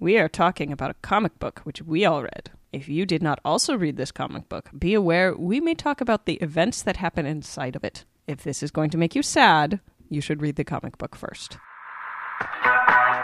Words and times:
we 0.00 0.16
are 0.16 0.28
talking 0.28 0.72
about 0.72 0.90
a 0.90 0.94
comic 1.02 1.38
book 1.38 1.60
which 1.64 1.82
we 1.82 2.06
all 2.06 2.22
read. 2.22 2.50
If 2.72 2.88
you 2.88 3.04
did 3.04 3.22
not 3.22 3.38
also 3.44 3.76
read 3.76 3.98
this 3.98 4.10
comic 4.10 4.48
book, 4.48 4.70
be 4.76 4.94
aware 4.94 5.36
we 5.36 5.60
may 5.60 5.74
talk 5.74 6.00
about 6.00 6.24
the 6.24 6.36
events 6.36 6.82
that 6.82 6.96
happen 6.96 7.26
inside 7.26 7.76
of 7.76 7.84
it. 7.84 8.06
If 8.26 8.42
this 8.42 8.62
is 8.62 8.70
going 8.70 8.88
to 8.90 8.98
make 8.98 9.14
you 9.14 9.22
sad, 9.22 9.80
you 10.08 10.22
should 10.22 10.40
read 10.40 10.56
the 10.56 10.64
comic 10.64 10.96
book 10.96 11.14
first. 11.14 11.58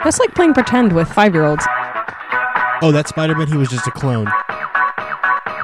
That's 0.04 0.18
like 0.18 0.34
playing 0.34 0.52
pretend 0.52 0.92
with 0.92 1.08
five 1.08 1.32
year 1.32 1.44
olds. 1.44 1.64
Oh, 2.82 2.92
that 2.92 3.08
Spider 3.08 3.34
Man, 3.34 3.48
he 3.48 3.56
was 3.56 3.70
just 3.70 3.86
a 3.86 3.90
clone. 3.90 4.30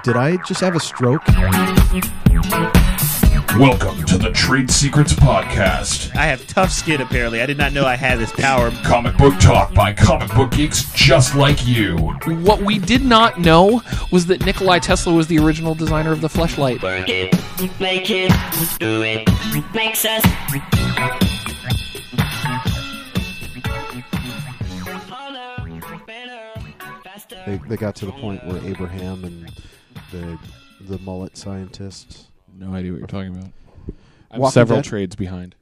Did 0.04 0.16
I 0.16 0.38
just 0.46 0.60
have 0.60 0.74
a 0.74 0.80
stroke? 0.80 1.22
Welcome 3.58 4.02
to 4.04 4.16
the 4.16 4.30
Trade 4.30 4.70
Secrets 4.70 5.12
Podcast. 5.12 6.16
I 6.16 6.24
have 6.24 6.46
tough 6.46 6.72
skin, 6.72 7.02
apparently. 7.02 7.42
I 7.42 7.46
did 7.46 7.58
not 7.58 7.74
know 7.74 7.84
I 7.84 7.96
had 7.96 8.18
this 8.18 8.32
power. 8.32 8.70
Comic 8.82 9.18
book 9.18 9.38
talk 9.40 9.74
by 9.74 9.92
comic 9.92 10.34
book 10.34 10.52
geeks 10.52 10.90
just 10.94 11.34
like 11.34 11.66
you. 11.66 11.98
What 12.24 12.62
we 12.62 12.78
did 12.78 13.04
not 13.04 13.40
know 13.40 13.82
was 14.10 14.24
that 14.26 14.46
Nikolai 14.46 14.78
Tesla 14.78 15.12
was 15.12 15.26
the 15.26 15.38
original 15.38 15.74
designer 15.74 16.12
of 16.12 16.22
the 16.22 16.28
fleshlight. 16.28 16.82
Work 16.82 17.10
it, 17.10 17.34
make 17.78 18.08
it, 18.08 18.32
do 18.78 19.02
it, 19.02 19.28
makes 19.74 20.06
us. 20.06 20.22
Harder, 25.10 25.96
better, 26.06 26.74
faster. 27.04 27.42
They, 27.46 27.60
they 27.68 27.76
got 27.76 27.94
to 27.96 28.06
the 28.06 28.12
point 28.12 28.46
where 28.46 28.64
Abraham 28.64 29.24
and 29.24 29.52
the 30.10 30.38
the 30.80 30.98
mullet 31.00 31.36
scientist. 31.36 32.28
No 32.58 32.72
idea 32.74 32.92
what 32.92 32.98
you're 32.98 33.06
talking 33.06 33.36
about. 33.36 33.50
I'm 34.30 34.40
Walking 34.40 34.52
several 34.52 34.78
Dead? 34.78 34.84
trades 34.84 35.16
behind. 35.16 35.54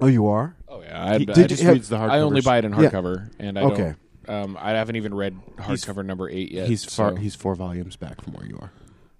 Oh, 0.00 0.06
you 0.06 0.26
are. 0.28 0.54
Oh 0.68 0.80
yeah, 0.82 1.02
I, 1.04 1.14
I 1.14 1.18
did 1.18 1.48
just 1.48 1.60
you 1.62 1.66
have- 1.68 1.74
reads 1.74 1.88
the 1.88 1.96
I 1.96 2.20
only 2.20 2.40
buy 2.40 2.58
it 2.58 2.64
in 2.64 2.72
Yeah. 2.72 2.78
hardcover, 2.90 3.30
and 3.38 3.58
I 3.58 3.62
Okay. 3.62 3.94
don't. 4.26 4.44
Um, 4.44 4.58
I 4.60 4.70
haven't 4.70 4.96
even 4.96 5.12
read 5.14 5.36
He's- 5.66 5.84
hardcover 5.84 6.04
number 6.04 6.28
eight 6.30 6.52
yet. 6.52 6.68
He's 6.68 6.84
far. 6.84 7.10
so, 7.10 7.16
He's 7.16 7.34
four 7.34 7.54
volumes 7.54 7.96
back 7.96 8.20
from 8.22 8.34
where 8.34 8.46
you 8.46 8.58
are. 8.60 8.70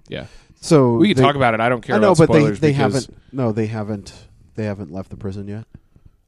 yeah. 0.08 0.26
So 0.62 0.96
We 0.96 1.08
can 1.08 1.16
they- 1.16 1.22
talk 1.22 1.36
about 1.36 1.54
it. 1.54 1.60
I 1.60 1.68
don't 1.68 1.80
care. 1.82 1.96
I 1.96 1.98
know, 1.98 2.12
about 2.12 2.18
but 2.28 2.32
they 2.32 2.38
spoilers 2.40 2.60
they 2.60 2.68
because- 2.70 3.06
haven't. 3.06 3.18
No, 3.32 3.52
they 3.52 3.66
haven't. 3.66 4.12
They 4.54 4.64
haven't 4.64 4.90
left 4.92 5.10
the 5.10 5.16
prison 5.16 5.48
yet. 5.48 5.66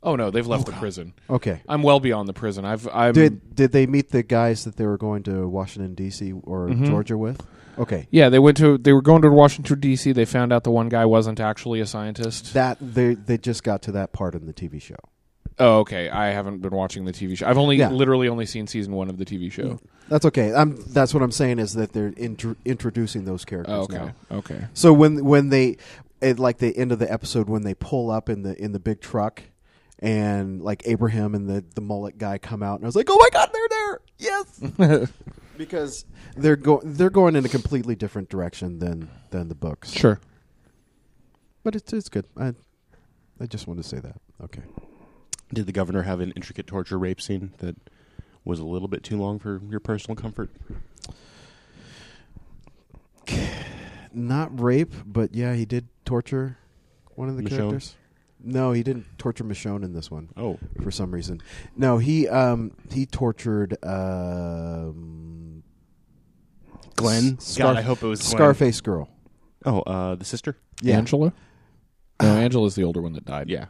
Oh 0.03 0.17
no, 0.17 0.31
they've 0.31 0.47
left 0.47 0.67
the 0.67 0.73
prison. 0.73 1.13
Okay. 1.31 1.61
I'm 1.69 1.83
well 1.83 2.01
beyond 2.01 2.29
the 2.29 2.33
prison. 2.33 2.65
I've. 2.65 2.89
I'm, 2.93 3.13
Did 3.15 3.55
did 3.55 3.71
they 3.73 3.87
meet 3.87 4.11
the 4.11 4.23
guys 4.25 4.65
that 4.65 4.77
they 4.77 4.85
were 4.87 4.99
going 4.99 5.23
to 5.25 5.47
Washington 5.47 5.95
D.C. 5.95 6.33
or 6.33 6.69
Mhm. 6.69 6.87
Georgia 6.87 7.17
with? 7.17 7.41
Okay. 7.79 8.07
Yeah, 8.11 8.29
they 8.29 8.39
went 8.39 8.57
to. 8.59 8.77
They 8.79 8.93
were 8.93 9.03
going 9.03 9.23
to 9.23 9.31
Washington 9.31 9.81
D.C. 9.81 10.13
They 10.13 10.25
found 10.25 10.53
out 10.53 10.65
the 10.65 10.71
one 10.71 10.89
guy 10.89 11.05
wasn't 11.07 11.41
actually 11.41 11.81
a 11.81 11.87
scientist. 11.87 12.53
That 12.55 12.79
they 12.81 13.15
they 13.15 13.39
just 13.39 13.63
got 13.65 13.83
to 13.83 13.93
that 13.93 14.13
part 14.13 14.35
in 14.35 14.47
the 14.47 14.53
TV 14.53 14.81
show. 14.81 14.97
oh, 15.59 15.79
okay. 15.81 16.09
I 16.11 16.29
haven't 16.31 16.61
been 16.61 16.73
watching 16.75 17.05
the 17.05 17.13
TV 17.13 17.37
show. 17.37 17.47
I've 17.47 17.59
only 17.59 17.77
Yeah. 17.77 17.91
literally 17.91 18.29
only 18.29 18.47
seen 18.47 18.67
season 18.67 18.93
one 18.95 19.09
of 19.09 19.17
the 19.19 19.25
TV 19.25 19.47
mm. 19.47 19.53
show. 19.53 19.81
That's 20.09 20.25
okay. 20.27 20.53
I'm, 20.53 20.77
that's 20.93 21.15
what 21.15 21.23
I'm 21.23 21.31
saying 21.31 21.59
is 21.59 21.75
that 21.75 21.93
they're 21.93 22.13
intro- 22.17 22.57
introducing 22.65 23.25
those 23.25 23.45
characters 23.45 23.75
Oh, 23.75 23.83
okay. 23.83 23.97
now. 23.97 24.15
Okay. 24.31 24.65
So 24.75 24.93
when 24.93 25.25
when 25.25 25.49
they 25.49 25.77
at 26.21 26.39
like 26.39 26.59
the 26.59 26.77
end 26.77 26.93
of 26.93 26.99
the 26.99 27.11
episode 27.11 27.49
when 27.49 27.63
they 27.63 27.75
pull 27.75 28.11
up 28.11 28.29
in 28.29 28.43
the 28.43 28.61
in 28.63 28.73
the 28.73 28.79
big 28.81 29.01
truck 29.01 29.43
and 29.99 30.61
like 30.63 30.83
Abraham 30.87 31.35
and 31.35 31.49
the 31.49 31.65
the 31.75 31.81
mullet 31.81 32.19
guy 32.19 32.37
come 32.39 32.63
out 32.63 32.77
and 32.77 32.85
I 32.85 32.89
was 32.89 32.97
like, 32.97 33.09
"Oh 33.09 33.17
my 33.19 33.29
god, 33.33 33.51
they're 33.53 33.69
there." 33.69 34.01
Yes. 34.19 35.09
because 35.63 36.05
they're 36.37 36.57
go 36.57 36.81
they're 36.85 37.11
going 37.11 37.37
in 37.37 37.45
a 37.45 37.49
completely 37.49 37.95
different 37.95 38.29
direction 38.29 38.79
than 38.81 39.09
than 39.31 39.49
the 39.49 39.55
books. 39.55 39.93
Sure. 39.93 40.19
But 41.63 41.77
it's 41.77 41.93
it's 41.93 42.09
good. 42.09 42.27
I 42.37 42.55
I 43.41 43.47
just 43.47 43.67
wanted 43.67 43.83
to 43.83 43.89
say 43.89 44.01
that. 44.01 44.17
Okay. 44.43 44.63
Did 45.55 45.67
the 45.67 45.73
governor 45.73 46.03
have 46.03 46.21
an 46.21 46.33
intricate 46.33 46.67
torture 46.67 46.99
rape 46.99 47.21
scene 47.21 47.53
that 47.59 47.77
was 48.45 48.59
a 48.59 48.65
little 48.65 48.89
bit 48.89 49.05
too 49.05 49.17
long 49.17 49.39
for 49.39 49.61
your 49.69 49.81
personal 49.81 50.17
comfort? 50.17 50.51
Not 54.13 54.59
rape, 54.59 54.93
but 55.07 55.35
yeah, 55.35 55.55
he 55.55 55.65
did 55.65 55.89
torture 56.05 56.59
one 57.15 57.29
of 57.29 57.37
the 57.37 57.43
Michonne? 57.43 57.57
characters. 57.57 57.95
No, 58.45 58.73
he 58.73 58.83
didn't 58.83 59.07
torture 59.19 59.45
Michonne 59.45 59.85
in 59.85 59.93
this 59.93 60.11
one. 60.11 60.31
Oh, 60.37 60.59
for 60.83 60.91
some 60.91 61.13
reason. 61.13 61.41
No, 61.77 61.99
he 61.99 62.29
um 62.29 62.73
he 62.91 63.07
tortured 63.07 63.77
um 63.85 65.42
Glenn. 66.97 67.39
Scar- 67.39 67.75
God, 67.75 67.79
I 67.79 67.83
hope 67.83 68.03
it 68.03 68.07
was 68.07 68.21
Glenn. 68.21 68.31
Scarface 68.37 68.81
girl. 68.81 69.09
Oh, 69.65 69.81
uh, 69.81 70.15
the 70.17 70.25
sister. 70.25 70.57
Yeah. 70.81 70.97
Angela. 70.99 71.33
No, 72.21 72.29
Angela's 72.37 72.75
the 72.75 72.85
older 72.85 73.01
one 73.03 73.13
that 73.15 73.25
died. 73.25 73.49
Yeah. 73.49 73.67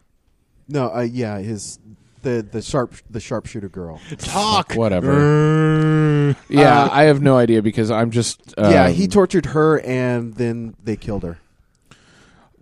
No, 0.68 0.94
uh, 0.94 1.00
yeah, 1.02 1.38
his 1.38 1.78
the 2.22 2.46
the 2.50 2.62
sharp 2.62 2.94
the 3.10 3.20
sharpshooter 3.20 3.68
girl. 3.68 4.00
Talk. 4.18 4.74
Whatever. 4.74 6.34
Yeah, 6.48 6.84
Uh, 6.84 6.88
I 6.92 7.02
have 7.04 7.20
no 7.20 7.36
idea 7.36 7.62
because 7.62 7.90
I'm 7.90 8.10
just. 8.10 8.54
Um, 8.56 8.70
yeah, 8.72 8.88
he 8.88 9.08
tortured 9.08 9.46
her 9.46 9.80
and 9.80 10.34
then 10.34 10.74
they 10.82 10.96
killed 10.96 11.24
her. 11.24 11.38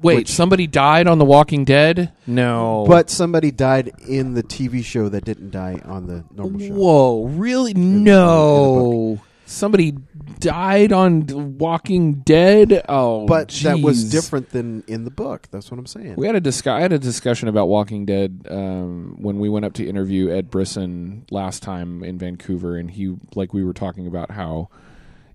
Wait, 0.02 0.16
which- 0.16 0.30
somebody 0.30 0.66
died 0.66 1.06
on 1.06 1.18
The 1.18 1.26
Walking 1.26 1.64
Dead? 1.66 2.10
No. 2.26 2.86
But 2.88 3.10
somebody 3.10 3.50
died 3.50 3.92
in 4.08 4.32
the 4.32 4.42
TV 4.42 4.82
show 4.82 5.10
that 5.10 5.26
didn't 5.26 5.50
die 5.50 5.80
on 5.84 6.06
the 6.06 6.24
normal 6.34 6.58
show. 6.58 6.72
Whoa, 6.72 7.24
really? 7.26 7.72
in 7.72 8.04
the 8.04 8.10
No. 8.10 9.20
Somebody 9.50 9.96
died 10.38 10.92
on 10.92 11.58
Walking 11.58 12.20
Dead? 12.20 12.84
Oh, 12.88 13.26
But 13.26 13.48
that 13.64 13.80
was 13.80 14.08
different 14.08 14.50
than 14.50 14.84
in 14.86 15.02
the 15.04 15.10
book. 15.10 15.48
That's 15.50 15.72
what 15.72 15.78
I'm 15.78 15.86
saying. 15.86 16.14
We 16.16 16.26
had 16.26 16.36
a 16.36 16.40
discuss. 16.40 16.70
I 16.78 16.80
had 16.80 16.92
a 16.92 17.00
discussion 17.00 17.48
about 17.48 17.66
Walking 17.66 18.06
Dead 18.06 18.46
um, 18.48 19.16
when 19.18 19.40
we 19.40 19.48
went 19.48 19.64
up 19.64 19.72
to 19.74 19.84
interview 19.86 20.30
Ed 20.30 20.50
Brisson 20.50 21.26
last 21.32 21.64
time 21.64 22.04
in 22.04 22.16
Vancouver, 22.16 22.76
and 22.76 22.88
he 22.92 23.16
like 23.34 23.52
we 23.52 23.64
were 23.64 23.72
talking 23.72 24.06
about 24.06 24.30
how 24.30 24.68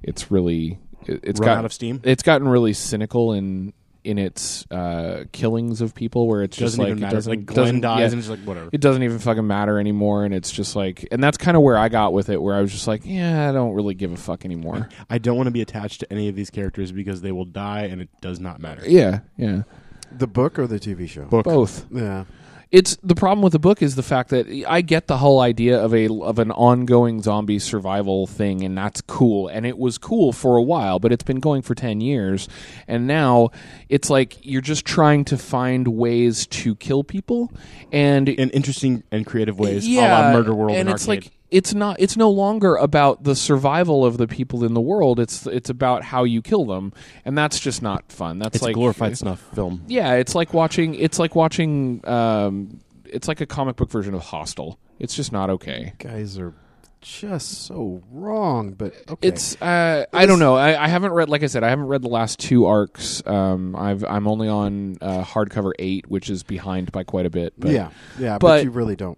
it's 0.01 0.31
really 0.31 0.79
it, 1.07 1.19
it's 1.21 1.39
Run 1.41 1.47
got 1.47 1.57
out 1.57 1.65
of 1.65 1.73
steam. 1.73 1.99
It's 2.05 2.23
gotten 2.23 2.47
really 2.47 2.71
cynical 2.71 3.33
in 3.33 3.73
in 4.05 4.17
its 4.17 4.65
uh, 4.71 5.25
killings 5.31 5.81
of 5.81 5.95
people, 5.95 6.27
where 6.27 6.43
it's 6.43 6.55
just 6.55 6.73
doesn't 6.77 6.79
like 6.79 6.87
even 6.89 6.97
it 6.99 7.01
matter. 7.01 7.15
doesn't 7.15 7.29
Like 7.31 7.45
Glenn 7.45 7.57
doesn't- 7.65 7.81
dies, 7.81 7.99
yeah, 7.99 8.05
and 8.05 8.13
it's 8.19 8.29
like 8.29 8.39
whatever. 8.39 8.69
it 8.71 8.81
doesn't 8.81 9.03
even 9.03 9.19
fucking 9.19 9.45
matter 9.47 9.79
anymore, 9.79 10.25
and 10.25 10.33
it's 10.33 10.51
just 10.51 10.75
like, 10.75 11.07
and 11.11 11.23
that's 11.23 11.37
kind 11.37 11.57
of 11.57 11.63
where 11.63 11.77
I 11.77 11.89
got 11.89 12.13
with 12.13 12.29
it, 12.29 12.41
where 12.41 12.55
I 12.55 12.61
was 12.61 12.71
just 12.71 12.87
like, 12.87 13.01
yeah, 13.05 13.49
I 13.49 13.51
don't 13.51 13.73
really 13.73 13.93
give 13.95 14.11
a 14.11 14.17
fuck 14.17 14.45
anymore. 14.45 14.89
I 15.09 15.17
don't 15.17 15.35
want 15.37 15.47
to 15.47 15.51
be 15.51 15.61
attached 15.61 15.99
to 16.01 16.11
any 16.11 16.27
of 16.29 16.35
these 16.35 16.49
characters 16.49 16.91
because 16.91 17.21
they 17.21 17.31
will 17.31 17.45
die, 17.45 17.83
and 17.83 18.01
it 18.01 18.09
does 18.21 18.39
not 18.39 18.59
matter. 18.59 18.83
Yeah, 18.87 19.19
yeah, 19.37 19.63
the 20.11 20.27
book 20.27 20.57
or 20.59 20.67
the 20.67 20.79
TV 20.79 21.09
show? 21.09 21.23
Book. 21.25 21.45
both. 21.45 21.85
Yeah. 21.91 22.25
It's 22.71 22.97
the 23.03 23.15
problem 23.15 23.41
with 23.41 23.53
the 23.53 23.59
book 23.59 23.81
is 23.81 23.95
the 23.95 24.03
fact 24.03 24.29
that 24.31 24.47
I 24.67 24.81
get 24.81 25.07
the 25.07 25.17
whole 25.17 25.39
idea 25.39 25.79
of 25.79 25.93
a 25.93 26.09
of 26.09 26.39
an 26.39 26.51
ongoing 26.51 27.21
zombie 27.21 27.59
survival 27.59 28.27
thing, 28.27 28.63
and 28.63 28.77
that's 28.77 29.01
cool, 29.01 29.47
and 29.47 29.65
it 29.65 29.77
was 29.77 29.97
cool 29.97 30.33
for 30.33 30.57
a 30.57 30.63
while, 30.63 30.99
but 30.99 31.11
it's 31.11 31.23
been 31.23 31.39
going 31.39 31.61
for 31.61 31.75
ten 31.75 32.01
years, 32.01 32.47
and 32.87 33.07
now 33.07 33.49
it's 33.89 34.09
like 34.09 34.37
you're 34.41 34.61
just 34.61 34.85
trying 34.85 35.25
to 35.25 35.37
find 35.37 35.87
ways 35.89 36.47
to 36.47 36.75
kill 36.75 37.03
people, 37.03 37.51
and 37.91 38.27
in 38.27 38.49
interesting 38.49 39.03
and 39.11 39.25
creative 39.25 39.59
ways. 39.59 39.87
yeah, 39.87 40.33
Murder 40.33 40.53
World 40.53 40.71
and 40.71 40.81
and 40.81 40.89
it's 40.89 41.07
arcade. 41.07 41.25
like 41.25 41.31
it's 41.55 41.73
not 41.73 41.95
it's 41.99 42.17
no 42.17 42.29
longer 42.29 42.75
about 42.75 43.23
the 43.23 43.33
survival 43.33 44.03
of 44.05 44.17
the 44.17 44.27
people 44.27 44.65
in 44.65 44.73
the 44.73 44.81
world. 44.81 45.21
It's 45.21 45.47
it's 45.47 45.69
about 45.69 46.03
how 46.03 46.25
you 46.25 46.41
kill 46.41 46.65
them, 46.65 46.91
and 47.23 47.37
that's 47.37 47.59
just 47.61 47.81
not 47.81 48.11
fun. 48.11 48.39
That's 48.39 48.57
it's 48.57 48.63
like 48.63 48.71
a 48.71 48.73
glorified 48.73 49.17
snuff 49.17 49.39
film. 49.53 49.83
yeah, 49.87 50.15
it's 50.15 50.35
like 50.35 50.53
watching. 50.53 50.95
It's 50.95 51.17
like 51.17 51.33
watching. 51.33 52.05
Um, 52.07 52.81
it's 53.05 53.29
like 53.29 53.39
a 53.39 53.45
comic 53.45 53.77
book 53.77 53.89
version 53.89 54.13
of 54.13 54.21
Hostel. 54.21 54.77
It's 54.99 55.15
just 55.15 55.31
not 55.31 55.49
okay. 55.49 55.93
Guys 55.97 56.37
are 56.37 56.53
just 56.99 57.65
so 57.65 58.01
wrong, 58.11 58.73
but 58.73 58.93
okay. 59.09 59.27
It's. 59.27 59.55
Uh, 59.61 60.05
I 60.11 60.25
don't 60.25 60.39
know. 60.39 60.55
I, 60.55 60.83
I 60.83 60.87
haven't 60.89 61.13
read. 61.13 61.29
Like 61.29 61.43
I 61.43 61.45
said, 61.47 61.63
I 61.63 61.69
haven't 61.69 61.87
read 61.87 62.01
the 62.01 62.09
last 62.09 62.37
two 62.39 62.65
arcs. 62.65 63.25
Um, 63.25 63.77
I've. 63.77 64.03
I'm 64.03 64.27
only 64.27 64.49
on 64.49 64.97
uh, 64.99 65.23
hardcover 65.23 65.71
eight, 65.79 66.09
which 66.09 66.29
is 66.29 66.43
behind 66.43 66.91
by 66.91 67.05
quite 67.05 67.25
a 67.25 67.29
bit. 67.29 67.53
But 67.57 67.71
yeah, 67.71 67.91
yeah, 68.19 68.39
but, 68.39 68.47
but- 68.47 68.63
you 68.65 68.71
really 68.71 68.97
don't 68.97 69.17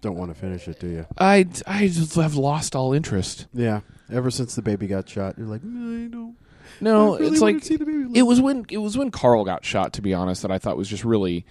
don't 0.00 0.16
want 0.16 0.34
to 0.34 0.40
finish 0.40 0.68
it, 0.68 0.78
do 0.78 0.88
you? 0.88 1.06
I. 1.18 1.46
I 1.66 1.88
just 1.88 2.14
have 2.14 2.34
lost 2.34 2.76
all 2.76 2.92
interest. 2.92 3.46
Yeah. 3.52 3.80
Ever 4.10 4.30
since 4.30 4.54
the 4.54 4.62
baby 4.62 4.86
got 4.86 5.08
shot, 5.08 5.36
you're 5.36 5.46
like, 5.46 5.62
"Mm, 5.62 6.06
I 6.06 6.08
don't. 6.08 6.36
No, 6.80 7.14
I 7.14 7.18
really 7.18 7.32
it's 7.32 7.40
wanna 7.40 7.54
like 7.54 7.64
see 7.64 7.76
the 7.76 7.84
baby 7.84 8.18
it 8.18 8.22
was 8.22 8.40
when 8.40 8.66
it 8.70 8.78
was 8.78 8.96
when 8.96 9.10
Carl 9.10 9.44
got 9.44 9.64
shot. 9.64 9.92
To 9.94 10.02
be 10.02 10.14
honest, 10.14 10.42
that 10.42 10.50
I 10.50 10.58
thought 10.58 10.76
was 10.76 10.88
just 10.88 11.04
really 11.04 11.44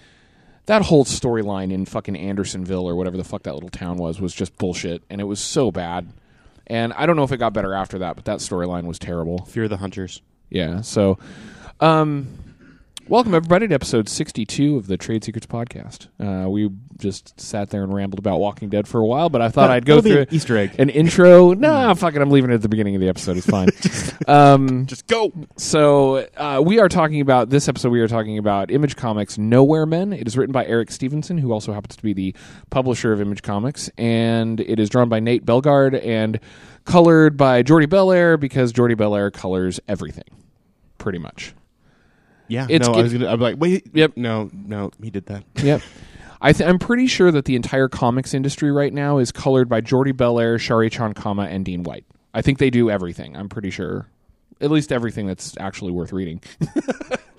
that 0.67 0.83
whole 0.83 1.05
storyline 1.05 1.71
in 1.71 1.85
fucking 1.85 2.15
Andersonville 2.15 2.87
or 2.87 2.95
whatever 2.95 3.17
the 3.17 3.23
fuck 3.23 3.43
that 3.43 3.53
little 3.53 3.69
town 3.69 3.97
was 3.97 4.19
was 4.21 4.33
just 4.33 4.57
bullshit, 4.57 5.03
and 5.09 5.19
it 5.21 5.25
was 5.25 5.39
so 5.39 5.71
bad. 5.71 6.07
And 6.67 6.93
I 6.93 7.05
don't 7.05 7.15
know 7.15 7.23
if 7.23 7.31
it 7.31 7.37
got 7.37 7.53
better 7.53 7.73
after 7.73 7.99
that, 7.99 8.15
but 8.15 8.25
that 8.25 8.39
storyline 8.39 8.85
was 8.85 8.97
terrible. 8.97 9.45
Fear 9.45 9.67
the 9.67 9.77
Hunters. 9.77 10.21
Yeah. 10.49 10.81
So, 10.81 11.19
um, 11.79 12.27
Welcome, 13.07 13.35
everybody, 13.35 13.67
to 13.67 13.75
episode 13.75 14.09
62 14.09 14.77
of 14.77 14.87
the 14.87 14.97
Trade 14.97 15.23
Secrets 15.23 15.45
Podcast. 15.45 16.07
Uh, 16.19 16.49
we 16.49 16.71
just 16.97 17.39
sat 17.39 17.69
there 17.69 17.83
and 17.83 17.93
rambled 17.93 18.17
about 18.17 18.39
Walking 18.39 18.67
Dead 18.67 18.87
for 18.87 18.99
a 18.99 19.05
while, 19.05 19.29
but 19.29 19.43
I 19.43 19.49
thought 19.49 19.69
I'd 19.69 19.85
go 19.85 19.97
That'll 19.97 20.03
be 20.03 20.11
through 20.11 20.21
an 20.23 20.27
Easter 20.31 20.57
egg. 20.57 20.71
an 20.79 20.89
intro. 20.89 21.53
Nah, 21.65 21.93
fuck 21.93 22.15
it. 22.15 22.21
I'm 22.23 22.31
leaving 22.31 22.49
it 22.49 22.55
at 22.55 22.61
the 22.63 22.67
beginning 22.69 22.95
of 22.95 23.01
the 23.01 23.07
episode. 23.07 23.37
It's 23.37 23.45
fine. 23.45 23.69
um, 24.27 24.87
Just 24.87 25.05
go. 25.05 25.31
so 25.55 26.27
uh, 26.35 26.63
we 26.65 26.79
are 26.79 26.89
talking 26.89 27.21
about 27.21 27.51
this 27.51 27.67
episode. 27.69 27.89
We 27.89 27.99
are 28.01 28.07
talking 28.07 28.39
about 28.39 28.71
Image 28.71 28.95
Comics 28.95 29.37
Nowhere 29.37 29.85
Men. 29.85 30.11
It 30.11 30.25
is 30.25 30.35
written 30.35 30.51
by 30.53 30.65
Eric 30.65 30.89
Stephenson, 30.89 31.37
who 31.37 31.51
also 31.51 31.73
happens 31.73 31.95
to 31.97 32.01
be 32.03 32.13
the 32.13 32.35
publisher 32.71 33.13
of 33.13 33.21
Image 33.21 33.43
Comics, 33.43 33.87
and 33.99 34.59
it 34.59 34.79
is 34.79 34.89
drawn 34.89 35.09
by 35.09 35.19
Nate 35.19 35.45
Bellegarde 35.45 36.03
and 36.03 36.39
colored 36.85 37.37
by 37.37 37.61
Jordie 37.61 37.85
Bellaire 37.85 38.35
because 38.39 38.73
Jordie 38.73 38.95
Bellaire 38.95 39.31
colors 39.31 39.79
everything, 39.87 40.25
pretty 40.97 41.19
much. 41.19 41.53
Yeah. 42.47 42.67
It's 42.69 42.87
no, 42.87 42.93
I 42.93 43.01
was 43.01 43.13
gonna. 43.13 43.27
I'm 43.27 43.39
like, 43.39 43.55
wait. 43.59 43.87
Yep. 43.93 44.13
No, 44.17 44.49
no, 44.53 44.91
he 45.01 45.09
did 45.09 45.25
that. 45.27 45.43
Yep. 45.63 45.81
I 46.41 46.53
th- 46.53 46.69
I'm 46.69 46.77
pretty 46.79 47.07
sure 47.07 47.31
that 47.31 47.45
the 47.45 47.55
entire 47.55 47.87
comics 47.87 48.33
industry 48.33 48.71
right 48.71 48.93
now 48.93 49.17
is 49.17 49.31
colored 49.31 49.67
by 49.69 49.81
Jordie 49.81 50.11
Bellaire, 50.13 50.59
Shari 50.59 50.89
Chankama, 50.91 51.47
and 51.49 51.65
Dean 51.65 51.81
White. 51.83 52.05
I 52.33 52.41
think 52.41 52.59
they 52.59 52.69
do 52.69 52.91
everything. 52.91 53.35
I'm 53.35 53.49
pretty 53.49 53.71
sure. 53.71 54.07
At 54.61 54.69
least 54.69 54.91
everything 54.91 55.25
that's 55.27 55.55
actually 55.59 55.91
worth 55.91 56.11
reading. 56.13 56.41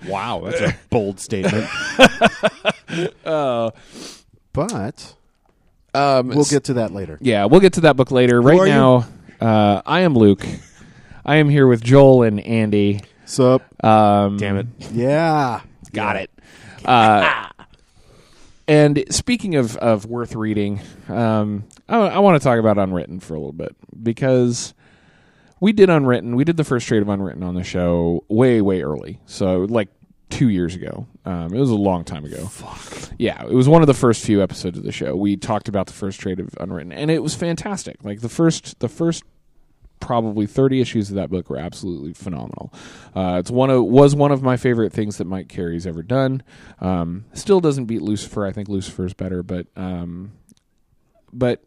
Wow, 0.07 0.43
that's 0.45 0.61
a 0.61 0.75
bold 0.91 1.19
statement. 1.19 1.67
But 4.53 5.15
Um, 5.93 6.27
we'll 6.29 6.45
get 6.45 6.65
to 6.65 6.73
that 6.75 6.91
later. 6.93 7.17
Yeah, 7.21 7.45
we'll 7.45 7.59
get 7.59 7.73
to 7.73 7.81
that 7.81 7.95
book 7.95 8.11
later. 8.11 8.41
right 8.41 8.67
now, 8.67 9.07
uh, 9.41 9.81
I 9.85 10.01
am 10.01 10.13
Luke. 10.13 10.45
I 11.25 11.37
am 11.37 11.49
here 11.49 11.67
with 11.67 11.83
Joel 11.83 12.23
and 12.23 12.39
Andy. 12.39 13.01
Sup? 13.27 13.61
Um, 13.83 14.37
Damn 14.37 14.57
it. 14.57 14.67
Yeah. 14.91 15.61
got 15.91 16.15
it. 16.15 16.31
Uh, 16.85 17.47
and 18.67 19.03
speaking 19.09 19.55
of, 19.55 19.75
of 19.77 20.05
worth 20.05 20.33
reading, 20.33 20.81
um, 21.09 21.65
I, 21.89 21.97
I 21.97 22.19
want 22.19 22.41
to 22.41 22.43
talk 22.43 22.57
about 22.57 22.77
Unwritten 22.77 23.19
for 23.19 23.35
a 23.35 23.37
little 23.37 23.51
bit 23.51 23.75
because 24.01 24.73
we 25.59 25.73
did 25.73 25.89
Unwritten. 25.89 26.35
We 26.35 26.45
did 26.45 26.57
the 26.57 26.63
first 26.63 26.87
trade 26.87 27.01
of 27.01 27.09
Unwritten 27.09 27.43
on 27.43 27.55
the 27.55 27.63
show 27.63 28.23
way, 28.29 28.61
way 28.61 28.81
early. 28.81 29.19
So, 29.25 29.61
like 29.69 29.89
two 30.29 30.49
years 30.49 30.75
ago. 30.75 31.07
Um, 31.25 31.53
it 31.53 31.59
was 31.59 31.69
a 31.69 31.75
long 31.75 32.03
time 32.03 32.25
ago. 32.25 32.45
Fuck. 32.47 33.11
Yeah, 33.17 33.43
it 33.43 33.53
was 33.53 33.67
one 33.67 33.81
of 33.81 33.87
the 33.87 33.93
first 33.93 34.23
few 34.25 34.41
episodes 34.41 34.77
of 34.77 34.83
the 34.83 34.91
show. 34.91 35.15
We 35.15 35.37
talked 35.37 35.67
about 35.67 35.87
the 35.87 35.93
first 35.93 36.19
trade 36.19 36.39
of 36.39 36.49
Unwritten, 36.59 36.91
and 36.91 37.09
it 37.09 37.23
was 37.23 37.35
fantastic. 37.35 38.03
Like 38.03 38.21
the 38.21 38.29
first, 38.29 38.79
the 38.79 38.89
first 38.89 39.23
probably 39.99 40.45
30 40.45 40.81
issues 40.81 41.09
of 41.09 41.15
that 41.15 41.29
book 41.29 41.49
were 41.49 41.57
absolutely 41.57 42.13
phenomenal. 42.13 42.73
Uh, 43.15 43.37
it's 43.39 43.51
one 43.51 43.69
of 43.69 43.83
was 43.83 44.15
one 44.15 44.31
of 44.31 44.41
my 44.41 44.57
favorite 44.57 44.93
things 44.93 45.17
that 45.17 45.25
Mike 45.25 45.49
Carey's 45.49 45.87
ever 45.87 46.03
done. 46.03 46.43
Um, 46.79 47.25
still 47.33 47.59
doesn't 47.59 47.85
beat 47.85 48.01
Lucifer. 48.01 48.45
I 48.45 48.51
think 48.51 48.69
Lucifer's 48.69 49.13
better, 49.13 49.43
but 49.43 49.67
um, 49.75 50.31
but 51.33 51.63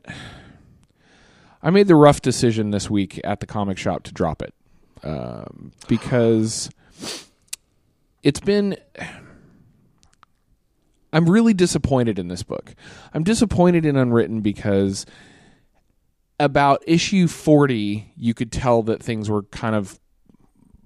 I 1.63 1.71
made 1.71 1.89
the 1.89 1.95
rough 1.95 2.21
decision 2.21 2.71
this 2.71 2.89
week 2.89 3.21
at 3.25 3.41
the 3.41 3.47
comic 3.47 3.79
shop 3.79 4.03
to 4.05 4.13
drop 4.13 4.43
it 4.43 4.55
um, 5.03 5.73
because 5.89 6.71
it's 8.23 8.41
been. 8.41 8.77
I'm 11.13 11.29
really 11.29 11.55
disappointed 11.55 12.21
in 12.21 12.29
this 12.29 12.45
book. 12.45 12.75
I'm 13.13 13.25
disappointed 13.25 13.85
in 13.85 13.97
Unwritten 13.97 14.43
because 14.43 15.07
about 16.41 16.83
issue 16.87 17.29
40, 17.29 18.13
you 18.17 18.35
could 18.35 18.51
tell 18.51 18.83
that 18.85 19.03
things 19.03 19.29
were 19.29 19.43
kind 19.45 19.77
of 19.77 20.01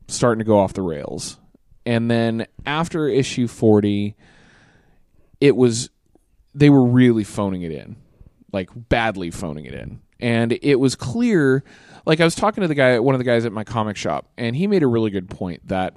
starting 0.09 0.41
to 0.41 0.45
go 0.45 0.59
off 0.59 0.75
the 0.75 0.83
rails. 0.83 1.39
And 1.87 2.11
then 2.11 2.47
after 2.67 3.09
issue 3.09 3.47
40, 3.47 4.17
it 5.41 5.56
was, 5.56 5.91
they 6.55 6.71
were 6.71 6.85
really 6.85 7.25
phoning 7.25 7.62
it 7.62 7.71
in, 7.71 7.97
like 8.53 8.69
badly 8.75 9.31
phoning 9.31 9.65
it 9.65 9.75
in. 9.75 10.01
And 10.19 10.59
it 10.61 10.77
was 10.77 10.97
clear, 10.97 11.62
like 12.05 12.21
I 12.21 12.25
was 12.25 12.35
talking 12.35 12.62
to 12.62 12.69
the 12.69 12.75
guy, 12.75 12.99
one 12.99 13.15
of 13.15 13.19
the 13.19 13.25
guys 13.25 13.45
at 13.47 13.53
my 13.53 13.65
comic 13.65 13.97
shop, 13.97 14.29
and 14.37 14.56
he 14.56 14.67
made 14.67 14.83
a 14.83 14.87
really 14.89 15.11
good 15.11 15.31
point 15.31 15.69
that 15.69 15.95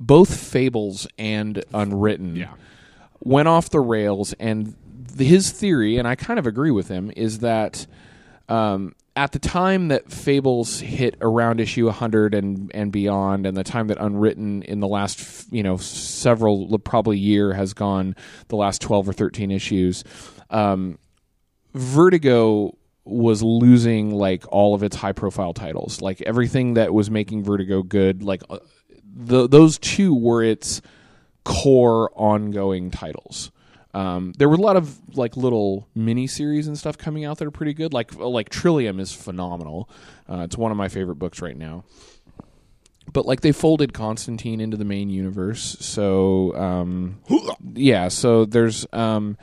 both 0.00 0.34
Fables 0.34 1.06
and 1.18 1.62
Unwritten 1.74 2.48
went 3.20 3.48
off 3.48 3.68
the 3.68 3.80
rails, 3.80 4.32
and 4.34 4.76
his 5.16 5.50
theory, 5.50 5.96
and 5.98 6.06
I 6.06 6.14
kind 6.14 6.38
of 6.38 6.46
agree 6.46 6.70
with 6.70 6.88
him, 6.88 7.12
is 7.16 7.40
that 7.40 7.86
um, 8.48 8.94
at 9.16 9.32
the 9.32 9.38
time 9.38 9.88
that 9.88 10.10
Fables 10.10 10.80
hit 10.80 11.16
around 11.20 11.60
issue 11.60 11.86
100 11.86 12.34
and 12.34 12.70
and 12.74 12.92
beyond, 12.92 13.46
and 13.46 13.56
the 13.56 13.64
time 13.64 13.88
that 13.88 13.98
Unwritten 14.00 14.62
in 14.62 14.80
the 14.80 14.88
last 14.88 15.46
you 15.52 15.62
know 15.62 15.76
several 15.76 16.78
probably 16.78 17.18
year 17.18 17.52
has 17.52 17.74
gone 17.74 18.14
the 18.48 18.56
last 18.56 18.80
12 18.80 19.08
or 19.08 19.12
13 19.12 19.50
issues, 19.50 20.04
um, 20.50 20.98
Vertigo 21.74 22.76
was 23.04 23.42
losing 23.42 24.10
like 24.14 24.44
all 24.52 24.74
of 24.74 24.82
its 24.82 24.94
high 24.96 25.12
profile 25.12 25.54
titles, 25.54 26.00
like 26.00 26.20
everything 26.22 26.74
that 26.74 26.92
was 26.92 27.10
making 27.10 27.44
Vertigo 27.44 27.82
good, 27.82 28.22
like. 28.22 28.42
Uh, 28.48 28.58
the, 29.20 29.48
those 29.48 29.78
two 29.78 30.14
were 30.14 30.44
its 30.44 30.80
core 31.44 32.10
ongoing 32.14 32.90
titles. 32.90 33.50
Um, 33.94 34.32
there 34.36 34.48
were 34.48 34.56
a 34.56 34.60
lot 34.60 34.76
of 34.76 34.98
like 35.16 35.36
little 35.36 35.88
mini 35.94 36.26
series 36.26 36.66
and 36.66 36.78
stuff 36.78 36.98
coming 36.98 37.24
out 37.24 37.38
that 37.38 37.46
are 37.46 37.50
pretty 37.50 37.74
good. 37.74 37.92
Like 37.92 38.14
like 38.14 38.48
Trillium 38.50 39.00
is 39.00 39.12
phenomenal. 39.12 39.88
Uh, 40.28 40.40
it's 40.40 40.56
one 40.58 40.70
of 40.70 40.76
my 40.76 40.88
favorite 40.88 41.16
books 41.16 41.40
right 41.40 41.56
now. 41.56 41.84
But 43.10 43.24
like 43.24 43.40
they 43.40 43.52
folded 43.52 43.94
Constantine 43.94 44.60
into 44.60 44.76
the 44.76 44.84
main 44.84 45.08
universe, 45.08 45.78
so 45.80 46.54
um, 46.54 47.20
yeah. 47.72 48.08
So 48.08 48.44
there's 48.44 48.86
um, 48.92 49.38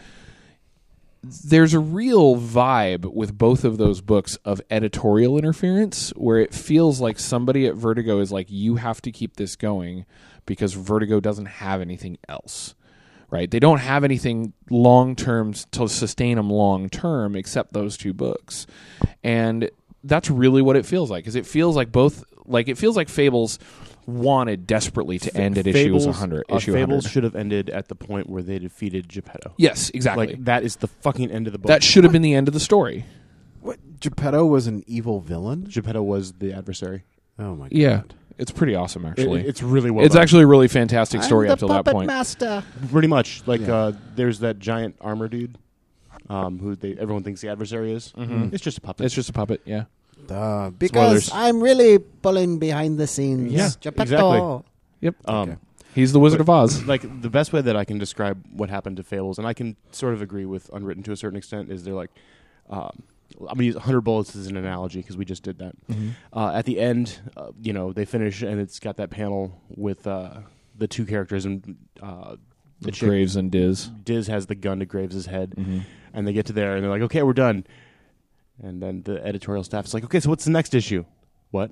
there's 1.44 1.74
a 1.74 1.80
real 1.80 2.36
vibe 2.36 3.12
with 3.12 3.38
both 3.38 3.64
of 3.64 3.78
those 3.78 4.02
books 4.02 4.38
of 4.46 4.62
editorial 4.70 5.38
interference 5.38 6.12
where 6.12 6.38
it 6.38 6.54
feels 6.54 7.02
like 7.02 7.18
somebody 7.18 7.66
at 7.66 7.76
Vertigo 7.76 8.20
is 8.20 8.32
like, 8.32 8.48
you 8.50 8.76
have 8.76 9.02
to 9.02 9.12
keep 9.12 9.36
this 9.36 9.56
going 9.56 10.06
because 10.46 10.74
Vertigo 10.74 11.20
doesn't 11.20 11.48
have 11.48 11.82
anything 11.82 12.18
else. 12.30 12.76
Right? 13.30 13.50
They 13.50 13.60
don't 13.60 13.80
have 13.80 14.04
anything 14.04 14.54
long 14.70 15.16
term 15.16 15.54
to 15.72 15.88
sustain 15.90 16.38
them 16.38 16.50
long 16.50 16.90
term 16.90 17.36
except 17.36 17.74
those 17.74 17.98
two 17.98 18.14
books. 18.14 18.68
And 19.24 19.70
that's 20.04 20.30
really 20.30 20.62
what 20.62 20.76
it 20.76 20.86
feels 20.86 21.10
like. 21.10 21.24
Because 21.24 21.36
it 21.36 21.46
feels 21.46 21.76
like 21.76 21.92
both, 21.92 22.24
like, 22.46 22.68
it 22.68 22.78
feels 22.78 22.96
like 22.96 23.10
Fables 23.10 23.60
wanted 24.06 24.68
desperately 24.68 25.18
to 25.18 25.36
end 25.36 25.58
at 25.58 25.66
issue 25.66 25.96
100. 25.96 26.46
uh, 26.52 26.56
issue 26.58 26.74
Fables 26.74 27.06
100. 27.06 27.10
should 27.12 27.24
have 27.24 27.36
ended 27.36 27.70
at 27.72 27.88
the 27.88 27.96
point 27.96 28.30
where 28.30 28.44
they 28.44 28.60
defeated 28.60 29.08
Geppetto. 29.08 29.54
Yes, 29.58 29.90
exactly. 29.94 30.28
Like 30.28 30.46
that 30.46 30.64
is 30.64 30.76
the 30.78 30.88
fucking 30.88 31.32
end 31.32 31.48
of 31.48 31.54
the 31.54 31.60
book. 31.60 31.70
that 31.70 31.84
should 31.84 32.04
have 32.04 32.14
been 32.14 32.22
the 32.22 32.36
end 32.36 32.48
of 32.48 32.54
the 32.54 32.60
story. 32.60 33.06
What? 33.62 33.80
Geppetto 34.00 34.46
was 34.46 34.68
an 34.68 34.84
evil 34.86 35.20
villain? 35.22 35.66
Geppetto 35.68 36.04
was 36.04 36.34
the 36.34 36.54
adversary. 36.54 37.04
Oh 37.40 37.56
my 37.56 37.66
god. 37.70 37.72
Yeah, 37.72 38.02
it's 38.38 38.52
pretty 38.52 38.76
awesome 38.76 39.06
It- 39.06 39.10
actually. 39.10 39.42
it's 39.48 39.62
really 39.64 39.92
well. 39.92 40.06
it's 40.06 40.14
done. 40.16 40.22
actually 40.24 40.44
a 40.44 40.48
really 40.48 40.68
fantastic 40.68 41.24
story 41.24 41.50
up 41.50 41.60
to 41.60 41.68
that 41.68 41.86
point. 41.86 42.08
master. 42.08 42.64
pretty 42.92 43.08
much 43.08 43.44
like 43.46 43.62
Yeah. 43.62 43.76
uh, 43.76 43.92
there's 44.16 44.40
that 44.40 44.60
giant 44.60 44.96
armor 45.02 45.28
dude, 45.28 45.58
um, 46.30 46.60
who 46.60 46.76
they 46.76 46.94
everyone 47.00 47.24
thinks 47.24 47.42
the 47.42 47.50
adversary 47.50 47.92
is. 47.94 48.14
It's 48.18 48.64
just 48.64 48.78
a 48.78 48.82
puppet. 48.82 48.98
Mm-hmm. 48.98 49.06
It's 49.06 49.16
just 49.16 49.30
a 49.30 49.34
puppet. 49.34 49.62
Yeah. 49.66 49.86
Uh, 50.30 50.70
Spoilers. 50.72 50.80
because 50.80 51.32
I'm 51.34 51.62
really 51.62 52.00
pulling 52.00 52.58
behind 52.58 52.98
the 52.98 53.06
scenes. 53.06 53.52
Yeah, 53.52 53.70
Geppetto. 53.80 54.02
exactly. 54.04 54.72
Yep. 55.02 55.16
um, 55.26 55.50
okay. 55.50 55.58
He's 55.94 56.12
the 56.14 56.20
Wizard 56.20 56.42
of 56.42 56.50
Oz. 56.50 56.84
like 56.86 57.22
the 57.22 57.30
best 57.30 57.54
way 57.54 57.62
that 57.62 57.76
I 57.78 57.86
can 57.86 58.00
describe 58.00 58.44
what 58.52 58.70
happened 58.70 58.98
to 58.98 59.04
Fables, 59.04 59.38
and 59.38 59.46
I 59.48 59.54
can 59.54 59.76
sort 59.92 60.14
of 60.14 60.22
agree 60.22 60.46
with 60.46 60.70
Unwritten 60.74 61.04
to 61.04 61.12
a 61.12 61.16
certain 61.16 61.38
extent, 61.38 61.72
is 61.72 61.84
they're 61.84 61.94
like, 61.94 62.10
um, 62.70 63.04
I'm 63.40 63.48
gonna 63.48 63.64
use 63.64 63.76
100 63.76 64.02
bullets 64.02 64.36
as 64.36 64.48
an 64.48 64.56
analogy 64.58 65.00
because 65.02 65.18
we 65.18 65.26
just 65.26 65.44
did 65.44 65.60
that. 65.60 65.76
Uh, 66.34 66.52
at 66.54 66.66
the 66.66 66.80
end, 66.80 67.20
uh, 67.36 67.52
you 67.62 67.74
know, 67.74 67.92
they 67.92 68.06
finish 68.06 68.42
and 68.42 68.60
it's 68.60 68.80
got 68.80 68.98
that 68.98 69.10
panel 69.10 69.62
with 69.70 70.06
uh, 70.08 70.40
the 70.78 70.88
two 70.88 71.06
characters 71.06 71.46
and 71.46 71.76
uh, 72.02 72.36
the 72.82 72.92
chick, 72.92 73.10
Graves 73.10 73.36
and 73.36 73.52
Diz. 73.52 73.88
Diz 74.04 74.28
has 74.28 74.46
the 74.48 74.56
gun 74.56 74.80
to 74.80 74.86
Graves' 74.86 75.26
head, 75.26 75.52
Mm-hmm. 75.58 75.80
and 76.14 76.28
they 76.28 76.34
get 76.34 76.46
to 76.48 76.54
there 76.54 76.76
and 76.76 76.84
they're 76.84 76.92
like, 76.92 77.02
okay, 77.04 77.24
we're 77.24 77.34
done. 77.34 77.66
And 78.62 78.82
then 78.82 79.04
the 79.04 79.26
editorial 79.26 79.64
staff 79.64 79.86
is 79.86 79.94
like, 79.94 80.04
okay, 80.06 80.20
so 80.20 80.30
what's 80.30 80.46
the 80.46 80.52
next 80.52 80.74
issue? 80.74 81.04
What? 81.52 81.72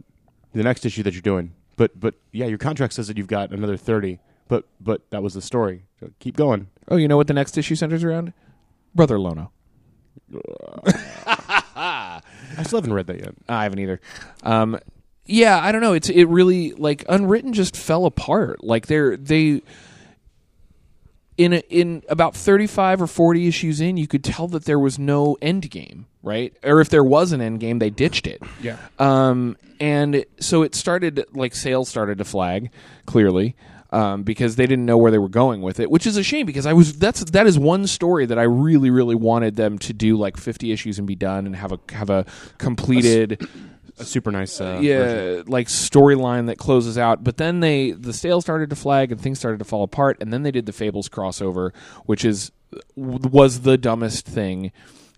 The 0.53 0.63
next 0.63 0.85
issue 0.85 1.03
that 1.03 1.13
you're 1.13 1.21
doing? 1.21 1.53
But 1.77 1.99
but 1.99 2.15
yeah, 2.31 2.45
your 2.45 2.57
contract 2.57 2.93
says 2.93 3.07
that 3.07 3.17
you've 3.17 3.27
got 3.27 3.51
another 3.51 3.77
30. 3.77 4.19
But 4.47 4.65
but 4.81 5.09
that 5.11 5.23
was 5.23 5.33
the 5.33 5.41
story. 5.41 5.85
So 5.99 6.11
keep 6.19 6.35
going. 6.35 6.67
Oh, 6.89 6.97
you 6.97 7.07
know 7.07 7.17
what 7.17 7.27
the 7.27 7.33
next 7.33 7.57
issue 7.57 7.75
centers 7.75 8.03
around? 8.03 8.33
Brother 8.93 9.17
Lono. 9.19 9.51
I 11.75 12.21
still 12.63 12.77
haven't 12.79 12.93
read 12.93 13.07
that 13.07 13.19
yet. 13.19 13.35
I 13.47 13.63
haven't 13.63 13.79
either. 13.79 13.99
Um, 14.43 14.79
yeah, 15.25 15.59
I 15.61 15.71
don't 15.71 15.81
know. 15.81 15.93
It's 15.93 16.09
it 16.09 16.25
really 16.25 16.71
like 16.73 17.05
Unwritten 17.07 17.53
just 17.53 17.77
fell 17.77 18.05
apart. 18.05 18.63
Like 18.63 18.87
they're 18.87 19.15
they 19.15 19.61
in 21.37 21.53
a, 21.53 21.59
in 21.69 22.03
about 22.09 22.35
thirty 22.35 22.67
five 22.67 23.01
or 23.01 23.07
forty 23.07 23.47
issues 23.47 23.79
in, 23.79 23.97
you 23.97 24.07
could 24.07 24.23
tell 24.23 24.47
that 24.49 24.65
there 24.65 24.79
was 24.79 24.99
no 24.99 25.37
end 25.41 25.69
game, 25.69 26.07
right? 26.21 26.53
Or 26.63 26.81
if 26.81 26.89
there 26.89 27.03
was 27.03 27.31
an 27.31 27.41
end 27.41 27.59
game, 27.59 27.79
they 27.79 27.89
ditched 27.89 28.27
it. 28.27 28.41
Yeah. 28.61 28.77
Um, 28.99 29.57
and 29.79 30.25
so 30.39 30.63
it 30.63 30.75
started 30.75 31.25
like 31.33 31.55
sales 31.55 31.89
started 31.89 32.17
to 32.17 32.25
flag 32.25 32.69
clearly. 33.05 33.55
Um, 33.93 34.23
because 34.23 34.55
they 34.57 34.65
didn't 34.65 34.85
know 34.85 34.97
where 34.97 35.11
they 35.11 35.19
were 35.19 35.29
going 35.29 35.61
with 35.61 35.79
it, 35.79 35.89
which 35.91 36.05
is 36.07 36.17
a 36.17 36.23
shame 36.23 36.45
because 36.45 36.65
I 36.65 36.73
was 36.73 36.93
that's 36.97 37.23
that 37.31 37.45
is 37.47 37.57
one 37.59 37.87
story 37.87 38.25
that 38.25 38.37
I 38.39 38.43
really 38.43 38.89
really 38.89 39.15
wanted 39.15 39.55
them 39.55 39.77
to 39.79 39.93
do 39.93 40.17
like 40.17 40.35
50 40.35 40.71
issues 40.71 40.97
and 40.97 41.07
be 41.07 41.15
done 41.15 41.45
and 41.45 41.55
have 41.55 41.71
a 41.71 41.79
have 41.91 42.09
a 42.09 42.25
completed 42.57 43.47
A 43.99 44.03
super 44.05 44.31
nice. 44.31 44.59
Uh, 44.59 44.77
version. 44.77 44.83
yeah 44.83 45.43
like 45.45 45.67
storyline 45.67 46.47
that 46.47 46.57
closes 46.57 46.97
out 46.97 47.23
but 47.23 47.37
then 47.37 47.59
they 47.59 47.91
the 47.91 48.11
sales 48.13 48.43
started 48.43 48.69
to 48.71 48.75
flag 48.75 49.11
and 49.11 49.21
things 49.21 49.37
started 49.37 49.59
to 49.59 49.65
fall 49.65 49.83
apart 49.83 50.17
and 50.19 50.33
then 50.33 50.41
they 50.43 50.51
did 50.51 50.65
the 50.65 50.73
fables 50.73 51.07
crossover 51.07 51.71
which 52.05 52.25
is 52.25 52.51
was 52.95 53.61
the 53.61 53.77
dumbest 53.77 54.25
thing 54.25 54.71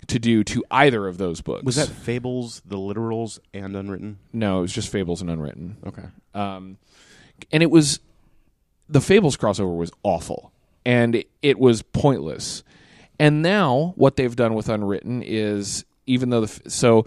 to 0.08 0.20
do 0.20 0.44
to 0.44 0.64
either 0.70 1.08
of 1.08 1.18
those 1.18 1.40
books 1.42 1.64
Was 1.64 1.78
that 1.78 1.88
Fables, 1.88 2.62
the 2.66 2.76
literals, 2.78 3.40
and 3.54 3.76
unwritten? 3.76 4.20
no 4.34 4.60
it 4.60 4.62
was 4.62 4.74
just 4.74 4.90
fables 4.92 5.22
and 5.22 5.30
unwritten 5.30 5.78
Okay. 5.88 6.04
um, 6.34 6.78
and 7.54 7.64
it 7.64 7.72
was 7.72 8.00
the 8.88 9.02
fables 9.02 9.38
crossover 9.38 9.76
was 9.76 9.92
awful 10.04 10.52
and 10.86 11.24
it 11.42 11.60
was 11.60 11.82
pointless. 11.82 12.64
And 13.20 13.42
now 13.42 13.94
what 13.96 14.16
they've 14.16 14.36
done 14.36 14.54
with 14.54 14.70
unwritten 14.70 15.24
is 15.24 15.86
even 16.06 16.30
though 16.30 16.42
the 16.46 16.70
so 16.70 17.06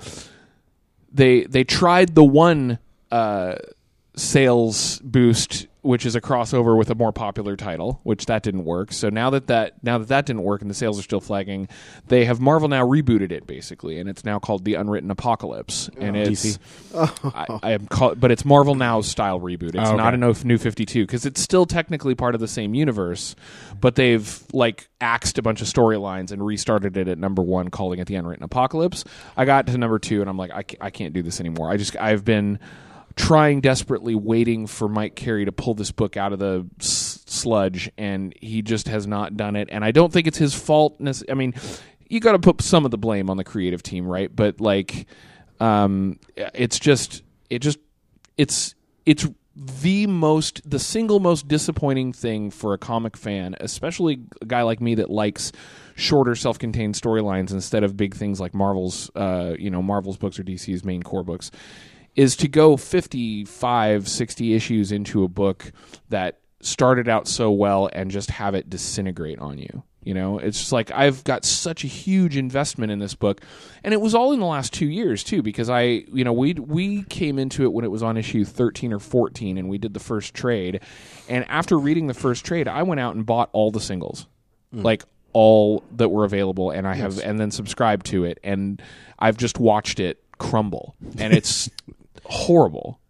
they 1.13 1.45
they 1.45 1.65
tried 1.65 2.15
the 2.15 2.25
one 2.25 2.79
uh, 3.11 3.57
sales 4.17 4.99
boost 5.01 5.68
which 5.83 6.05
is 6.05 6.17
a 6.17 6.21
crossover 6.21 6.77
with 6.77 6.91
a 6.91 6.95
more 6.95 7.13
popular 7.13 7.55
title 7.57 8.01
which 8.03 8.27
that 8.27 8.43
didn't 8.43 8.65
work. 8.65 8.93
So 8.93 9.09
now 9.09 9.31
that 9.31 9.47
that 9.47 9.75
now 9.83 9.99
that 9.99 10.09
that 10.09 10.27
didn't 10.27 10.43
work 10.43 10.61
and 10.61 10.69
the 10.71 10.75
sales 10.75 10.99
are 10.99 11.03
still 11.03 11.21
flagging 11.21 11.69
they 12.09 12.25
have 12.25 12.41
marvel 12.41 12.69
now 12.69 12.85
rebooted 12.85 13.31
it 13.33 13.47
basically 13.47 13.99
and 14.01 14.09
it's 14.09 14.25
now 14.25 14.39
called 14.39 14.65
the 14.65 14.75
unwritten 14.75 15.11
apocalypse. 15.11 15.89
Oh, 15.97 16.01
and 16.01 16.17
it's 16.17 16.59
I, 16.95 17.47
I 17.63 17.71
am 17.73 17.87
call, 17.87 18.15
but 18.17 18.31
it's 18.31 18.45
marvel 18.45 18.75
now 18.75 19.01
style 19.01 19.41
reboot. 19.41 19.69
It's 19.69 19.77
Oh, 19.79 19.95
okay. 19.95 19.97
not 19.97 20.15
a 20.15 20.45
new 20.45 20.59
52 20.59 21.05
because 21.07 21.25
it's 21.25 21.41
still 21.41 21.65
technically 21.67 22.15
part 22.15 22.35
of 22.35 22.41
the 22.41 22.49
same 22.49 22.75
universe 22.75 23.37
but 23.81 23.95
they've 23.95 24.43
like 24.53 24.89
axed 25.01 25.39
a 25.39 25.43
bunch 25.43 25.61
of 25.61 25.69
storylines 25.69 26.33
and 26.33 26.45
restarted 26.45 26.97
it 26.97 27.07
at 27.09 27.19
number 27.19 27.41
one 27.43 27.69
calling 27.69 28.01
it 28.01 28.07
the 28.09 28.17
unwritten 28.17 28.43
apocalypse. 28.45 29.05
I 29.37 29.45
got 29.45 29.67
to 29.69 29.79
number 29.79 29.99
two 30.01 30.21
and 30.21 30.29
i'm 30.29 30.37
like 30.37 30.51
i, 30.51 30.65
I 30.87 30.91
can't 30.91 31.15
do 31.15 31.23
this 31.23 31.39
anymore. 31.41 31.71
I 31.71 31.77
just 31.77 31.97
i've 31.97 32.25
been 32.25 32.59
trying 33.19 33.61
desperately 33.61 34.15
waiting 34.15 34.67
for 34.67 34.89
mike 34.89 35.17
carey 35.17 35.45
to 35.45 35.51
pull 35.51 35.75
this 35.75 35.91
book 35.91 36.17
out 36.17 36.33
of 36.33 36.39
the 36.39 36.65
sludge 36.79 37.91
and 37.99 38.33
he 38.41 38.63
just 38.63 38.89
has 38.89 39.07
not 39.07 39.37
done 39.37 39.57
it. 39.57 39.69
And 39.71 39.85
i 39.85 39.91
don't 39.91 40.13
think 40.13 40.27
it's 40.27 40.39
his 40.39 40.55
fault 40.55 41.01
i 41.29 41.35
mean 41.35 41.55
you 42.09 42.21
got 42.21 42.33
to 42.33 42.39
put 42.39 42.63
some 42.63 42.85
of 42.85 42.91
the 42.91 42.97
blame 42.97 43.29
on 43.29 43.37
the 43.37 43.45
creative 43.45 43.83
team 43.83 44.07
right? 44.07 44.35
But 44.35 44.61
like 44.61 45.07
um 45.61 46.19
it's 46.37 46.79
just 46.79 47.23
it 47.51 47.59
just 47.59 47.79
it's 48.37 48.75
it's 49.05 49.27
the 49.57 50.07
most 50.07 50.69
the 50.69 50.79
single 50.79 51.19
most 51.19 51.49
disappointing 51.49 52.13
thing 52.13 52.49
for 52.53 52.75
a 52.75 52.79
comic 52.79 53.17
fan 53.17 53.57
especially 53.59 54.21
a 54.41 54.45
guy 54.45 54.63
like 54.63 54.81
me 54.81 54.95
that 54.95 55.11
likes 55.11 55.51
shorter 55.97 56.37
self-contained 56.37 56.95
storylines 56.95 57.51
instead 57.51 57.83
of 57.83 57.97
big 57.97 58.15
things 58.15 58.39
like 58.39 58.55
marvel's 58.55 59.11
uh, 59.17 59.57
you 59.59 59.69
know 59.69 59.83
marvel's 59.83 60.17
books 60.17 60.39
or 60.39 60.45
dc's 60.45 60.85
main 60.85 61.03
core 61.03 61.25
books 61.25 61.51
is 62.19 62.35
to 62.35 62.49
go 62.49 62.77
55 62.77 64.09
60 64.09 64.55
issues 64.55 64.91
into 64.91 65.23
a 65.23 65.29
book 65.29 65.73
that 66.09 66.41
started 66.61 67.09
out 67.09 67.29
so 67.29 67.53
well 67.53 67.89
and 67.93 68.11
just 68.11 68.31
have 68.33 68.57
it 68.57 68.69
disintegrate 68.69 69.39
on 69.39 69.59
you 69.59 69.85
you 70.05 70.15
know? 70.15 70.39
It's 70.39 70.59
just 70.59 70.73
like 70.73 70.91
i've 70.91 71.23
got 71.25 71.45
such 71.45 71.85
a 71.85 71.87
huge 71.87 72.37
investment 72.37 72.91
in 72.91 72.99
this 72.99 73.15
book 73.15 73.43
and 73.85 73.93
it 73.93 74.01
was 74.01 74.15
all 74.15 74.33
in 74.33 74.41
the 74.41 74.47
last 74.47 74.73
two 74.73 74.87
years 74.87 75.23
too 75.23 75.43
because 75.43 75.69
i 75.69 75.83
you 75.83 76.25
know 76.25 76.33
we 76.33 76.55
we 76.55 77.03
came 77.05 77.39
into 77.39 77.65
it 77.65 77.73
when 77.73 77.85
it 77.85 77.91
was 77.91 78.03
on 78.03 78.17
issue 78.17 78.45
13 78.45 78.93
or 78.93 78.99
14 78.99 79.59
and 79.59 79.69
we 79.69 79.77
did 79.77 79.95
the 79.95 80.01
first 80.01 80.35
trade 80.35 80.81
and 81.29 81.45
after 81.49 81.79
reading 81.79 82.07
the 82.07 82.15
first 82.15 82.45
trade 82.45 82.67
i 82.67 82.83
went 82.83 83.01
out 83.01 83.15
and 83.15 83.27
bought 83.27 83.51
all 83.53 83.71
the 83.71 83.81
singles 83.81 84.27
mm. 84.75 84.83
like 84.83 85.05
all 85.35 85.85
that 85.93 86.09
were 86.09 86.25
available 86.25 86.71
and 86.71 86.89
i 86.89 86.95
have 86.95 87.19
and 87.19 87.39
then 87.39 87.51
subscribed 87.51 88.07
to 88.07 88.25
it 88.25 88.41
and 88.43 88.81
i've 89.19 89.37
just 89.37 89.61
watched 89.61 90.01
it 90.01 90.23
crumble 90.39 90.95
and 91.19 91.35
it's 91.35 91.69
horrible 92.29 93.01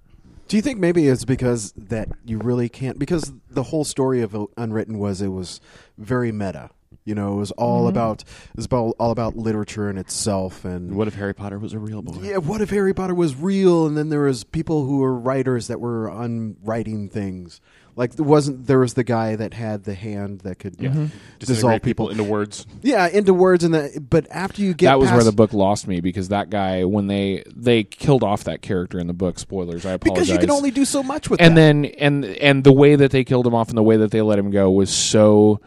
Do 0.48 0.56
you 0.56 0.62
think 0.62 0.78
maybe 0.78 1.08
it's 1.08 1.24
because 1.24 1.72
that 1.76 2.08
you 2.24 2.38
really 2.38 2.68
can't? 2.68 2.98
Because 2.98 3.32
the 3.50 3.64
whole 3.64 3.84
story 3.84 4.22
of 4.22 4.36
Unwritten 4.56 4.98
was 4.98 5.20
it 5.20 5.28
was 5.28 5.60
very 5.98 6.32
meta. 6.32 6.70
You 7.04 7.14
know, 7.14 7.34
it 7.34 7.36
was 7.36 7.50
all 7.52 7.80
mm-hmm. 7.80 7.88
about 7.88 8.22
it 8.22 8.56
was 8.56 8.66
about, 8.66 8.94
all 8.98 9.10
about 9.10 9.36
literature 9.36 9.88
in 9.88 9.96
itself 9.96 10.64
and 10.64 10.94
What 10.94 11.08
if 11.08 11.14
Harry 11.14 11.34
Potter 11.34 11.58
was 11.58 11.72
a 11.72 11.78
real 11.78 12.02
boy? 12.02 12.20
yeah. 12.22 12.36
What 12.36 12.60
if 12.60 12.70
Harry 12.70 12.94
Potter 12.94 13.14
was 13.14 13.34
real? 13.34 13.86
And 13.86 13.96
then 13.96 14.10
there 14.10 14.22
was 14.22 14.44
people 14.44 14.84
who 14.84 14.98
were 14.98 15.14
writers 15.14 15.68
that 15.68 15.80
were 15.80 16.08
unwriting 16.08 17.08
things. 17.08 17.60
Like 17.98 18.14
there 18.14 18.24
wasn't 18.24 18.66
there 18.68 18.78
was 18.78 18.94
the 18.94 19.02
guy 19.04 19.34
that 19.36 19.52
had 19.52 19.82
the 19.82 19.94
hand 19.94 20.40
that 20.40 20.60
could 20.60 20.76
Yeah. 20.78 21.08
dissolve 21.40 21.82
people. 21.82 22.06
people 22.06 22.08
into 22.10 22.22
words. 22.24 22.64
yeah 22.80 23.08
into 23.08 23.34
words 23.34 23.64
and 23.64 23.74
that. 23.74 24.08
But 24.08 24.28
after 24.30 24.62
you 24.62 24.72
get 24.72 24.86
that 24.86 24.98
was 25.00 25.10
where 25.10 25.24
the 25.24 25.32
book 25.32 25.52
lost 25.52 25.88
me 25.88 26.00
because 26.00 26.28
that 26.28 26.48
guy 26.48 26.84
when 26.84 27.08
they 27.08 27.42
they 27.54 27.82
killed 27.82 28.22
off 28.22 28.44
that 28.44 28.62
character 28.62 28.98
in 29.00 29.08
the 29.08 29.12
book 29.12 29.38
spoilers 29.38 29.84
i 29.84 29.92
apologize 29.92 30.28
because 30.28 30.28
you 30.30 30.38
can 30.38 30.50
only 30.50 30.70
do 30.70 30.84
so 30.84 31.02
much 31.02 31.28
with 31.28 31.40
and 31.40 31.56
that. 31.56 31.60
then 31.60 31.84
and 31.86 32.24
and 32.24 32.62
the 32.64 32.72
way 32.72 32.94
that 32.94 33.10
they 33.10 33.24
killed 33.24 33.46
him 33.46 33.54
off 33.54 33.68
and 33.68 33.76
the 33.76 33.82
way 33.82 33.96
that 33.96 34.12
they 34.12 34.22
let 34.22 34.38
him 34.38 34.50
go 34.50 34.70
was 34.70 34.90
so 34.90 35.60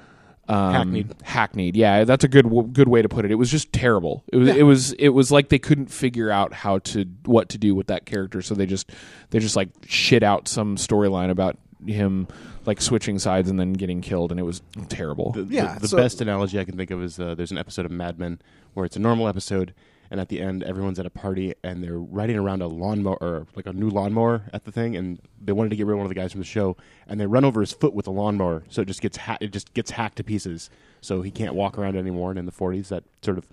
um, 0.47 0.73
Hackneyed. 0.73 1.21
Hackneyed, 1.23 1.75
yeah, 1.75 2.03
that's 2.03 2.23
a 2.23 2.27
good 2.27 2.45
good 2.73 2.88
way 2.89 3.01
to 3.01 3.07
put 3.07 3.23
it. 3.25 3.31
It 3.31 3.35
was 3.35 3.50
just 3.50 3.71
terrible. 3.71 4.23
It 4.33 4.38
was 4.38 4.50
it 4.50 4.63
was 4.63 4.91
it 4.93 5.09
was 5.09 5.31
like 5.31 5.47
they 5.50 5.59
couldn't 5.59 5.88
figure 5.88 6.29
out 6.31 6.51
how 6.51 6.79
to 6.79 7.05
what 7.25 7.50
to 7.50 7.57
do 7.57 7.73
with 7.75 7.88
that 7.88 8.05
character, 8.05 8.41
so 8.41 8.53
they 8.55 8.65
just 8.65 8.89
they 9.29 9.39
just 9.39 9.55
like 9.55 9.69
shit 9.85 10.23
out 10.23 10.47
some 10.50 10.75
storyline 10.75 11.29
about 11.29 11.57
him 11.85 12.27
like 12.65 12.81
switching 12.81 13.19
sides 13.19 13.50
and 13.50 13.59
then 13.59 13.73
getting 13.73 14.01
killed, 14.01 14.31
and 14.31 14.39
it 14.39 14.43
was 14.43 14.61
terrible. 14.89 15.31
The, 15.31 15.43
Yeah, 15.43 15.73
the, 15.75 15.81
the 15.81 15.88
so- 15.89 15.97
best 15.97 16.21
analogy 16.21 16.59
I 16.59 16.63
can 16.65 16.77
think 16.77 16.91
of 16.91 17.01
is 17.03 17.19
uh, 17.19 17.35
there's 17.35 17.51
an 17.51 17.57
episode 17.57 17.85
of 17.85 17.91
Mad 17.91 18.19
Men 18.19 18.39
where 18.73 18.85
it's 18.85 18.95
a 18.95 19.00
normal 19.00 19.27
episode, 19.27 19.73
and 20.09 20.19
at 20.19 20.29
the 20.29 20.41
end, 20.41 20.63
everyone's 20.63 21.00
at 21.00 21.05
a 21.05 21.09
party 21.09 21.53
and 21.63 21.83
they're 21.83 21.97
riding 21.97 22.38
around 22.38 22.61
a 22.61 22.67
lawnmower 22.67 23.17
or 23.21 23.47
like 23.55 23.65
a 23.65 23.73
new 23.73 23.89
lawnmower 23.89 24.43
at 24.53 24.65
the 24.65 24.71
thing, 24.71 24.95
and 24.95 25.19
they 25.43 25.53
wanted 25.53 25.69
to 25.69 25.75
get 25.75 25.85
rid 25.85 25.93
of 25.93 25.97
one 26.00 26.05
of 26.05 26.09
the 26.09 26.15
guys 26.15 26.31
from 26.31 26.41
the 26.41 26.45
show, 26.45 26.75
and 27.07 27.19
they 27.19 27.25
run 27.25 27.43
over 27.45 27.61
his 27.61 27.71
foot 27.71 27.93
with 27.93 28.07
a 28.07 28.11
lawnmower, 28.11 28.63
so 28.69 28.81
it 28.81 28.85
just 28.85 29.01
gets 29.01 29.17
ha- 29.17 29.38
it 29.41 29.51
just 29.51 29.73
gets 29.73 29.91
hacked 29.91 30.17
to 30.17 30.23
pieces, 30.23 30.69
so 31.01 31.21
he 31.21 31.31
can't 31.31 31.55
walk 31.55 31.77
around 31.77 31.95
anymore. 31.97 32.29
And 32.29 32.39
in 32.39 32.45
the 32.45 32.51
40s, 32.51 32.89
that 32.89 33.03
sort 33.21 33.38
of 33.38 33.45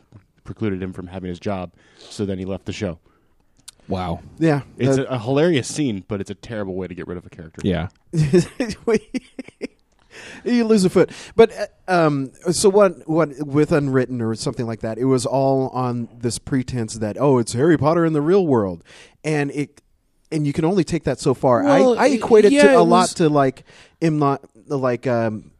precluded 0.44 0.82
him 0.82 0.92
from 0.92 1.06
having 1.08 1.28
his 1.28 1.38
job, 1.40 1.72
so 1.98 2.24
then 2.26 2.38
he 2.38 2.44
left 2.44 2.64
the 2.66 2.72
show. 2.72 2.98
Wow. 3.88 4.20
yeah, 4.38 4.62
It's 4.76 4.96
that- 4.96 5.06
a, 5.06 5.14
a 5.14 5.18
hilarious 5.18 5.68
scene, 5.68 6.04
but 6.08 6.20
it's 6.20 6.30
a 6.30 6.34
terrible 6.34 6.74
way 6.74 6.86
to 6.86 6.94
get 6.94 7.06
rid 7.06 7.18
of 7.18 7.26
a 7.26 7.30
character. 7.30 7.60
Yeah. 7.64 7.88
you 10.44 10.64
lose 10.64 10.84
a 10.84 10.90
foot. 10.90 11.10
But 11.36 11.52
uh, 11.86 12.06
um, 12.06 12.32
so 12.50 12.68
what? 12.68 13.08
What 13.08 13.46
with 13.46 13.72
unwritten 13.72 14.20
or 14.20 14.34
something 14.34 14.66
like 14.66 14.80
that? 14.80 14.98
It 14.98 15.04
was 15.04 15.26
all 15.26 15.68
on 15.70 16.08
this 16.12 16.38
pretense 16.38 16.94
that 16.94 17.16
oh, 17.18 17.38
it's 17.38 17.52
Harry 17.52 17.76
Potter 17.76 18.04
in 18.04 18.12
the 18.12 18.22
real 18.22 18.46
world, 18.46 18.82
and 19.24 19.50
it 19.52 19.82
and 20.30 20.46
you 20.46 20.52
can 20.52 20.64
only 20.64 20.84
take 20.84 21.04
that 21.04 21.20
so 21.20 21.34
far. 21.34 21.62
Well, 21.62 21.98
I, 21.98 22.04
I 22.04 22.06
equate 22.08 22.44
it 22.44 22.52
yeah, 22.52 22.62
to 22.62 22.78
a 22.78 22.82
it 22.82 22.84
lot 22.84 23.08
to 23.10 23.28
like 23.28 23.64
M 24.00 24.18
not 24.18 24.44
like 24.66 25.06
um, 25.06 25.52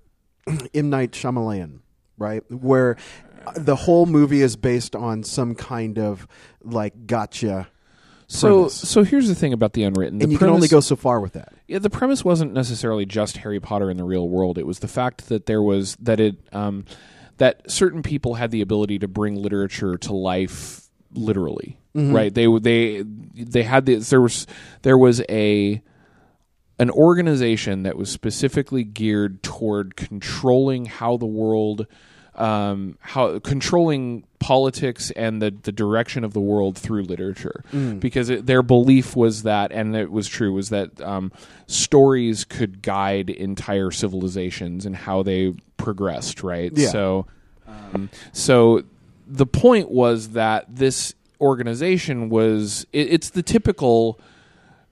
M 0.75 0.90
Night 0.90 1.12
Shyamalan, 1.12 1.80
right? 2.16 2.42
Where 2.50 2.97
the 3.56 3.76
whole 3.76 4.06
movie 4.06 4.42
is 4.42 4.56
based 4.56 4.94
on 4.94 5.23
some 5.23 5.54
kind 5.54 5.99
of 5.99 6.26
like 6.62 7.06
gotcha. 7.06 7.68
So 8.30 8.49
premise. 8.49 8.75
so 8.75 9.04
here's 9.04 9.26
the 9.26 9.35
thing 9.35 9.52
about 9.54 9.73
the 9.73 9.85
unwritten. 9.85 10.18
The 10.18 10.25
and 10.25 10.32
you 10.32 10.38
can 10.38 10.49
only 10.49 10.68
premise- 10.68 10.70
go 10.70 10.80
so 10.80 10.97
far 10.97 11.18
with 11.20 11.32
that. 11.32 11.54
Yeah, 11.66 11.78
the 11.78 11.90
premise 11.90 12.25
wasn't 12.25 12.52
necessarily 12.52 13.06
just 13.06 13.38
Harry 13.38 13.58
Potter 13.58 13.90
in 13.90 13.97
the 13.97 14.04
real 14.04 14.28
world. 14.28 14.58
It 14.58 14.66
was 14.66 14.80
the 14.80 14.88
fact 14.88 15.28
that 15.28 15.47
there 15.47 15.62
was 15.62 15.97
that 15.97 16.20
it 16.20 16.37
um, 16.52 16.85
that 17.38 17.70
certain 17.70 18.02
people 18.02 18.35
had 18.35 18.50
the 18.50 18.61
ability 18.61 18.99
to 19.00 19.08
bring 19.08 19.35
literature 19.35 19.97
to 19.97 20.12
life 20.12 20.88
literally. 21.12 21.78
Right? 21.94 22.32
They 22.32 22.47
they 22.58 23.02
they 23.02 23.62
had 23.64 23.87
this. 23.87 24.11
There 24.11 24.20
was 24.20 24.47
there 24.82 24.97
was 24.97 25.20
a 25.28 25.82
an 26.78 26.90
organization 26.90 27.82
that 27.82 27.97
was 27.97 28.11
specifically 28.11 28.85
geared 28.85 29.42
toward 29.42 29.97
controlling 29.97 30.85
how 30.85 31.16
the 31.16 31.26
world 31.26 31.87
um, 32.38 32.97
how 33.00 33.40
controlling 33.40 34.25
politics 34.38 35.11
and 35.11 35.42
the, 35.42 35.50
the 35.50 35.73
direction 35.73 36.23
of 36.23 36.33
the 36.33 36.40
world 36.40 36.78
through 36.78 37.02
literature. 37.02 37.64
Because 37.99 38.30
it, 38.30 38.47
their 38.47 38.62
belief 38.62 39.16
was 39.16 39.42
that 39.42 39.73
and 39.73 39.95
it 39.97 40.11
was 40.11 40.28
true 40.28 40.52
was 40.52 40.71
that 40.71 41.00
um, 41.00 41.33
stories 41.66 42.45
could 42.45 42.80
guide 42.80 43.28
entire 43.28 43.90
civilizations 43.90 44.87
and 44.87 44.95
how 44.95 45.23
they 45.23 45.54
progressed 45.76 46.42
right? 46.42 46.73
Yeah. 46.75 46.90
so 46.90 47.26
um, 47.66 48.09
so 48.33 48.85
the 49.26 49.47
point 49.47 49.90
was 49.90 50.30
that 50.30 50.64
this 50.68 51.14
organization 51.40 52.28
was 52.28 52.87
it, 52.92 53.12
it's 53.12 53.30
the 53.30 53.42
typical 53.42 54.21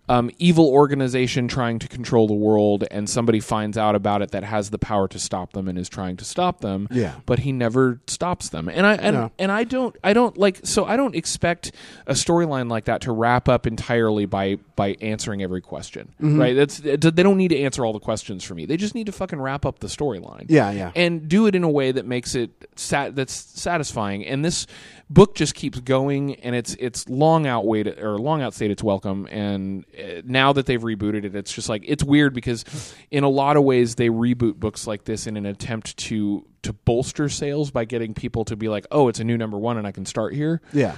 um, 0.09 0.31
evil 0.39 0.69
organization 0.69 1.49
trying 1.49 1.79
to 1.81 1.89
control 1.89 2.29
the 2.29 2.35
world, 2.35 2.85
and 2.91 3.09
somebody 3.11 3.41
finds 3.41 3.77
out 3.77 3.95
about 3.95 4.23
it 4.23 4.31
that 4.31 4.45
has 4.45 4.71
the 4.71 4.79
power 4.79 5.09
to 5.09 5.19
stop 5.19 5.53
them 5.53 5.69
and 5.69 5.79
is 5.79 5.89
trying 5.89 6.17
to 6.19 6.25
stop 6.25 6.61
them. 6.61 6.89
Yeah. 6.91 7.15
but 7.27 7.41
he 7.41 7.53
never 7.53 8.01
stops 8.07 8.49
them. 8.51 8.69
And 8.69 8.87
I 8.87 8.95
and, 8.95 9.17
No. 9.17 9.33
and 9.39 9.51
I 9.53 9.65
don't 9.65 9.97
I 10.05 10.13
don't 10.13 10.37
like 10.39 10.61
so 10.65 10.85
I 10.85 10.97
don't 10.97 11.15
expect 11.15 11.73
a 12.07 12.13
storyline 12.13 12.71
like 12.71 12.85
that 12.87 13.01
to 13.03 13.13
wrap 13.13 13.49
up 13.49 13.67
entirely 13.67 14.27
by 14.27 14.59
by 14.77 14.97
answering 15.01 15.43
every 15.43 15.61
question. 15.61 16.13
Mm-hmm. 16.23 16.41
Right? 16.41 16.55
That's 16.55 16.79
they 16.79 16.97
don't 16.97 17.37
need 17.37 17.49
to 17.49 17.59
answer 17.61 17.85
all 17.85 17.93
the 17.93 17.99
questions 17.99 18.45
for 18.45 18.55
me. 18.55 18.67
They 18.67 18.77
just 18.77 18.95
need 18.95 19.07
to 19.07 19.13
fucking 19.13 19.41
wrap 19.41 19.67
up 19.67 19.81
the 19.81 19.89
storyline 19.89 20.47
Yeah, 20.49 20.71
yeah. 20.71 20.93
and 20.95 21.29
do 21.29 21.47
it 21.47 21.55
in 21.55 21.65
a 21.65 21.71
way 21.71 21.93
that 21.93 22.07
makes 22.07 22.35
it 22.35 22.51
sat- 22.77 23.17
that's 23.17 23.33
satisfying. 23.33 24.25
And 24.27 24.45
this 24.45 24.67
book 25.09 25.35
just 25.35 25.55
keeps 25.55 25.81
going, 25.81 26.35
and 26.37 26.55
it's 26.55 26.75
it's 26.75 27.09
long 27.09 27.47
outweighed 27.47 27.87
or 27.99 28.19
long 28.19 28.43
outstayed 28.43 28.71
its 28.71 28.83
welcome. 28.83 29.27
And 29.31 29.85
uh, 29.99 30.23
now 30.25 30.53
that 30.53 30.67
they've 30.67 30.81
rebooted 30.83 31.25
it, 31.25 31.35
it's 31.35 31.53
just 31.53 31.69
like 31.69 31.85
it's 31.87 32.03
weird 32.03 32.35
because 32.35 32.95
in 33.11 33.25
a 33.25 33.29
lot 33.29 33.57
of 33.57 33.65
ways 33.65 33.95
they 33.95 34.09
reboot 34.09 34.57
books 34.57 34.87
like 34.87 35.05
this 35.05 35.27
in 35.27 35.37
an 35.37 35.47
attempt 35.47 35.97
to 35.99 36.47
to 36.63 36.73
bolster 36.73 37.29
sales 37.29 37.71
by 37.71 37.85
getting 37.85 38.15
people 38.15 38.45
to 38.47 38.57
be 38.57 38.69
like, 38.69 38.87
oh, 38.91 39.09
it's 39.09 39.21
a 39.21 39.25
new 39.25 39.37
number 39.37 39.59
one, 39.59 39.77
and 39.79 39.87
I 39.87 39.93
can 39.93 40.07
start 40.07 40.35
here. 40.35 40.61
yeah. 40.73 40.97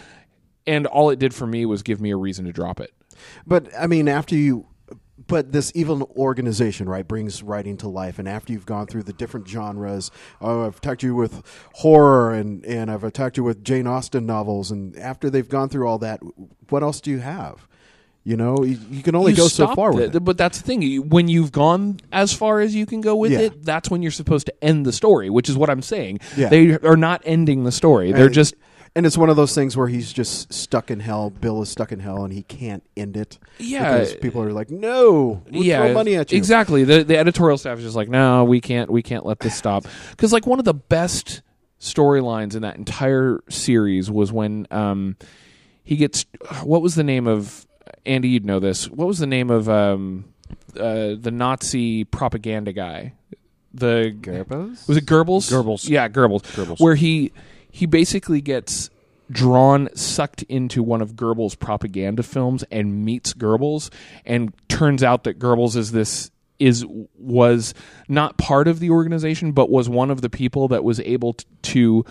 And 0.66 0.86
all 0.86 1.08
it 1.08 1.18
did 1.18 1.32
for 1.34 1.46
me 1.46 1.64
was 1.64 1.82
give 1.82 1.98
me 1.98 2.10
a 2.10 2.16
reason 2.16 2.44
to 2.44 2.52
drop 2.52 2.78
it. 2.78 2.92
But 3.46 3.68
I 3.78 3.86
mean, 3.86 4.06
after 4.06 4.34
you, 4.34 4.66
but 5.26 5.52
this 5.52 5.72
evil 5.74 6.10
organization, 6.16 6.88
right, 6.88 7.06
brings 7.06 7.42
writing 7.42 7.76
to 7.78 7.88
life, 7.88 8.18
and 8.18 8.28
after 8.28 8.52
you've 8.52 8.66
gone 8.66 8.86
through 8.86 9.02
the 9.02 9.12
different 9.12 9.48
genres, 9.48 10.10
oh, 10.40 10.66
I've 10.66 10.76
attacked 10.78 11.02
you 11.02 11.14
with 11.14 11.42
horror, 11.74 12.32
and 12.32 12.64
and 12.64 12.90
I've 12.90 13.04
attacked 13.04 13.36
you 13.36 13.44
with 13.44 13.64
Jane 13.64 13.86
Austen 13.86 14.26
novels, 14.26 14.70
and 14.70 14.96
after 14.96 15.28
they've 15.30 15.48
gone 15.48 15.68
through 15.68 15.88
all 15.88 15.98
that, 15.98 16.20
what 16.68 16.82
else 16.82 17.00
do 17.00 17.10
you 17.10 17.18
have? 17.18 17.66
You 18.24 18.36
know, 18.36 18.62
you, 18.62 18.78
you 18.90 19.02
can 19.02 19.14
only 19.14 19.32
You 19.32 19.38
go 19.38 19.48
so 19.48 19.74
far 19.74 19.90
with 19.92 20.14
it. 20.14 20.20
But 20.22 20.36
that's 20.36 20.60
the 20.60 20.64
thing. 20.66 21.08
When 21.08 21.28
you've 21.28 21.50
gone 21.50 21.98
as 22.12 22.30
far 22.34 22.60
as 22.60 22.74
you 22.74 22.84
can 22.84 23.00
go 23.00 23.16
with 23.16 23.32
Yeah. 23.32 23.38
it, 23.40 23.64
that's 23.64 23.90
when 23.90 24.02
you're 24.02 24.10
supposed 24.10 24.44
to 24.46 24.54
end 24.64 24.84
the 24.84 24.92
story, 24.92 25.30
which 25.30 25.48
is 25.48 25.56
what 25.56 25.70
I'm 25.70 25.80
saying. 25.80 26.20
Yeah. 26.36 26.50
They 26.50 26.72
are 26.78 26.96
not 26.96 27.22
ending 27.24 27.64
the 27.64 27.72
story. 27.72 28.12
They're 28.12 28.26
And- 28.26 28.34
just 28.34 28.54
And 28.98 29.06
it's 29.06 29.16
one 29.16 29.30
of 29.30 29.36
those 29.36 29.54
things 29.54 29.76
where 29.76 29.86
he's 29.86 30.12
just 30.12 30.52
stuck 30.52 30.90
in 30.90 30.98
hell. 30.98 31.30
Bill 31.30 31.62
is 31.62 31.68
stuck 31.68 31.92
in 31.92 32.00
hell, 32.00 32.24
and 32.24 32.32
he 32.32 32.42
can't 32.42 32.82
end 32.96 33.16
it. 33.16 33.38
Yeah. 33.58 33.92
because 33.92 34.16
people 34.16 34.42
are 34.42 34.50
like, 34.50 34.70
"No, 34.70 35.40
we'll 35.52 35.62
yeah, 35.62 35.84
throw 35.84 35.94
money 35.94 36.16
at 36.16 36.32
you." 36.32 36.36
Exactly. 36.36 36.82
The 36.82 37.04
the 37.04 37.16
editorial 37.16 37.58
staff 37.58 37.78
is 37.78 37.84
just 37.84 37.94
like, 37.94 38.08
no, 38.08 38.42
we 38.42 38.60
can't 38.60 38.90
we 38.90 39.00
can't 39.04 39.24
let 39.24 39.38
this 39.38 39.54
stop. 39.54 39.86
Because 40.10 40.32
like 40.32 40.48
one 40.48 40.58
of 40.58 40.64
the 40.64 40.74
best 40.74 41.42
storylines 41.80 42.56
in 42.56 42.62
that 42.62 42.74
entire 42.74 43.38
series 43.48 44.10
was 44.10 44.32
when 44.32 44.66
um 44.72 45.16
he 45.84 45.94
gets 45.94 46.26
what 46.64 46.82
was 46.82 46.96
the 46.96 47.04
name 47.04 47.28
of 47.28 47.68
Andy? 48.04 48.30
You'd 48.30 48.44
know 48.44 48.58
this. 48.58 48.90
What 48.90 49.06
was 49.06 49.20
the 49.20 49.28
name 49.28 49.48
of 49.50 49.68
um 49.68 50.24
uh, 50.76 51.14
the 51.16 51.30
Nazi 51.32 52.02
propaganda 52.02 52.72
guy? 52.72 53.12
The 53.72 54.16
Goebbels? 54.20 54.88
was 54.88 54.96
it 54.96 55.06
Goebbels? 55.06 55.52
Goebbels. 55.52 55.88
Yeah, 55.88 56.08
Goebbels. 56.08 56.42
Goebbels. 56.42 56.80
Where 56.80 56.96
he 56.96 57.30
he 57.78 57.86
basically 57.86 58.40
gets 58.40 58.90
drawn 59.30 59.88
sucked 59.94 60.42
into 60.48 60.82
one 60.82 61.00
of 61.00 61.12
Goebbels' 61.12 61.56
propaganda 61.56 62.24
films 62.24 62.64
and 62.72 63.04
meets 63.04 63.34
Goebbels 63.34 63.88
and 64.26 64.52
turns 64.68 65.04
out 65.04 65.22
that 65.22 65.38
Goebbels 65.38 65.76
is 65.76 65.92
this 65.92 66.32
is 66.58 66.84
was 67.16 67.74
not 68.08 68.36
part 68.36 68.66
of 68.66 68.80
the 68.80 68.90
organization 68.90 69.52
but 69.52 69.70
was 69.70 69.88
one 69.88 70.10
of 70.10 70.22
the 70.22 70.28
people 70.28 70.66
that 70.66 70.82
was 70.82 70.98
able 70.98 71.36
to 71.62 72.04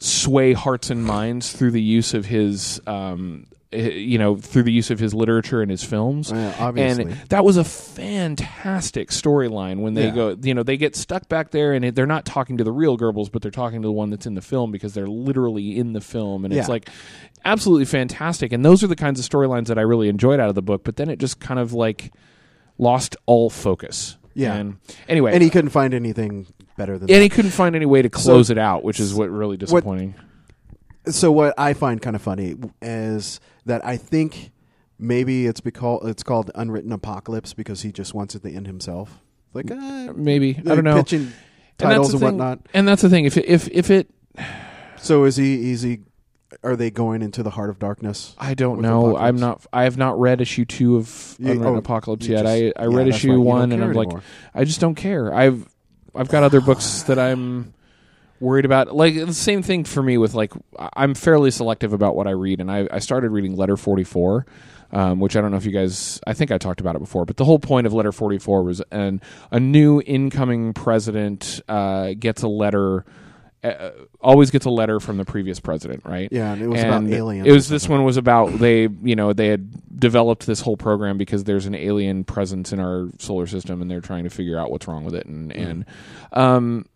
sway 0.00 0.52
hearts 0.52 0.90
and 0.90 1.04
minds 1.04 1.52
through 1.52 1.70
the 1.72 1.82
use 1.82 2.14
of 2.14 2.24
his 2.26 2.80
um 2.86 3.46
eh, 3.72 3.88
you 3.90 4.16
know 4.18 4.36
through 4.36 4.62
the 4.62 4.70
use 4.72 4.90
of 4.90 4.98
his 4.98 5.12
literature 5.12 5.60
and 5.60 5.70
his 5.70 5.82
films 5.82 6.30
Yeah, 6.30 6.54
obviously. 6.58 7.04
and 7.04 7.12
that 7.30 7.44
was 7.44 7.56
a 7.56 7.64
fantastic 7.64 9.08
storyline 9.10 9.80
when 9.80 9.94
they 9.94 10.06
Yeah. 10.06 10.14
go 10.14 10.36
you 10.42 10.54
know 10.54 10.62
they 10.62 10.76
get 10.76 10.94
stuck 10.94 11.28
back 11.28 11.50
there 11.50 11.72
and 11.72 11.84
they're 11.94 12.06
not 12.06 12.24
talking 12.24 12.58
to 12.58 12.64
the 12.64 12.72
real 12.72 12.96
Goebbels 12.96 13.30
but 13.32 13.42
they're 13.42 13.50
talking 13.50 13.82
to 13.82 13.86
the 13.88 13.92
one 13.92 14.10
that's 14.10 14.26
in 14.26 14.34
the 14.34 14.40
film 14.40 14.70
because 14.70 14.94
they're 14.94 15.06
literally 15.08 15.76
in 15.78 15.92
the 15.92 16.00
film 16.00 16.44
and 16.44 16.54
it's 16.54 16.68
like 16.68 16.88
absolutely 17.44 17.84
fantastic 17.84 18.52
and 18.52 18.64
those 18.64 18.84
are 18.84 18.88
the 18.88 18.96
kinds 18.96 19.18
of 19.18 19.26
storylines 19.26 19.66
that 19.66 19.78
I 19.78 19.82
really 19.82 20.08
enjoyed 20.08 20.38
out 20.40 20.48
of 20.48 20.54
the 20.54 20.62
book 20.62 20.84
but 20.84 20.96
then 20.96 21.08
it 21.08 21.18
just 21.18 21.40
kind 21.40 21.58
of 21.58 21.72
like 21.72 22.12
lost 22.78 23.16
all 23.26 23.50
focus 23.50 24.16
Yeah. 24.34 24.54
and 24.54 24.76
anyway 25.08 25.32
and 25.34 25.42
he 25.42 25.50
couldn't 25.50 25.70
find 25.70 25.94
anything 25.94 26.46
better 26.78 26.96
than 26.96 27.10
and 27.10 27.16
that. 27.16 27.22
he 27.22 27.28
couldn't 27.28 27.50
find 27.50 27.76
any 27.76 27.84
way 27.84 28.00
to 28.00 28.08
close 28.08 28.48
it 28.48 28.56
out 28.56 28.82
which 28.82 28.98
is 29.00 29.12
what 29.14 29.28
really 29.28 29.58
disappointing 29.58 30.14
so 31.10 31.32
what 31.32 31.54
I 31.58 31.72
find 31.72 32.00
kind 32.00 32.16
of 32.16 32.22
funny 32.22 32.56
is 32.82 33.40
that 33.66 33.84
I 33.84 33.96
think 33.96 34.50
maybe 34.98 35.46
it's 35.46 35.60
because 35.60 36.06
it's 36.08 36.22
called 36.22 36.50
unwritten 36.54 36.92
apocalypse 36.92 37.54
because 37.54 37.82
he 37.82 37.92
just 37.92 38.14
wants 38.14 38.34
it 38.34 38.42
to 38.42 38.50
end 38.50 38.66
himself. 38.66 39.20
Like 39.54 39.70
uh, 39.70 40.12
maybe 40.14 40.56
I 40.58 40.74
don't 40.74 40.84
know 40.84 40.96
pitching 40.96 41.20
and 41.20 41.32
that's 41.78 41.78
titles 41.78 42.10
the 42.10 42.16
and, 42.16 42.38
whatnot. 42.38 42.60
and 42.74 42.86
that's 42.86 43.02
the 43.02 43.08
thing 43.08 43.24
if 43.24 43.36
it, 43.36 43.46
if 43.46 43.68
if 43.68 43.90
it 43.90 44.10
So 44.98 45.24
is 45.24 45.36
he? 45.36 45.70
Is 45.70 45.82
he? 45.82 46.00
Are 46.62 46.76
they 46.76 46.90
going 46.90 47.22
into 47.22 47.42
the 47.42 47.50
heart 47.50 47.70
of 47.70 47.78
darkness? 47.78 48.34
I 48.38 48.54
don't 48.54 48.80
know. 48.80 49.10
Apocalypse? 49.10 49.22
I'm 49.22 49.36
not. 49.36 49.66
I 49.72 49.84
have 49.84 49.96
not 49.96 50.18
read 50.18 50.40
issue 50.40 50.64
two 50.64 50.96
of 50.96 51.36
You- 51.38 51.52
Unwritten 51.52 51.74
oh, 51.76 51.78
Apocalypse 51.78 52.26
yet. 52.26 52.42
just- 52.44 52.48
I 52.48 52.82
I 52.82 52.88
yeah, 52.88 52.96
read 52.96 53.08
issue 53.08 53.32
right. 53.32 53.38
One, 53.38 53.72
and 53.72 53.82
I'm 53.82 53.92
like. 53.92 54.10
I 54.54 54.64
just 54.64 54.80
don't 54.80 54.94
care. 54.94 55.32
I've 55.32 55.66
I've 56.18 56.28
got 56.28 56.42
other 56.42 56.60
books 56.60 57.04
that 57.04 57.18
I'm 57.18 57.72
worried 58.40 58.64
about. 58.64 58.94
Like 58.94 59.14
the 59.14 59.32
same 59.32 59.62
thing 59.62 59.84
for 59.84 60.02
me 60.02 60.18
with 60.18 60.34
like 60.34 60.52
I'm 60.94 61.14
fairly 61.14 61.52
selective 61.52 61.92
about 61.92 62.16
what 62.16 62.26
I 62.26 62.32
read, 62.32 62.60
and 62.60 62.70
I 62.70 62.88
I 62.90 62.98
started 62.98 63.30
reading 63.30 63.56
Letter 63.56 63.76
44. 63.76 64.44
Um, 64.90 65.20
which 65.20 65.36
I 65.36 65.42
don't 65.42 65.50
know 65.50 65.58
if 65.58 65.66
you 65.66 65.70
guys, 65.70 66.18
I 66.26 66.32
think 66.32 66.50
I 66.50 66.56
talked 66.56 66.80
about 66.80 66.96
it 66.96 67.00
before, 67.00 67.26
but 67.26 67.36
the 67.36 67.44
whole 67.44 67.58
point 67.58 67.86
of 67.86 67.92
Letter 67.92 68.10
44 68.10 68.62
was 68.62 68.80
an, 68.90 69.20
a 69.50 69.60
new 69.60 70.00
incoming 70.00 70.72
president 70.72 71.60
uh, 71.68 72.14
gets 72.18 72.40
a 72.40 72.48
letter, 72.48 73.04
uh, 73.64 73.90
always 74.20 74.50
gets 74.50 74.66
a 74.66 74.70
letter 74.70 75.00
from 75.00 75.16
the 75.16 75.24
previous 75.24 75.58
president, 75.60 76.04
right? 76.04 76.28
Yeah, 76.30 76.52
and 76.52 76.62
it 76.62 76.68
was 76.68 76.82
about 76.82 77.02
And 77.02 77.12
aliens 77.12 77.46
It 77.48 77.52
was 77.52 77.68
this 77.68 77.88
one 77.88 78.04
was 78.04 78.16
about 78.16 78.58
they, 78.58 78.88
you 79.02 79.16
know, 79.16 79.32
they 79.32 79.48
had 79.48 79.98
developed 79.98 80.46
this 80.46 80.60
whole 80.60 80.76
program 80.76 81.18
because 81.18 81.44
there's 81.44 81.66
an 81.66 81.74
alien 81.74 82.24
presence 82.24 82.72
in 82.72 82.78
our 82.80 83.08
solar 83.18 83.46
system, 83.46 83.82
and 83.82 83.90
they're 83.90 84.00
trying 84.00 84.24
to 84.24 84.30
figure 84.30 84.58
out 84.58 84.70
what's 84.70 84.86
wrong 84.86 85.04
with 85.04 85.14
it. 85.14 85.26
And 85.26 85.52
Mm. 85.52 85.68
and 85.70 85.84
um, 86.32 86.86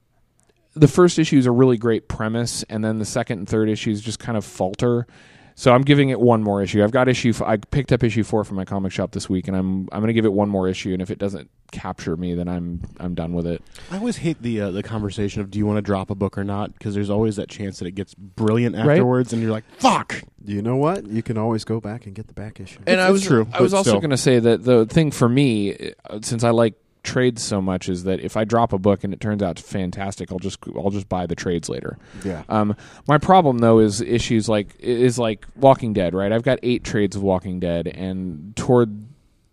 the 0.75 0.89
first 0.89 1.19
issue 1.19 1.37
is 1.37 1.47
a 1.47 1.51
really 1.51 1.77
great 1.77 2.09
premise, 2.09 2.63
and 2.71 2.85
then 2.85 2.99
the 2.99 3.05
second 3.05 3.39
and 3.41 3.49
third 3.49 3.69
issues 3.69 4.01
just 4.01 4.19
kind 4.19 4.39
of 4.39 4.45
falter. 4.45 5.07
So 5.55 5.73
I'm 5.75 5.83
giving 5.83 6.09
it 6.09 6.21
one 6.21 6.43
more 6.43 6.63
issue. 6.63 6.83
I've 6.83 6.91
got 6.93 7.09
issue. 7.09 7.31
F- 7.31 7.43
I 7.43 7.57
picked 7.57 7.93
up 7.93 8.03
issue 8.03 8.23
four 8.25 8.43
from 8.45 8.57
my 8.57 8.65
comic 8.65 8.93
shop 8.93 9.13
this 9.13 9.29
week, 9.29 9.49
and 9.49 9.57
I'm 9.57 9.89
I'm 9.93 10.01
going 10.01 10.07
to 10.09 10.13
give 10.15 10.25
it 10.25 10.33
one 10.33 10.49
more 10.49 10.69
issue. 10.69 10.93
And 10.93 11.03
if 11.03 11.11
it 11.11 11.19
doesn't 11.19 11.51
capture 11.73 12.17
me, 12.17 12.35
then 12.35 12.49
I'm 12.49 12.81
I'm 12.99 13.15
done 13.15 13.33
with 13.35 13.47
it. 13.47 13.63
I 13.91 13.97
always 13.99 14.17
hate 14.19 14.41
the 14.43 14.61
uh, 14.63 14.71
the 14.71 14.83
conversation 14.83 15.41
of 15.41 15.51
do 15.51 15.59
you 15.59 15.67
want 15.67 15.77
to 15.79 15.83
drop 15.83 16.11
a 16.11 16.15
book 16.15 16.37
or 16.39 16.45
not 16.45 16.73
because 16.73 16.95
there's 16.95 17.11
always 17.11 17.37
that 17.37 17.49
chance 17.49 17.79
that 17.81 17.87
it 17.87 17.93
gets 17.95 18.15
brilliant 18.15 18.75
Right. 18.77 18.91
afterwards, 18.91 19.33
and 19.33 19.43
you're 19.43 19.51
like, 19.53 19.65
"Fuck." 19.79 20.23
You 20.45 20.61
know 20.63 20.77
what? 20.77 21.07
You 21.07 21.23
can 21.23 21.39
always 21.39 21.65
go 21.65 21.81
back 21.81 22.07
and 22.07 22.15
get 22.15 22.27
the 22.27 22.35
back 22.35 22.59
issue. 22.59 22.81
And 22.87 23.01
I 23.01 23.11
was 23.13 23.23
true, 23.25 23.47
I 23.53 23.61
was 23.63 23.73
also 23.73 23.91
still. 23.91 24.01
going 24.01 24.11
to 24.11 24.17
say 24.17 24.41
that 24.41 24.65
the 24.65 24.87
thing 24.87 25.13
for 25.13 25.29
me, 25.29 25.93
uh, 26.11 26.19
since 26.23 26.43
I 26.43 26.51
like 26.51 26.75
trades 27.03 27.43
so 27.43 27.61
much, 27.61 27.89
is 27.89 28.05
that 28.05 28.21
if 28.21 28.37
I 28.37 28.45
drop 28.45 28.73
a 28.73 28.79
book 28.79 29.05
and 29.05 29.13
it 29.13 29.21
turns 29.21 29.43
out 29.43 29.59
fantastic, 29.59 30.31
I'll 30.31 30.39
just 30.39 30.59
I'll 30.77 30.91
just 30.91 31.09
buy 31.09 31.27
the 31.27 31.35
trades 31.35 31.69
later. 31.69 31.99
yeah. 32.25 32.43
Um, 32.49 32.77
my 33.09 33.19
problem 33.19 33.59
though 33.59 33.79
is 33.79 34.01
issues 34.01 34.49
like 34.49 34.77
is 34.79 35.19
like 35.19 35.47
Walking 35.57 35.93
Dead, 35.93 36.15
right? 36.15 36.33
I've 36.33 36.43
got 36.43 36.59
eight 36.63 36.85
trades 36.85 37.17
of 37.17 37.23
Walking 37.23 37.61
Dead, 37.61 37.87
and 37.89 38.55
toward 38.57 39.07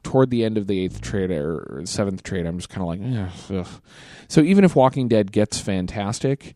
toward 0.04 0.30
the 0.30 0.44
end 0.44 0.58
of 0.58 0.68
the 0.68 0.80
eighth 0.80 1.02
trade 1.02 1.32
or 1.32 1.82
seventh 1.86 2.24
trade, 2.24 2.46
I'm 2.46 2.58
just 2.58 2.70
kind 2.70 2.82
of 2.82 2.88
like, 2.88 3.32
"Ugh, 3.50 3.66
ugh." 3.66 3.82
so 4.28 4.42
even 4.42 4.64
if 4.64 4.76
Walking 4.76 5.08
Dead 5.08 5.32
gets 5.32 5.60
fantastic, 5.60 6.56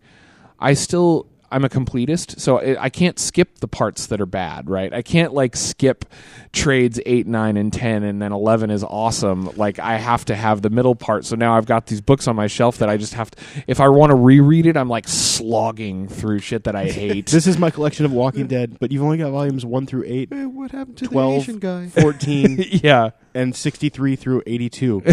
I 0.59 0.73
still 0.73 1.27
I'm 1.53 1.63
a 1.63 1.69
completist, 1.69 2.39
so 2.39 2.59
I, 2.59 2.83
I 2.85 2.89
can't 2.89 3.17
skip 3.19 3.59
the 3.59 3.67
parts 3.67 4.07
that 4.07 4.19
are 4.19 4.25
bad, 4.25 4.69
right? 4.69 4.91
I 4.93 5.01
can't 5.01 5.33
like 5.33 5.55
skip 5.55 6.05
trades 6.51 6.99
eight, 7.05 7.27
nine, 7.27 7.57
and 7.57 7.71
ten, 7.71 8.03
and 8.03 8.21
then 8.21 8.31
eleven 8.31 8.69
is 8.69 8.83
awesome. 8.83 9.55
Like 9.55 9.79
I 9.79 9.97
have 9.97 10.25
to 10.25 10.35
have 10.35 10.61
the 10.61 10.69
middle 10.69 10.95
part. 10.95 11.25
So 11.25 11.35
now 11.35 11.55
I've 11.55 11.65
got 11.65 11.87
these 11.87 12.01
books 12.01 12.27
on 12.27 12.35
my 12.35 12.47
shelf 12.47 12.79
that 12.79 12.89
I 12.89 12.97
just 12.97 13.13
have 13.13 13.31
to. 13.31 13.43
If 13.67 13.79
I 13.79 13.87
want 13.89 14.09
to 14.09 14.15
reread 14.15 14.65
it, 14.65 14.75
I'm 14.75 14.89
like 14.89 15.07
slogging 15.07 16.07
through 16.07 16.39
shit 16.39 16.63
that 16.65 16.75
I 16.75 16.85
hate. 16.85 17.27
This 17.33 17.47
is 17.47 17.57
my 17.57 17.69
collection 17.71 18.05
of 18.05 18.11
Walking 18.11 18.47
Dead, 18.47 18.77
but 18.79 18.91
you've 18.91 19.03
only 19.03 19.17
got 19.17 19.31
volumes 19.31 19.65
one 19.65 19.85
through 19.85 20.03
eight, 20.05 20.29
Hey, 20.31 20.45
what 20.45 20.71
happened 20.71 20.97
to 20.97 21.05
12, 21.07 21.33
the 21.33 21.37
Asian 21.41 21.59
guy? 21.59 21.87
14, 22.01 22.65
yeah, 22.83 23.09
and 23.33 23.55
63 23.55 24.15
through 24.15 24.43
82. 24.47 25.03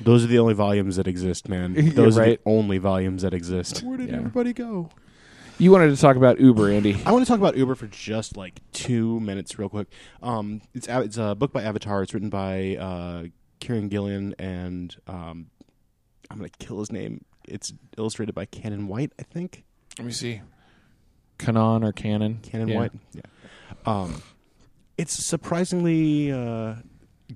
Those 0.00 0.24
are 0.24 0.26
the 0.26 0.38
only 0.38 0.54
volumes 0.54 0.96
that 0.96 1.06
exist, 1.06 1.48
man. 1.48 1.74
Those 1.94 2.18
are 2.18 2.24
the 2.24 2.38
only 2.46 2.78
volumes 2.78 3.22
that 3.22 3.32
exist. 3.34 3.82
Where 3.82 3.96
did 3.96 4.08
Yeah. 4.10 4.16
everybody 4.16 4.52
go? 4.52 4.90
You 5.60 5.72
wanted 5.72 5.94
to 5.94 6.00
talk 6.00 6.14
about 6.16 6.38
Uber, 6.40 6.70
Andy. 6.70 6.96
I 7.04 7.10
want 7.10 7.24
to 7.24 7.28
talk 7.28 7.40
about 7.40 7.56
Uber 7.56 7.74
for 7.74 7.88
just 7.88 8.36
like 8.36 8.60
two 8.72 9.18
minutes, 9.18 9.58
real 9.58 9.68
quick. 9.68 9.88
Um, 10.22 10.62
it's 10.72 10.86
a- 10.88 11.00
it's 11.02 11.16
a 11.16 11.34
book 11.34 11.52
by 11.52 11.62
Avatar. 11.64 12.02
It's 12.02 12.14
written 12.14 12.30
by 12.30 12.76
uh, 12.76 13.24
Kieron 13.60 13.88
Gillen, 13.88 14.36
and 14.38 14.94
um, 15.08 15.46
I'm 16.30 16.36
gonna 16.36 16.48
kill 16.60 16.78
his 16.78 16.92
name. 16.92 17.24
It's 17.48 17.72
illustrated 17.96 18.34
by 18.36 18.44
Cannon 18.44 18.86
White, 18.86 19.12
I 19.18 19.24
think. 19.24 19.64
Let 19.98 20.06
me 20.06 20.12
see. 20.12 20.42
Canon 21.38 21.82
or 21.82 21.92
Canon? 21.92 22.38
Cannon 22.42 22.68
Yeah. 22.68 22.78
White. 22.78 22.92
Yeah. 23.14 23.22
Um, 23.84 24.22
it's 24.96 25.12
surprisingly 25.12 26.30
uh, 26.30 26.74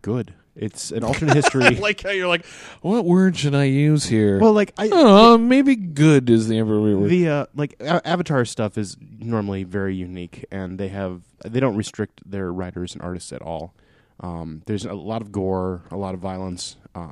good. 0.00 0.32
It's 0.54 0.90
an 0.90 1.02
alternate 1.02 1.34
history. 1.34 1.76
like 1.76 2.02
how 2.02 2.10
you're 2.10 2.28
like, 2.28 2.44
what 2.82 3.04
word 3.04 3.36
should 3.36 3.54
I 3.54 3.64
use 3.64 4.04
here? 4.04 4.38
well, 4.38 4.52
like 4.52 4.72
I, 4.76 4.90
oh, 4.92 5.38
maybe 5.38 5.74
good 5.76 6.28
is 6.28 6.48
the 6.48 6.58
appropriate 6.58 6.98
word. 6.98 7.10
the 7.10 7.28
uh, 7.28 7.46
like 7.54 7.74
A- 7.80 8.06
Avatar 8.06 8.44
stuff 8.44 8.76
is 8.76 8.96
normally 9.18 9.64
very 9.64 9.94
unique, 9.94 10.44
and 10.50 10.78
they 10.78 10.88
have 10.88 11.22
they 11.44 11.58
don't 11.60 11.76
restrict 11.76 12.20
their 12.30 12.52
writers 12.52 12.92
and 12.94 13.02
artists 13.02 13.32
at 13.32 13.40
all. 13.42 13.74
Um, 14.20 14.62
there's 14.66 14.84
a 14.84 14.92
lot 14.94 15.22
of 15.22 15.32
gore, 15.32 15.82
a 15.90 15.96
lot 15.96 16.12
of 16.14 16.20
violence, 16.20 16.76
uh, 16.94 17.10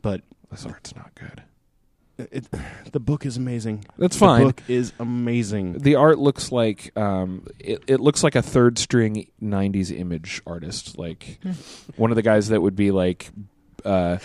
but 0.00 0.22
this 0.50 0.64
art's 0.64 0.94
not 0.96 1.14
good. 1.14 1.42
It, 2.18 2.46
the 2.92 3.00
book 3.00 3.24
is 3.26 3.36
amazing. 3.36 3.84
That's 3.96 4.16
fine. 4.16 4.40
The 4.40 4.44
fine. 4.44 4.46
book 4.48 4.62
is 4.68 4.92
amazing. 4.98 5.78
The 5.78 5.94
art 5.96 6.18
looks 6.18 6.50
like 6.52 6.96
um, 6.96 7.46
it, 7.58 7.84
it 7.86 8.00
looks 8.00 8.22
like 8.24 8.34
a 8.34 8.42
third 8.42 8.78
string 8.78 9.28
'90s 9.42 9.96
image 9.96 10.42
artist, 10.46 10.98
like 10.98 11.38
one 11.96 12.10
of 12.10 12.16
the 12.16 12.22
guys 12.22 12.48
that 12.48 12.60
would 12.60 12.76
be 12.76 12.90
like 12.90 13.30
uh, 13.84 14.18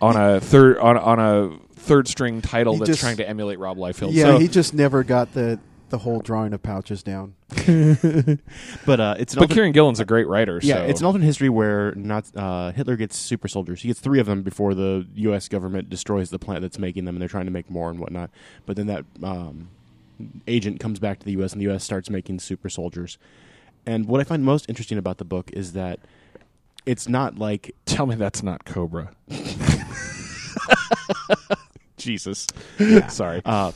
on 0.00 0.16
a 0.16 0.40
third 0.40 0.78
on 0.78 0.96
on 0.98 1.18
a 1.18 1.58
third 1.76 2.08
string 2.08 2.42
title 2.42 2.74
He 2.74 2.78
that's 2.80 2.88
just- 2.88 3.00
trying 3.00 3.16
to 3.18 3.28
emulate 3.28 3.58
Rob 3.58 3.76
Liefeld. 3.78 4.12
Yeah, 4.12 4.24
So- 4.24 4.38
he 4.38 4.48
just 4.48 4.74
never 4.74 5.02
got 5.04 5.32
the 5.32 5.58
the 5.90 5.98
whole 5.98 6.20
drawing 6.20 6.52
of 6.52 6.62
pouches 6.62 7.02
down. 7.02 7.34
But 8.86 9.00
uh, 9.00 9.14
it's 9.18 9.34
an 9.34 9.40
but 9.40 9.50
alternate- 9.50 9.50
Kieron 9.50 9.72
Gillen's 9.74 10.00
a 10.00 10.04
great 10.04 10.28
writer. 10.28 10.60
yeah, 10.62 10.76
so- 10.76 10.82
it's 10.84 11.00
an 11.00 11.06
alternate 11.06 11.26
history 11.26 11.48
where 11.48 11.92
not 11.94 12.24
uh, 12.36 12.72
Hitler 12.72 12.96
gets 12.96 13.16
super 13.16 13.48
soldiers. 13.48 13.82
He 13.82 13.88
gets 13.88 14.00
three 14.00 14.20
of 14.20 14.26
them 14.26 14.42
before 14.42 14.74
the 14.74 15.06
U.S. 15.16 15.48
government 15.48 15.90
destroys 15.90 16.30
the 16.30 16.38
plant 16.38 16.62
that's 16.62 16.78
making 16.78 17.04
them, 17.04 17.16
and 17.16 17.20
they're 17.22 17.28
trying 17.28 17.46
to 17.46 17.50
make 17.50 17.70
more 17.70 17.90
and 17.90 17.98
whatnot. 17.98 18.30
But 18.66 18.76
then 18.76 18.86
that 18.86 19.04
um, 19.22 19.68
agent 20.46 20.80
comes 20.80 20.98
back 20.98 21.18
to 21.20 21.26
the 21.26 21.32
U.S. 21.32 21.52
and 21.52 21.60
the 21.60 21.64
U.S. 21.64 21.84
starts 21.84 22.10
making 22.10 22.40
super 22.40 22.68
soldiers. 22.68 23.18
And 23.86 24.06
what 24.06 24.20
I 24.20 24.24
find 24.24 24.44
most 24.44 24.68
interesting 24.68 24.98
about 24.98 25.18
the 25.18 25.24
book 25.24 25.50
is 25.52 25.72
that 25.72 25.98
it's 26.86 27.08
not 27.08 27.38
like 27.38 27.74
Tell 27.86 28.06
me 28.06 28.14
that's 28.14 28.42
not 28.42 28.64
Cobra. 28.64 29.10
Jesus. 31.96 32.46
Sorry. 33.08 33.42
uh, 33.44 33.72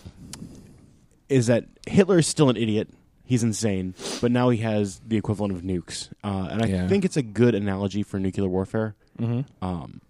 is 1.33 1.47
that 1.49 1.65
Hitler 1.87 2.19
is 2.19 2.27
still 2.27 2.51
an 2.51 2.57
idiot. 2.57 2.89
He's 3.25 3.43
insane, 3.43 3.95
but 4.21 4.31
now 4.31 4.51
he 4.51 4.59
has 4.59 5.01
the 5.07 5.17
equivalent 5.17 5.55
of 5.55 5.63
nukes, 5.63 6.11
uh, 6.23 6.49
and 6.51 6.63
I 6.63 6.67
Yeah. 6.67 6.89
think 6.89 7.05
it's 7.05 7.17
a 7.17 7.23
good 7.23 7.55
analogy 7.55 8.03
for 8.03 8.19
nuclear 8.19 8.49
warfare. 8.49 8.95
Mhm. 9.19 9.47
Um, 9.63 10.01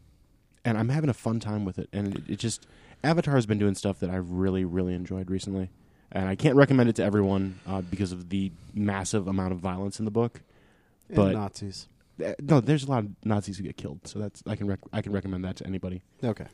and 0.64 0.76
I'm 0.78 0.88
having 0.88 1.10
a 1.10 1.14
fun 1.14 1.38
time 1.38 1.64
with 1.64 1.78
it, 1.78 1.88
and 1.92 2.16
it, 2.16 2.22
it 2.30 2.36
just 2.38 2.66
Avatar 3.04 3.34
has 3.34 3.46
been 3.46 3.58
doing 3.58 3.74
stuff 3.74 3.98
that 4.00 4.10
I've 4.10 4.30
really, 4.30 4.64
really 4.64 4.94
enjoyed 4.94 5.30
recently, 5.30 5.70
and 6.10 6.28
I 6.28 6.34
can't 6.34 6.56
recommend 6.56 6.88
it 6.88 6.96
to 6.96 7.04
everyone 7.04 7.58
uh, 7.66 7.80
because 7.82 8.12
of 8.12 8.28
the 8.30 8.50
massive 8.74 9.26
amount 9.28 9.52
of 9.52 9.58
violence 9.60 9.98
in 9.98 10.04
the 10.04 10.10
book. 10.10 10.40
And 11.08 11.16
But- 11.16 11.32
Nazis. 11.34 11.88
Uh, 12.24 12.32
No, 12.42 12.60
there's 12.60 12.84
a 12.84 12.90
lot 12.90 13.04
of 13.04 13.10
Nazis 13.24 13.56
who 13.58 13.64
get 13.64 13.76
killed, 13.76 14.00
so 14.06 14.18
that's 14.18 14.42
I 14.46 14.54
can 14.56 14.66
rec- 14.66 14.78
I 14.92 15.00
can 15.02 15.12
recommend 15.12 15.44
that 15.44 15.56
to 15.56 15.66
anybody. 15.66 16.02
Okay. 16.22 16.46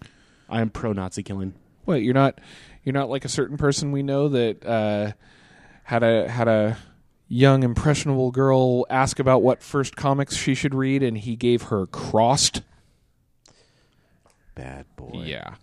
I 0.48 0.60
am 0.60 0.70
pro 0.70 0.92
Nazi 0.92 1.22
killing. 1.22 1.52
What 1.88 2.02
you're 2.02 2.12
not 2.12 2.38
you're 2.84 2.92
not 2.92 3.08
like 3.08 3.24
a 3.24 3.30
certain 3.30 3.56
person 3.56 3.92
we 3.92 4.02
know 4.02 4.28
that 4.28 4.62
uh, 4.62 5.12
had 5.84 6.02
a 6.02 6.28
had 6.28 6.46
a 6.46 6.76
young 7.28 7.62
impressionable 7.62 8.30
girl 8.30 8.84
ask 8.90 9.18
about 9.18 9.40
what 9.40 9.62
first 9.62 9.96
comics 9.96 10.36
she 10.36 10.54
should 10.54 10.74
read, 10.74 11.02
and 11.02 11.16
he 11.16 11.34
gave 11.34 11.62
her 11.62 11.86
Crossed. 11.86 12.60
Bad 14.54 14.84
boy. 14.96 15.22
Yeah. 15.24 15.54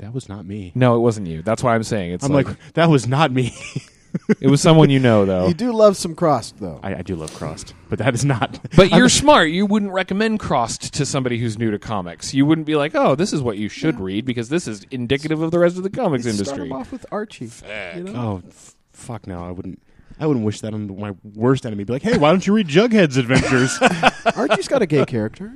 That 0.00 0.12
was 0.12 0.28
not 0.28 0.44
me. 0.44 0.72
No, 0.74 0.96
it 0.96 0.98
wasn't 0.98 1.28
you. 1.28 1.42
That's 1.42 1.62
why 1.62 1.76
I'm 1.76 1.84
saying 1.84 2.10
it's 2.14 2.24
I'm 2.24 2.32
like, 2.32 2.48
like, 2.48 2.72
that 2.74 2.90
was 2.90 3.06
not 3.06 3.30
me. 3.30 3.54
it 4.40 4.48
was 4.48 4.60
someone 4.60 4.90
you 4.90 4.98
know 4.98 5.24
though. 5.24 5.48
You 5.48 5.54
do 5.54 5.72
love 5.72 5.96
some 5.96 6.14
crossed 6.14 6.58
though. 6.58 6.80
I, 6.82 6.96
I 6.96 7.02
do 7.02 7.16
love 7.16 7.32
Crossed, 7.34 7.74
but 7.88 7.98
that 7.98 8.14
is 8.14 8.24
not. 8.24 8.58
But 8.76 8.90
you're 8.90 9.08
smart. 9.22 9.50
You 9.50 9.66
wouldn't 9.66 9.92
recommend 9.92 10.40
Crossed 10.40 10.92
to 10.94 11.06
somebody 11.06 11.38
who's 11.38 11.58
new 11.58 11.70
to 11.70 11.78
comics. 11.78 12.34
You 12.34 12.46
wouldn't 12.46 12.66
be 12.66 12.76
like, 12.76 12.94
"Oh, 12.94 13.14
this 13.14 13.32
is 13.32 13.42
what 13.42 13.58
you 13.58 13.68
should 13.68 13.98
read 14.00 14.24
because 14.24 14.48
this 14.48 14.66
is 14.68 14.84
indicative 14.90 15.40
of 15.42 15.50
the 15.50 15.58
rest 15.58 15.76
of 15.76 15.82
the 15.82 15.90
comics 15.90 16.24
Start 16.24 16.34
industry." 16.38 16.66
him 16.66 16.72
off 16.72 16.92
with 16.92 17.06
Archie. 17.10 17.50
You 17.96 18.02
know? 18.04 18.12
Oh, 18.14 18.42
f- 18.48 18.74
fuck 18.92 19.26
no! 19.26 19.42
I 19.44 19.50
wouldn't. 19.50 19.82
I 20.18 20.26
wouldn't 20.26 20.46
wish 20.46 20.60
that 20.62 20.72
on 20.72 20.98
my 20.98 21.12
worst 21.34 21.66
enemy. 21.66 21.84
Be 21.84 21.92
like, 21.92 22.02
hey, 22.02 22.16
why 22.16 22.30
don't 22.30 22.46
you 22.46 22.54
read 22.54 22.68
Jughead's 22.68 23.18
Adventures? 23.18 23.78
Archie's 24.36 24.66
got 24.66 24.80
a 24.80 24.86
gay 24.86 25.04
character. 25.04 25.52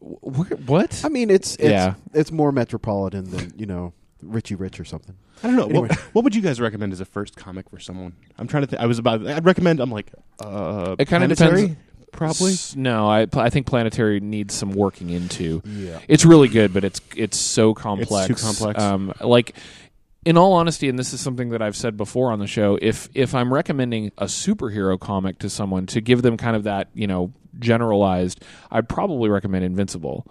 Wh- 0.00 0.68
What? 0.68 1.00
I 1.04 1.08
mean, 1.08 1.30
it's 1.30 1.54
it's 1.56 1.64
Yeah. 1.70 1.94
it's 2.12 2.30
more 2.32 2.52
metropolitan 2.52 3.30
than 3.30 3.52
you 3.56 3.66
know 3.66 3.92
Richie 4.24 4.54
Rich 4.54 4.80
or 4.80 4.84
something. 4.84 5.16
I 5.42 5.46
don't 5.48 5.56
know. 5.56 5.64
Anyway. 5.66 5.88
What, 5.88 5.98
what 6.14 6.24
would 6.24 6.34
you 6.34 6.42
guys 6.42 6.60
recommend 6.60 6.92
as 6.92 7.00
a 7.00 7.04
first 7.04 7.36
comic 7.36 7.68
for 7.70 7.78
someone? 7.78 8.14
I'm 8.38 8.46
trying 8.46 8.62
to. 8.62 8.66
think. 8.68 8.80
I 8.82 8.86
was 8.86 8.98
about. 8.98 9.26
I'd 9.26 9.44
recommend. 9.44 9.80
I'm 9.80 9.90
like. 9.90 10.12
Uh, 10.40 10.96
It 10.98 11.08
kinda 11.08 11.28
depends. 11.28 11.76
Probably. 12.12 12.52
S- 12.52 12.76
No, 12.76 13.08
I 13.10 13.26
I 13.34 13.50
think 13.50 13.66
Planetary 13.66 14.20
needs 14.20 14.54
some 14.54 14.70
working 14.72 15.10
into. 15.10 15.62
Yeah. 15.64 15.98
It's 16.08 16.24
really 16.24 16.48
good, 16.48 16.72
but 16.72 16.84
it's 16.84 17.00
it's 17.16 17.38
so 17.38 17.74
complex. 17.74 18.28
too 18.28 18.34
complex. 18.34 18.80
Um, 18.80 19.12
like, 19.20 19.54
in 20.24 20.36
all 20.38 20.52
honesty, 20.52 20.88
and 20.88 20.96
this 20.98 21.12
is 21.12 21.20
something 21.20 21.48
that 21.50 21.60
I've 21.60 21.76
said 21.76 21.96
before 21.96 22.30
on 22.30 22.38
the 22.38 22.46
show, 22.46 22.78
if 22.80 23.08
if 23.14 23.34
I'm 23.34 23.52
recommending 23.52 24.12
a 24.16 24.24
superhero 24.26 24.98
comic 24.98 25.38
to 25.40 25.50
someone 25.50 25.86
to 25.86 26.00
give 26.00 26.22
them 26.22 26.36
kind 26.36 26.54
of 26.56 26.62
that 26.64 26.88
you 26.94 27.06
know 27.08 27.32
generalized, 27.58 28.42
I'd 28.70 28.88
probably 28.88 29.28
recommend 29.28 29.64
Invincible. 29.64 30.24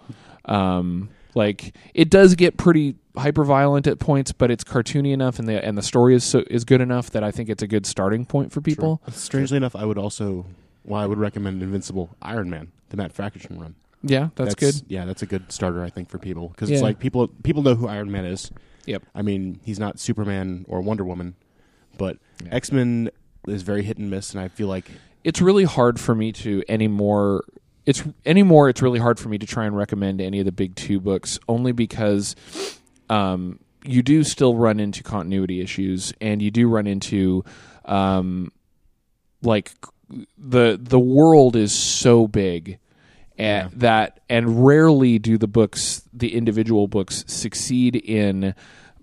Um, 0.46 1.10
like 1.34 1.74
it 1.94 2.10
does 2.10 2.34
get 2.34 2.56
pretty 2.56 2.96
hyper 3.16 3.44
violent 3.44 3.86
at 3.86 3.98
points, 3.98 4.32
but 4.32 4.50
it's 4.50 4.64
cartoony 4.64 5.12
enough, 5.12 5.38
and 5.38 5.48
the 5.48 5.64
and 5.64 5.76
the 5.78 5.82
story 5.82 6.14
is 6.14 6.24
so, 6.24 6.44
is 6.48 6.64
good 6.64 6.80
enough 6.80 7.10
that 7.10 7.22
I 7.24 7.30
think 7.30 7.48
it's 7.48 7.62
a 7.62 7.66
good 7.66 7.86
starting 7.86 8.24
point 8.26 8.52
for 8.52 8.60
people. 8.60 9.00
Strangely 9.10 9.56
enough, 9.56 9.74
I 9.76 9.84
would 9.84 9.98
also. 9.98 10.46
Well, 10.84 11.00
I 11.00 11.06
would 11.06 11.18
recommend 11.18 11.62
Invincible 11.62 12.10
Iron 12.20 12.50
Man, 12.50 12.70
the 12.90 12.96
Matt 12.98 13.12
Fraction 13.12 13.58
run. 13.58 13.74
Yeah, 14.02 14.28
that's, 14.34 14.54
good. 14.54 14.74
Yeah, 14.86 15.06
that's 15.06 15.22
a 15.22 15.26
good 15.26 15.50
starter, 15.50 15.82
I 15.82 15.88
think, 15.88 16.10
for 16.10 16.18
people 16.18 16.48
because 16.48 16.68
Yeah. 16.68 16.74
it's 16.76 16.82
like 16.82 16.98
people 16.98 17.28
people 17.28 17.62
know 17.62 17.74
who 17.74 17.88
Iron 17.88 18.10
Man 18.10 18.26
is. 18.26 18.50
Yep. 18.84 19.02
I 19.14 19.22
mean, 19.22 19.60
he's 19.64 19.78
not 19.78 19.98
Superman 19.98 20.66
or 20.68 20.82
Wonder 20.82 21.04
Woman, 21.04 21.36
but 21.96 22.18
Yeah. 22.44 22.54
X 22.54 22.70
Men 22.70 23.10
is 23.48 23.62
very 23.62 23.82
hit 23.82 23.96
and 23.96 24.10
miss, 24.10 24.32
and 24.32 24.40
I 24.42 24.48
feel 24.48 24.68
like 24.68 24.90
it's 25.24 25.40
really 25.40 25.64
hard 25.64 25.98
for 25.98 26.14
me 26.14 26.32
to 26.32 26.62
anymore 26.68 27.44
it's 27.86 28.02
anymore 28.24 28.68
it's 28.68 28.82
really 28.82 28.98
hard 28.98 29.18
for 29.18 29.28
me 29.28 29.38
to 29.38 29.46
try 29.46 29.66
and 29.66 29.76
recommend 29.76 30.20
any 30.20 30.40
of 30.40 30.46
the 30.46 30.52
big 30.52 30.74
two 30.74 31.00
books 31.00 31.38
only 31.48 31.72
because 31.72 32.34
um, 33.10 33.58
you 33.84 34.02
do 34.02 34.24
still 34.24 34.56
run 34.56 34.80
into 34.80 35.02
continuity 35.02 35.60
issues 35.60 36.12
and 36.20 36.40
you 36.40 36.50
do 36.50 36.68
run 36.68 36.86
into 36.86 37.44
um, 37.84 38.50
like 39.42 39.72
the 40.38 40.78
the 40.80 40.98
world 40.98 41.56
is 41.56 41.74
so 41.74 42.26
big 42.26 42.78
and 43.36 43.70
that 43.72 44.20
and 44.28 44.64
rarely 44.64 45.18
do 45.18 45.36
the 45.36 45.48
books 45.48 46.02
the 46.12 46.34
individual 46.34 46.86
books 46.86 47.24
succeed 47.26 47.96
in 47.96 48.54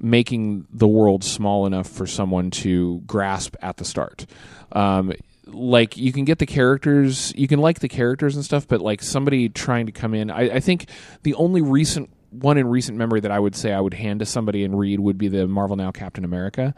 making 0.02 0.66
the 0.72 0.88
world 0.88 1.24
small 1.24 1.66
enough 1.66 1.88
for 1.88 2.08
someone 2.08 2.50
to 2.50 3.02
grasp 3.06 3.56
at 3.62 3.78
the 3.78 3.86
start. 3.86 4.26
Um, 4.72 5.14
like 5.54 5.98
you 5.98 6.12
can 6.12 6.26
get 6.26 6.40
the 6.40 6.46
characters 6.46 7.34
you 7.36 7.48
can 7.48 7.60
like 7.60 7.80
the 7.80 7.88
characters 7.88 8.36
and 8.36 8.46
stuff 8.46 8.68
but 8.68 8.82
like 8.82 9.02
somebody 9.02 9.50
trying 9.50 9.86
to 9.86 9.92
come 9.92 10.14
in 10.14 10.30
I, 10.30 10.56
I 10.56 10.60
think 10.60 10.90
the 11.24 11.34
only 11.36 11.62
recent 11.62 12.10
one 12.30 12.58
in 12.58 12.68
recent 12.68 12.98
memory 12.98 13.20
that 13.22 13.32
i 13.32 13.40
would 13.40 13.56
say 13.56 13.74
i 13.74 13.80
would 13.80 13.94
hand 13.94 14.20
to 14.20 14.26
somebody 14.26 14.64
and 14.64 14.78
read 14.78 15.00
would 15.00 15.18
be 15.18 15.28
the 15.28 15.48
marvel 15.48 15.76
now 15.76 15.92
captain 15.92 16.24
america 16.24 16.74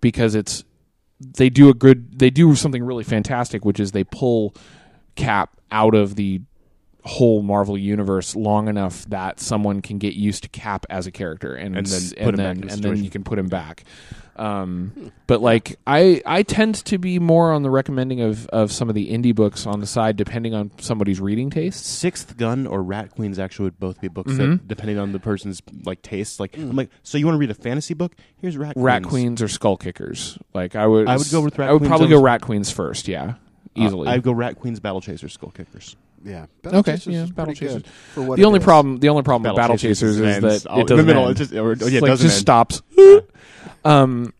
because 0.00 0.34
it's 0.34 0.64
they 1.20 1.48
do 1.48 1.68
a 1.68 1.74
good 1.74 2.18
they 2.18 2.30
do 2.30 2.54
something 2.54 2.82
really 2.82 3.04
fantastic 3.04 3.64
which 3.64 3.80
is 3.80 3.92
they 3.92 4.04
pull 4.04 4.54
cap 5.14 5.56
out 5.70 5.94
of 5.94 6.16
the 6.16 6.40
whole 7.06 7.40
marvel 7.42 7.78
universe 7.78 8.34
long 8.36 8.68
enough 8.68 9.04
that 9.06 9.38
someone 9.40 9.80
can 9.80 9.96
get 9.98 10.14
used 10.14 10.42
to 10.42 10.48
cap 10.48 10.84
as 10.90 11.06
a 11.06 11.10
character 11.12 11.54
and, 11.54 11.76
And 11.76 11.86
then 11.86 11.96
s- 12.02 12.12
put 12.12 12.20
and 12.20 12.28
him 12.28 12.36
back 12.36 12.54
then 12.56 12.64
in 12.64 12.70
and 12.70 12.82
then 12.82 13.04
you 13.04 13.10
can 13.10 13.22
put 13.24 13.38
him 13.38 13.46
back 13.46 13.84
um, 14.36 15.12
but 15.26 15.40
like 15.40 15.78
I, 15.86 16.20
I 16.26 16.42
tend 16.42 16.74
to 16.86 16.98
be 16.98 17.18
more 17.18 17.52
on 17.52 17.62
the 17.62 17.70
recommending 17.70 18.20
of, 18.20 18.46
of 18.48 18.70
some 18.70 18.88
of 18.90 18.94
the 18.94 19.10
indie 19.10 19.34
books 19.34 19.66
on 19.66 19.80
the 19.80 19.86
side, 19.86 20.16
depending 20.18 20.52
on 20.52 20.70
somebody's 20.78 21.20
reading 21.22 21.48
taste. 21.48 21.86
Sixth 21.86 22.36
Gun 22.36 22.66
or 22.66 22.82
Rat 22.82 23.12
Queens 23.12 23.38
actually 23.38 23.64
would 23.64 23.80
both 23.80 23.98
be 24.00 24.08
books 24.08 24.32
Mhm. 24.32 24.36
that, 24.58 24.68
depending 24.68 24.98
on 24.98 25.12
the 25.12 25.18
person's 25.20 25.62
like 25.86 26.02
taste. 26.02 26.38
Like 26.38 26.54
I'm 26.58 26.76
like, 26.76 26.90
so 27.02 27.16
you 27.16 27.24
want 27.24 27.36
to 27.36 27.38
read 27.38 27.50
a 27.50 27.54
fantasy 27.54 27.94
book? 27.94 28.14
Here's 28.38 28.58
Rat 28.58 28.74
Rat 28.76 29.04
Queens. 29.04 29.10
Queens 29.10 29.42
or 29.42 29.48
Skull 29.48 29.78
Kickers. 29.78 30.38
Like 30.52 30.76
I 30.76 30.86
would, 30.86 31.08
I 31.08 31.16
would 31.16 31.30
go 31.30 31.40
with 31.40 31.58
Rat 31.58 31.70
I 31.70 31.72
would 31.72 31.78
Queens 31.78 31.88
probably 31.88 32.08
go 32.08 32.20
Rat 32.20 32.42
Queens 32.42 32.70
first. 32.70 33.08
Yeah, 33.08 33.24
Uh, 33.24 33.86
easily. 33.86 34.08
I'd 34.08 34.22
go 34.22 34.32
Rat 34.32 34.56
Queens, 34.56 34.80
Battle 34.80 35.00
Chasers, 35.00 35.32
Skull 35.32 35.50
Kickers. 35.52 35.96
Yeah. 36.26 36.46
Okay, 36.66 36.92
Chasers 36.92 37.14
yeah, 37.14 37.22
is 37.22 37.30
Battle 37.30 37.54
pretty 37.54 37.60
good 37.66 37.84
Chasers. 37.84 37.94
for 38.14 38.22
what 38.22 38.36
the 38.36 38.44
only 38.44 38.58
is. 38.58 38.64
problem, 38.64 38.98
the 38.98 39.08
only 39.08 39.22
problem 39.22 39.50
with 39.52 39.56
Battle 39.56 39.76
Chasers, 39.78 40.16
is 40.16 40.20
ends 40.20 40.64
that 40.64 40.70
it 40.78 40.88
doesn't 40.88 40.90
in 40.90 40.96
the 40.96 41.02
middle. 41.04 41.28
end. 41.28 41.36
It 41.36 41.38
just, 41.38 41.52
or, 41.54 41.72
It's 41.72 41.90
yeah, 41.90 41.98
it 41.98 42.02
like 42.02 42.10
doesn't 42.10 42.26
just 42.26 42.36
end. 42.36 42.40
stops. 42.42 42.82
um, 43.84 44.32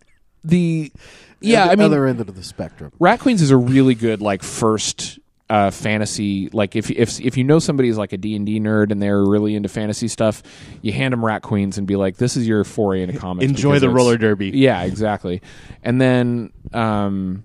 the 0.44 0.92
yeah, 1.40 1.66
the 1.66 1.72
I 1.72 1.76
mean, 1.76 1.84
other 1.84 2.06
end 2.06 2.20
of 2.20 2.34
the 2.34 2.42
spectrum. 2.42 2.92
Rat 2.98 3.20
Queens 3.20 3.42
is 3.42 3.50
a 3.50 3.56
really 3.56 3.94
good 3.94 4.20
like 4.20 4.42
first 4.42 5.18
uh, 5.48 5.70
fantasy. 5.70 6.48
Like 6.52 6.74
if 6.76 6.90
if 6.90 7.20
if 7.20 7.36
you 7.36 7.44
know 7.44 7.58
somebody 7.58 7.88
is 7.88 7.98
like 7.98 8.12
a 8.12 8.16
D 8.16 8.34
and 8.34 8.46
D 8.46 8.58
nerd 8.58 8.90
and 8.90 9.00
they're 9.00 9.22
really 9.24 9.54
into 9.54 9.68
fantasy 9.68 10.08
stuff, 10.08 10.42
you 10.82 10.92
hand 10.92 11.12
them 11.12 11.24
Rat 11.24 11.42
Queens 11.42 11.78
and 11.78 11.86
be 11.86 11.96
like, 11.96 12.16
"This 12.16 12.36
is 12.36 12.48
your 12.48 12.64
foray 12.64 13.02
into 13.02 13.18
comics." 13.18 13.48
Enjoy 13.48 13.78
the 13.78 13.90
roller 13.90 14.16
derby. 14.16 14.50
Yeah, 14.50 14.82
exactly. 14.82 15.42
And 15.82 16.00
then 16.00 16.52
um, 16.72 17.44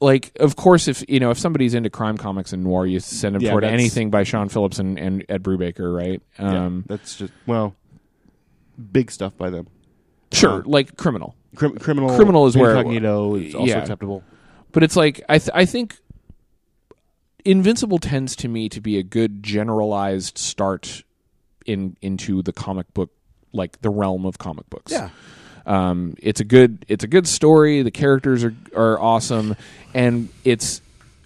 like 0.00 0.32
of 0.40 0.56
course 0.56 0.88
if 0.88 1.04
you 1.08 1.20
know 1.20 1.30
if 1.30 1.38
somebody's 1.38 1.74
into 1.74 1.90
crime 1.90 2.16
comics 2.16 2.52
and 2.52 2.64
noir 2.64 2.86
you 2.86 3.00
send 3.00 3.34
them 3.34 3.42
Yeah, 3.42 3.50
toward 3.50 3.64
anything 3.64 4.10
by 4.10 4.22
Sean 4.22 4.48
Phillips 4.48 4.78
and, 4.78 4.98
and 4.98 5.24
Ed 5.28 5.42
Brubaker 5.42 5.94
right 5.94 6.22
Yeah, 6.38 6.64
um 6.66 6.84
that's 6.88 7.16
just 7.16 7.32
well, 7.46 7.74
big 8.92 9.10
stuff 9.10 9.36
by 9.36 9.50
them. 9.50 9.68
sure 10.32 10.60
uh, 10.60 10.62
like 10.64 10.96
criminal 10.96 11.34
Crim- 11.56 11.76
criminal, 11.78 12.14
Criminal 12.16 12.46
is 12.46 12.56
where- 12.56 12.76
incognito 12.76 13.34
is 13.34 13.54
also 13.54 13.66
yeah. 13.66 13.78
acceptable. 13.78 14.22
but 14.72 14.82
it's 14.82 14.96
like 14.96 15.20
I 15.28 15.38
th- 15.38 15.50
I 15.54 15.64
think 15.66 15.98
Invincible 17.44 17.98
tends 17.98 18.36
to 18.36 18.48
me 18.48 18.68
to 18.68 18.80
be 18.82 18.98
a 18.98 19.02
good 19.02 19.42
generalized 19.42 20.36
start 20.36 21.02
in 21.66 21.96
into 22.02 22.42
the 22.42 22.52
comic 22.52 22.92
book 22.92 23.10
like 23.52 23.80
the 23.80 23.88
realm 23.90 24.26
of 24.26 24.36
comic 24.38 24.68
books. 24.70 24.92
Yeah. 24.92 25.08
Um, 25.66 26.14
it's 26.20 26.40
a 26.40 26.44
good 26.44 26.84
it's 26.88 27.04
a 27.04 27.08
good 27.08 27.26
story. 27.26 27.82
The 27.82 27.90
characters 27.90 28.44
are 28.44 28.54
are 28.74 28.98
awesome, 29.00 29.56
and 29.94 30.28
it's 30.44 30.80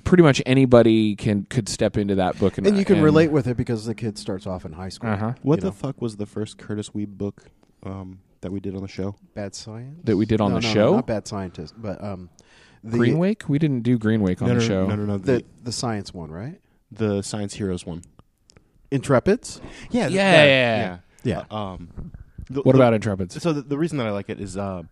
pretty 0.05 0.23
much 0.23 0.43
anybody 0.45 1.17
can 1.17 1.45
could 1.49 1.69
step 1.69 1.97
into 1.97 2.17
that 2.17 2.39
book 2.39 2.59
and 2.59 2.67
And 2.67 2.77
you 2.77 2.85
can 2.85 3.01
relate 3.03 3.31
with 3.31 3.47
it 3.47 3.57
because 3.57 3.87
the 3.87 3.95
kid 3.95 4.19
starts 4.19 4.47
off 4.47 4.65
in 4.65 4.73
high 4.73 4.91
school. 4.91 5.11
Uh-huh. 5.11 5.33
What 5.43 5.61
the 5.61 5.67
know. 5.67 5.73
fuck 5.73 6.01
was 6.03 6.17
the 6.17 6.27
first 6.27 6.59
Kurtis 6.59 6.91
Wiebe 6.93 7.17
book 7.17 7.45
um, 7.85 8.19
that 8.43 8.53
we 8.53 8.61
did 8.61 8.75
on 8.75 8.83
the 8.83 8.89
show? 8.89 9.17
Bad 9.35 9.55
science 9.55 10.01
That 10.05 10.17
we 10.17 10.27
did 10.27 10.41
on 10.41 10.53
No, 10.53 10.61
the 10.61 10.67
no, 10.67 10.75
show? 10.75 10.95
not 10.97 11.07
bad 11.07 11.27
scientist, 11.27 11.75
but 11.77 12.03
um, 12.05 12.29
the 12.83 12.99
Green 12.99 13.19
Wake. 13.19 13.49
We 13.49 13.59
didn't 13.59 13.81
do 13.81 13.97
Green 13.99 14.21
Wake 14.21 14.43
on 14.43 14.49
no, 14.49 14.55
the 14.55 14.61
no, 14.61 14.67
show. 14.67 14.87
No, 14.87 14.95
no, 14.97 15.05
no. 15.07 15.19
The, 15.19 15.33
the 15.39 15.45
the 15.65 15.73
science 15.73 16.13
one, 16.13 16.31
right? 16.31 16.61
the 16.93 17.23
Science 17.23 17.55
Heroes 17.55 17.85
one. 17.87 18.03
Intrepids. 18.93 19.61
Yeah, 19.91 20.07
Yeah, 20.09 20.33
that- 20.33 20.47
yeah, 20.47 20.99
Yeah. 21.25 21.45
Uh, 21.51 21.57
um, 21.75 22.13
the- 22.51 22.63
What 22.63 22.77
the- 22.77 22.83
about 22.83 22.99
Intrepids? 22.99 23.41
So 23.41 23.53
the, 23.53 23.63
the 23.63 23.79
reason 23.79 23.99
that 23.99 24.07
I 24.07 24.11
like 24.11 24.29
it 24.29 24.41
is 24.41 24.57
uh, 24.57 24.83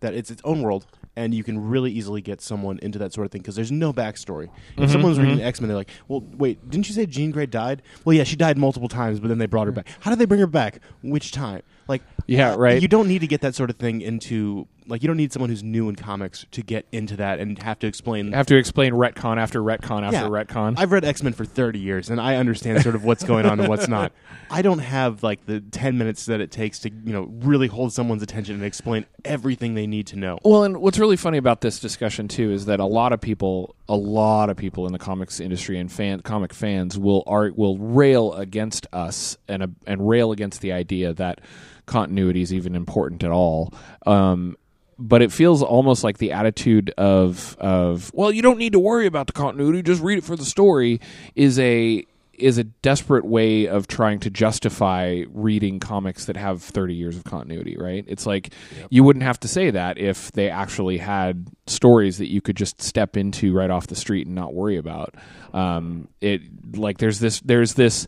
that 0.00 0.14
it's 0.14 0.30
its 0.30 0.42
own 0.44 0.62
world, 0.62 0.86
and 1.16 1.32
you 1.32 1.42
can 1.42 1.68
really 1.68 1.90
easily 1.90 2.20
get 2.20 2.40
someone 2.40 2.78
into 2.80 2.98
that 2.98 3.12
sort 3.12 3.24
of 3.24 3.30
thing 3.30 3.40
because 3.40 3.56
there's 3.56 3.72
no 3.72 3.92
backstory. 3.92 4.44
If 4.44 4.50
mm-hmm, 4.76 4.92
someone's 4.92 5.18
reading 5.18 5.38
mm-hmm. 5.38 5.46
X 5.46 5.60
Men, 5.60 5.68
they're 5.68 5.76
like, 5.76 5.90
"Well, 6.08 6.22
wait, 6.36 6.68
didn't 6.68 6.88
you 6.88 6.94
say 6.94 7.06
Jean 7.06 7.30
Grey 7.30 7.46
died? 7.46 7.82
Well, 8.04 8.14
yeah, 8.14 8.24
she 8.24 8.36
died 8.36 8.58
multiple 8.58 8.88
times, 8.88 9.20
but 9.20 9.28
then 9.28 9.38
they 9.38 9.46
brought 9.46 9.66
her 9.66 9.72
mm. 9.72 9.76
back. 9.76 9.88
How 10.00 10.10
did 10.10 10.18
they 10.18 10.26
bring 10.26 10.40
her 10.40 10.46
back? 10.46 10.80
Which 11.02 11.32
time? 11.32 11.62
Like, 11.88 12.02
Yeah, 12.26 12.52
uh, 12.52 12.56
right. 12.56 12.80
You 12.80 12.88
don't 12.88 13.08
need 13.08 13.20
to 13.20 13.26
get 13.26 13.40
that 13.42 13.54
sort 13.54 13.70
of 13.70 13.76
thing 13.76 14.00
into 14.00 14.66
like 14.88 15.00
you 15.00 15.06
don't 15.06 15.16
need 15.16 15.32
someone 15.32 15.48
who's 15.48 15.62
new 15.62 15.88
in 15.88 15.94
comics 15.94 16.44
to 16.50 16.60
get 16.60 16.86
into 16.90 17.16
that 17.16 17.38
and 17.38 17.56
have 17.62 17.78
to 17.78 17.86
explain. 17.86 18.32
have 18.32 18.46
to 18.46 18.56
explain 18.56 18.94
retcon 18.94 19.36
after 19.36 19.60
retcon 19.60 20.02
after 20.02 20.16
Yeah. 20.16 20.28
retcon. 20.28 20.74
I've 20.76 20.90
read 20.90 21.04
X 21.04 21.22
Men 21.22 21.32
for 21.34 21.44
thirty 21.44 21.78
years, 21.78 22.10
and 22.10 22.20
I 22.20 22.36
understand 22.36 22.82
sort 22.82 22.94
of 22.94 23.04
what's 23.04 23.22
going 23.24 23.46
on 23.46 23.60
and 23.60 23.68
what's 23.68 23.86
not. 23.88 24.12
I 24.50 24.60
don't 24.62 24.80
have 24.80 25.22
like 25.22 25.46
the 25.46 25.60
ten 25.60 25.98
minutes 25.98 26.26
that 26.26 26.40
it 26.40 26.50
takes 26.50 26.80
to 26.80 26.90
you 26.90 27.12
know 27.12 27.28
really 27.42 27.68
hold 27.68 27.92
someone's 27.92 28.22
attention 28.22 28.56
and 28.56 28.64
explain 28.64 29.06
everything 29.24 29.74
they 29.74 29.86
need 29.86 30.08
to 30.08 30.16
know. 30.16 30.38
Well, 30.44 30.64
and 30.64 30.78
what's 30.78 30.98
really 30.98 31.16
funny 31.16 31.38
about 31.38 31.60
this 31.60 31.78
discussion 31.78 32.28
too 32.28 32.50
is 32.50 32.66
that 32.66 32.80
a 32.80 32.84
lot 32.86 33.12
of 33.12 33.20
people, 33.20 33.76
a 33.88 33.96
lot 33.96 34.50
of 34.50 34.56
people 34.56 34.86
in 34.86 34.92
the 34.92 34.98
comics 34.98 35.38
industry 35.38 35.78
and 35.78 35.90
fan 35.92 36.20
comic 36.20 36.52
fans 36.52 36.98
will 36.98 37.22
are 37.26 37.52
will 37.54 37.78
rail 37.78 38.32
against 38.34 38.86
us 38.92 39.36
and 39.48 39.62
uh, 39.62 39.66
and 39.86 40.08
rail 40.08 40.32
against 40.32 40.60
the 40.60 40.72
idea 40.72 41.12
that 41.14 41.40
continuity 41.86 42.42
is 42.42 42.52
even 42.52 42.74
important 42.74 43.24
at 43.24 43.30
all. 43.30 43.72
Um, 44.06 44.56
but 44.98 45.22
it 45.22 45.32
feels 45.32 45.62
almost 45.62 46.04
like 46.04 46.18
the 46.18 46.32
attitude 46.32 46.90
of 46.96 47.56
of 47.58 48.12
well, 48.14 48.30
you 48.30 48.42
don't 48.42 48.58
need 48.58 48.72
to 48.72 48.78
worry 48.78 49.06
about 49.06 49.26
the 49.26 49.32
continuity, 49.32 49.82
just 49.82 50.02
read 50.02 50.18
it 50.18 50.24
for 50.24 50.36
the 50.36 50.44
story 50.44 51.00
is 51.34 51.58
a 51.58 52.06
is 52.34 52.58
a 52.58 52.64
desperate 52.64 53.24
way 53.24 53.66
of 53.66 53.86
trying 53.86 54.18
to 54.18 54.30
justify 54.30 55.22
reading 55.32 55.78
comics 55.78 56.24
that 56.24 56.36
have 56.36 56.62
30 56.62 56.94
years 56.94 57.16
of 57.16 57.24
continuity, 57.24 57.76
right? 57.76 58.04
It's 58.08 58.26
like 58.26 58.52
you 58.90 59.04
wouldn't 59.04 59.22
have 59.22 59.38
to 59.40 59.48
say 59.48 59.70
that 59.70 59.98
if 59.98 60.32
they 60.32 60.48
actually 60.48 60.98
had 60.98 61.46
stories 61.66 62.18
that 62.18 62.30
you 62.30 62.40
could 62.40 62.56
just 62.56 62.80
step 62.80 63.16
into 63.16 63.52
right 63.52 63.70
off 63.70 63.86
the 63.86 63.94
street 63.96 64.26
and 64.26 64.34
not 64.34 64.54
worry 64.54 64.76
about. 64.76 65.14
Um, 65.52 66.08
it 66.20 66.42
like 66.76 66.98
there's 66.98 67.18
this 67.18 67.40
there's 67.40 67.74
this 67.74 68.06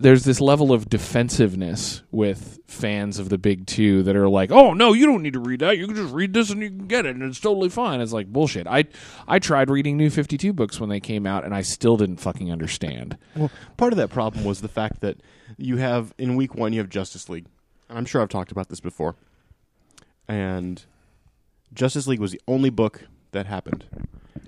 there's 0.00 0.22
this 0.22 0.40
level 0.40 0.72
of 0.72 0.88
defensiveness 0.88 2.02
with 2.12 2.60
fans 2.68 3.18
of 3.18 3.30
the 3.30 3.36
big 3.36 3.66
two 3.66 4.04
that 4.04 4.14
are 4.14 4.28
like, 4.28 4.52
"Oh 4.52 4.72
no, 4.72 4.92
you 4.92 5.06
don't 5.06 5.22
need 5.22 5.32
to 5.32 5.40
read 5.40 5.60
that. 5.60 5.76
You 5.76 5.86
can 5.86 5.96
just 5.96 6.14
read 6.14 6.32
this 6.32 6.50
and 6.50 6.62
you 6.62 6.68
can 6.68 6.86
get 6.86 7.04
it, 7.04 7.16
and 7.16 7.24
it's 7.24 7.40
totally 7.40 7.68
fine." 7.68 8.00
It's 8.00 8.12
like 8.12 8.32
bullshit. 8.32 8.68
I 8.68 8.84
I 9.26 9.40
tried 9.40 9.70
reading 9.70 9.96
New 9.96 10.08
Fifty 10.08 10.38
Two 10.38 10.52
books 10.52 10.78
when 10.78 10.88
they 10.88 11.00
came 11.00 11.26
out, 11.26 11.44
and 11.44 11.52
I 11.52 11.62
still 11.62 11.96
didn't 11.96 12.18
fucking 12.18 12.50
understand. 12.50 13.18
Well, 13.34 13.50
part 13.76 13.92
of 13.92 13.96
that 13.96 14.10
problem 14.10 14.44
was 14.44 14.60
the 14.60 14.68
fact 14.68 15.00
that 15.00 15.18
you 15.56 15.78
have 15.78 16.14
in 16.16 16.36
week 16.36 16.54
one 16.54 16.72
you 16.72 16.78
have 16.78 16.88
Justice 16.88 17.28
League, 17.28 17.46
and 17.88 17.98
I'm 17.98 18.04
sure 18.04 18.22
I've 18.22 18.28
talked 18.28 18.52
about 18.52 18.68
this 18.68 18.80
before. 18.80 19.16
And 20.28 20.84
Justice 21.74 22.06
League 22.06 22.20
was 22.20 22.30
the 22.30 22.40
only 22.46 22.70
book 22.70 23.08
that 23.32 23.46
happened. 23.46 23.84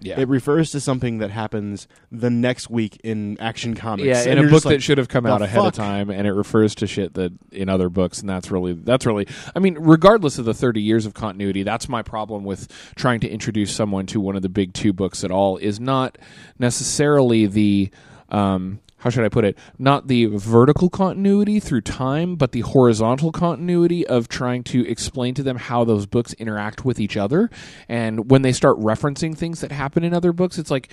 Yeah, 0.01 0.21
It 0.21 0.29
refers 0.29 0.71
to 0.73 0.81
something 0.81 1.19
that 1.19 1.31
happens 1.31 1.89
the 2.13 2.31
next 2.31 2.71
week 2.71 3.01
in 3.05 3.37
Action 3.41 3.75
Comics. 3.75 4.07
yeah, 4.07 4.23
in 4.25 4.39
a 4.39 4.49
book 4.49 4.65
like, 4.65 4.77
that 4.77 4.83
should 4.83 4.99
have 4.99 5.09
come 5.09 5.27
out 5.27 5.39
"The 5.39 5.45
ahead 5.45 5.65
of 5.65 5.73
time, 5.75 6.11
and 6.11 6.27
it 6.27 6.33
refers 6.33 6.75
to 6.77 6.87
shit 6.87 7.15
that 7.15 7.33
in 7.53 7.69
other 7.69 7.89
books, 7.89 8.21
and 8.21 8.29
that's 8.29 8.51
really 8.51 8.73
that's 8.73 9.07
really. 9.07 9.27
I 9.55 9.59
mean, 9.59 9.77
regardless 9.81 10.39
of 10.39 10.45
the 10.45 10.55
thirty 10.55 10.81
years 10.81 11.07
of 11.07 11.15
continuity, 11.15 11.63
that's 11.63 11.89
my 11.89 12.03
problem 12.03 12.45
with 12.45 12.69
trying 12.95 13.21
to 13.21 13.29
introduce 13.29 13.75
someone 13.75 14.07
to 14.07 14.21
one 14.21 14.37
of 14.37 14.43
the 14.43 14.49
big 14.49 14.73
two 14.73 14.93
books 14.93 15.25
at 15.25 15.31
all. 15.31 15.57
Is 15.57 15.81
not 15.81 16.19
necessarily 16.59 17.47
the. 17.47 17.91
Um, 18.29 18.79
how 19.01 19.11
should 19.11 19.25
I 19.25 19.29
put 19.29 19.45
it? 19.45 19.59
Not 19.79 20.09
the 20.09 20.27
vertical 20.27 20.91
continuity 20.91 21.59
through 21.59 21.81
time, 21.81 22.37
but 22.37 22.53
the 22.53 22.61
horizontal 22.61 23.33
continuity 23.33 24.07
of 24.07 24.29
trying 24.29 24.63
to 24.65 24.87
explain 24.87 25.35
to 25.35 25.43
them 25.43 25.57
how 25.57 25.85
those 25.85 26.07
books 26.07 26.35
interact 26.35 26.85
with 26.85 27.01
each 27.01 27.17
other. 27.17 27.51
And 27.89 28.31
when 28.31 28.43
they 28.43 28.53
start 28.53 28.79
referencing 28.79 29.37
things 29.37 29.61
that 29.63 29.73
happen 29.73 30.05
in 30.05 30.13
other 30.13 30.33
books, 30.33 30.59
it's 30.59 30.71
like, 30.71 30.91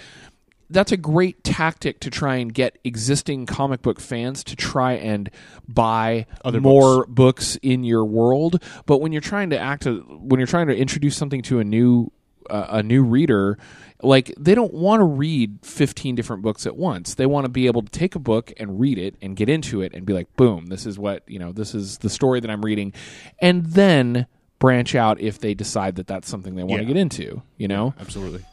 that's 0.70 0.92
a 0.92 0.98
great 0.98 1.44
tactic 1.44 2.00
to 2.02 2.10
try 2.10 2.36
and 2.38 2.54
get 2.54 2.78
existing 2.84 3.46
comic 3.46 3.82
book 3.82 4.00
fans 4.00 4.44
to 4.46 4.56
try 4.56 4.94
and 4.94 5.30
buy 5.68 6.26
Other 6.44 6.60
more 6.60 7.06
books. 7.08 7.58
in 7.62 7.84
your 7.84 8.06
world. 8.06 8.62
But 8.86 9.00
when 9.00 9.12
you're 9.12 9.22
trying 9.22 9.50
to 9.52 9.60
act, 9.60 9.86
a, 9.86 9.96
when 9.96 10.40
you're 10.40 10.48
trying 10.48 10.68
to 10.68 10.76
introduce 10.76 11.16
something 11.16 11.42
to 11.44 11.60
a 11.60 11.64
new 11.64 12.12
uh, 12.50 12.68
a 12.70 12.84
new 12.84 13.04
reader, 13.04 13.58
like 14.04 14.34
they 14.38 14.54
don't 14.54 14.74
want 14.74 15.00
to 15.00 15.06
read 15.06 15.60
15 15.64 16.16
different 16.16 16.44
books 16.44 16.66
at 16.66 16.76
once. 16.78 17.16
They 17.16 17.26
want 17.26 17.46
to 17.46 17.50
be 17.50 17.66
able 17.68 17.82
to 17.82 17.90
take 17.90 18.16
a 18.16 18.20
book 18.20 18.54
and 18.58 18.80
read 18.80 18.98
it 18.98 19.16
and 19.22 19.36
get 19.36 19.50
into 19.50 19.82
it 19.82 19.94
and 19.94 20.06
be 20.06 20.14
like, 20.14 20.34
boom, 20.36 20.68
this 20.68 20.86
is 20.86 21.00
what 21.00 21.24
you 21.28 21.40
know. 21.40 21.52
This 21.52 21.74
is 21.74 21.98
the 22.00 22.10
story 22.10 22.40
that 22.40 22.50
I'm 22.50 22.64
reading, 22.64 22.94
and 23.40 23.66
then 23.66 24.28
branch 24.60 24.96
out 24.96 25.20
if 25.20 25.40
they 25.40 25.54
decide 25.54 25.96
that 25.96 26.08
that's 26.08 26.28
something 26.30 26.56
they 26.56 26.64
want 26.64 26.82
to 26.82 26.86
get 26.86 26.98
into. 26.98 27.42
You 27.58 27.68
know. 27.68 27.94
Absolutely. 28.00 28.44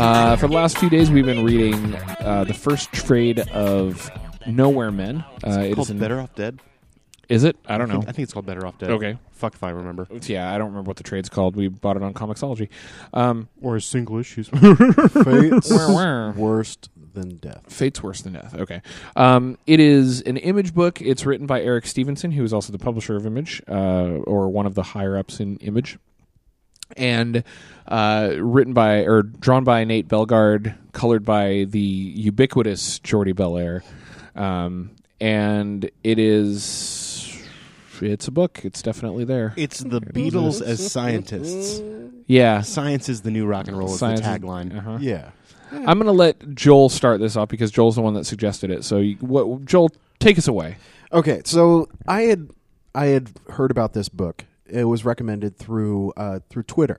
Uh, 0.00 0.36
for 0.36 0.46
the 0.46 0.54
last 0.54 0.78
few 0.78 0.88
days, 0.88 1.10
we've 1.10 1.26
been 1.26 1.44
reading 1.44 1.94
uh, 2.20 2.44
the 2.46 2.54
first 2.54 2.92
trade 2.92 3.40
of 3.50 4.08
Nowhere 4.46 4.92
Men. 4.92 5.24
Uh, 5.44 5.60
it 5.62 5.74
Called 5.74 5.88
is 5.88 5.90
in- 5.90 5.98
Better 5.98 6.20
Off 6.20 6.34
Dead. 6.36 6.60
Is 7.28 7.44
it? 7.44 7.56
I 7.66 7.76
don't 7.76 7.90
I 7.90 7.92
think, 7.94 8.04
know. 8.04 8.08
I 8.08 8.12
think 8.12 8.24
it's 8.24 8.32
called 8.32 8.46
Better 8.46 8.66
Off 8.66 8.78
Dead. 8.78 8.90
Okay. 8.90 9.18
Fuck 9.32 9.54
if 9.54 9.62
I 9.62 9.70
remember. 9.70 10.08
Yeah, 10.22 10.52
I 10.52 10.56
don't 10.58 10.68
remember 10.68 10.88
what 10.88 10.96
the 10.96 11.02
trade's 11.02 11.28
called. 11.28 11.56
We 11.56 11.68
bought 11.68 11.96
it 11.96 12.02
on 12.02 12.14
Comixology. 12.14 12.68
Um, 13.12 13.48
Or 13.60 13.78
single 13.80 14.18
issues. 14.18 14.48
Fate's 14.48 15.70
Wah, 15.70 15.92
wah. 15.92 16.30
worst 16.32 16.88
than 17.14 17.36
death. 17.36 17.62
Fate's 17.68 18.02
Worse 18.02 18.22
Than 18.22 18.32
Death. 18.34 18.54
Okay. 18.54 18.80
Um, 19.16 19.58
it 19.66 19.80
is 19.80 20.20
an 20.22 20.36
image 20.36 20.74
book. 20.74 21.00
It's 21.02 21.26
written 21.26 21.46
by 21.46 21.60
Eric 21.62 21.86
Stephenson, 21.86 22.30
who 22.32 22.44
is 22.44 22.52
also 22.52 22.72
the 22.72 22.78
publisher 22.78 23.16
of 23.16 23.26
Image, 23.26 23.60
uh, 23.68 23.72
or 24.24 24.48
one 24.48 24.66
of 24.66 24.74
the 24.74 24.82
higher 24.82 25.16
ups 25.16 25.40
in 25.40 25.56
Image. 25.58 25.98
And 26.96 27.44
uh, 27.86 28.34
written 28.38 28.72
by, 28.72 29.00
or 29.04 29.22
drawn 29.22 29.64
by 29.64 29.84
Nate 29.84 30.08
Bellegarde, 30.08 30.74
colored 30.92 31.24
by 31.24 31.66
the 31.68 31.78
ubiquitous 31.80 32.98
Jordie 33.00 33.34
Bellaire. 33.34 33.82
Um, 34.34 34.92
and 35.20 35.90
it 36.04 36.18
is, 36.18 36.54
it's 38.02 38.28
a 38.28 38.30
book. 38.30 38.60
It's 38.64 38.82
definitely 38.82 39.24
there. 39.24 39.54
it's 39.56 39.78
the 39.80 40.00
Beatles 40.00 40.62
as 40.62 40.90
scientists. 40.92 41.80
Yeah. 42.26 42.60
Science 42.62 43.08
is 43.08 43.22
the 43.22 43.30
new 43.30 43.46
rock 43.46 43.68
and 43.68 43.76
roll. 43.78 43.88
Is 43.88 43.94
the 43.94 43.98
Science 43.98 44.20
is- 44.20 44.26
tagline. 44.26 44.76
Uh-huh. 44.76 44.98
Yeah. 45.00 45.30
I'm 45.70 45.98
going 45.98 46.06
to 46.06 46.12
let 46.12 46.54
Joel 46.54 46.88
start 46.88 47.20
this 47.20 47.36
off 47.36 47.48
because 47.48 47.70
Joel's 47.70 47.96
the 47.96 48.00
one 48.02 48.14
that 48.14 48.24
suggested 48.24 48.70
it. 48.70 48.84
So, 48.84 48.98
you, 48.98 49.16
what, 49.16 49.66
Joel, 49.66 49.90
take 50.18 50.38
us 50.38 50.48
away. 50.48 50.76
Okay, 51.12 51.42
so 51.44 51.88
I 52.06 52.22
had 52.22 52.48
I 52.94 53.06
had 53.06 53.30
heard 53.50 53.70
about 53.70 53.92
this 53.92 54.08
book. 54.08 54.44
It 54.66 54.84
was 54.84 55.04
recommended 55.04 55.56
through 55.58 56.12
uh, 56.16 56.40
through 56.48 56.62
Twitter 56.64 56.98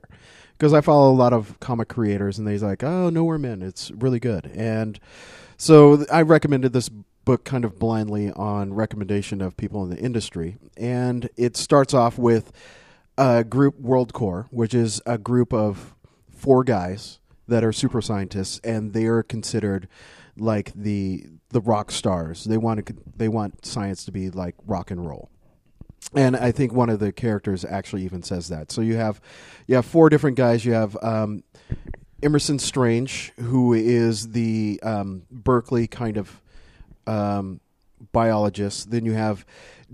because 0.56 0.72
I 0.72 0.80
follow 0.82 1.10
a 1.10 1.14
lot 1.14 1.32
of 1.32 1.58
comic 1.60 1.88
creators, 1.88 2.38
and 2.38 2.46
they's 2.46 2.62
like, 2.62 2.82
"Oh, 2.84 3.10
Nowhere 3.10 3.38
Men, 3.38 3.60
it's 3.62 3.90
really 3.92 4.20
good." 4.20 4.50
And 4.54 4.98
so 5.56 5.96
th- 5.98 6.08
I 6.12 6.22
recommended 6.22 6.72
this 6.72 6.88
book 7.24 7.44
kind 7.44 7.64
of 7.64 7.78
blindly 7.78 8.30
on 8.32 8.74
recommendation 8.74 9.40
of 9.40 9.56
people 9.56 9.82
in 9.84 9.90
the 9.90 9.98
industry, 9.98 10.56
and 10.76 11.28
it 11.36 11.56
starts 11.56 11.94
off 11.94 12.18
with 12.18 12.52
a 13.18 13.44
group 13.44 13.78
World 13.78 14.12
Corp, 14.12 14.46
which 14.50 14.74
is 14.74 15.00
a 15.06 15.18
group 15.18 15.52
of 15.52 15.94
four 16.30 16.64
guys 16.64 17.18
that 17.46 17.62
are 17.64 17.72
super 17.72 18.00
scientists, 18.00 18.60
and 18.64 18.92
they 18.92 19.04
are 19.06 19.22
considered 19.22 19.88
like 20.36 20.72
the 20.74 21.26
the 21.50 21.60
rock 21.60 21.90
stars. 21.90 22.44
They 22.44 22.56
want 22.56 22.86
to 22.86 22.94
they 23.16 23.28
want 23.28 23.66
science 23.66 24.04
to 24.04 24.12
be 24.12 24.30
like 24.30 24.54
rock 24.66 24.90
and 24.90 25.06
roll. 25.06 25.28
and 26.14 26.36
I 26.36 26.50
think 26.52 26.72
one 26.72 26.88
of 26.88 26.98
the 26.98 27.12
characters 27.12 27.64
actually 27.64 28.04
even 28.04 28.22
says 28.22 28.48
that. 28.48 28.72
So 28.72 28.80
you 28.80 28.96
have 28.96 29.20
you 29.66 29.74
have 29.74 29.84
four 29.84 30.08
different 30.08 30.36
guys. 30.36 30.64
You 30.64 30.72
have 30.72 30.96
um, 31.02 31.44
Emerson 32.22 32.58
Strange, 32.58 33.32
who 33.38 33.72
is 33.74 34.30
the 34.30 34.80
um, 34.82 35.22
Berkeley 35.30 35.86
kind 35.86 36.16
of 36.16 36.39
um, 37.10 37.60
biologist. 38.12 38.90
Then 38.90 39.04
you 39.04 39.12
have 39.12 39.44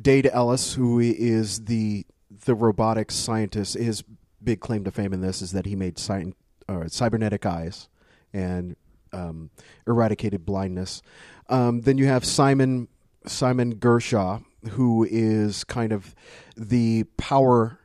Dade 0.01 0.31
Ellis, 0.33 0.75
who 0.75 1.01
is 1.01 1.65
the 1.65 2.07
the 2.45 2.55
robotics 2.55 3.15
scientist. 3.15 3.75
His 3.75 4.05
big 4.43 4.61
claim 4.61 4.85
to 4.85 4.91
fame 4.91 5.13
in 5.13 5.21
this 5.21 5.43
is 5.43 5.53
that 5.53 5.67
he 5.67 5.75
made 5.75 5.99
cy- 5.99 6.33
uh, 6.69 6.89
cybernetic 6.89 7.47
eyes 7.47 7.89
and 8.33 8.77
um, 9.13 9.51
eradicated 9.87 10.45
blindness. 10.45 11.03
Um, 11.49 11.81
then 11.81 11.97
you 11.97 12.07
have 12.07 12.25
Simon 12.25 12.89
Simon 13.27 13.77
Gershaw, 13.77 14.45
who 14.71 15.07
is 15.09 15.65
kind 15.65 15.93
of 15.93 16.15
the 16.57 17.05
power 17.17 17.79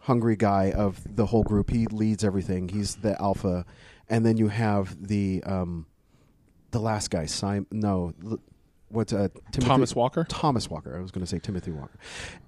hungry 0.00 0.34
guy 0.34 0.72
of 0.72 1.00
the 1.16 1.26
whole 1.26 1.44
group. 1.44 1.70
He 1.70 1.86
leads 1.86 2.24
everything. 2.24 2.68
He's 2.68 2.96
the 2.96 3.20
alpha, 3.22 3.64
and 4.08 4.26
then 4.26 4.36
you 4.36 4.48
have 4.48 5.06
the 5.06 5.42
um, 5.44 5.86
the 6.72 6.80
last 6.80 7.10
guy, 7.10 7.26
Simon. 7.26 7.66
No, 7.70 8.12
what's 8.92 9.12
uh, 9.12 9.28
Timothy, 9.52 9.68
Thomas 9.68 9.94
Walker? 9.96 10.24
Thomas 10.28 10.70
Walker. 10.70 10.96
I 10.96 11.00
was 11.00 11.10
going 11.10 11.24
to 11.24 11.30
say 11.30 11.38
Timothy 11.38 11.70
Walker, 11.72 11.98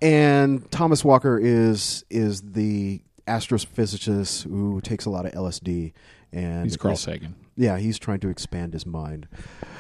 and 0.01 0.71
Thomas 0.71 1.05
Walker 1.05 1.39
is 1.39 2.05
is 2.11 2.43
the 2.43 3.03
astrophysicist 3.27 4.45
who 4.45 4.81
takes 4.81 5.05
a 5.07 5.11
lot 5.11 5.27
of 5.27 5.33
LSD. 5.33 5.93
And 6.33 6.65
He's 6.65 6.77
Carl 6.77 6.97
Sagan. 6.97 7.37
Yeah, 7.57 7.79
he's 7.79 7.97
trying 7.97 8.19
to 8.21 8.29
expand 8.29 8.73
his 8.73 8.85
mind. 8.85 9.29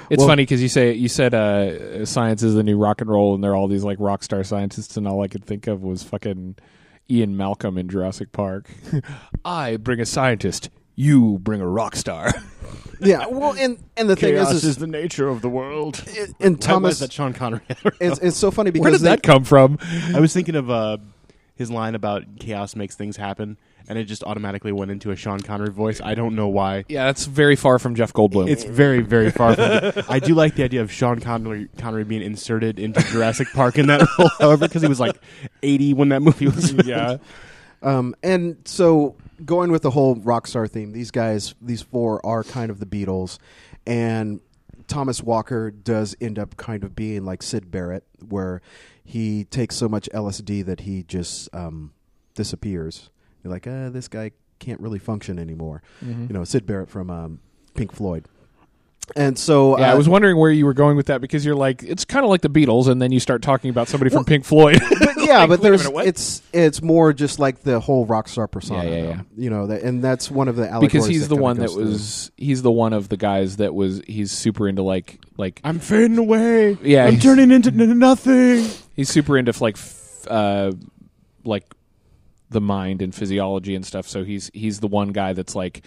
It's 0.08 0.20
Well- 0.20 0.28
funny 0.28 0.42
because 0.42 0.62
you 0.62 0.68
say 0.68 0.92
you 0.92 1.08
said 1.08 1.34
uh, 1.34 2.06
science 2.06 2.42
is 2.44 2.54
the 2.54 2.62
new 2.62 2.78
rock 2.78 3.00
and 3.00 3.10
roll, 3.10 3.34
and 3.34 3.42
they're 3.42 3.56
all 3.56 3.66
these 3.66 3.82
like 3.82 3.98
rock 3.98 4.22
star 4.22 4.44
scientists, 4.44 4.96
and 4.96 5.08
all 5.08 5.22
I 5.22 5.28
could 5.28 5.44
think 5.44 5.66
of 5.66 5.82
was 5.82 6.04
fucking 6.04 6.54
Ian 7.10 7.36
Malcolm 7.36 7.76
in 7.76 7.88
Jurassic 7.88 8.30
Park. 8.30 8.70
I 9.44 9.76
bring 9.78 9.98
a 9.98 10.06
scientist, 10.06 10.70
you 10.94 11.38
bring 11.40 11.60
a 11.60 11.68
rock 11.68 11.96
star. 11.96 12.32
Yeah, 13.00 13.26
well, 13.26 13.54
and 13.58 13.82
and 13.96 14.08
the 14.08 14.16
thing 14.16 14.34
is, 14.34 14.50
is, 14.50 14.64
is 14.64 14.76
the 14.76 14.86
nature 14.86 15.28
of 15.28 15.42
the 15.42 15.48
world. 15.48 16.02
and 16.40 16.58
Thomas, 16.60 17.00
that 17.00 17.12
Sean 17.12 17.34
Connery? 17.34 17.60
it's, 18.00 18.18
it's 18.20 18.36
so 18.36 18.50
funny 18.50 18.70
because 18.70 18.82
Where 18.84 18.92
did 18.92 19.00
they- 19.00 19.08
that 19.10 19.22
come 19.22 19.44
from? 19.44 19.78
I 20.14 20.20
was 20.20 20.32
thinking 20.32 20.54
of 20.54 20.70
uh, 20.70 20.98
his 21.56 21.70
line 21.70 21.96
about 21.96 22.22
chaos 22.38 22.76
makes 22.76 22.94
things 22.94 23.16
happen, 23.16 23.58
and 23.88 23.98
it 23.98 24.04
just 24.04 24.22
automatically 24.24 24.72
went 24.72 24.90
into 24.90 25.10
a 25.10 25.16
Sean 25.16 25.40
Connery 25.40 25.70
voice. 25.70 26.00
I 26.02 26.14
don't 26.14 26.34
know 26.34 26.48
why. 26.48 26.84
Yeah, 26.88 27.06
that's 27.06 27.26
very 27.26 27.56
far 27.56 27.78
from 27.78 27.94
Jeff 27.94 28.12
Goldblum. 28.12 28.48
It's 28.48 28.64
very, 28.64 29.00
very 29.00 29.30
far 29.30 29.54
from 29.56 29.64
it. 29.70 30.04
I 30.08 30.20
do 30.20 30.34
like 30.34 30.54
the 30.54 30.62
idea 30.62 30.80
of 30.80 30.90
Sean 30.90 31.20
Connery, 31.20 31.68
Connery 31.76 32.04
being 32.04 32.22
inserted 32.22 32.78
into 32.78 33.02
Jurassic 33.02 33.48
Park 33.52 33.76
in 33.76 33.88
that 33.88 34.06
role, 34.18 34.30
however, 34.38 34.66
because 34.68 34.82
he 34.82 34.88
was 34.88 35.00
like 35.00 35.16
80 35.62 35.94
when 35.94 36.08
that 36.10 36.22
movie 36.22 36.46
was. 36.46 36.72
yeah. 36.86 37.18
Um, 37.84 38.16
and 38.22 38.56
so 38.64 39.14
going 39.44 39.70
with 39.70 39.82
the 39.82 39.90
whole 39.90 40.16
rock 40.16 40.46
star 40.46 40.66
theme, 40.66 40.92
these 40.92 41.10
guys, 41.10 41.54
these 41.60 41.82
four 41.82 42.24
are 42.24 42.42
kind 42.42 42.70
of 42.70 42.80
the 42.80 42.86
Beatles, 42.86 43.38
and 43.86 44.40
Thomas 44.88 45.22
Walker 45.22 45.70
does 45.70 46.16
end 46.20 46.38
up 46.38 46.56
kind 46.56 46.82
of 46.82 46.96
being 46.96 47.24
like 47.24 47.42
Syd 47.42 47.70
Barrett, 47.70 48.04
where 48.26 48.62
he 49.04 49.44
takes 49.44 49.76
so 49.76 49.88
much 49.88 50.08
LSD 50.14 50.64
that 50.64 50.80
he 50.80 51.02
just 51.02 51.54
um, 51.54 51.92
disappears. 52.34 53.10
You're 53.42 53.52
like, 53.52 53.66
uh, 53.66 53.90
this 53.90 54.08
guy 54.08 54.32
can't 54.58 54.80
really 54.80 54.98
function 54.98 55.38
anymore. 55.38 55.82
Mm-hmm. 56.02 56.26
You 56.28 56.32
know, 56.32 56.44
Syd 56.44 56.66
Barrett 56.66 56.88
from 56.88 57.10
um, 57.10 57.40
Pink 57.74 57.92
Floyd. 57.92 58.26
And 59.16 59.38
so 59.38 59.78
Yeah, 59.78 59.90
I 59.90 59.92
uh, 59.92 59.96
was 59.96 60.08
wondering 60.08 60.36
where 60.36 60.50
you 60.50 60.64
were 60.66 60.74
going 60.74 60.96
with 60.96 61.06
that 61.06 61.20
because 61.20 61.44
you're 61.44 61.54
like, 61.54 61.82
it's 61.82 62.04
kind 62.04 62.24
of 62.24 62.30
like 62.30 62.40
the 62.40 62.48
Beatles, 62.48 62.88
and 62.88 63.00
then 63.00 63.12
you 63.12 63.20
start 63.20 63.42
talking 63.42 63.70
about 63.70 63.88
somebody 63.88 64.10
from 64.10 64.24
Pink 64.24 64.44
Floyd. 64.44 64.80
but 64.98 65.16
yeah, 65.18 65.38
Like, 65.40 65.48
but 65.48 65.62
there's 65.62 65.82
minute, 65.82 65.94
what? 65.94 66.06
it's 66.06 66.42
it's 66.52 66.82
more 66.82 67.12
just 67.12 67.38
like 67.38 67.60
the 67.60 67.80
whole 67.80 68.06
rock 68.06 68.28
star 68.28 68.46
persona. 68.46 68.84
Yeah, 68.84 68.96
yeah, 68.96 69.04
yeah. 69.04 69.20
You 69.36 69.50
know, 69.50 69.66
that, 69.66 69.82
and 69.82 70.02
that's 70.02 70.30
one 70.30 70.48
of 70.48 70.56
the 70.56 70.68
allegories 70.68 70.92
because 70.92 71.06
he's 71.06 71.28
that 71.28 71.34
the 71.34 71.40
one 71.40 71.58
that 71.58 71.66
goes 71.66 71.74
through. 71.74 71.84
was 71.84 72.30
he's 72.36 72.62
the 72.62 72.72
one 72.72 72.92
of 72.92 73.08
the 73.08 73.16
guys 73.16 73.56
that 73.56 73.74
was 73.74 74.02
he's 74.06 74.32
super 74.32 74.68
into 74.68 74.82
like 74.82 75.20
like 75.36 75.60
I'm 75.64 75.78
fading 75.78 76.18
away. 76.18 76.78
Yeah, 76.82 77.06
I'm 77.06 77.18
turning 77.18 77.50
into 77.50 77.70
nothing. 77.70 78.66
he's 78.96 79.08
super 79.08 79.36
into 79.36 79.52
like 79.62 79.76
f- 79.76 80.26
uh 80.28 80.72
like 81.44 81.64
the 82.50 82.60
mind 82.60 83.02
and 83.02 83.14
physiology 83.14 83.74
and 83.74 83.84
stuff 83.84 84.06
so 84.06 84.22
he's 84.22 84.50
he's 84.54 84.80
the 84.80 84.86
one 84.86 85.08
guy 85.08 85.32
that's 85.32 85.54
like 85.56 85.82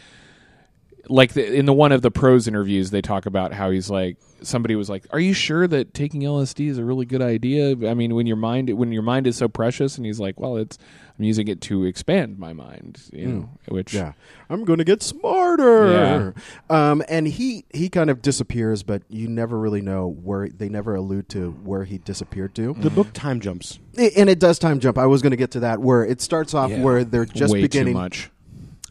like 1.10 1.34
the, 1.34 1.54
in 1.56 1.65
the 1.65 1.74
one 1.74 1.91
of 1.91 2.02
the 2.02 2.12
pros 2.12 2.48
interviews 2.48 2.89
they 2.91 3.02
talk 3.02 3.26
about 3.26 3.54
how 3.54 3.70
he's 3.72 3.89
like 3.89 4.17
somebody 4.41 4.76
was 4.76 4.89
like 4.89 5.06
are 5.12 5.20
you 5.20 5.34
sure 5.34 5.67
that 5.67 5.93
taking 5.93 6.22
LSD 6.22 6.70
is 6.70 6.78
a 6.78 6.84
really 6.86 7.06
good 7.06 7.22
idea 7.22 7.72
i 7.89 7.93
mean 7.93 8.13
when 8.13 8.28
your 8.28 8.36
mind 8.38 8.70
when 8.78 8.91
your 8.91 9.02
mind 9.02 9.26
is 9.28 9.36
so 9.36 9.48
precious 9.48 9.98
and 9.98 10.06
he's 10.06 10.20
like 10.20 10.39
well 10.39 10.58
it's 10.58 10.78
i'm 11.17 11.24
using 11.26 11.48
it 11.48 11.60
to 11.62 11.86
expand 11.86 12.38
my 12.38 12.54
mind 12.54 13.02
you 13.13 13.26
know 13.28 13.50
which 13.70 13.93
Yeah, 13.93 14.13
I'm 14.50 14.63
going 14.63 14.78
to 14.80 14.86
get 14.86 15.02
smarter. 15.04 16.34
Um, 16.70 17.04
and 17.10 17.28
he 17.28 17.65
he 17.74 17.89
kind 17.89 18.10
of 18.10 18.22
disappears, 18.22 18.84
but 18.84 19.04
you 19.10 19.28
never 19.28 19.58
really 19.60 19.82
know 19.82 20.08
where. 20.08 20.48
They 20.50 20.70
never 20.70 20.96
allude 20.96 21.28
to 21.30 21.52
where 21.63 21.84
he 21.84 21.98
disappeared 21.98 22.56
to. 22.56 22.74
The 22.74 22.89
book 22.89 23.12
time 23.13 23.39
jumps. 23.41 23.80
I- 23.98 24.12
And 24.15 24.30
it 24.30 24.39
does 24.39 24.58
time 24.60 24.80
jump. 24.80 24.98
I 24.98 25.06
was 25.06 25.22
going 25.22 25.32
to 25.32 25.38
get 25.38 25.52
to 25.52 25.60
that 25.62 25.80
where 25.82 26.06
it 26.06 26.22
starts 26.22 26.54
off 26.54 26.72
Yeah. 26.72 26.82
where 26.82 27.04
they're 27.04 27.26
just 27.26 27.54
way 27.54 27.62
beginning, 27.62 27.93
too 27.93 28.00
much 28.00 28.30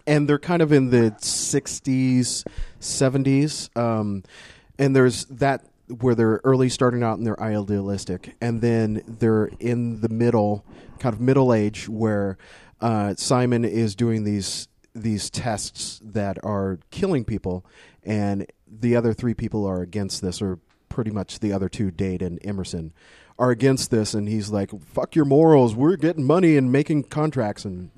and 0.06 0.28
they're 0.28 0.38
kind 0.38 0.62
of 0.62 0.72
in 0.72 0.90
the 0.90 1.14
60s, 1.18 2.44
70s. 2.80 3.76
Um, 3.76 4.22
and 4.78 4.94
there's 4.94 5.24
that 5.26 5.64
where 6.00 6.14
they're 6.14 6.40
early 6.44 6.68
starting 6.68 7.02
out 7.02 7.18
and 7.18 7.26
they're 7.26 7.40
idealistic, 7.40 8.34
and 8.40 8.60
then 8.60 9.02
they're 9.06 9.50
in 9.60 10.00
the 10.00 10.08
middle, 10.08 10.64
kind 10.98 11.14
of 11.14 11.20
middle 11.20 11.52
age, 11.54 11.88
where 11.88 12.36
uh, 12.80 13.14
Simon 13.16 13.64
is 13.64 13.94
doing 13.94 14.24
these 14.24 14.68
these 14.94 15.28
tests 15.28 16.00
that 16.02 16.38
are 16.42 16.78
killing 16.90 17.24
people, 17.24 17.64
and 18.02 18.46
the 18.66 18.96
other 18.96 19.12
three 19.12 19.34
people 19.34 19.66
are 19.66 19.82
against 19.82 20.22
this, 20.22 20.40
or 20.40 20.58
pretty 20.88 21.10
much 21.10 21.38
the 21.40 21.52
other 21.52 21.68
two, 21.68 21.90
Dade 21.90 22.22
and 22.22 22.38
Emerson, 22.44 22.92
are 23.38 23.50
against 23.50 23.90
this, 23.90 24.14
and 24.14 24.28
he's 24.28 24.50
like, 24.50 24.70
"Fuck 24.80 25.14
your 25.14 25.24
morals. 25.24 25.74
We're 25.74 25.96
getting 25.96 26.24
money 26.24 26.56
and 26.56 26.72
making 26.72 27.04
contracts." 27.04 27.64
And 27.64 27.90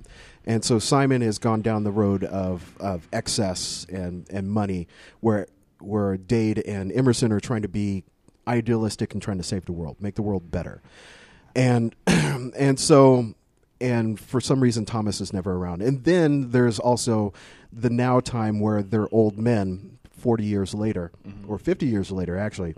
and 0.49 0.65
so 0.65 0.81
Simon 0.81 1.21
has 1.21 1.39
gone 1.39 1.63
down 1.63 1.85
the 1.85 1.93
road 1.93 2.25
of 2.25 2.75
of 2.81 3.07
excess 3.13 3.87
and 3.89 4.27
and 4.31 4.51
money, 4.51 4.89
where 5.21 5.47
where 5.81 6.17
Dade 6.17 6.59
and 6.59 6.91
Emerson 6.91 7.31
are 7.31 7.39
trying 7.39 7.63
to 7.63 7.69
be 7.69 8.03
idealistic 8.49 9.13
and 9.13 9.23
trying 9.23 9.37
to 9.39 9.45
save 9.45 9.67
the 9.67 9.73
world, 9.73 9.99
make 10.01 10.15
the 10.17 10.23
world 10.23 10.51
better, 10.51 10.83
and 11.55 11.95
and 12.07 12.81
so 12.81 13.35
and 13.81 14.19
for 14.19 14.41
some 14.41 14.61
reason 14.61 14.85
Thomas 14.85 15.21
is 15.21 15.33
never 15.33 15.53
around. 15.53 15.83
And 15.83 16.03
then 16.03 16.51
there's 16.51 16.79
also 16.81 17.33
the 17.73 17.91
now 17.91 18.19
time 18.21 18.59
where 18.59 18.83
they're 18.83 19.13
old 19.15 19.39
men, 19.39 19.99
forty 20.11 20.45
years 20.45 20.75
later 20.75 21.13
mm-hmm. 21.27 21.49
or 21.49 21.59
fifty 21.59 21.87
years 21.87 22.11
later, 22.11 22.37
actually. 22.39 22.71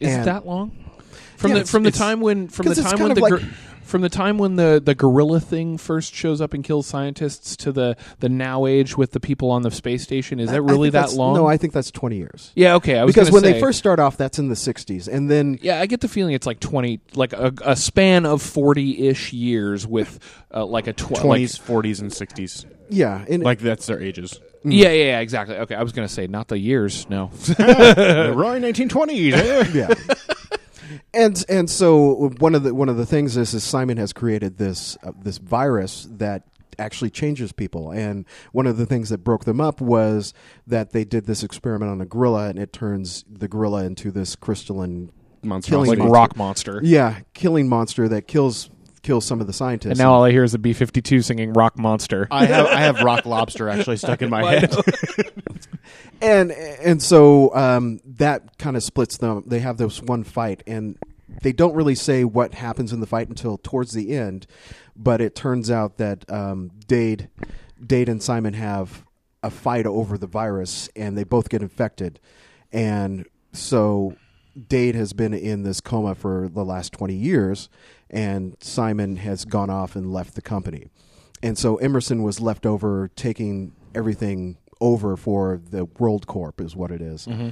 Is 0.00 0.08
it 0.10 0.14
And- 0.14 0.24
that 0.24 0.46
long? 0.46 0.72
From 1.36 1.52
Yeah, 1.52 1.58
the 1.60 1.64
from 1.66 1.82
the 1.84 1.90
time 1.92 2.20
when 2.20 2.48
from 2.48 2.64
the 2.64 2.70
'cause 2.70 2.78
it's 2.78 2.90
time 2.90 3.00
when 3.00 3.14
the 3.14 3.22
of 3.22 3.28
gor- 3.28 3.38
like- 3.38 3.48
from 3.84 4.02
the 4.02 4.08
time 4.08 4.38
when 4.38 4.56
the 4.56 4.80
the 4.84 4.94
gorilla 4.94 5.38
thing 5.40 5.78
first 5.78 6.14
shows 6.14 6.40
up 6.40 6.54
and 6.54 6.64
kills 6.64 6.86
scientists 6.86 7.56
to 7.56 7.70
the 7.72 7.96
the 8.20 8.28
now 8.28 8.66
age 8.66 8.96
with 8.96 9.12
the 9.12 9.20
people 9.20 9.50
on 9.50 9.62
the 9.62 9.70
space 9.70 10.02
station 10.02 10.40
is 10.40 10.48
I- 10.48 10.52
that 10.52 10.56
I 10.56 10.60
really 10.60 10.90
think 10.90 11.06
that 11.10 11.14
long? 11.16 11.34
No, 11.36 11.46
I 11.46 11.56
think 11.56 11.72
that's 11.72 11.90
twenty 11.90 12.16
years. 12.16 12.50
yeah, 12.54 12.74
okay. 12.74 12.98
I 12.98 13.04
was 13.04 13.14
because 13.14 13.30
when 13.30 13.42
say- 13.42 13.52
they 13.52 13.60
first 13.60 13.78
start 13.78 13.98
off, 14.00 14.16
that's 14.16 14.38
in 14.38 14.48
the 14.48 14.54
'60s, 14.54 15.06
and 15.08 15.30
then 15.30 15.58
yeah, 15.62 15.80
I 15.80 15.86
get 15.86 16.00
the 16.00 16.08
feeling 16.08 16.34
it's 16.34 16.46
like 16.46 16.60
twenty, 16.60 17.00
like 17.14 17.32
a, 17.32 17.52
a 17.64 17.76
span 17.76 18.26
of 18.26 18.42
forty 18.42 19.06
ish 19.08 19.32
years 19.32 19.86
with 19.86 20.18
uh, 20.52 20.64
like 20.64 20.86
a 20.86 20.92
tw- 20.92 21.08
20s, 21.14 21.60
40s, 21.60 22.00
and 22.00 22.10
60s. 22.10 22.64
yeah, 22.88 23.24
and 23.28 23.42
Like 23.42 23.58
that's 23.58 23.86
their 23.86 24.00
ages. 24.00 24.40
Yeah, 24.66 24.90
yeah, 24.90 25.04
yeah, 25.04 25.20
exactly. 25.20 25.56
Okay, 25.56 25.74
I 25.74 25.82
was 25.82 25.92
gonna 25.92 26.08
say 26.08 26.26
not 26.26 26.48
the 26.48 26.58
years. 26.58 27.06
No, 27.10 27.30
the 27.34 28.32
roaring 28.34 28.62
1920s. 28.62 29.32
eh? 29.34 29.70
yeah. 29.74 29.94
And 31.12 31.44
and 31.48 31.68
so 31.70 32.30
one 32.38 32.54
of 32.54 32.62
the 32.62 32.74
one 32.74 32.88
of 32.88 32.96
the 32.96 33.06
things 33.06 33.36
is, 33.36 33.54
is 33.54 33.64
Simon 33.64 33.96
has 33.96 34.12
created 34.12 34.58
this 34.58 34.96
uh, 35.02 35.12
this 35.20 35.38
virus 35.38 36.06
that 36.10 36.44
actually 36.78 37.10
changes 37.10 37.52
people. 37.52 37.90
And 37.92 38.24
one 38.52 38.66
of 38.66 38.76
the 38.76 38.86
things 38.86 39.08
that 39.10 39.18
broke 39.18 39.44
them 39.44 39.60
up 39.60 39.80
was 39.80 40.34
that 40.66 40.90
they 40.90 41.04
did 41.04 41.26
this 41.26 41.42
experiment 41.44 41.90
on 41.90 42.00
a 42.00 42.06
gorilla, 42.06 42.48
and 42.48 42.58
it 42.58 42.72
turns 42.72 43.24
the 43.30 43.46
gorilla 43.48 43.84
into 43.84 44.10
this 44.10 44.34
crystalline, 44.36 45.10
Monstrosity. 45.42 45.90
like 45.90 45.98
Killing 45.98 46.12
rock 46.12 46.36
monster. 46.36 46.80
yeah, 46.82 47.20
killing 47.34 47.68
monster 47.68 48.08
that 48.08 48.26
kills 48.26 48.70
kills 49.04 49.24
some 49.24 49.40
of 49.40 49.46
the 49.46 49.52
scientists. 49.52 49.90
And 49.90 49.98
now 49.98 50.12
all 50.12 50.24
I 50.24 50.32
hear 50.32 50.42
is 50.42 50.54
a 50.54 50.58
B 50.58 50.72
fifty 50.72 51.00
two 51.00 51.22
singing 51.22 51.52
"Rock 51.52 51.78
Monster." 51.78 52.26
I 52.30 52.46
have 52.46 52.66
I 52.66 52.80
have 52.80 53.00
rock 53.02 53.24
lobster 53.26 53.68
actually 53.68 53.98
stuck 53.98 54.22
in 54.22 54.30
my 54.30 54.44
head. 54.50 54.74
and 56.20 56.50
and 56.50 57.00
so 57.00 57.54
um, 57.54 58.00
that 58.04 58.58
kind 58.58 58.76
of 58.76 58.82
splits 58.82 59.18
them. 59.18 59.44
They 59.46 59.60
have 59.60 59.76
this 59.76 60.02
one 60.02 60.24
fight, 60.24 60.64
and 60.66 60.98
they 61.42 61.52
don't 61.52 61.74
really 61.74 61.94
say 61.94 62.24
what 62.24 62.54
happens 62.54 62.92
in 62.92 63.00
the 63.00 63.06
fight 63.06 63.28
until 63.28 63.58
towards 63.58 63.92
the 63.92 64.16
end. 64.16 64.46
But 64.96 65.20
it 65.20 65.34
turns 65.34 65.70
out 65.70 65.98
that 65.98 66.28
um, 66.30 66.70
Dade, 66.86 67.28
Dade 67.84 68.08
and 68.08 68.22
Simon 68.22 68.54
have 68.54 69.04
a 69.42 69.50
fight 69.50 69.86
over 69.86 70.16
the 70.16 70.26
virus, 70.26 70.88
and 70.96 71.16
they 71.16 71.24
both 71.24 71.48
get 71.48 71.62
infected, 71.62 72.18
and 72.72 73.26
so 73.52 74.16
Dade 74.68 74.94
has 74.94 75.12
been 75.12 75.34
in 75.34 75.62
this 75.62 75.80
coma 75.80 76.14
for 76.14 76.48
the 76.48 76.64
last 76.64 76.92
twenty 76.92 77.14
years, 77.14 77.68
and 78.14 78.56
Simon 78.60 79.16
has 79.16 79.44
gone 79.44 79.68
off 79.68 79.96
and 79.96 80.12
left 80.12 80.36
the 80.36 80.40
company. 80.40 80.86
And 81.42 81.58
so 81.58 81.76
Emerson 81.76 82.22
was 82.22 82.40
left 82.40 82.64
over 82.64 83.10
taking 83.16 83.72
everything 83.94 84.56
over 84.80 85.16
for 85.16 85.60
the 85.70 85.84
World 85.84 86.26
Corp 86.26 86.60
is 86.60 86.76
what 86.76 86.90
it 86.90 87.02
is. 87.02 87.26
Mm-hmm. 87.26 87.48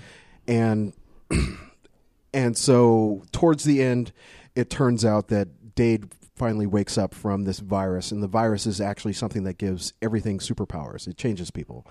And 0.47 0.93
and 2.33 2.57
so 2.57 3.25
towards 3.33 3.65
the 3.65 3.83
end 3.83 4.13
it 4.55 4.71
turns 4.71 5.05
out 5.05 5.29
that 5.29 5.75
Dade 5.75 6.15
finally 6.37 6.67
wakes 6.67 6.97
up 6.97 7.13
from 7.13 7.45
this 7.45 7.59
virus 7.59 8.13
and 8.13 8.23
the 8.23 8.29
virus 8.29 8.67
is 8.67 8.81
actually 8.81 9.13
something 9.13 9.45
that 9.45 9.59
gives 9.59 9.93
everything 10.01 10.39
superpowers. 10.39 11.09
It 11.09 11.17
changes 11.17 11.51
people. 11.51 11.87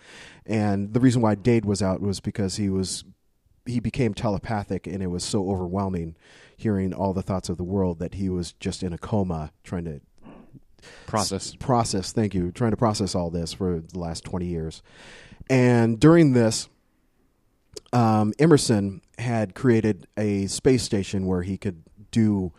And 0.45 0.93
the 0.93 0.99
reason 0.99 1.21
why 1.21 1.35
Dade 1.35 1.65
was 1.65 1.81
out 1.81 2.01
was 2.01 2.19
because 2.19 2.55
he 2.55 2.69
was 2.69 3.03
he 3.65 3.79
became 3.79 4.13
telepathic 4.13 4.87
and 4.87 5.03
it 5.03 5.07
was 5.07 5.23
so 5.23 5.49
overwhelming 5.49 6.15
hearing 6.61 6.93
all 6.93 7.13
the 7.13 7.21
thoughts 7.21 7.49
of 7.49 7.57
the 7.57 7.63
world 7.63 7.99
that 7.99 8.15
he 8.15 8.29
was 8.29 8.53
just 8.53 8.83
in 8.83 8.93
a 8.93 8.97
coma 8.97 9.51
trying 9.63 9.85
to 9.85 10.01
Process. 11.05 11.55
process 11.59 12.11
thank 12.11 12.33
you 12.33 12.51
trying 12.51 12.71
to 12.71 12.77
process 12.77 13.13
all 13.13 13.29
this 13.29 13.53
for 13.53 13.81
the 13.81 13.99
last 13.99 14.23
20 14.23 14.47
years 14.47 14.81
and 15.47 15.99
during 15.99 16.33
this 16.33 16.69
um, 17.93 18.33
emerson 18.39 19.01
had 19.19 19.53
created 19.53 20.07
a 20.17 20.47
space 20.47 20.81
station 20.81 21.27
where 21.27 21.43
he 21.43 21.55
could 21.55 21.83
do 22.09 22.51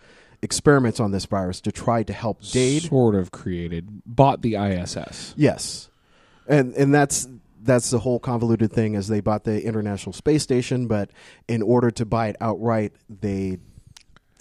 experiments 0.42 0.98
on 1.00 1.12
this 1.12 1.24
virus 1.24 1.60
to 1.62 1.72
try 1.72 2.02
to 2.02 2.12
help 2.12 2.42
dade 2.42 2.82
Sort 2.82 3.14
of 3.14 3.30
created, 3.30 4.02
bought 4.04 4.42
the 4.42 4.56
ISS. 4.56 5.34
Yes, 5.36 5.88
and 6.46 6.74
and 6.74 6.92
that's 6.92 7.28
that's 7.62 7.90
the 7.90 8.00
whole 8.00 8.18
convoluted 8.18 8.72
thing 8.72 8.94
is 8.94 9.06
they 9.06 9.20
bought 9.20 9.44
the 9.44 9.64
International 9.64 10.12
Space 10.12 10.42
Station, 10.42 10.88
but 10.88 11.10
in 11.46 11.62
order 11.62 11.90
to 11.92 12.04
buy 12.04 12.28
it 12.28 12.36
outright, 12.40 12.92
they 13.08 13.58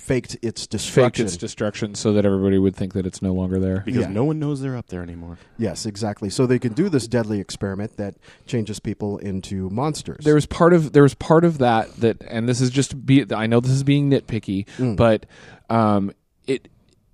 faked 0.01 0.35
its 0.41 0.61
Faked 0.63 0.71
destruction. 0.71 1.25
its 1.25 1.37
destruction 1.37 1.95
so 1.95 2.13
that 2.13 2.25
everybody 2.25 2.57
would 2.57 2.75
think 2.75 2.93
that 2.93 3.05
it's 3.05 3.21
no 3.21 3.33
longer 3.33 3.59
there. 3.59 3.83
Because 3.85 4.01
Yeah. 4.01 4.07
no 4.09 4.23
one 4.23 4.39
knows 4.39 4.59
they're 4.61 4.75
up 4.75 4.87
there 4.87 5.03
anymore. 5.03 5.37
yes, 5.57 5.85
exactly. 5.85 6.29
So 6.29 6.45
they 6.45 6.59
can 6.59 6.73
do 6.73 6.89
this 6.89 7.07
deadly 7.07 7.39
experiment 7.39 7.97
that 7.97 8.15
changes 8.47 8.79
people 8.79 9.17
into 9.19 9.69
monsters. 9.69 10.25
There 10.25 10.35
was 10.35 10.45
part 10.45 10.73
of 10.73 10.93
there 10.93 11.03
was 11.03 11.13
part 11.13 11.45
of 11.45 11.59
that 11.59 11.95
that, 11.97 12.17
and 12.27 12.49
this 12.49 12.61
is 12.61 12.69
just 12.71 13.05
be. 13.05 13.25
I 13.33 13.47
know 13.47 13.59
this 13.59 13.71
is 13.71 13.83
being 13.83 14.09
nitpicky, 14.09 14.65
Mm. 14.77 14.95
but 14.97 15.25
um, 15.69 16.11
it 16.47 16.67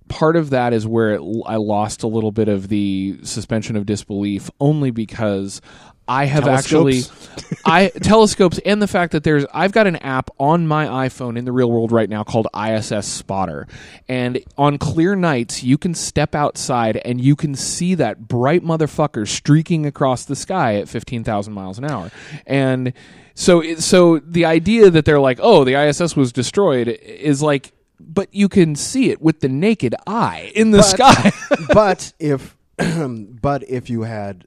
part 0.08 0.36
of 0.36 0.48
that 0.50 0.72
is 0.72 0.86
where 0.86 1.14
it, 1.16 1.20
I 1.46 1.56
lost 1.56 2.02
a 2.02 2.06
little 2.08 2.32
bit 2.32 2.48
of 2.48 2.68
the 2.68 3.18
suspension 3.22 3.76
of 3.76 3.84
disbelief, 3.84 4.50
only 4.58 4.90
because 4.90 5.60
I 6.08 6.24
have 6.24 6.48
actually 6.48 7.02
Telescopes? 7.02 7.62
I 7.64 7.88
telescopes 7.88 8.58
and 8.64 8.82
the 8.82 8.86
fact 8.86 9.12
that 9.12 9.24
there's 9.24 9.44
I've 9.52 9.72
got 9.72 9.86
an 9.86 9.96
app 9.96 10.30
on 10.38 10.66
my 10.66 10.86
iPhone 11.08 11.38
in 11.38 11.44
the 11.44 11.52
real 11.52 11.70
world 11.70 11.92
right 11.92 12.08
now 12.08 12.24
called 12.24 12.48
ISS 12.54 13.06
Spotter. 13.06 13.66
And 14.08 14.40
on 14.56 14.78
clear 14.78 15.14
nights 15.14 15.62
you 15.62 15.78
can 15.78 15.94
step 15.94 16.34
outside 16.34 16.96
and 16.96 17.20
you 17.20 17.36
can 17.36 17.54
see 17.54 17.94
that 17.96 18.26
bright 18.26 18.62
motherfucker 18.62 19.26
streaking 19.28 19.86
across 19.86 20.24
the 20.24 20.34
sky 20.36 20.76
at 20.76 20.88
15,000 20.88 21.52
miles 21.52 21.78
an 21.78 21.84
hour. 21.84 22.10
And 22.46 22.92
so 23.34 23.60
it, 23.60 23.82
so 23.82 24.18
the 24.18 24.44
idea 24.46 24.90
that 24.90 25.04
they're 25.04 25.20
like, 25.20 25.38
"Oh, 25.40 25.62
the 25.64 25.74
ISS 25.76 26.16
was 26.16 26.32
destroyed" 26.32 26.88
is 26.88 27.40
like 27.42 27.72
but 28.00 28.32
you 28.32 28.48
can 28.48 28.74
see 28.74 29.10
it 29.10 29.20
with 29.20 29.40
the 29.40 29.48
naked 29.48 29.94
eye 30.06 30.50
in 30.54 30.70
the 30.70 30.78
But- 30.78 30.82
sky. 30.84 31.32
but 31.72 32.12
if 32.18 32.56
but 32.78 33.68
if 33.68 33.90
you 33.90 34.02
had 34.02 34.44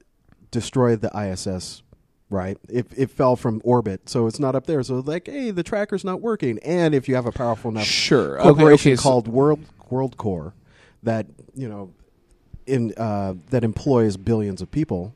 destroyed 0.52 1.00
the 1.00 1.10
ISS, 1.18 1.82
right? 2.30 2.56
If 2.68 2.86
it 2.96 3.10
fell 3.10 3.34
from 3.34 3.60
orbit, 3.64 4.08
so 4.08 4.28
it's 4.28 4.38
not 4.38 4.54
up 4.54 4.66
there. 4.66 4.80
So 4.84 5.00
like, 5.00 5.26
hey, 5.26 5.50
the 5.50 5.64
tracker's 5.64 6.04
not 6.04 6.20
working. 6.20 6.60
And 6.64 6.94
if 6.94 7.08
you 7.08 7.16
have 7.16 7.26
a 7.26 7.32
powerful 7.32 7.72
enough 7.72 7.84
Sure. 7.86 8.38
Corporation 8.38 8.92
okay, 8.92 8.96
so- 8.96 9.02
called 9.02 9.26
World 9.26 9.60
World 9.90 10.16
Corp 10.16 10.54
that 11.02 11.26
you 11.56 11.68
know 11.68 11.92
in 12.66 12.94
uh, 12.96 13.34
that 13.50 13.64
employs 13.64 14.16
billions 14.16 14.62
of 14.62 14.70
people. 14.70 15.14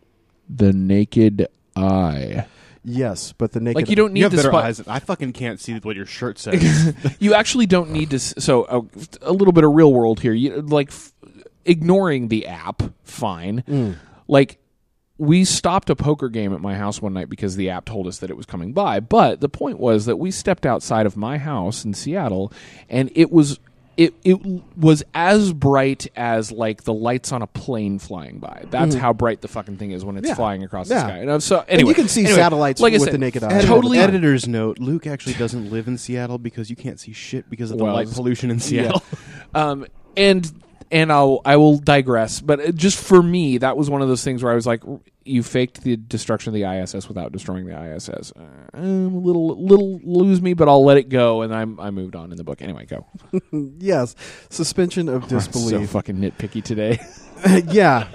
the 0.48 0.72
naked 0.72 1.46
eye. 1.76 2.46
Yes, 2.88 3.32
but 3.32 3.50
the 3.52 3.58
naked 3.60 3.76
Like 3.82 3.90
you 3.90 3.96
don't 3.96 4.12
need 4.12 4.20
You 4.20 4.24
have 4.26 4.32
to 4.32 4.36
better 4.36 4.48
spot- 4.50 4.64
eyes. 4.64 4.86
I 4.86 5.00
fucking 5.00 5.32
can't 5.32 5.58
see 5.60 5.74
what 5.78 5.96
your 5.96 6.06
shirt 6.06 6.38
says. 6.38 6.94
you 7.18 7.34
actually 7.34 7.66
don't 7.66 7.90
need 7.90 8.10
to. 8.10 8.16
s- 8.16 8.32
So 8.38 8.62
uh, 8.64 8.80
a 9.22 9.32
little 9.32 9.52
bit 9.52 9.64
of 9.64 9.72
real 9.72 9.92
world 9.92 10.20
here. 10.20 10.32
You 10.32 10.60
like 10.62 10.88
f- 10.90 11.12
ignoring 11.64 12.28
the 12.28 12.46
app, 12.46 12.82
fine. 13.02 13.96
Like 14.28 14.58
we 15.18 15.44
stopped 15.44 15.88
a 15.90 15.96
poker 15.96 16.28
game 16.28 16.52
at 16.52 16.60
my 16.60 16.74
house 16.74 17.00
one 17.00 17.14
night 17.14 17.28
because 17.30 17.56
the 17.56 17.70
app 17.70 17.84
told 17.86 18.06
us 18.06 18.18
that 18.18 18.28
it 18.30 18.36
was 18.36 18.46
coming 18.46 18.72
by. 18.72 19.00
But 19.00 19.40
the 19.40 19.48
point 19.48 19.78
was 19.78 20.04
that 20.06 20.16
we 20.16 20.30
stepped 20.30 20.66
outside 20.66 21.06
of 21.06 21.16
my 21.16 21.38
house 21.38 21.84
in 21.84 21.94
Seattle, 21.94 22.52
and 22.88 23.10
it 23.14 23.30
was. 23.32 23.58
It, 23.96 24.12
it 24.24 24.34
was 24.76 25.02
as 25.14 25.54
bright 25.54 26.06
as 26.16 26.52
like 26.52 26.82
the 26.84 26.92
lights 26.92 27.32
on 27.32 27.40
a 27.40 27.46
plane 27.46 27.98
flying 27.98 28.40
by. 28.40 28.64
That's 28.68 28.94
how 28.94 29.14
bright 29.14 29.40
the 29.40 29.48
fucking 29.48 29.78
thing 29.78 29.92
is 29.92 30.04
when 30.04 30.18
it's 30.18 30.28
Yeah. 30.28 30.34
flying 30.34 30.62
across 30.62 30.90
Yeah. 30.90 30.96
the 30.96 31.08
sky. 31.08 31.16
And 31.20 31.30
uh, 31.30 31.40
so 31.40 31.64
And 31.66 31.80
you 31.80 31.94
can 31.94 32.06
see 32.06 32.20
anyway, 32.26 32.36
satellites 32.36 32.78
like 32.82 32.92
with 32.92 33.04
said, 33.04 33.14
the 33.14 33.18
naked 33.18 33.42
eye. 33.42 33.62
Totally, 33.62 33.96
Editor's 33.98 34.46
note: 34.46 34.78
Luke 34.78 35.06
actually 35.06 35.32
doesn't 35.36 35.70
live 35.70 35.88
in 35.88 35.96
Seattle 35.96 36.36
because 36.36 36.68
you 36.68 36.76
can't 36.76 37.00
see 37.00 37.14
shit 37.14 37.48
because 37.48 37.70
of 37.70 37.78
the 37.78 37.84
Well, 37.84 37.94
light 37.94 38.10
pollution 38.10 38.50
in 38.50 38.60
Seattle. 38.60 39.02
um, 39.54 39.86
and 40.14 40.52
and 40.90 41.12
I'll 41.12 41.40
I 41.44 41.56
will 41.56 41.78
digress, 41.78 42.40
but 42.40 42.74
just 42.74 42.98
for 42.98 43.22
me, 43.22 43.58
that 43.58 43.76
was 43.76 43.90
one 43.90 44.02
of 44.02 44.08
those 44.08 44.24
things 44.24 44.42
where 44.42 44.52
I 44.52 44.54
was 44.54 44.66
like, 44.66 44.82
you 45.24 45.42
faked 45.42 45.82
the 45.82 45.96
destruction 45.96 46.54
of 46.54 46.60
the 46.60 46.64
ISS 46.64 47.08
without 47.08 47.32
destroying 47.32 47.66
the 47.66 47.94
ISS. 47.94 48.32
Uh, 48.32 48.42
um, 48.74 49.14
a 49.14 49.18
little 49.18 49.60
little 49.62 50.00
lose 50.04 50.40
me, 50.40 50.54
but 50.54 50.68
I'll 50.68 50.84
let 50.84 50.96
it 50.96 51.08
go, 51.08 51.42
and 51.42 51.54
I'm 51.54 51.78
I 51.80 51.90
moved 51.90 52.14
on 52.14 52.30
in 52.30 52.36
the 52.36 52.44
book. 52.44 52.62
Anyway, 52.62 52.86
go. 52.86 53.06
yes, 53.78 54.14
suspension 54.48 55.08
of 55.08 55.28
disbelief. 55.28 55.70
So 55.70 55.86
fucking 55.86 56.16
nitpicky 56.16 56.62
today. 56.62 57.00
yeah, 57.66 58.08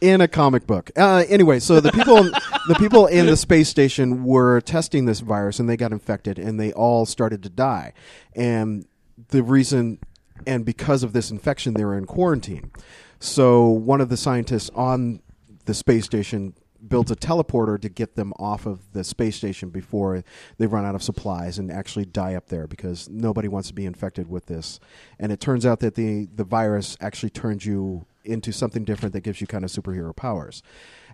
in 0.00 0.20
a 0.20 0.28
comic 0.28 0.66
book. 0.66 0.90
Uh, 0.96 1.24
anyway, 1.28 1.58
so 1.58 1.80
the 1.80 1.92
people 1.92 2.22
the 2.68 2.76
people 2.78 3.06
in 3.06 3.26
the 3.26 3.36
space 3.36 3.68
station 3.68 4.24
were 4.24 4.60
testing 4.60 5.06
this 5.06 5.20
virus 5.20 5.58
and 5.58 5.68
they 5.68 5.76
got 5.76 5.92
infected 5.92 6.38
and 6.38 6.58
they 6.60 6.72
all 6.72 7.06
started 7.06 7.42
to 7.42 7.48
die. 7.48 7.92
And 8.34 8.86
the 9.28 9.42
reason 9.42 9.98
and 10.46 10.64
because 10.64 11.02
of 11.02 11.12
this 11.12 11.30
infection 11.30 11.74
they 11.74 11.84
were 11.84 11.96
in 11.96 12.06
quarantine. 12.06 12.70
So 13.18 13.66
one 13.66 14.00
of 14.00 14.08
the 14.08 14.16
scientists 14.16 14.70
on 14.74 15.20
the 15.64 15.74
space 15.74 16.04
station 16.04 16.54
built 16.86 17.10
a 17.10 17.16
teleporter 17.16 17.80
to 17.80 17.88
get 17.88 18.14
them 18.14 18.32
off 18.38 18.66
of 18.66 18.92
the 18.92 19.02
space 19.02 19.36
station 19.36 19.70
before 19.70 20.22
they 20.58 20.66
run 20.66 20.84
out 20.84 20.94
of 20.94 21.02
supplies 21.02 21.58
and 21.58 21.70
actually 21.70 22.04
die 22.04 22.34
up 22.34 22.48
there 22.48 22.66
because 22.66 23.08
nobody 23.08 23.48
wants 23.48 23.68
to 23.68 23.74
be 23.74 23.86
infected 23.86 24.28
with 24.28 24.46
this. 24.46 24.78
And 25.18 25.32
it 25.32 25.40
turns 25.40 25.66
out 25.66 25.80
that 25.80 25.94
the 25.94 26.28
the 26.34 26.44
virus 26.44 26.96
actually 27.00 27.30
turns 27.30 27.66
you 27.66 28.06
into 28.24 28.52
something 28.52 28.84
different 28.84 29.12
that 29.12 29.20
gives 29.20 29.40
you 29.40 29.46
kind 29.46 29.64
of 29.64 29.70
superhero 29.70 30.14
powers. 30.14 30.62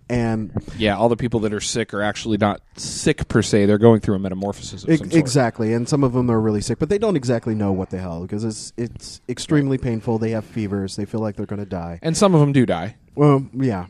And 0.09 0.51
yeah, 0.77 0.97
all 0.97 1.07
the 1.09 1.15
people 1.15 1.39
that 1.41 1.53
are 1.53 1.61
sick 1.61 1.93
are 1.93 2.01
actually 2.01 2.37
not 2.37 2.61
sick 2.75 3.27
per 3.29 3.41
se; 3.41 3.65
they're 3.65 3.77
going 3.77 4.01
through 4.01 4.15
a 4.15 4.19
metamorphosis 4.19 4.83
of 4.83 4.89
Ex- 4.89 4.99
some 4.99 5.09
sort. 5.11 5.19
exactly, 5.19 5.73
and 5.73 5.87
some 5.87 6.03
of 6.03 6.13
them 6.13 6.29
are 6.29 6.39
really 6.41 6.61
sick, 6.61 6.77
but 6.77 6.89
they 6.89 6.97
don't 6.97 7.15
exactly 7.15 7.55
know 7.55 7.71
what 7.71 7.89
the 7.89 7.97
hell 7.97 8.21
because 8.21 8.43
it's 8.43 8.73
it's 8.77 9.21
extremely 9.29 9.77
painful. 9.77 10.17
They 10.19 10.31
have 10.31 10.45
fevers. 10.45 10.95
They 10.97 11.05
feel 11.05 11.21
like 11.21 11.35
they're 11.37 11.45
going 11.45 11.63
to 11.63 11.65
die. 11.65 11.99
And 12.01 12.17
some 12.17 12.33
of 12.35 12.41
them 12.41 12.51
do 12.51 12.65
die. 12.65 12.97
Well, 13.15 13.47
yeah, 13.53 13.87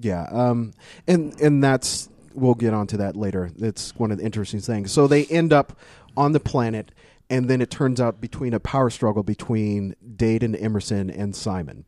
yeah, 0.00 0.26
um, 0.30 0.72
and 1.08 1.38
and 1.40 1.62
that's 1.62 2.08
we'll 2.34 2.54
get 2.54 2.72
onto 2.72 2.96
that 2.98 3.16
later. 3.16 3.50
It's 3.58 3.94
one 3.96 4.10
of 4.10 4.18
the 4.18 4.24
interesting 4.24 4.60
things. 4.60 4.92
So 4.92 5.06
they 5.06 5.26
end 5.26 5.52
up 5.52 5.76
on 6.16 6.32
the 6.32 6.40
planet, 6.40 6.92
and 7.28 7.48
then 7.50 7.60
it 7.60 7.70
turns 7.70 8.00
out 8.00 8.20
between 8.20 8.54
a 8.54 8.60
power 8.60 8.90
struggle 8.90 9.22
between 9.22 9.96
Dade 10.16 10.42
and 10.42 10.54
Emerson 10.56 11.10
and 11.10 11.34
Simon, 11.34 11.84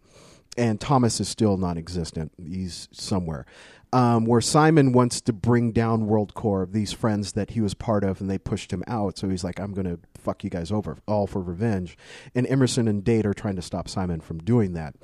and 0.56 0.80
Thomas 0.80 1.20
is 1.20 1.28
still 1.28 1.56
non-existent. 1.56 2.32
He's 2.36 2.88
somewhere. 2.92 3.46
Um, 3.92 4.24
where 4.24 4.40
Simon 4.40 4.92
wants 4.92 5.20
to 5.20 5.32
bring 5.32 5.70
down 5.70 6.06
World 6.06 6.34
Corp, 6.34 6.72
these 6.72 6.92
friends 6.92 7.32
that 7.34 7.50
he 7.50 7.60
was 7.60 7.74
part 7.74 8.02
of, 8.02 8.20
and 8.20 8.28
they 8.28 8.38
pushed 8.38 8.72
him 8.72 8.82
out. 8.88 9.16
So 9.18 9.28
he's 9.28 9.44
like, 9.44 9.60
"I'm 9.60 9.72
going 9.72 9.86
to 9.86 10.00
fuck 10.18 10.42
you 10.42 10.50
guys 10.50 10.72
over, 10.72 10.96
all 11.06 11.28
for 11.28 11.40
revenge." 11.40 11.96
And 12.34 12.44
Emerson 12.48 12.88
and 12.88 13.04
Dade 13.04 13.24
are 13.24 13.34
trying 13.34 13.54
to 13.54 13.62
stop 13.62 13.88
Simon 13.88 14.20
from 14.20 14.38
doing 14.38 14.72
that. 14.72 14.96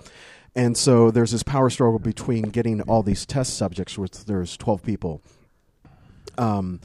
And 0.56 0.76
so 0.76 1.10
there's 1.10 1.30
this 1.30 1.42
power 1.42 1.70
struggle 1.70 1.98
between 1.98 2.42
getting 2.44 2.80
all 2.82 3.02
these 3.02 3.24
test 3.24 3.56
subjects, 3.56 3.96
which 3.96 4.24
there's 4.24 4.56
12 4.56 4.82
people, 4.82 5.22
um, 6.38 6.80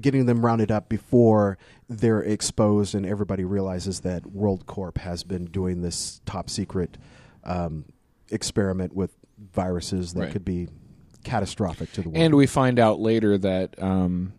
getting 0.00 0.26
them 0.26 0.44
rounded 0.44 0.70
up 0.70 0.88
before 0.88 1.58
they're 1.88 2.22
exposed 2.22 2.94
and 2.94 3.06
everybody 3.06 3.44
realizes 3.44 4.00
that 4.00 4.26
World 4.26 4.66
Corp 4.66 4.98
has 4.98 5.24
been 5.24 5.46
doing 5.46 5.82
this 5.82 6.20
top 6.26 6.50
secret 6.50 6.96
um, 7.44 7.86
experiment 8.30 8.94
with 8.94 9.10
viruses 9.52 10.14
that 10.14 10.20
Right. 10.20 10.32
could 10.32 10.44
be 10.44 10.68
catastrophic 11.24 11.92
to 11.92 12.02
the 12.02 12.08
world. 12.10 12.18
And 12.22 12.34
we 12.34 12.46
find 12.46 12.78
out 12.78 13.00
later 13.00 13.36
that 13.38 13.80
um, 13.82 14.32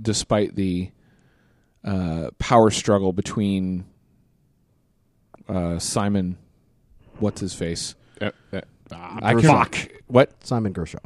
despite 0.00 0.54
the 0.54 0.90
uh, 1.84 2.30
power 2.38 2.70
struggle 2.70 3.12
between 3.12 3.84
uh, 5.48 5.78
Simon, 5.78 6.36
what's 7.18 7.40
his 7.40 7.54
face? 7.54 7.94
Uh, 8.20 8.30
uh, 8.52 8.60
I 8.92 9.32
Grimshaw. 9.32 9.64
can 9.64 9.80
fuck. 9.82 9.92
What? 10.06 10.44
Simon 10.44 10.72
Grimshaw. 10.72 10.98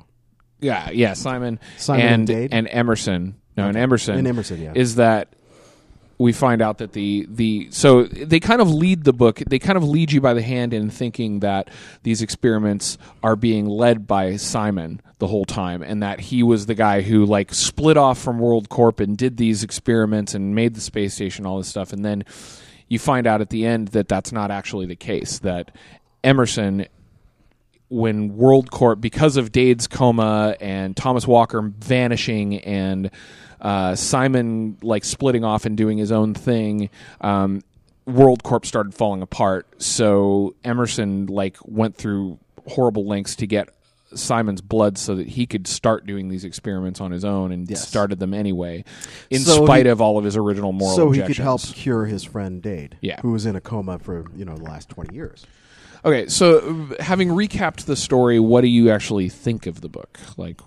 Yeah, 0.61 0.91
yeah. 0.91 1.14
Simon, 1.14 1.59
Simon 1.78 2.05
and 2.07 2.14
and 2.14 2.26
Dade? 2.26 2.53
and 2.53 2.68
Emerson. 2.68 3.36
No, 3.57 3.68
and 3.68 3.76
Emerson. 3.76 4.16
And 4.18 4.26
Emerson, 4.28 4.61
yeah. 4.61 4.72
Is 4.74 4.97
that 4.97 5.34
we 6.20 6.34
find 6.34 6.60
out 6.60 6.76
that 6.78 6.92
the 6.92 7.26
the 7.30 7.68
so 7.70 8.04
they 8.04 8.40
kind 8.40 8.60
of 8.60 8.70
lead 8.70 9.04
the 9.04 9.12
book. 9.12 9.38
They 9.46 9.58
kind 9.58 9.78
of 9.78 9.84
lead 9.84 10.12
you 10.12 10.20
by 10.20 10.34
the 10.34 10.42
hand 10.42 10.74
in 10.74 10.90
thinking 10.90 11.40
that 11.40 11.70
these 12.02 12.20
experiments 12.20 12.98
are 13.22 13.36
being 13.36 13.64
led 13.64 14.06
by 14.06 14.36
Simon 14.36 15.00
the 15.18 15.26
whole 15.26 15.46
time, 15.46 15.82
and 15.82 16.02
that 16.02 16.20
he 16.20 16.42
was 16.42 16.66
the 16.66 16.74
guy 16.74 17.00
who 17.00 17.24
like 17.24 17.54
split 17.54 17.96
off 17.96 18.18
from 18.18 18.38
World 18.38 18.68
Corp 18.68 19.00
and 19.00 19.16
did 19.16 19.38
these 19.38 19.64
experiments 19.64 20.34
and 20.34 20.54
made 20.54 20.74
the 20.74 20.82
space 20.82 21.14
station, 21.14 21.46
all 21.46 21.56
this 21.56 21.68
stuff, 21.68 21.90
and 21.90 22.04
then 22.04 22.24
you 22.86 22.98
find 22.98 23.26
out 23.26 23.40
at 23.40 23.48
the 23.48 23.64
end 23.64 23.88
that 23.88 24.06
that's 24.06 24.30
not 24.30 24.50
actually 24.50 24.84
the 24.84 24.96
case. 24.96 25.38
That 25.38 25.74
Emerson 26.22 26.86
when 27.88 28.36
World 28.36 28.70
Corp, 28.70 29.00
because 29.00 29.38
of 29.38 29.52
Dade's 29.52 29.86
coma 29.86 30.54
and 30.60 30.94
Thomas 30.94 31.26
Walker 31.26 31.62
vanishing 31.62 32.58
and 32.58 33.10
uh, 33.61 33.94
Simon 33.94 34.76
like 34.82 35.04
splitting 35.04 35.44
off 35.44 35.66
and 35.66 35.76
doing 35.76 35.98
his 35.98 36.11
own 36.12 36.34
thing, 36.34 36.90
um, 37.20 37.62
World 38.06 38.42
Corp 38.42 38.64
started 38.66 38.94
falling 38.94 39.22
apart. 39.22 39.66
So 39.82 40.54
Emerson 40.64 41.26
like 41.26 41.56
went 41.64 41.96
through 41.96 42.38
horrible 42.66 43.06
lengths 43.06 43.36
to 43.36 43.46
get 43.46 43.68
Simon's 44.14 44.61
blood 44.61 44.98
so 44.98 45.14
that 45.14 45.28
he 45.28 45.46
could 45.46 45.68
start 45.68 46.04
doing 46.04 46.28
these 46.28 46.44
experiments 46.44 47.00
on 47.00 47.12
his 47.12 47.24
own 47.24 47.52
and 47.52 47.70
Yes. 47.70 47.86
started 47.86 48.18
them 48.18 48.34
anyway, 48.34 48.84
in 49.30 49.40
So 49.40 49.64
spite 49.64 49.86
he- 49.86 49.90
of 49.90 50.00
all 50.00 50.18
of 50.18 50.24
his 50.24 50.36
original 50.36 50.72
moral 50.72 50.96
so 50.96 51.11
he 51.12 51.22
could 51.22 51.36
help 51.36 51.62
cure 51.62 52.06
his 52.06 52.24
friend 52.24 52.61
Dade, 52.61 52.96
Yeah. 53.00 53.20
who 53.20 53.30
was 53.30 53.46
in 53.46 53.54
a 53.54 53.61
coma 53.61 53.98
for 54.00 54.24
you 54.34 54.44
know 54.44 54.56
the 54.56 54.64
last 54.64 54.88
twenty 54.88 55.14
years. 55.14 55.46
Okay, 56.04 56.26
so 56.28 56.88
having 56.98 57.28
recapped 57.28 57.84
the 57.84 57.94
story, 57.94 58.40
what 58.40 58.62
do 58.62 58.66
you 58.68 58.90
actually 58.90 59.28
think 59.28 59.66
of 59.66 59.80
the 59.82 59.88
book? 59.88 60.18
Like, 60.36 60.61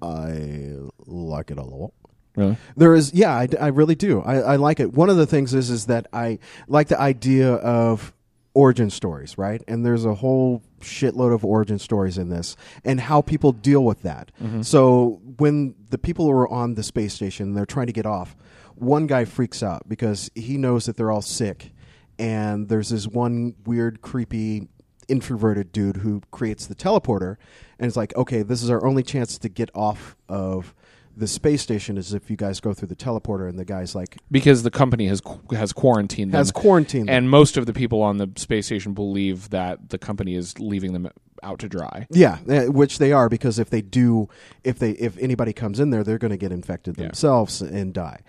I 0.00 0.76
like 1.06 1.50
it 1.50 1.58
a 1.58 1.62
lot. 1.64 1.92
Really? 2.36 2.56
There 2.76 2.94
is, 2.94 3.12
yeah, 3.14 3.32
I, 3.32 3.48
I 3.60 3.66
really 3.68 3.94
do. 3.94 4.20
I, 4.22 4.36
I 4.40 4.56
like 4.56 4.80
it. 4.80 4.92
One 4.92 5.10
of 5.10 5.16
the 5.16 5.26
things 5.26 5.54
is, 5.54 5.70
is 5.70 5.86
that 5.86 6.06
I 6.12 6.38
like 6.68 6.88
the 6.88 7.00
idea 7.00 7.54
of 7.54 8.12
origin 8.54 8.88
stories, 8.88 9.36
right? 9.36 9.62
And 9.66 9.84
there's 9.84 10.04
a 10.04 10.14
whole 10.14 10.62
shitload 10.80 11.34
of 11.34 11.44
origin 11.44 11.78
stories 11.78 12.18
in 12.18 12.28
this, 12.28 12.56
and 12.84 13.00
how 13.00 13.20
people 13.20 13.52
deal 13.52 13.84
with 13.84 14.02
that. 14.02 14.30
Mm-hmm. 14.42 14.62
So 14.62 15.20
when 15.38 15.74
the 15.90 15.98
people 15.98 16.30
are 16.30 16.48
on 16.48 16.74
the 16.74 16.82
space 16.82 17.14
station, 17.14 17.54
they're 17.54 17.66
trying 17.66 17.88
to 17.88 17.92
get 17.92 18.06
off. 18.06 18.36
One 18.76 19.06
guy 19.06 19.24
freaks 19.24 19.62
out 19.62 19.88
because 19.88 20.30
he 20.34 20.56
knows 20.56 20.86
that 20.86 20.96
they're 20.96 21.10
all 21.10 21.22
sick, 21.22 21.72
and 22.18 22.68
there's 22.68 22.90
this 22.90 23.06
one 23.06 23.54
weird, 23.66 24.02
creepy 24.02 24.68
introverted 25.08 25.70
dude 25.70 25.98
who 25.98 26.22
creates 26.30 26.66
the 26.66 26.74
teleporter 26.74 27.36
and 27.78 27.86
it's 27.86 27.94
like 27.94 28.16
okay 28.16 28.42
this 28.42 28.62
is 28.62 28.70
our 28.70 28.86
only 28.86 29.02
chance 29.02 29.36
to 29.36 29.50
get 29.50 29.68
off 29.74 30.16
of 30.30 30.74
the 31.16 31.26
space 31.26 31.62
station 31.62 31.96
is 31.96 32.12
if 32.14 32.30
you 32.30 32.36
guys 32.36 32.60
go 32.60 32.74
through 32.74 32.88
the 32.88 32.96
teleporter 32.96 33.48
and 33.48 33.58
the 33.58 33.64
guy's 33.64 33.94
like 33.94 34.16
Because 34.30 34.62
the 34.62 34.70
company 34.70 35.06
has 35.08 35.20
qu- 35.20 35.54
has 35.54 35.72
quarantined 35.72 36.32
them. 36.32 36.38
has 36.38 36.50
quarantined 36.50 37.08
them. 37.08 37.14
and 37.14 37.30
most 37.30 37.56
of 37.56 37.66
the 37.66 37.72
people 37.72 38.02
on 38.02 38.18
the 38.18 38.28
space 38.36 38.66
station 38.66 38.94
believe 38.94 39.50
that 39.50 39.90
the 39.90 39.98
company 39.98 40.34
is 40.34 40.58
leaving 40.58 40.92
them 40.92 41.08
out 41.42 41.58
to 41.60 41.68
dry. 41.68 42.06
yeah 42.10 42.38
eh, 42.48 42.66
which 42.66 42.98
they 42.98 43.12
are 43.12 43.28
because 43.28 43.58
if 43.58 43.70
they 43.70 43.82
do 43.82 44.28
if 44.64 44.78
they 44.78 44.90
if 44.92 45.16
anybody 45.18 45.52
comes 45.52 45.78
in 45.80 45.90
there 45.90 46.02
they're 46.02 46.18
going 46.18 46.30
to 46.30 46.36
get 46.36 46.52
infected 46.52 46.96
Yeah. 46.96 47.04
themselves 47.06 47.60
and 47.60 47.92
die 47.92 48.20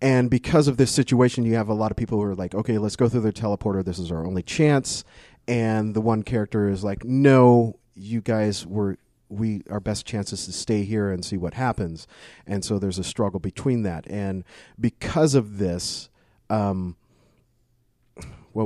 and 0.00 0.30
because 0.30 0.66
of 0.68 0.76
this 0.78 0.90
situation 0.90 1.44
you 1.44 1.54
have 1.56 1.68
a 1.68 1.74
lot 1.74 1.90
of 1.90 1.96
people 1.96 2.18
who 2.18 2.24
are 2.24 2.34
like 2.34 2.54
okay 2.54 2.78
let's 2.78 2.96
go 2.96 3.08
through 3.08 3.20
the 3.22 3.32
teleporter 3.32 3.84
this 3.84 3.98
is 3.98 4.10
our 4.12 4.24
only 4.26 4.42
chance 4.42 5.04
and 5.48 5.94
the 5.94 6.00
one 6.00 6.22
character 6.22 6.68
is 6.68 6.84
like 6.84 7.04
no 7.04 7.76
you 7.94 8.20
guys 8.20 8.64
were 8.66 8.96
we 9.30 9.62
our 9.70 9.80
best 9.80 10.04
chance 10.04 10.32
is 10.32 10.44
to 10.46 10.52
stay 10.52 10.82
here 10.82 11.10
and 11.10 11.24
see 11.24 11.36
what 11.36 11.54
happens. 11.54 12.06
And 12.46 12.64
so 12.64 12.78
there's 12.78 12.98
a 12.98 13.04
struggle 13.04 13.40
between 13.40 13.82
that. 13.84 14.06
And 14.10 14.44
because 14.78 15.34
of 15.34 15.58
this 15.58 16.10
um 16.50 16.96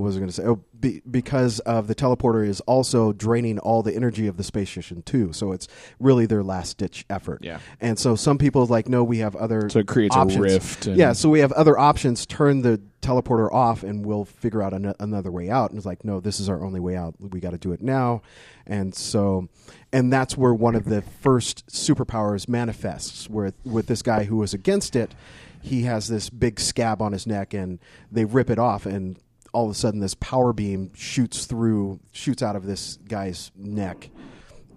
what 0.01 0.07
was 0.07 0.16
I 0.16 0.18
going 0.20 0.28
to 0.28 0.34
say? 0.34 0.45
Oh, 0.45 0.61
be, 0.78 1.03
because 1.11 1.61
of 1.61 1.86
the 1.86 1.95
teleporter 1.95 2.47
is 2.47 2.61
also 2.62 3.12
draining 3.12 3.59
all 3.59 3.82
the 3.82 3.95
energy 3.95 4.26
of 4.26 4.36
the 4.36 4.45
space 4.45 4.70
station 4.70 5.03
too. 5.03 5.32
So 5.32 5.53
it's 5.53 5.68
really 5.99 6.26
their 6.26 6.42
last 6.42 6.78
ditch 6.78 7.05
effort. 7.09 7.40
Yeah. 7.42 7.61
And 7.80 7.99
so 7.99 8.16
some 8.16 8.38
people 8.38 8.66
like, 8.66 8.88
no, 8.88 9.05
we 9.05 9.18
have 9.18 9.36
other 9.36 9.68
So 9.70 9.78
it 9.78 9.86
creates 9.86 10.16
options. 10.16 10.38
a 10.38 10.42
rift. 10.42 10.86
And 10.86 10.97
Yeah. 10.97 11.12
So 11.12 11.28
we 11.28 11.40
have 11.40 11.53
other 11.53 11.78
options. 11.78 12.26
Turn 12.26 12.62
the 12.62 12.80
teleporter 13.01 13.53
off, 13.53 13.82
and 13.82 14.05
we'll 14.05 14.24
figure 14.24 14.62
out 14.62 14.72
an- 14.72 14.95
another 14.99 15.30
way 15.30 15.51
out. 15.51 15.70
And 15.70 15.76
it's 15.76 15.86
like, 15.86 16.05
no, 16.05 16.20
this 16.20 16.40
is 16.40 16.49
our 16.49 16.64
only 16.64 16.80
way 16.80 16.97
out. 16.97 17.14
We 17.20 17.38
got 17.38 17.51
to 17.51 17.59
do 17.59 17.72
it 17.72 17.82
now. 17.82 18.22
And 18.66 18.95
so, 18.95 19.49
and 19.92 20.12
that's 20.12 20.36
where 20.36 20.55
one 20.55 20.74
of 20.74 20.86
the 20.86 21.03
first 21.03 21.66
superpowers 21.68 22.49
manifests. 22.49 23.28
Where 23.28 23.53
with 23.64 23.86
this 23.86 24.03
guy 24.03 24.24
who 24.24 24.38
was 24.38 24.55
against 24.55 24.97
it, 24.97 25.12
he 25.61 25.82
has 25.82 26.09
this 26.09 26.30
big 26.30 26.59
scab 26.61 27.01
on 27.03 27.12
his 27.12 27.26
neck, 27.26 27.55
and 27.55 27.78
they 28.11 28.24
rip 28.24 28.51
it 28.51 28.59
off, 28.59 28.84
and 28.86 29.18
all 29.55 29.65
of 29.65 29.71
a 29.71 29.75
sudden 29.75 30.01
this 30.01 30.15
power 30.15 30.53
beam 30.53 30.93
shoots 30.95 31.47
through, 31.47 32.01
shoots 32.13 32.43
out 32.43 32.57
of 32.57 32.67
this 32.67 32.99
guy's 33.09 33.51
neck, 33.57 34.11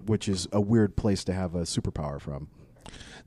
which 0.05 0.29
is 0.29 0.47
a 0.51 0.61
weird 0.61 0.95
place 0.95 1.23
to 1.25 1.33
have 1.33 1.55
a 1.55 1.61
superpower 1.61 2.21
from. 2.21 2.47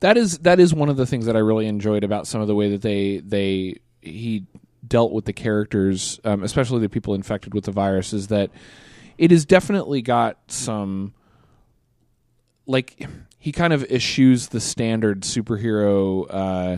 that 0.01 0.17
is 0.17 0.39
that 0.39 0.59
is 0.59 0.73
one 0.73 0.89
of 0.89 0.97
the 0.97 1.07
things 1.07 1.27
that 1.27 1.37
I 1.37 1.41
really 1.41 1.67
enjoyed 1.67 2.05
about 2.05 2.27
some 2.27 2.41
of 2.41 2.47
the 2.47 2.55
way 2.55 2.71
that 2.71 2.83
they 2.83 3.19
they 3.19 3.81
he 4.01 4.47
dealt 4.87 5.13
with 5.13 5.27
the 5.27 5.33
characters, 5.33 6.19
um, 6.25 6.43
especially 6.43 6.81
the 6.81 6.89
people 6.89 7.15
infected 7.15 7.53
with 7.53 7.65
the 7.65 7.73
virus, 7.73 8.13
is 8.13 8.29
that 8.29 8.51
it 9.19 9.31
has 9.31 9.45
definitely 9.45 10.01
got 10.01 10.39
some 10.49 11.13
like 12.67 13.07
he 13.39 13.53
kind 13.53 13.73
of 13.73 13.83
eschews 13.91 14.49
the 14.49 14.61
standard 14.61 15.23
superhero 15.23 16.27
uh, 16.31 16.77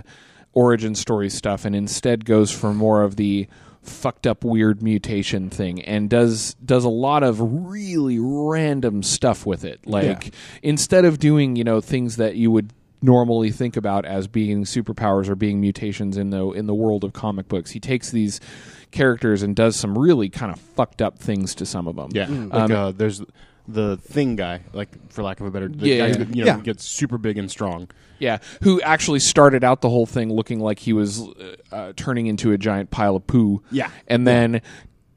origin 0.52 0.94
story 0.94 1.28
stuff 1.28 1.64
and 1.64 1.76
instead 1.76 2.24
goes 2.24 2.50
for 2.50 2.72
more 2.72 3.02
of 3.02 3.16
the 3.16 3.46
fucked 3.82 4.26
up 4.26 4.44
weird 4.44 4.82
mutation 4.82 5.50
thing 5.50 5.82
and 5.82 6.08
does 6.08 6.54
does 6.64 6.84
a 6.84 6.88
lot 6.88 7.22
of 7.22 7.38
really 7.40 8.18
random 8.20 9.02
stuff 9.02 9.44
with 9.44 9.64
it. 9.64 9.86
Like 9.86 10.32
instead 10.62 11.04
of 11.04 11.18
doing 11.18 11.56
you 11.56 11.64
know 11.64 11.80
things 11.80 12.16
that 12.16 12.36
you 12.36 12.50
would 12.50 12.72
normally 13.04 13.50
think 13.50 13.76
about 13.76 14.04
as 14.04 14.28
being 14.28 14.62
superpowers 14.64 15.28
or 15.28 15.34
being 15.34 15.60
mutations 15.60 16.16
in 16.16 16.30
the 16.30 16.50
in 16.52 16.66
the 16.66 16.74
world 16.74 17.02
of 17.02 17.12
comic 17.12 17.48
books 17.48 17.72
he 17.72 17.80
takes 17.80 18.12
these 18.12 18.38
characters 18.92 19.42
and 19.42 19.56
does 19.56 19.74
some 19.74 19.98
really 19.98 20.28
kind 20.28 20.52
of 20.52 20.60
fucked 20.60 21.02
up 21.02 21.18
things 21.18 21.54
to 21.56 21.66
some 21.66 21.88
of 21.88 21.96
them. 21.96 22.10
Yeah, 22.12 22.26
Mm. 22.26 22.52
like 22.52 22.70
Um, 22.70 22.72
uh, 22.72 22.90
there's 22.92 23.20
the 23.68 23.96
thing 23.96 24.36
guy, 24.36 24.60
like 24.72 24.88
for 25.12 25.22
lack 25.22 25.40
of 25.40 25.46
a 25.46 25.50
better, 25.50 25.68
the 25.68 25.86
Yeah, 25.88 25.98
guy 25.98 26.06
yeah. 26.08 26.14
who, 26.24 26.24
you 26.34 26.44
know, 26.44 26.56
Yeah. 26.56 26.60
gets 26.60 26.84
super 26.84 27.18
big 27.18 27.38
and 27.38 27.50
strong. 27.50 27.88
Yeah, 28.18 28.38
who 28.62 28.80
actually 28.82 29.18
started 29.20 29.64
out 29.64 29.80
the 29.80 29.88
whole 29.90 30.06
thing 30.06 30.32
looking 30.32 30.60
like 30.60 30.78
he 30.80 30.92
was 30.92 31.20
uh, 31.20 31.56
uh, 31.72 31.92
turning 31.96 32.26
into 32.26 32.52
a 32.52 32.58
giant 32.58 32.90
pile 32.90 33.16
of 33.16 33.26
poo. 33.26 33.62
Yeah. 33.70 33.90
and 34.08 34.26
then 34.26 34.62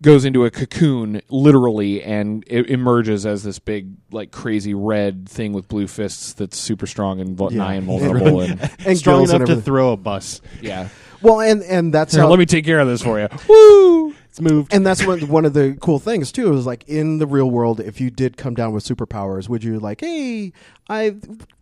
goes 0.01 0.25
into 0.25 0.45
a 0.45 0.51
cocoon 0.51 1.21
literally 1.29 2.03
and 2.03 2.43
it 2.47 2.69
emerges 2.69 3.25
as 3.25 3.43
this 3.43 3.57
big 3.57 3.87
like 4.11 4.29
crazy 4.29 4.73
red 4.73 5.27
thing 5.27 5.51
with 5.53 5.67
blue 5.67 5.87
fists 5.87 6.33
that's 6.33 6.57
super 6.57 6.85
strong 6.85 7.19
and 7.19 7.39
Yeah. 7.39 7.47
nigh 7.57 7.73
invulnerable 7.81 8.41
and 8.41 8.59
And 8.85 8.97
strong 8.97 9.19
gills 9.21 9.31
and 9.31 9.43
enough 9.43 9.57
to 9.57 9.61
throw 9.63 9.93
a 9.93 9.97
bus. 9.97 10.41
yeah. 10.61 10.89
Well, 11.21 11.39
and 11.41 11.63
and 11.63 11.91
that's 11.93 12.13
Here, 12.13 12.21
how 12.23 12.29
let 12.29 12.37
me 12.37 12.45
take 12.45 12.65
care 12.65 12.79
of 12.79 12.87
this 12.87 13.01
for 13.01 13.19
you. 13.19 13.27
Woo! 13.49 14.13
It's 14.36 14.41
moved. 14.41 14.73
and 14.73 14.86
that's 14.86 15.05
one 15.05 15.21
one 15.29 15.45
of 15.45 15.53
the 15.53 15.77
cool 15.79 15.97
things 15.97 16.29
too 16.33 16.53
is 16.55 16.65
like 16.65 16.83
in 16.89 17.19
the 17.19 17.25
real 17.25 17.49
world 17.49 17.79
if 17.79 18.01
you 18.01 18.09
did 18.09 18.36
come 18.36 18.53
down 18.53 18.73
with 18.73 18.83
superpowers 18.83 19.47
would 19.47 19.63
you 19.63 19.79
like 19.79 20.01
hey 20.01 20.51
i 20.89 21.15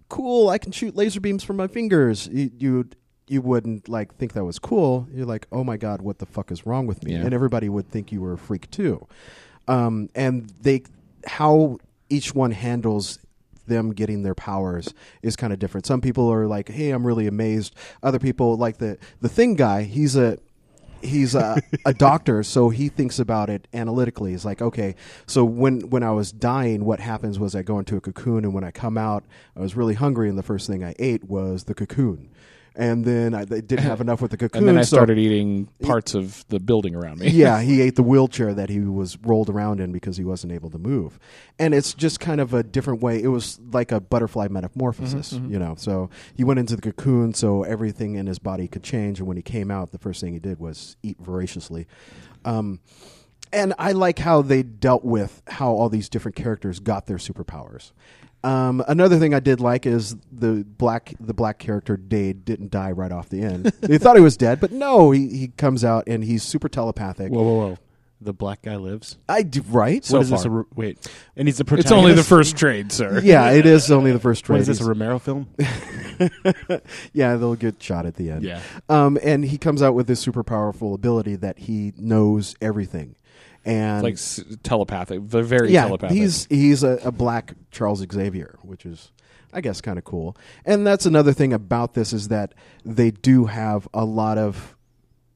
cool 0.10 0.50
i 0.50 0.58
can 0.58 0.72
shoot 0.72 0.96
laser 0.96 1.20
beams 1.20 1.44
from 1.44 1.56
my 1.58 1.68
fingers. 1.68 2.28
You 2.32 2.50
you 2.58 2.90
you 3.28 3.42
wouldn't 3.44 3.88
like 3.88 4.16
think 4.16 4.34
that 4.34 4.44
was 4.44 4.58
cool. 4.58 5.08
You're 5.14 5.28
like 5.28 5.46
oh 5.52 5.64
my 5.64 5.78
god 5.78 6.02
what 6.02 6.18
the 6.18 6.26
fuck 6.26 6.52
is 6.52 6.66
wrong 6.66 6.88
with 6.88 7.04
me? 7.04 7.12
Yeah. 7.14 7.20
and 7.20 7.32
everybody 7.32 7.70
would 7.70 7.90
think 7.90 8.12
you 8.12 8.22
were 8.22 8.34
a 8.34 8.38
freak 8.40 8.72
too. 8.72 9.06
Um, 9.68 10.10
and 10.16 10.52
they 10.62 10.82
how 11.28 11.78
each 12.10 12.34
one 12.34 12.52
handles 12.52 13.20
them 13.68 13.94
getting 13.94 14.24
their 14.24 14.36
powers 14.36 14.96
is 15.22 15.36
kind 15.36 15.54
of 15.54 15.60
different. 15.60 15.86
Some 15.86 16.02
people 16.02 16.28
are 16.28 16.48
like 16.48 16.70
hey 16.70 16.90
i'm 16.90 17.06
really 17.06 17.28
amazed. 17.28 17.76
Other 18.02 18.18
people 18.18 18.58
like 18.58 18.80
the 18.80 18.98
the 19.22 19.30
thing 19.30 19.54
guy 19.54 19.84
he's 19.84 20.16
a 20.16 20.40
he's 21.04 21.36
a, 21.36 21.62
a 21.86 21.94
doctor, 21.94 22.44
so 22.44 22.70
he 22.70 22.90
thinks 22.90 23.20
about 23.20 23.50
it 23.50 23.68
analytically. 23.74 24.32
He's 24.32 24.46
like, 24.46 24.62
okay, 24.62 24.96
so 25.26 25.44
when 25.46 25.90
when 25.90 26.04
I 26.04 26.12
was 26.12 26.32
dying, 26.32 26.86
what 26.86 27.00
happens 27.00 27.40
was 27.40 27.56
I 27.56 27.62
go 27.62 27.80
into 27.80 27.98
a 27.98 28.02
cocoon, 28.02 28.46
and 28.46 28.54
when 28.54 28.64
I 28.64 28.72
come 28.72 28.98
out, 28.98 29.24
I 29.56 29.60
was 29.60 29.76
really 29.76 29.94
hungry, 29.94 30.30
and 30.30 30.38
the 30.38 30.44
first 30.44 30.68
thing 30.68 30.84
I 30.84 30.96
ate 31.00 31.24
was 31.26 31.66
the 31.66 31.74
cocoon, 31.74 32.30
and 32.76 33.06
then 33.06 33.34
I 33.34 33.46
they 33.46 33.62
didn't 33.62 33.86
have 33.86 34.02
enough 34.08 34.22
with 34.22 34.32
the 34.32 34.38
cocoon. 34.38 34.60
And 34.60 34.68
then 34.68 34.78
I 34.78 34.82
so- 34.82 34.96
started 34.98 35.18
eating 35.18 35.68
parts 35.84 36.14
of 36.16 36.46
the 36.50 36.60
building 36.60 36.96
around 36.96 37.20
me. 37.20 37.30
yeah, 37.30 37.62
he 37.62 37.82
ate 37.86 37.96
the 37.96 38.04
wheelchair 38.04 38.54
that 38.54 38.70
he 38.70 38.80
was 38.80 39.18
rolled 39.22 39.50
around 39.50 39.80
in 39.80 39.92
because 39.92 40.18
he 40.18 40.24
wasn't 40.24 40.54
able 40.54 40.70
to 40.72 40.78
move. 40.78 41.20
And 41.60 41.74
it's 41.74 41.94
just 41.94 42.20
kind 42.20 42.42
of 42.42 42.54
a 42.54 42.64
different 42.64 43.02
way. 43.02 43.22
It 43.22 43.28
was 43.28 43.60
like 43.72 43.92
a 43.92 44.00
butterfly 44.00 44.48
metamorphosis, 44.50 45.34
you 45.34 45.60
know. 45.60 45.76
So 45.78 46.10
he 46.36 46.44
went 46.44 46.60
into 46.60 46.76
the 46.76 46.82
cocoon 46.82 47.34
so 47.34 47.64
everything 47.64 48.16
in 48.16 48.28
his 48.28 48.40
body 48.40 48.68
could 48.68 48.84
change. 48.84 49.20
And 49.20 49.28
when 49.28 49.38
he 49.38 49.44
came 49.44 49.70
out, 49.72 49.92
the 49.92 50.00
first 50.00 50.22
thing 50.22 50.34
he 50.34 50.40
did 50.40 50.60
was 50.60 50.98
eat 51.04 51.18
voraciously. 51.20 51.88
Um, 52.46 52.80
and 53.52 53.74
I 53.78 53.92
like 53.92 54.18
how 54.18 54.42
they 54.42 54.64
dealt 54.64 55.06
with 55.06 55.44
how 55.48 55.72
all 55.74 55.88
these 55.90 56.10
different 56.10 56.36
characters 56.36 56.80
got 56.80 57.06
their 57.06 57.18
superpowers. 57.18 57.92
Um, 58.44 58.84
another 58.88 59.18
thing 59.20 59.34
I 59.34 59.40
did 59.40 59.62
like 59.62 59.86
is 59.86 60.16
the 60.32 60.66
black 60.66 61.14
the 61.20 61.34
black 61.34 61.60
character 61.60 61.96
Dade 61.96 62.44
didn't 62.44 62.72
die 62.72 62.92
right 62.92 63.12
off 63.12 63.30
the 63.30 63.42
end. 63.42 63.66
they 63.82 63.98
thought 63.98 64.16
he 64.16 64.22
was 64.22 64.36
dead, 64.36 64.60
but 64.60 64.72
no, 64.72 65.12
he, 65.12 65.30
he 65.30 65.48
comes 65.50 65.86
out 65.86 66.04
and 66.08 66.24
he's 66.24 66.44
super 66.44 66.68
telepathic. 66.68 67.32
Whoa, 67.32 67.42
whoa, 67.42 67.58
whoa! 67.58 67.78
The 68.20 68.34
black 68.34 68.62
guy 68.62 68.76
lives. 68.78 69.18
I 69.28 69.44
do, 69.44 69.62
right. 69.68 70.06
what 70.08 70.22
is 70.22 70.30
this? 70.30 70.46
A, 70.46 70.50
re- 70.50 70.64
wait, 70.76 71.08
and 71.36 71.48
he's 71.48 71.58
the 71.58 71.76
It's 71.76 71.92
only 71.92 72.14
the 72.14 72.24
first 72.24 72.56
trade, 72.58 72.92
sir. 72.92 73.20
yeah, 73.24 73.52
it 73.52 73.66
is 73.66 73.92
only 73.92 74.12
the 74.12 74.20
first 74.20 74.46
trade. 74.46 74.60
is 74.62 74.68
this? 74.68 74.82
A 74.82 74.86
Romero 74.86 75.20
film? 75.20 75.48
yeah, 77.14 77.36
they'll 77.36 77.56
get 77.56 77.82
shot 77.82 78.06
at 78.06 78.16
the 78.16 78.30
end. 78.30 78.44
Yeah. 78.44 78.62
Um, 78.90 79.18
and 79.24 79.46
he 79.46 79.58
comes 79.58 79.82
out 79.82 79.94
with 79.94 80.08
this 80.08 80.20
super 80.20 80.44
powerful 80.44 80.94
ability 80.94 81.36
that 81.38 81.60
he 81.60 81.94
knows 81.98 82.56
everything, 82.62 83.16
and 83.66 84.04
like 84.04 84.16
s- 84.16 84.44
telepathic, 84.64 85.22
very 85.22 85.72
yeah, 85.72 85.86
telepathic. 85.86 86.18
he's 86.18 86.46
he's 86.48 86.84
a, 86.84 87.00
a 87.04 87.12
black 87.12 87.54
Charles 87.72 88.06
Xavier, 88.12 88.58
which 88.62 88.86
is, 88.86 89.12
I 89.54 89.62
guess, 89.62 89.82
kind 89.82 89.98
of 89.98 90.04
cool. 90.04 90.36
And 90.66 90.86
that's 90.86 91.06
another 91.06 91.34
thing 91.34 91.54
about 91.54 91.94
this 91.94 92.14
is 92.14 92.28
that 92.30 92.54
they 92.86 93.12
do 93.12 93.46
have 93.46 93.88
a 93.94 94.06
lot 94.06 94.38
of 94.38 94.76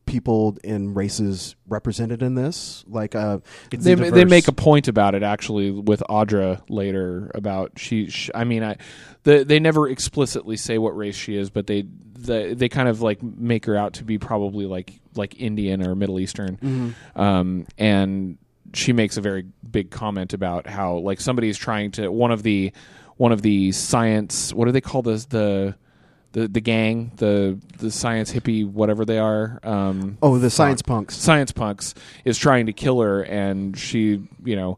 people 0.08 0.58
in 0.64 0.96
races 0.96 1.56
represented 1.68 2.24
in 2.24 2.34
this. 2.34 2.84
Like, 2.88 3.14
uh, 3.14 3.40
they 3.70 3.94
diverse. 3.94 4.12
they 4.12 4.26
make 4.26 4.48
a 4.48 4.54
point 4.54 4.88
about 4.88 5.14
it 5.14 5.22
actually 5.22 5.70
with 5.70 6.02
Audra 6.10 6.62
later 6.70 7.30
about 7.36 7.74
she, 7.78 8.10
sh 8.10 8.32
I 8.34 8.44
mean 8.44 8.64
I 8.64 8.78
the, 9.24 9.44
they 9.44 9.60
never 9.60 9.88
explicitly 9.88 10.58
say 10.58 10.78
what 10.78 10.98
race 10.98 11.16
she 11.16 11.36
is 11.36 11.50
but 11.50 11.68
they 11.68 11.86
the, 12.14 12.56
they 12.58 12.70
kind 12.70 12.90
of 12.90 13.02
like 13.02 13.22
make 13.22 13.66
her 13.66 13.76
out 13.76 13.94
to 13.94 14.04
be 14.04 14.18
probably 14.18 14.66
like 14.66 15.00
like 15.16 15.40
Indian 15.40 15.86
or 15.86 15.94
Middle 15.96 16.20
Eastern 16.20 16.96
um, 17.16 17.68
and 17.78 18.38
she 18.74 18.94
makes 18.94 19.18
a 19.18 19.22
very 19.22 19.46
big 19.70 19.92
comment 19.92 20.34
about 20.34 20.68
how 20.68 20.98
like 20.98 21.20
somebody's 21.22 21.58
trying 21.58 21.92
to 21.92 22.10
one 22.10 22.32
of 22.32 22.44
the 22.44 22.72
one 23.18 23.32
of 23.32 23.42
the 23.42 23.72
science 23.72 24.54
what 24.54 24.66
do 24.66 24.72
they 24.72 24.82
call 24.82 25.02
this 25.02 25.26
the 25.26 25.76
the, 26.38 26.48
the 26.48 26.62
gang 26.62 27.12
the 27.16 27.60
the 27.80 27.90
science 27.90 28.32
hippie 28.32 28.64
whatever 28.64 29.06
they 29.06 29.18
are 29.18 29.60
um, 29.64 30.20
oh, 30.22 30.38
the 30.38 30.52
science 30.52 30.84
punks. 30.84 31.16
science 31.16 31.52
punks 31.52 31.96
is 32.26 32.38
trying 32.38 32.68
to 32.68 32.74
kill 32.74 33.02
her 33.02 33.24
and 33.24 33.76
she 33.76 34.22
you 34.44 34.56
know 34.56 34.78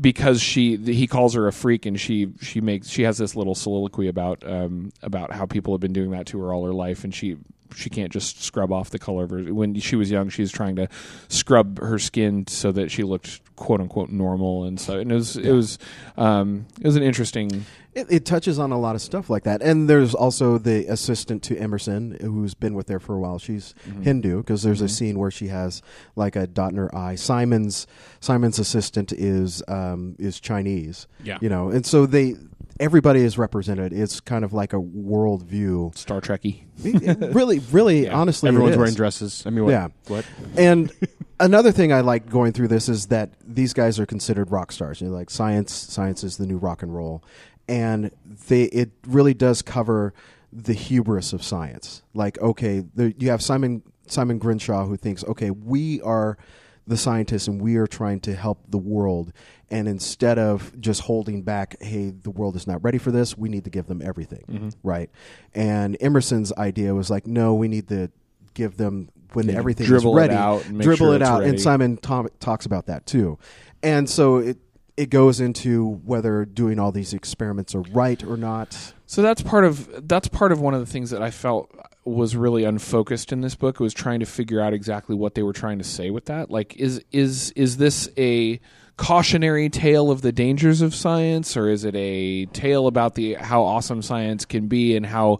because 0.00 0.40
she 0.40 0.76
he 0.76 1.08
calls 1.08 1.34
her 1.34 1.48
a 1.48 1.52
freak 1.52 1.84
and 1.84 1.98
she 1.98 2.32
she 2.40 2.60
makes 2.60 2.88
she 2.88 3.02
has 3.02 3.18
this 3.18 3.34
little 3.34 3.56
soliloquy 3.56 4.06
about 4.06 4.48
um 4.48 4.92
about 5.02 5.32
how 5.32 5.46
people 5.46 5.74
have 5.74 5.80
been 5.80 5.92
doing 5.92 6.12
that 6.12 6.26
to 6.26 6.40
her 6.40 6.52
all 6.52 6.64
her 6.64 6.72
life 6.72 7.02
and 7.02 7.12
she 7.12 7.36
she 7.74 7.90
can't 7.90 8.12
just 8.12 8.42
scrub 8.42 8.72
off 8.72 8.90
the 8.90 9.00
color 9.00 9.24
of 9.24 9.30
her 9.30 9.52
when 9.52 9.74
she 9.80 9.96
was 9.96 10.12
young 10.12 10.28
she 10.28 10.42
was 10.42 10.52
trying 10.52 10.76
to 10.76 10.88
scrub 11.26 11.80
her 11.80 11.98
skin 11.98 12.46
so 12.46 12.70
that 12.70 12.88
she 12.88 13.02
looked 13.02 13.40
quote 13.56 13.80
unquote 13.80 14.10
normal 14.10 14.62
and 14.62 14.78
so 14.78 15.00
and 15.00 15.10
it 15.10 15.14
was 15.16 15.36
it 15.36 15.52
was 15.52 15.76
um 16.16 16.66
it 16.80 16.86
was 16.86 16.94
an 16.94 17.02
interesting 17.02 17.66
It, 17.98 18.06
it 18.10 18.24
touches 18.24 18.58
on 18.58 18.70
a 18.72 18.78
lot 18.78 18.94
of 18.94 19.00
stuff 19.02 19.28
like 19.28 19.44
that, 19.44 19.60
and 19.62 19.88
there's 19.88 20.14
also 20.14 20.58
the 20.58 20.86
assistant 20.86 21.42
to 21.44 21.56
Emerson 21.58 22.16
who's 22.20 22.54
been 22.54 22.74
with 22.74 22.86
there 22.86 23.00
for 23.00 23.14
a 23.14 23.18
while. 23.18 23.38
She's 23.38 23.74
Mm-hmm. 23.88 24.02
Hindu 24.02 24.36
because 24.38 24.62
there's 24.62 24.80
a 24.80 24.88
scene 24.88 25.18
where 25.18 25.30
she 25.30 25.48
has 25.48 25.82
like 26.16 26.36
a 26.36 26.46
dot 26.46 26.70
in 26.72 26.76
her 26.78 26.94
eye. 26.94 27.14
Simon's 27.16 27.86
Simon's 28.20 28.58
assistant 28.58 29.12
is 29.12 29.62
um, 29.68 30.14
is 30.18 30.40
Chinese. 30.40 31.06
Yeah. 31.22 31.38
you 31.40 31.48
know, 31.48 31.68
and 31.70 31.84
so 31.84 32.06
they 32.06 32.34
everybody 32.80 33.20
is 33.22 33.36
represented. 33.38 33.92
It's 33.92 34.20
kind 34.20 34.44
of 34.44 34.52
like 34.52 34.72
a 34.72 34.78
world 34.80 35.42
view. 35.42 35.90
Star 35.94 36.20
Trekky 36.20 36.62
really, 37.34 37.58
really, 37.72 38.04
Yeah. 38.04 38.14
honestly, 38.16 38.48
Everyone's 38.48 38.76
wearing 38.76 38.94
dresses. 38.94 39.42
I 39.46 39.50
mean, 39.50 39.64
what? 39.64 39.70
Yeah. 39.70 39.88
What? 40.06 40.24
And 40.56 40.92
another 41.40 41.72
thing 41.72 41.92
I 41.92 42.00
like 42.02 42.28
going 42.30 42.52
through 42.52 42.68
this 42.68 42.88
is 42.88 43.06
that 43.06 43.32
these 43.44 43.72
guys 43.72 43.98
are 43.98 44.06
considered 44.06 44.50
rock 44.52 44.70
stars. 44.72 45.00
You 45.00 45.08
know, 45.08 45.14
like 45.14 45.30
science, 45.30 45.72
science 45.72 46.22
is 46.22 46.36
the 46.36 46.46
new 46.46 46.56
rock 46.56 46.82
and 46.82 46.94
roll, 46.94 47.24
and 47.68 48.10
they 48.48 48.64
it 48.64 48.90
really 49.06 49.34
does 49.34 49.62
cover 49.62 50.14
the 50.52 50.72
hubris 50.72 51.32
of 51.32 51.42
science. 51.42 52.02
Like, 52.14 52.40
okay, 52.40 52.84
there, 52.94 53.12
you 53.18 53.30
have 53.30 53.42
Simon 53.42 53.82
Simon 54.06 54.38
Grimshaw 54.38 54.86
who 54.86 54.96
thinks, 54.96 55.22
okay, 55.24 55.50
we 55.50 56.00
are 56.02 56.38
the 56.86 56.96
scientists 56.96 57.46
and 57.46 57.60
we 57.60 57.76
are 57.76 57.86
trying 57.86 58.20
to 58.20 58.34
help 58.34 58.62
the 58.68 58.78
world. 58.78 59.32
And 59.70 59.86
instead 59.86 60.38
of 60.38 60.72
just 60.80 61.02
holding 61.02 61.42
back, 61.42 61.76
hey, 61.82 62.10
the 62.10 62.30
world 62.30 62.56
is 62.56 62.66
not 62.66 62.82
ready 62.82 62.96
for 62.96 63.10
this, 63.10 63.36
we 63.36 63.50
need 63.50 63.64
to 63.64 63.70
give 63.70 63.86
them 63.86 64.00
everything, 64.02 64.44
mm-hmm. 64.48 64.68
right? 64.82 65.10
And 65.54 65.98
Emerson's 66.00 66.52
idea 66.54 66.94
was 66.94 67.10
like, 67.10 67.26
no, 67.26 67.54
we 67.54 67.68
need 67.68 67.88
to 67.88 68.10
give 68.54 68.78
them 68.78 69.10
when 69.34 69.50
everything 69.50 69.86
dribble 69.86 70.16
is 70.16 70.24
it 70.24 70.28
ready, 70.28 70.34
out 70.34 70.64
and 70.64 70.78
make 70.78 70.84
dribble 70.84 71.06
sure 71.08 71.14
it 71.14 71.22
out. 71.22 71.44
And 71.44 71.60
Simon 71.60 71.98
Tom- 71.98 72.30
talks 72.40 72.64
about 72.64 72.86
that 72.86 73.04
too. 73.04 73.38
And 73.82 74.08
so 74.08 74.38
it 74.38 74.56
it 74.98 75.10
goes 75.10 75.38
into 75.38 76.00
whether 76.04 76.44
doing 76.44 76.80
all 76.80 76.90
these 76.90 77.14
experiments 77.14 77.72
are 77.72 77.82
right 77.82 78.22
or 78.24 78.36
not. 78.36 78.94
So 79.06 79.22
that's 79.22 79.40
part 79.40 79.64
of 79.64 80.08
that's 80.08 80.26
part 80.26 80.50
of 80.50 80.60
one 80.60 80.74
of 80.74 80.80
the 80.80 80.86
things 80.86 81.10
that 81.10 81.22
I 81.22 81.30
felt 81.30 81.70
was 82.04 82.34
really 82.34 82.64
unfocused 82.64 83.30
in 83.32 83.40
this 83.40 83.54
book 83.54 83.78
was 83.78 83.94
trying 83.94 84.18
to 84.20 84.26
figure 84.26 84.60
out 84.60 84.74
exactly 84.74 85.14
what 85.14 85.36
they 85.36 85.44
were 85.44 85.52
trying 85.52 85.78
to 85.78 85.84
say 85.84 86.10
with 86.10 86.24
that. 86.24 86.50
Like 86.50 86.74
is 86.76 87.00
is 87.12 87.52
is 87.52 87.76
this 87.76 88.08
a 88.18 88.58
cautionary 88.96 89.68
tale 89.68 90.10
of 90.10 90.22
the 90.22 90.32
dangers 90.32 90.80
of 90.80 90.92
science 90.92 91.56
or 91.56 91.68
is 91.68 91.84
it 91.84 91.94
a 91.94 92.46
tale 92.46 92.88
about 92.88 93.14
the 93.14 93.34
how 93.34 93.62
awesome 93.62 94.02
science 94.02 94.44
can 94.44 94.66
be 94.66 94.96
and 94.96 95.06
how 95.06 95.38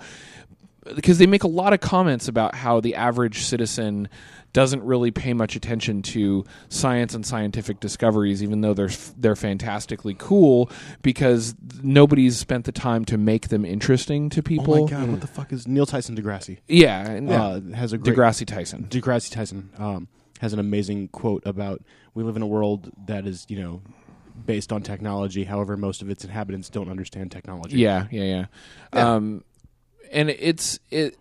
because 0.95 1.19
they 1.19 1.27
make 1.27 1.43
a 1.43 1.49
lot 1.49 1.73
of 1.73 1.81
comments 1.81 2.29
about 2.29 2.55
how 2.55 2.79
the 2.79 2.95
average 2.95 3.41
citizen 3.41 4.09
doesn't 4.53 4.83
really 4.83 5.11
pay 5.11 5.35
much 5.35 5.57
attention 5.57 6.01
to 6.03 6.45
science 6.69 7.15
and 7.15 7.25
scientific 7.25 7.81
discoveries, 7.81 8.43
even 8.43 8.61
though 8.63 8.75
they're 8.75 8.91
they're 9.17 9.37
fantastically 9.37 10.15
cool, 10.19 10.71
because 11.03 11.55
nobody's 11.83 12.39
spent 12.39 12.65
the 12.65 12.73
time 12.73 13.05
to 13.07 13.19
make 13.19 13.49
them 13.49 13.65
interesting 13.65 14.31
to 14.31 14.43
people. 14.43 14.75
Oh 14.75 14.85
my 14.85 14.91
god! 14.91 15.11
What 15.11 15.21
the 15.21 15.27
fuck 15.27 15.53
is 15.53 15.69
Neil 15.69 15.87
Tyson 15.87 16.17
deGrasse? 16.17 16.59
Yeah, 16.67 17.07
and, 17.09 17.31
Uh, 17.31 17.61
has 17.75 17.93
a 17.93 17.99
great 17.99 18.17
deGrasse 18.17 18.47
Tyson. 18.47 18.87
deGrasse 18.91 19.31
Tyson 19.31 19.71
um, 19.79 20.09
has 20.41 20.53
an 20.53 20.59
amazing 20.59 21.09
quote 21.09 21.43
about 21.47 21.83
we 22.15 22.23
live 22.25 22.37
in 22.37 22.43
a 22.43 22.47
world 22.47 22.91
that 23.07 23.27
is 23.27 23.45
you 23.49 23.61
know 23.61 23.83
based 24.47 24.73
on 24.73 24.83
technology. 24.83 25.45
However, 25.45 25.77
most 25.77 26.01
of 26.01 26.09
its 26.11 26.25
inhabitants 26.25 26.71
don't 26.71 26.89
understand 26.89 27.31
technology. 27.31 27.77
Yeah, 27.79 28.07
yeah, 28.11 28.47
yeah. 28.95 29.15
Um, 29.15 29.45
and 30.11 30.31
it's 30.31 30.79
it. 30.91 31.17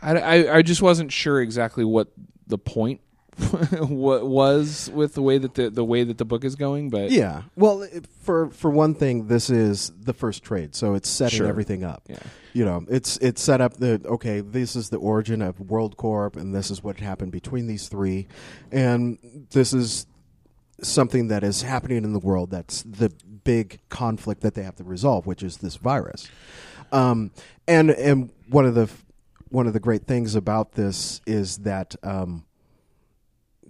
I, 0.00 0.16
I 0.16 0.56
I 0.56 0.62
just 0.62 0.80
wasn't 0.80 1.12
sure 1.12 1.40
exactly 1.40 1.84
what 1.84 2.08
the 2.50 2.58
point 2.58 3.00
what 3.78 4.26
was 4.26 4.90
with 4.92 5.14
the 5.14 5.22
way 5.22 5.38
that 5.38 5.54
the 5.54 5.70
the 5.70 5.84
way 5.84 6.04
that 6.04 6.18
the 6.18 6.24
book 6.24 6.44
is 6.44 6.56
going, 6.56 6.90
but 6.90 7.10
Yeah. 7.10 7.42
Well, 7.56 7.86
for 8.22 8.50
for 8.50 8.70
one 8.70 8.94
thing, 8.94 9.28
this 9.28 9.48
is 9.48 9.92
the 9.98 10.12
first 10.12 10.42
trade, 10.42 10.74
so 10.74 10.94
it's 10.94 11.08
setting 11.08 11.38
Sure. 11.38 11.46
everything 11.46 11.82
up. 11.84 12.02
Yeah. 12.08 12.18
You 12.52 12.64
know, 12.64 12.84
it's 12.88 13.16
it's 13.18 13.40
set 13.40 13.60
up 13.60 13.74
that 13.78 14.04
okay, 14.04 14.40
this 14.40 14.76
is 14.76 14.90
the 14.90 14.98
origin 14.98 15.40
of 15.40 15.58
World 15.60 15.96
Corp, 15.96 16.36
and 16.36 16.54
this 16.54 16.70
is 16.70 16.82
what 16.82 16.98
happened 16.98 17.32
between 17.32 17.66
these 17.66 17.88
three, 17.88 18.26
and 18.72 19.16
this 19.52 19.72
is 19.72 20.06
something 20.82 21.28
that 21.28 21.44
is 21.44 21.62
happening 21.62 22.04
in 22.04 22.12
the 22.12 22.18
world. 22.18 22.50
That's 22.50 22.82
the 22.82 23.10
big 23.44 23.78
conflict 23.88 24.40
that 24.42 24.54
they 24.54 24.64
have 24.64 24.76
to 24.76 24.84
resolve, 24.84 25.26
which 25.26 25.42
is 25.42 25.58
this 25.58 25.76
virus. 25.76 26.28
Um, 26.92 27.30
and 27.68 27.90
and 27.90 28.30
one 28.48 28.66
of 28.66 28.74
the 28.74 28.90
one 29.50 29.66
of 29.66 29.72
the 29.72 29.80
great 29.80 30.06
things 30.06 30.34
about 30.34 30.72
this 30.72 31.20
is 31.26 31.58
that 31.58 31.94
um, 32.02 32.44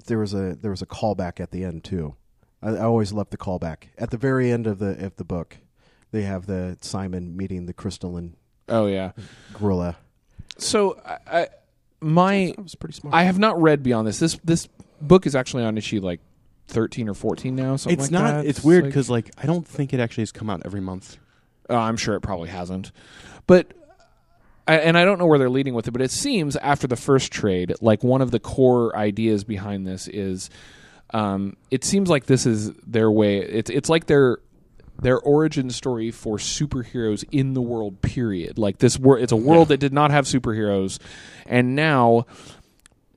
there 0.07 0.19
was 0.19 0.35
a 0.35 0.57
there 0.61 0.71
was 0.71 0.83
a 0.83 0.87
callback 0.87 1.41
at 1.41 1.51
the 1.51 1.65
end 1.65 1.85
too. 1.85 2.15
I, 2.63 2.71
I 2.71 2.81
always 2.83 3.13
love 3.13 3.31
the 3.31 3.37
callback 3.37 3.85
at 3.99 4.11
the 4.11 4.17
very 4.17 4.51
end 4.51 4.67
of 4.67 4.79
the 4.79 5.05
of 5.05 5.17
the 5.17 5.25
book. 5.25 5.59
They 6.13 6.23
have 6.23 6.47
the 6.47 6.77
Simon 6.81 7.37
meeting 7.37 7.67
the 7.67 7.73
crystalline 7.73 8.37
oh 8.69 8.87
yeah. 8.87 9.13
gorilla. 9.55 9.97
So 10.59 11.01
I, 11.05 11.41
I 11.41 11.49
my 12.01 12.53
that 12.57 12.63
was 12.63 12.75
pretty 12.75 12.95
smart. 12.95 13.15
I 13.15 13.25
have 13.25 13.39
not 13.39 13.61
read 13.61 13.83
beyond 13.83 14.07
this. 14.07 14.19
This 14.19 14.39
this 14.45 14.69
book 15.01 15.27
is 15.27 15.35
actually 15.35 15.65
on 15.65 15.79
issue 15.79 16.01
like 16.01 16.21
thirteen 16.67 17.09
or 17.09 17.15
fourteen 17.15 17.57
now. 17.57 17.77
Something 17.77 17.99
it's 17.99 18.11
like 18.11 18.23
not. 18.23 18.31
that. 18.43 18.47
It's 18.47 18.63
weird 18.63 18.85
like- 18.85 18.91
because 18.91 19.11
like 19.11 19.31
I 19.39 19.47
don't 19.47 19.67
think 19.67 19.93
it 19.95 20.01
actually 20.01 20.23
has 20.23 20.33
come 20.33 20.51
out 20.51 20.63
every 20.65 20.81
month. 20.81 21.19
Uh, 21.69 21.77
I'm 21.77 21.97
sure 21.97 22.17
it 22.17 22.21
probably 22.21 22.49
hasn't, 22.49 22.91
but 23.47 23.73
I, 24.71 24.77
and 24.77 24.97
I 24.97 25.05
don't 25.05 25.19
know 25.19 25.27
where 25.27 25.39
they're 25.39 25.51
leading 25.51 25.75
with 25.75 25.89
it. 25.89 25.91
But 25.91 26.01
it 26.01 26.13
seems 26.13 26.55
after 26.57 26.87
the 26.87 26.97
first 26.97 27.33
trade, 27.33 27.75
like 27.81 28.05
one 28.05 28.23
of 28.23 28.31
the 28.31 28.39
core 28.39 28.97
ideas 28.97 29.43
behind 29.43 29.85
this 29.85 30.07
is, 30.07 30.49
um, 31.13 31.57
it 31.73 31.83
seems 31.83 32.09
like 32.09 32.27
this 32.27 32.47
is 32.47 32.73
their 32.87 33.11
way. 33.11 33.39
It's 33.39 33.69
it's 33.69 33.89
like 33.89 34.07
their 34.07 34.39
their 35.03 35.19
origin 35.19 35.71
story 35.71 36.13
for 36.13 36.37
superheroes 36.37 37.25
in 37.33 37.55
the 37.55 37.61
world. 37.61 38.01
Period. 38.01 38.59
Like 38.59 38.79
this 38.79 38.97
world, 38.97 39.25
it's 39.25 39.33
a 39.33 39.37
world 39.37 39.69
that 39.69 39.79
did 39.79 39.93
not 39.93 40.13
have 40.13 40.27
superheroes, 40.27 41.01
and 41.47 41.75
now 41.75 42.27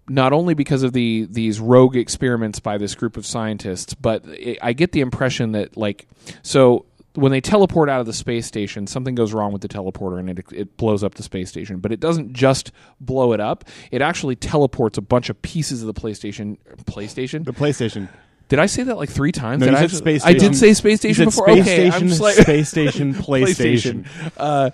not 0.10 0.34
only 0.34 0.56
because 0.56 0.82
of 0.82 0.92
the 0.92 1.28
these 1.30 1.60
rogue 1.60 1.96
experiments 1.96 2.60
by 2.60 2.80
this 2.80 2.96
group 2.96 3.16
of 3.16 3.28
scientists, 3.28 3.94
but 3.94 4.26
it, 4.26 4.58
I 4.60 4.74
get 4.74 4.92
the 4.92 5.02
impression 5.02 5.52
that 5.52 5.78
like 5.78 6.08
so 6.42 6.86
when 7.16 7.32
they 7.32 7.42
teleport 7.42 7.90
out 7.90 8.00
of 8.00 8.06
the 8.06 8.14
space 8.14 8.46
station, 8.48 8.88
something 8.88 9.14
goes 9.16 9.34
wrong 9.34 9.52
with 9.54 9.62
the 9.62 9.68
teleporter 9.68 10.20
and 10.20 10.30
it, 10.32 10.46
it 10.52 10.78
blows 10.78 11.04
up 11.04 11.16
the 11.16 11.24
space 11.24 11.50
station. 11.50 11.78
But 11.80 11.92
it 11.92 12.00
doesn't 12.00 12.34
just 12.34 12.72
blow 13.00 13.34
it 13.34 13.40
up; 13.40 13.66
it 13.92 14.02
actually 14.02 14.36
teleports 14.36 14.98
a 14.98 15.02
bunch 15.02 15.30
of 15.30 15.42
pieces 15.42 15.82
of 15.84 15.88
the 15.88 15.94
PlayStation. 15.94 16.58
PlayStation. 16.86 17.46
The 17.46 17.54
PlayStation. 17.54 18.10
Did 18.50 18.60
I 18.60 18.66
say 18.66 18.84
that 18.84 18.98
like 18.98 19.10
three 19.10 19.32
times? 19.32 19.62
No, 19.62 19.68
Did 19.68 19.76
I 19.76 19.88
space 19.88 20.26
I 20.26 20.34
did 20.34 20.56
say 20.56 20.74
space 20.74 21.00
station 21.00 21.26
before. 21.26 21.48
Space 21.50 21.62
okay, 21.62 21.86
I'm 21.86 21.92
station, 21.92 22.08
just 22.10 22.22
like- 22.22 22.36
space 22.36 22.70
station, 22.70 23.14
PlayStation, 23.16 24.06
Uh, 24.38 24.70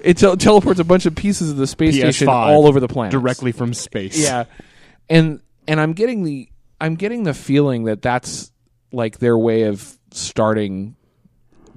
it 0.00 0.16
tel- 0.16 0.36
teleports 0.36 0.80
a 0.80 0.84
bunch 0.84 1.06
of 1.06 1.14
pieces 1.14 1.50
of 1.50 1.56
the 1.56 1.66
space 1.66 1.94
station 1.96 2.26
PS5 2.26 2.32
all 2.32 2.66
over 2.66 2.80
the 2.80 2.88
planet 2.88 3.12
directly 3.12 3.52
from 3.52 3.74
space. 3.74 4.18
yeah, 4.18 4.44
and 5.08 5.40
and 5.68 5.80
I'm 5.80 5.92
getting 5.92 6.24
the 6.24 6.48
I'm 6.80 6.94
getting 6.94 7.24
the 7.24 7.34
feeling 7.34 7.84
that 7.84 8.00
that's 8.00 8.50
like 8.92 9.18
their 9.18 9.36
way 9.36 9.64
of 9.64 9.98
starting 10.12 10.96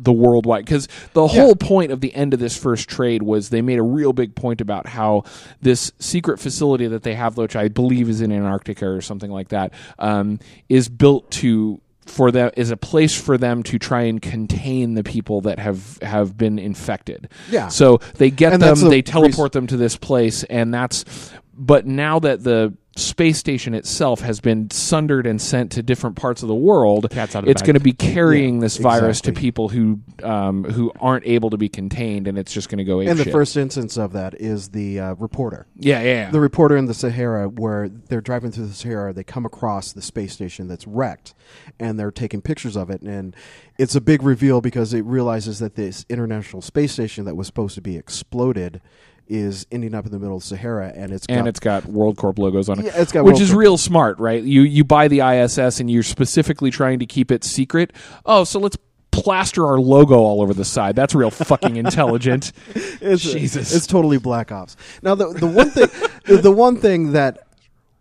the 0.04 0.14
worldwide 0.14 0.66
because 0.66 0.88
the 1.14 1.28
whole 1.28 1.56
point 1.56 1.92
of 1.92 2.02
the 2.02 2.14
end 2.14 2.34
of 2.34 2.40
this 2.40 2.58
first 2.58 2.90
trade 2.90 3.24
was 3.24 3.50
they 3.50 3.62
made 3.62 3.80
a 3.80 3.84
real 3.84 4.14
big 4.14 4.36
point 4.36 4.62
about 4.62 4.88
how 4.88 5.24
this 5.62 5.92
secret 6.00 6.40
facility 6.40 6.88
that 6.88 7.04
they 7.04 7.14
have 7.16 7.38
which 7.38 7.56
i 7.56 7.68
believe 7.68 8.10
is 8.10 8.22
in 8.22 8.32
antarctica 8.32 8.88
or 8.88 9.02
something 9.02 9.32
like 9.32 9.50
that 9.50 9.74
um, 10.00 10.40
is 10.70 10.90
built 10.90 11.30
to 11.32 11.80
for 12.06 12.32
them 12.32 12.52
is 12.58 12.70
a 12.70 12.76
place 12.76 13.20
for 13.20 13.38
them 13.38 13.64
to 13.64 13.80
try 13.80 14.02
and 14.02 14.22
contain 14.22 14.94
the 14.94 15.04
people 15.04 15.40
that 15.42 15.58
have 15.58 15.98
have 16.02 16.38
been 16.38 16.60
infected 16.60 17.30
Yeah. 17.50 17.70
so 17.70 18.00
they 18.16 18.30
get 18.30 18.52
And 18.54 18.62
them 18.62 18.78
the 18.80 18.90
they 18.90 19.02
teleport 19.02 19.54
them 19.54 19.68
to 19.68 19.78
this 19.78 19.96
place 19.96 20.44
and 20.44 20.74
that's 20.74 21.32
but 21.54 21.86
now 21.86 22.20
that 22.20 22.44
the 22.44 22.74
space 22.96 23.38
station 23.38 23.74
itself 23.74 24.22
has 24.22 24.40
been 24.40 24.70
sundered 24.70 25.26
and 25.26 25.42
sent 25.42 25.72
to 25.72 25.82
different 25.82 26.16
parts 26.16 26.44
of 26.44 26.48
the 26.48 26.56
world 26.56 27.10
Cat's 27.10 27.36
out 27.36 27.40
of 27.40 27.46
the 27.46 27.52
it's 27.52 27.62
bag. 27.62 27.66
going 27.68 27.74
to 27.76 27.80
be 27.80 27.94
carrying 27.94 28.56
Yeah, 28.56 28.62
this 28.62 28.78
virus 28.78 29.22
to 29.22 29.30
exactly. 29.32 29.42
people 29.42 29.70
who 29.70 30.00
um, 30.22 30.64
who 30.64 30.92
aren't 31.00 31.26
able 31.26 31.50
to 31.50 31.58
be 31.58 31.70
contained 31.70 32.28
and 32.28 32.38
it's 32.38 32.54
just 32.54 32.70
going 32.70 32.78
to 32.78 32.84
go 32.84 33.00
And 33.00 33.18
the 33.18 33.24
apeshit. 33.24 33.32
first 33.32 33.58
instance 33.58 33.98
of 33.98 34.14
that 34.14 34.40
is 34.40 34.70
the 34.70 35.00
uh, 35.00 35.14
reporter. 35.16 35.66
yeah 35.76 36.02
yeah, 36.02 36.14
yeah. 36.26 36.30
The 36.32 36.40
reporter 36.40 36.78
in 36.78 36.86
the 36.86 36.94
Sahara, 36.94 37.50
where 37.50 37.90
they're 37.90 38.22
driving 38.22 38.52
through 38.52 38.68
the 38.68 38.74
Sahara, 38.74 39.12
they 39.14 39.24
come 39.24 39.46
across 39.46 39.92
the 39.92 40.02
space 40.02 40.34
station 40.34 40.68
that's 40.68 40.86
wrecked, 40.88 41.34
and 41.80 42.00
they're 42.00 42.12
taking 42.12 42.42
pictures 42.42 42.76
of 42.76 42.90
it. 42.90 43.02
And 43.02 43.36
it's 43.80 43.96
a 43.96 44.02
big 44.02 44.22
reveal 44.22 44.62
because 44.62 44.94
it 44.94 45.04
realizes 45.06 45.60
that 45.60 45.76
this 45.76 46.06
international 46.10 46.62
space 46.62 46.92
station 46.92 47.26
that 47.26 47.36
was 47.36 47.48
supposed 47.48 47.74
to 47.76 47.82
be 47.82 47.98
exploded 47.98 48.82
is 49.28 49.66
ending 49.72 49.94
up 49.96 50.06
in 50.06 50.12
the 50.12 50.20
middle 50.20 50.38
of 50.38 50.44
the 50.44 50.48
Sahara, 50.48 50.92
and 50.96 51.12
it's 51.12 51.26
and 51.28 51.40
got, 51.40 51.48
it's 51.48 51.60
got 51.60 51.86
World 51.86 52.18
Corp 52.18 52.38
logos 52.40 52.70
on 52.70 52.80
it, 52.80 52.86
Yeah, 52.86 53.02
it's 53.02 53.12
got 53.12 53.24
which 53.24 53.34
World 53.34 53.42
is 53.42 53.50
Corp. 53.50 53.60
real 53.60 53.78
smart, 53.78 54.20
right? 54.20 54.44
You 54.44 54.62
you 54.62 54.84
buy 54.84 55.08
the 55.08 55.22
ISS 55.22 55.80
and 55.80 55.90
you're 55.90 56.04
specifically 56.04 56.72
trying 56.72 57.00
to 57.00 57.06
keep 57.06 57.32
it 57.32 57.44
secret. 57.44 57.94
Oh, 58.26 58.44
so 58.44 58.60
let's 58.60 58.78
plaster 59.12 59.66
our 59.66 59.80
logo 59.80 60.16
all 60.16 60.42
over 60.42 60.54
the 60.54 60.66
side. 60.66 60.96
That's 60.96 61.14
real 61.16 61.30
fucking 61.32 61.76
intelligent. 61.78 62.52
it's, 62.76 63.26
uh, 63.26 63.32
Jesus. 63.32 63.74
it's 63.74 63.88
totally 63.88 64.18
Black 64.18 64.52
Ops. 64.52 64.76
Now 65.02 65.16
the 65.16 65.32
the 65.32 65.48
one 65.48 65.70
thing 65.70 65.88
the 66.42 66.52
one 66.52 66.78
thing 66.78 67.14
that 67.14 67.48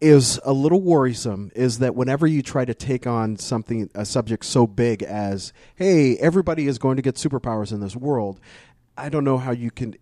is 0.01 0.41
a 0.45 0.53
little 0.53 0.81
worrisome 0.81 1.53
is 1.55 1.79
that 1.79 1.95
whenever 1.95 2.27
you 2.27 2.43
try 2.43 2.64
to 2.64 2.75
take 2.75 3.07
on 3.07 3.37
something 3.37 3.89
a 3.95 4.05
subject 4.05 4.45
so 4.45 4.66
big 4.66 5.01
as 5.05 5.53
hey 5.77 6.16
everybody 6.16 6.66
is 6.66 6.77
going 6.79 6.97
to 6.97 7.03
get 7.03 7.14
superpowers 7.14 7.73
in 7.73 7.81
this 7.81 7.95
world, 7.95 8.41
I 8.97 9.09
don't 9.09 9.25
know 9.25 9.39
how 9.39 9.53
you 9.53 9.70
can. 9.70 9.95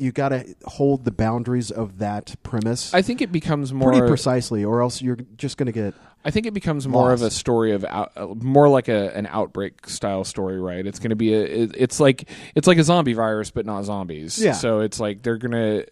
You 0.00 0.12
got 0.12 0.30
to 0.30 0.54
hold 0.64 1.04
the 1.04 1.10
boundaries 1.10 1.70
of 1.70 1.98
that 1.98 2.34
premise 2.42 2.92
I 2.94 3.02
think 3.02 3.20
it 3.20 3.32
becomes 3.32 3.72
more 3.72 3.92
pretty 3.92 4.06
precisely, 4.06 4.64
or 4.64 4.82
else 4.82 5.02
you're 5.02 5.18
just 5.36 5.56
going 5.56 5.66
to 5.66 5.72
get. 5.72 5.94
I 6.24 6.30
think 6.30 6.46
it 6.46 6.52
becomes 6.52 6.86
more 6.86 7.12
of 7.12 7.22
a 7.22 7.30
story 7.30 7.72
of 7.72 7.84
out, 7.84 8.12
uh, 8.16 8.26
more 8.26 8.68
like 8.68 8.88
a 8.88 9.16
an 9.16 9.26
outbreak 9.26 9.86
style 9.86 10.24
story, 10.24 10.60
right? 10.60 10.86
It's 10.86 10.98
going 10.98 11.10
to 11.10 11.16
be 11.16 11.34
a 11.34 11.42
it, 11.42 11.74
it's 11.76 12.00
like 12.00 12.28
it's 12.54 12.66
like 12.66 12.78
a 12.78 12.84
zombie 12.84 13.14
virus, 13.14 13.50
but 13.50 13.66
not 13.66 13.84
zombies. 13.84 14.42
Yeah. 14.42 14.52
So 14.52 14.80
it's 14.80 15.00
like 15.00 15.22
they're 15.22 15.38
going 15.38 15.52
to 15.52 15.86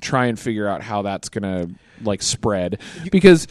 try 0.00 0.26
and 0.26 0.38
figure 0.38 0.66
out 0.66 0.82
how 0.82 1.02
that's 1.02 1.28
going 1.28 1.42
to 1.42 1.74
like 2.02 2.22
spread 2.22 2.80
because. 3.10 3.46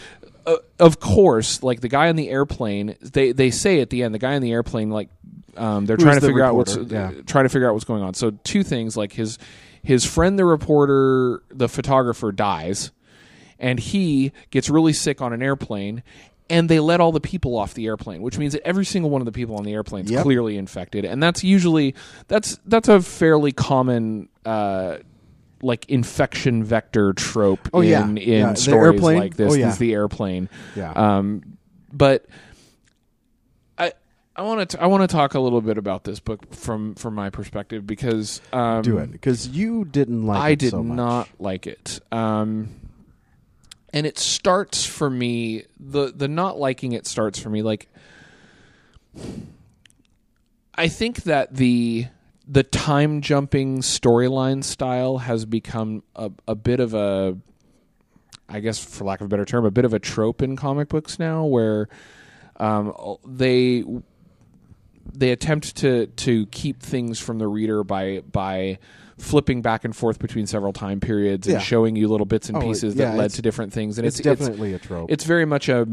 Uh, 0.45 0.55
of 0.79 0.99
course, 0.99 1.61
like 1.61 1.81
the 1.81 1.89
guy 1.89 2.07
on 2.07 2.15
the 2.15 2.29
airplane, 2.29 2.95
they 3.01 3.33
they 3.33 3.51
say 3.51 3.81
at 3.81 3.91
the 3.91 4.01
end, 4.01 4.15
the 4.15 4.19
guy 4.19 4.35
on 4.35 4.41
the 4.41 4.51
airplane, 4.51 4.89
like 4.89 5.09
um, 5.57 5.85
they're 5.85 5.97
Who's 5.97 6.05
trying 6.05 6.19
to 6.19 6.25
figure 6.25 6.43
out 6.43 6.55
what's 6.55 6.75
reporter, 6.75 7.13
yeah. 7.15 7.21
trying 7.23 7.45
to 7.45 7.49
figure 7.49 7.67
out 7.67 7.73
what's 7.73 7.85
going 7.85 8.01
on. 8.01 8.13
So 8.13 8.31
two 8.31 8.63
things, 8.63 8.97
like 8.97 9.11
his 9.11 9.37
his 9.83 10.05
friend, 10.05 10.37
the 10.37 10.45
reporter, 10.45 11.41
the 11.49 11.69
photographer, 11.69 12.31
dies, 12.31 12.91
and 13.59 13.79
he 13.79 14.31
gets 14.51 14.69
really 14.69 14.93
sick 14.93 15.21
on 15.21 15.33
an 15.33 15.41
airplane 15.41 16.03
and 16.49 16.67
they 16.67 16.79
let 16.79 16.99
all 16.99 17.11
the 17.11 17.19
people 17.21 17.55
off 17.57 17.73
the 17.75 17.85
airplane 17.85 18.21
which 18.23 18.37
means 18.39 18.53
that 18.53 18.65
every 18.65 18.83
single 18.85 19.11
one 19.11 19.21
of 19.21 19.25
the 19.25 19.31
people 19.31 19.55
on 19.57 19.63
the 19.63 19.73
airplane 19.73 20.05
is 20.05 20.11
Yep. 20.11 20.23
clearly 20.23 20.57
infected 20.57 21.05
and 21.05 21.21
that's 21.21 21.43
usually 21.43 21.93
that's 22.27 22.57
that's 22.65 22.87
a 22.87 23.01
fairly 23.01 23.51
common 23.51 24.29
uh 24.45 24.97
like 25.61 25.87
infection 25.89 26.63
vector 26.63 27.13
trope 27.13 27.69
Oh, 27.73 27.81
in 27.81 27.89
yeah. 27.89 28.05
in 28.07 28.15
Yeah, 28.17 28.53
stories 28.55 29.01
like 29.01 29.35
this 29.35 29.51
Oh, 29.53 29.55
yeah. 29.55 29.69
is 29.69 29.77
the 29.77 29.93
airplane 29.93 30.49
Yeah. 30.75 30.91
um 30.93 31.57
but 31.93 32.25
i 34.39 34.41
want 34.41 34.69
to 34.69 34.81
I 34.81 34.87
want 34.87 35.03
to 35.03 35.07
talk 35.07 35.33
a 35.33 35.39
little 35.39 35.59
bit 35.59 35.77
about 35.77 36.05
this 36.05 36.19
book 36.21 36.53
from 36.53 36.95
from 36.95 37.13
my 37.13 37.29
perspective 37.29 37.85
because 37.85 38.41
um, 38.53 38.81
Do 38.81 38.97
it 38.99 39.11
because 39.11 39.47
you 39.49 39.83
didn't 39.83 40.25
like. 40.25 40.41
I 40.41 40.49
it 40.51 40.59
did 40.59 40.71
so 40.71 40.81
much. 40.81 40.95
not 40.95 41.29
like 41.39 41.67
it. 41.67 41.99
Um, 42.11 42.69
and 43.91 44.05
it 44.05 44.17
starts 44.17 44.85
for 44.85 45.09
me 45.09 45.65
the 45.79 46.13
the 46.15 46.27
not 46.27 46.57
liking 46.57 46.93
it 46.93 47.05
starts 47.05 47.37
for 47.37 47.49
me 47.49 47.61
like 47.61 47.89
I 50.75 50.87
think 50.87 51.23
that 51.23 51.55
the 51.55 52.07
the 52.47 52.63
time 52.63 53.21
jumping 53.21 53.79
storyline 53.79 54.63
style 54.63 55.17
has 55.19 55.45
become 55.45 56.03
a, 56.15 56.31
a 56.47 56.55
bit 56.55 56.79
of 56.79 56.93
a 56.93 57.37
I 58.47 58.61
guess 58.61 58.83
for 58.83 59.03
lack 59.03 59.19
of 59.21 59.25
a 59.25 59.29
better 59.29 59.45
term 59.45 59.65
a 59.65 59.71
bit 59.71 59.85
of 59.85 59.93
a 59.93 59.99
trope 59.99 60.41
in 60.41 60.55
comic 60.55 60.87
books 60.87 61.19
now 61.19 61.43
where 61.45 61.89
um, 62.57 62.93
they 63.25 63.83
they 65.13 65.31
attempt 65.31 65.75
to 65.77 66.07
to 66.07 66.45
keep 66.47 66.81
things 66.81 67.19
from 67.19 67.39
the 67.39 67.47
reader 67.47 67.83
by 67.83 68.21
by 68.31 68.79
flipping 69.17 69.61
back 69.61 69.83
and 69.83 69.95
forth 69.95 70.17
between 70.19 70.45
several 70.47 70.71
time 70.71 70.99
periods 70.99 71.45
and 71.47 71.55
Yeah. 71.55 71.59
showing 71.59 71.95
you 71.97 72.07
little 72.07 72.25
bits 72.25 72.47
and 72.47 72.57
Oh, 72.57 72.61
pieces 72.61 72.95
yeah, 72.95 73.11
that 73.11 73.17
led 73.17 73.31
to 73.31 73.41
different 73.41 73.73
things 73.73 73.97
and 73.97 74.07
It's, 74.07 74.19
it's, 74.19 74.25
it's 74.27 74.39
definitely 74.39 74.73
a 74.73 74.79
trope. 74.79 75.11
it's 75.11 75.25
very 75.25 75.45
much 75.45 75.67
a 75.67 75.85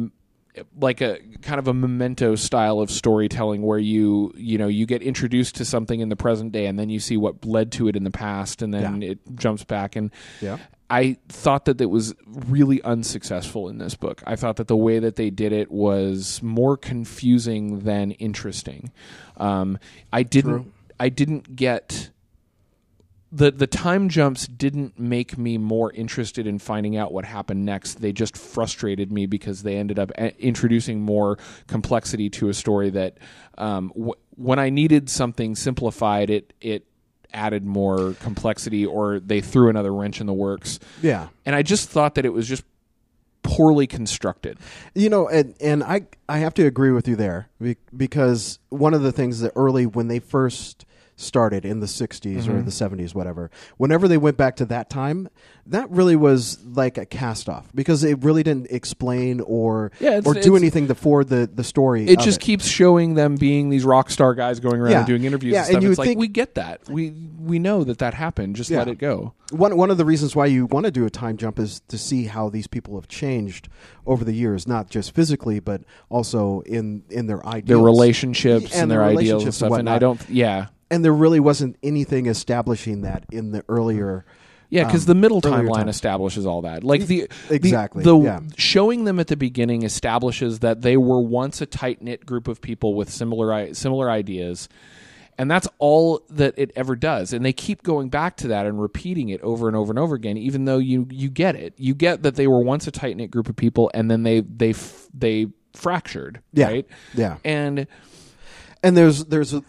like 0.81 1.01
a 1.03 1.19
kind 1.43 1.59
of 1.59 1.69
a 1.69 1.75
memento 1.75 2.35
style 2.35 2.79
of 2.81 2.91
storytelling 2.91 3.62
where 3.62 3.79
you 3.81 4.33
you 4.37 4.57
know 4.59 4.69
you 4.69 4.87
get 4.87 5.03
introduced 5.03 5.57
to 5.57 5.64
something 5.64 6.01
in 6.01 6.09
the 6.09 6.17
present 6.17 6.53
day 6.53 6.67
and 6.67 6.79
then 6.79 6.89
you 6.89 6.99
see 7.01 7.17
what 7.17 7.45
led 7.45 7.73
to 7.73 7.89
it 7.89 7.97
in 7.97 8.05
the 8.05 8.11
past 8.11 8.62
and 8.62 8.73
then 8.73 9.03
Yeah. 9.03 9.11
it 9.11 9.19
jumps 9.35 9.64
back 9.64 9.97
and 9.97 10.11
Yeah. 10.41 10.59
I 10.89 11.16
thought 11.28 11.64
that 11.64 11.80
it 11.80 11.91
was 11.91 12.14
really 12.26 12.80
unsuccessful 12.82 13.68
in 13.68 13.78
this 13.78 13.95
book. 13.95 14.22
I 14.26 14.37
thought 14.37 14.57
that 14.57 14.68
the 14.68 14.76
way 14.76 14.99
that 14.99 15.16
they 15.16 15.30
did 15.30 15.53
it 15.53 15.70
was 15.70 16.41
more 16.43 16.76
confusing 16.76 17.80
than 17.80 18.12
interesting. 18.12 18.93
Um, 19.37 19.78
I 20.12 20.22
didn't. 20.22 20.62
True. 20.62 20.72
I 20.99 21.09
didn't 21.09 21.57
get 21.57 22.11
the 23.32 23.51
the 23.51 23.66
time 23.66 24.09
jumps 24.09 24.47
didn't 24.47 24.99
make 24.99 25.37
me 25.37 25.59
more 25.59 25.93
interested 25.93 26.47
in 26.47 26.59
finding 26.59 26.97
out 26.97 27.12
what 27.12 27.24
happened 27.24 27.64
next. 27.64 28.01
They 28.01 28.12
just 28.12 28.37
frustrated 28.37 29.11
me 29.11 29.26
because 29.26 29.62
they 29.62 29.76
ended 29.76 29.99
up 29.99 30.12
introducing 30.12 31.01
more 31.03 31.39
complexity 31.66 32.30
to 32.30 32.49
a 32.49 32.55
story 32.55 32.91
that 32.91 33.18
um, 33.59 33.89
w- 33.95 34.14
when 34.37 34.59
I 34.59 34.70
needed 34.70 35.11
something 35.11 35.57
simplified, 35.57 36.30
it 36.30 36.53
it 36.61 36.87
added 37.37 37.64
more 37.64 38.14
complexity 38.14 38.84
or 38.84 39.20
they 39.20 39.41
threw 39.41 39.68
another 39.68 39.93
wrench 39.95 40.20
in 40.20 40.26
the 40.26 40.32
works. 40.32 40.80
yeah. 41.03 41.28
And 41.45 41.55
I 41.55 41.62
just 41.62 41.89
thought 41.89 42.16
that 42.16 42.24
it 42.24 42.32
was 42.32 42.49
just 42.49 42.64
poorly 43.43 43.87
constructed. 43.87 44.59
You 44.95 45.09
know, 45.09 45.28
and, 45.28 45.55
and 45.61 45.84
I 45.84 46.07
I 46.28 46.39
have 46.39 46.55
to 46.55 46.66
agree 46.66 46.91
with 46.91 47.07
you 47.07 47.14
there 47.14 47.49
because 47.97 48.59
one 48.70 48.95
of 48.95 49.03
the 49.03 49.12
things 49.12 49.41
that 49.41 49.53
early 49.55 49.87
when 49.87 50.09
they 50.09 50.18
first 50.18 50.84
started 51.17 51.64
in 51.64 51.81
the 51.81 51.87
60s 51.87 52.37
Mm-hmm. 52.43 52.57
or 52.59 52.62
the 52.62 52.71
70s 52.71 53.14
whatever 53.14 53.51
whenever 53.79 54.07
they 54.07 54.19
went 54.19 54.37
back 54.37 54.57
to 54.57 54.67
that 54.67 54.91
time 54.91 55.29
that 55.69 55.91
really 55.91 56.14
was 56.14 56.59
like 56.64 56.99
a 56.99 57.07
cast 57.07 57.49
off 57.49 57.67
because 57.75 58.05
it 58.05 58.23
really 58.23 58.43
didn't 58.43 58.71
explain 58.71 59.41
or 59.41 59.91
Yeah, 59.99 60.21
or 60.25 60.35
do 60.35 60.57
anything 60.57 60.89
to 60.89 60.95
for 60.95 61.25
the 61.25 61.49
the 61.53 61.64
story 61.64 62.07
It 62.07 62.21
just 62.21 62.39
keeps 62.41 62.67
showing 62.69 63.14
them 63.14 63.37
being 63.37 63.71
these 63.71 63.85
rock 63.85 64.11
star 64.11 64.35
guys 64.35 64.61
going 64.61 64.81
around 64.81 64.91
Yeah. 64.93 64.99
and 64.99 65.07
doing 65.07 65.25
interviews 65.25 65.55
Yeah, 65.55 65.61
and 65.61 65.69
and 65.69 65.73
stuff. 65.77 65.83
you 65.85 65.91
it's 65.91 65.99
would 65.99 66.03
like 66.03 66.09
think- 66.09 66.21
we 66.21 66.29
get 66.29 66.55
that. 66.57 66.89
We 66.89 67.11
we 67.41 67.59
know 67.59 67.83
that 67.85 67.99
that 67.99 68.12
happened. 68.14 68.55
Just 68.57 68.71
Yeah. 68.71 68.79
let 68.79 68.89
it 68.89 68.99
go. 68.99 69.33
one 69.51 69.77
one 69.77 69.91
of 69.91 69.97
the 69.97 70.05
reasons 70.05 70.37
why 70.37 70.47
you 70.47 70.67
want 70.67 70.85
to 70.87 70.93
do 70.93 71.07
a 71.07 71.11
time 71.11 71.37
jump 71.39 71.59
is 71.59 71.81
to 71.89 71.97
see 71.99 72.25
how 72.27 72.49
these 72.51 72.67
people 72.67 72.95
have 72.97 73.09
changed 73.09 73.69
over 74.07 74.23
the 74.25 74.35
years, 74.35 74.69
not 74.69 74.91
just 74.91 75.14
physically, 75.14 75.59
but 75.61 75.81
also 76.11 76.61
in 76.61 77.03
in 77.11 77.27
their 77.27 77.45
ideals, 77.47 77.69
Their 77.69 77.79
relationships 77.85 78.73
and, 78.73 78.83
And 78.83 78.91
their 78.91 78.99
their 79.01 79.09
ideals 79.19 79.45
and 79.45 79.55
stuff. 79.55 79.71
and 79.73 79.81
And 79.81 79.91
I 79.91 79.99
don't. 79.99 80.21
Yeah. 80.29 80.67
And 80.91 81.05
there 81.05 81.12
really 81.12 81.41
wasn't 81.41 81.76
anything 81.82 82.26
establishing 82.26 83.03
that 83.03 83.24
in 83.32 83.51
the 83.53 83.64
earlier. 83.68 84.24
Yeah, 84.68 84.84
because 84.84 85.05
um, 85.05 85.07
the 85.09 85.14
middle 85.14 85.41
timeline 85.41 85.89
establishes 85.89 86.45
all 86.47 86.62
that. 86.62 86.82
Like 86.82 87.07
the 87.07 87.28
the- 87.49 87.55
Exactly, 87.55 88.03
the, 88.03 88.18
yeah. 88.18 88.41
showing 88.57 89.05
them 89.05 89.20
at 89.20 89.28
the 89.28 89.37
beginning 89.37 89.82
establishes 89.84 90.59
that 90.61 90.82
they 90.82 90.97
were 90.97 91.20
once 91.20 91.61
a 91.61 91.66
tight 91.66 92.03
knit 92.03 92.26
group 92.26 92.49
of 92.49 92.61
people 92.61 92.95
with 92.95 93.09
similar 93.11 93.72
similar 93.74 94.11
ideas, 94.11 94.68
And 95.39 95.49
that's 95.51 95.68
all 95.78 96.22
that 96.30 96.55
it 96.57 96.72
ever 96.74 96.97
does. 96.97 97.32
And 97.32 97.45
they 97.45 97.53
keep 97.53 97.82
going 97.84 98.09
back 98.09 98.37
to 98.39 98.49
that 98.49 98.66
and 98.66 98.80
repeating 98.80 99.28
it 99.28 99.41
over 99.43 99.68
and 99.68 99.76
over 99.76 99.93
and 99.93 99.99
over 100.01 100.14
again, 100.16 100.37
even 100.37 100.64
though 100.64 100.78
you 100.78 101.07
you 101.11 101.30
get 101.30 101.55
it. 101.55 101.74
You 101.76 101.95
get 101.95 102.22
that 102.24 102.34
they 102.34 102.47
were 102.49 102.61
once 102.62 102.87
a 102.89 102.91
tight 102.91 103.16
knit 103.16 103.30
group 103.30 103.49
of 103.49 103.55
people, 103.55 103.91
and 103.95 104.11
then 104.11 104.22
they 104.24 104.41
they 104.41 104.70
f- 104.70 105.07
they 105.14 105.47
fractured. 105.74 106.41
Yeah. 106.53 106.66
Right. 106.68 106.87
Yeah. 107.14 107.37
And 107.45 107.87
And 108.82 108.97
there's 108.97 109.26
there's 109.26 109.53
a, 109.55 109.62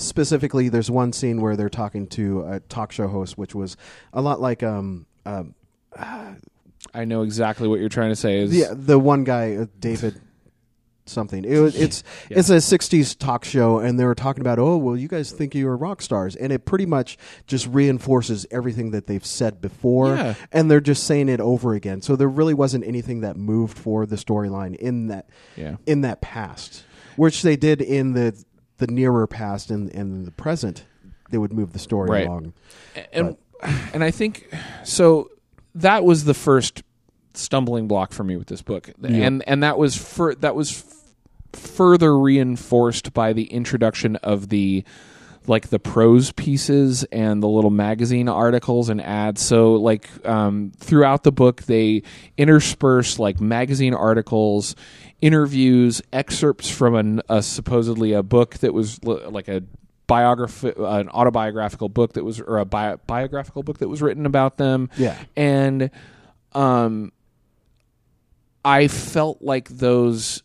specifically 0.00 0.68
there's 0.68 0.90
one 0.90 1.12
scene 1.12 1.40
where 1.40 1.56
they're 1.56 1.68
talking 1.68 2.06
to 2.08 2.42
a 2.46 2.60
talk 2.60 2.92
show 2.92 3.08
host, 3.08 3.38
which 3.38 3.54
was 3.54 3.76
a 4.12 4.20
lot 4.22 4.40
like 4.40 4.62
um 4.62 5.06
um 5.26 5.54
I 6.94 7.04
know 7.04 7.22
exactly 7.22 7.68
what 7.68 7.78
you're 7.80 7.88
trying 7.88 8.10
to 8.10 8.16
say. 8.16 8.38
Is 8.38 8.56
yeah 8.56 8.72
the 8.72 8.98
one 8.98 9.24
guy 9.24 9.56
uh, 9.56 9.66
David 9.78 10.20
something. 11.06 11.44
It 11.44 11.58
was, 11.58 11.76
it's 11.76 12.02
it's 12.30 12.50
a 12.50 12.56
'60s 12.56 13.18
talk 13.18 13.44
show, 13.44 13.78
and 13.80 13.98
they 13.98 14.04
were 14.04 14.14
talking 14.14 14.40
about 14.40 14.58
oh 14.58 14.76
well 14.76 14.96
you 14.96 15.08
guys 15.08 15.30
think 15.32 15.54
you 15.54 15.68
are 15.68 15.76
rock 15.76 16.00
stars, 16.02 16.36
and 16.36 16.52
it 16.52 16.64
pretty 16.64 16.86
much 16.86 17.18
just 17.46 17.66
reinforces 17.66 18.46
everything 18.50 18.92
that 18.92 19.06
they've 19.06 19.24
said 19.24 19.60
before, 19.60 20.14
Yeah. 20.14 20.34
and 20.52 20.70
they're 20.70 20.80
just 20.80 21.04
saying 21.04 21.28
it 21.28 21.40
over 21.40 21.74
again. 21.74 22.00
So 22.00 22.16
there 22.16 22.28
really 22.28 22.54
wasn't 22.54 22.86
anything 22.86 23.20
that 23.20 23.36
moved 23.36 23.76
for 23.76 24.06
the 24.06 24.16
storyline 24.16 24.74
in 24.76 25.08
that 25.08 25.28
Yeah. 25.56 25.76
in 25.86 26.00
that 26.02 26.20
past, 26.20 26.84
which 27.16 27.42
they 27.42 27.56
did 27.56 27.82
in 27.82 28.12
the 28.12 28.42
the 28.80 28.88
nearer 28.88 29.26
past 29.26 29.70
and 29.70 29.94
and 29.94 30.26
the 30.26 30.32
present. 30.32 30.84
They 31.30 31.38
would 31.38 31.52
move 31.52 31.72
the 31.72 31.78
story 31.78 32.10
Right. 32.10 32.26
along. 32.26 32.52
and 33.12 33.36
and 33.92 34.02
I 34.02 34.10
think 34.10 34.52
so. 34.84 35.30
That 35.76 36.04
was 36.04 36.24
the 36.24 36.34
first 36.34 36.82
stumbling 37.34 37.86
block 37.86 38.12
for 38.12 38.24
me 38.24 38.36
with 38.36 38.48
this 38.48 38.62
book, 38.62 38.90
and 39.02 39.44
and 39.48 39.62
that 39.62 39.78
was 39.78 39.96
for 39.96 40.34
that 40.36 40.56
was 40.56 40.80
f- 41.52 41.60
further 41.60 42.18
reinforced 42.18 43.12
by 43.14 43.32
the 43.32 43.44
introduction 43.44 44.16
of 44.16 44.48
the 44.48 44.82
like 45.46 45.68
the 45.68 45.78
prose 45.78 46.32
pieces 46.32 47.04
and 47.04 47.42
the 47.42 47.48
little 47.48 47.70
magazine 47.70 48.28
articles 48.28 48.88
and 48.88 49.00
ads. 49.00 49.40
So 49.40 49.74
like 49.74 50.08
um, 50.26 50.72
throughout 50.78 51.22
the 51.22 51.32
book, 51.32 51.62
they 51.62 52.02
intersperse 52.36 53.18
like 53.18 53.40
magazine 53.40 53.94
articles, 53.94 54.74
interviews, 55.20 56.02
excerpts 56.12 56.70
from 56.70 56.94
an, 56.94 57.22
a 57.28 57.42
supposedly 57.42 58.12
a 58.12 58.22
book 58.22 58.54
that 58.58 58.72
was 58.74 58.98
l- 59.06 59.30
like 59.30 59.48
a 59.48 59.62
biography, 60.06 60.72
an 60.76 61.08
autobiographical 61.10 61.88
book 61.88 62.14
that 62.14 62.24
was 62.24 62.40
or 62.40 62.58
a 62.58 62.64
bi- 62.64 62.96
biographical 63.06 63.62
book 63.62 63.78
that 63.78 63.88
was 63.88 64.02
written 64.02 64.26
about 64.26 64.56
them. 64.56 64.88
Yeah. 64.96 65.16
and 65.36 65.90
um, 66.52 67.12
I 68.64 68.88
felt 68.88 69.40
like 69.42 69.68
those 69.68 70.42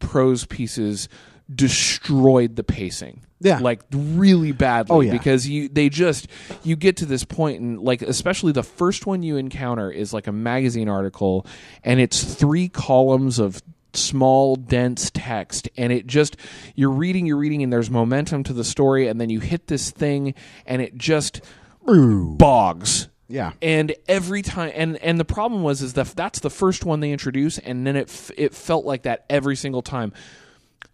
prose 0.00 0.44
pieces 0.44 1.08
destroyed 1.52 2.56
the 2.56 2.64
pacing. 2.64 3.22
Yeah. 3.40 3.58
Like 3.60 3.82
really 3.92 4.50
badly 4.52 4.96
Oh, 4.96 5.00
yeah. 5.00 5.12
because 5.12 5.46
you 5.46 5.68
they 5.68 5.88
just 5.88 6.26
you 6.64 6.74
get 6.74 6.96
to 6.98 7.06
this 7.06 7.24
point 7.24 7.60
and 7.60 7.80
like 7.80 8.02
especially 8.02 8.50
the 8.52 8.64
first 8.64 9.06
one 9.06 9.22
you 9.22 9.36
encounter 9.36 9.90
is 9.92 10.12
like 10.12 10.26
a 10.26 10.32
magazine 10.32 10.88
article 10.88 11.46
and 11.84 12.00
it's 12.00 12.22
three 12.34 12.68
columns 12.68 13.38
of 13.38 13.62
small 13.94 14.56
dense 14.56 15.10
text 15.14 15.68
and 15.76 15.92
it 15.92 16.06
just 16.06 16.36
you're 16.74 16.90
reading 16.90 17.24
you're 17.26 17.36
reading 17.38 17.62
and 17.62 17.72
there's 17.72 17.90
momentum 17.90 18.44
to 18.44 18.52
the 18.52 18.64
story 18.64 19.08
and 19.08 19.20
then 19.20 19.30
you 19.30 19.40
hit 19.40 19.66
this 19.68 19.90
thing 19.90 20.34
and 20.66 20.82
it 20.82 20.96
just 20.96 21.40
bogs 21.86 23.08
Yeah. 23.28 23.52
and 23.62 23.94
every 24.06 24.42
time 24.42 24.72
and 24.74 24.96
and 24.98 25.18
the 25.18 25.24
problem 25.24 25.62
was 25.62 25.82
is 25.82 25.94
that 25.94 26.06
that's 26.08 26.40
the 26.40 26.50
first 26.50 26.84
one 26.84 27.00
they 27.00 27.12
introduce 27.12 27.58
and 27.58 27.86
then 27.86 27.96
it 27.96 28.08
f- 28.08 28.30
it 28.36 28.54
felt 28.54 28.84
like 28.84 29.02
that 29.02 29.24
every 29.30 29.56
single 29.56 29.82
time 29.82 30.12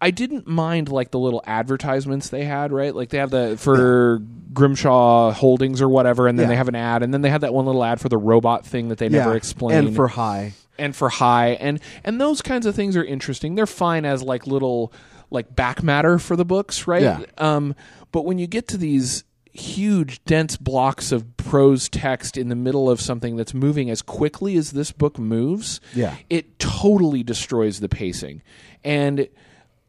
i 0.01 0.11
didn't 0.11 0.47
mind 0.47 0.89
like 0.89 1.11
the 1.11 1.19
little 1.19 1.41
advertisements 1.45 2.29
they 2.29 2.43
had 2.45 2.71
right 2.71 2.95
like 2.95 3.09
they 3.09 3.17
have 3.17 3.29
the 3.31 3.55
for 3.57 4.19
grimshaw 4.53 5.31
holdings 5.31 5.81
or 5.81 5.89
whatever 5.89 6.27
and 6.27 6.37
then 6.39 6.45
Yeah. 6.45 6.49
they 6.49 6.55
have 6.57 6.67
an 6.69 6.75
ad 6.75 7.03
and 7.03 7.13
then 7.13 7.21
they 7.21 7.29
had 7.29 7.41
that 7.41 7.53
one 7.53 7.65
little 7.65 7.83
ad 7.83 7.99
for 7.99 8.09
the 8.09 8.17
robot 8.17 8.65
thing 8.65 8.89
that 8.89 8.97
they 8.97 9.07
yeah. 9.07 9.19
never 9.19 9.35
explained 9.35 9.87
And 9.87 9.95
for 9.95 10.07
high. 10.07 10.53
And 10.77 10.95
for 10.95 11.09
high 11.09 11.49
and 11.49 11.79
and 12.03 12.19
those 12.19 12.41
kinds 12.41 12.65
of 12.65 12.75
things 12.75 12.95
are 12.97 13.03
interesting 13.03 13.55
they're 13.55 13.65
fine 13.65 14.05
as 14.05 14.21
like 14.21 14.45
little 14.47 14.91
like 15.31 15.55
back 15.55 15.81
matter 15.83 16.19
for 16.19 16.35
the 16.35 16.45
books 16.45 16.87
right 16.87 17.01
Yeah. 17.01 17.21
um 17.37 17.75
but 18.11 18.25
when 18.25 18.37
you 18.37 18.47
get 18.47 18.67
to 18.69 18.77
these 18.77 19.23
huge 19.53 20.23
dense 20.25 20.57
blocks 20.57 21.11
of 21.13 21.37
prose 21.37 21.87
text 21.87 22.37
in 22.37 22.49
the 22.49 22.55
middle 22.55 22.89
of 22.89 22.99
something 22.99 23.37
that's 23.37 23.53
moving 23.53 23.89
as 23.89 24.01
quickly 24.01 24.57
as 24.57 24.71
this 24.71 24.91
book 24.91 25.17
moves 25.17 25.79
Yeah. 25.93 26.15
it 26.29 26.59
totally 26.59 27.23
destroys 27.23 27.79
the 27.79 27.87
pacing 27.89 28.41
and 28.83 29.27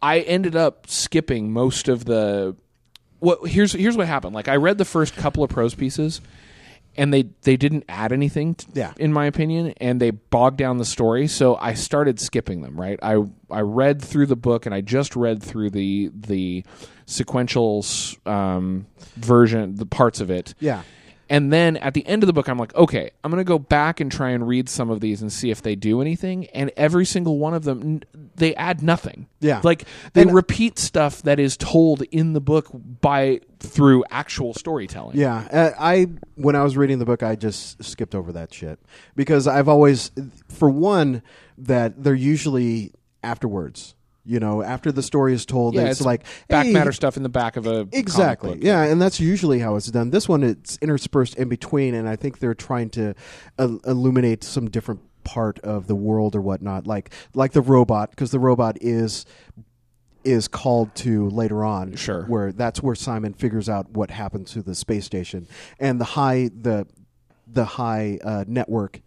i 0.01 0.21
ended 0.21 0.55
up 0.55 0.87
skipping 0.89 1.53
most 1.53 1.89
of 1.89 2.05
the 2.05 2.55
what 3.19 3.49
here's 3.49 3.73
here's 3.73 3.97
what 3.97 4.07
happened 4.07 4.35
like 4.35 4.47
i 4.47 4.55
read 4.57 4.79
the 4.79 4.85
first 4.85 5.17
couple 5.17 5.43
of 5.43 5.51
prose 5.51 5.75
pieces 5.75 6.21
and 6.97 7.13
they 7.13 7.25
they 7.43 7.57
didn't 7.57 7.85
add 7.89 8.13
anything 8.13 8.55
t- 8.55 8.67
Yeah. 8.75 8.93
in 8.99 9.13
my 9.13 9.27
opinion 9.27 9.75
and 9.81 10.01
they 10.01 10.11
bogged 10.11 10.57
down 10.57 10.79
the 10.79 10.85
story 10.85 11.27
so 11.27 11.57
i 11.57 11.75
started 11.75 12.19
skipping 12.21 12.63
them 12.63 12.81
right 12.81 12.99
i 13.03 13.23
i 13.51 13.61
read 13.61 14.01
through 14.03 14.27
the 14.27 14.37
book 14.37 14.67
and 14.67 14.75
i 14.75 14.81
just 14.81 15.15
read 15.17 15.43
through 15.43 15.71
the 15.71 16.11
the 16.15 16.65
sequential 17.07 17.85
um, 18.27 18.87
version 19.17 19.77
the 19.77 19.87
parts 19.87 20.21
of 20.21 20.31
it 20.31 20.55
Yeah. 20.59 20.83
And 21.29 21.53
then 21.53 21.77
at 21.79 21.95
the 21.95 22.07
end 22.07 22.23
of 22.23 22.27
the 22.29 22.33
book, 22.33 22.49
I'm 22.49 22.59
like, 22.59 22.75
okay, 22.77 23.11
I'm 23.25 23.31
going 23.31 23.41
to 23.41 23.49
go 23.49 23.59
back 23.59 23.99
and 24.01 24.13
try 24.13 24.31
and 24.31 24.47
read 24.47 24.69
some 24.69 24.91
of 24.91 25.01
these 25.01 25.23
and 25.23 25.33
see 25.33 25.51
if 25.51 25.61
they 25.63 25.75
do 25.75 26.01
anything. 26.01 26.47
And 26.49 26.71
every 26.77 27.05
single 27.05 27.39
one 27.39 27.53
of 27.55 27.65
them, 27.65 27.81
n- 27.83 28.03
they 28.37 28.55
add 28.55 28.83
nothing. 28.83 29.27
Yeah. 29.41 29.61
Like 29.65 29.85
they 30.13 30.23
And- 30.23 30.33
repeat 30.35 30.79
stuff 30.79 31.23
that 31.23 31.41
is 31.41 31.57
told 31.57 32.03
in 32.13 32.33
the 32.33 32.41
book 32.41 32.69
by 32.73 33.41
through 33.59 34.05
actual 34.11 34.55
storytelling. 34.55 35.17
Yeah, 35.17 35.49
uh, 35.51 35.71
I 35.79 36.07
when 36.37 36.55
I 36.55 36.63
was 36.63 36.77
reading 36.77 36.99
the 37.01 37.05
book, 37.07 37.23
I 37.25 37.35
just 37.35 37.83
skipped 37.83 38.15
over 38.15 38.31
that 38.33 38.55
shit 38.55 38.79
because 39.17 39.49
I've 39.49 39.69
always, 39.69 40.13
for 40.49 40.71
one, 40.71 41.23
that 41.59 42.05
they're 42.05 42.15
usually 42.15 42.93
afterwards. 43.25 43.96
You 44.27 44.41
know, 44.41 44.63
after 44.63 44.91
the 44.91 45.03
story 45.03 45.33
is 45.33 45.47
told, 45.47 45.75
Yeah, 45.75 45.83
it's, 45.83 46.01
it's 46.01 46.07
like 46.07 46.25
back 46.49 46.67
hey, 46.67 46.73
matter 46.73 46.93
stuff 46.93 47.17
in 47.17 47.23
the 47.23 47.29
back 47.29 47.57
of 47.57 47.67
a 47.67 47.85
comic 47.85 47.95
Exactly. 47.95 48.59
Yeah, 48.61 48.83
and 48.83 49.01
that's 49.01 49.21
usually 49.21 49.61
how 49.61 49.77
it's 49.77 49.87
done. 49.87 50.11
This 50.11 50.29
one, 50.29 50.43
it's 50.43 50.79
interspersed 50.83 51.37
in 51.37 51.49
between, 51.49 51.95
and 51.95 52.09
I 52.09 52.17
think 52.17 52.41
they're 52.41 52.55
trying 52.55 52.91
to 52.91 53.15
uh, 53.59 53.69
illuminate 53.87 54.43
some 54.43 54.69
different 54.69 55.01
part 55.25 55.59
of 55.61 55.87
the 55.87 55.95
world 55.95 56.35
or 56.35 56.41
whatnot, 56.41 56.87
like 56.87 57.11
like 57.35 57.53
the 57.53 57.61
robot, 57.61 58.11
because 58.11 58.31
the 58.31 58.39
robot 58.39 58.79
is 58.81 59.27
is 60.25 60.49
called 60.49 60.95
to 60.97 61.31
later 61.31 61.65
on. 61.65 61.95
Sure. 61.95 62.25
Where 62.25 62.53
that's 62.53 62.83
where 62.83 62.95
Simon 62.95 63.33
figures 63.33 63.69
out 63.69 63.91
what 63.91 64.11
happened 64.11 64.49
to 64.49 64.63
the 64.63 64.75
space 64.75 65.05
station 65.05 65.47
and 65.79 66.01
the 66.01 66.05
high 66.05 66.51
the 66.55 66.87
the 67.47 67.65
high 67.65 68.19
uh, 68.25 68.45
network 68.47 69.01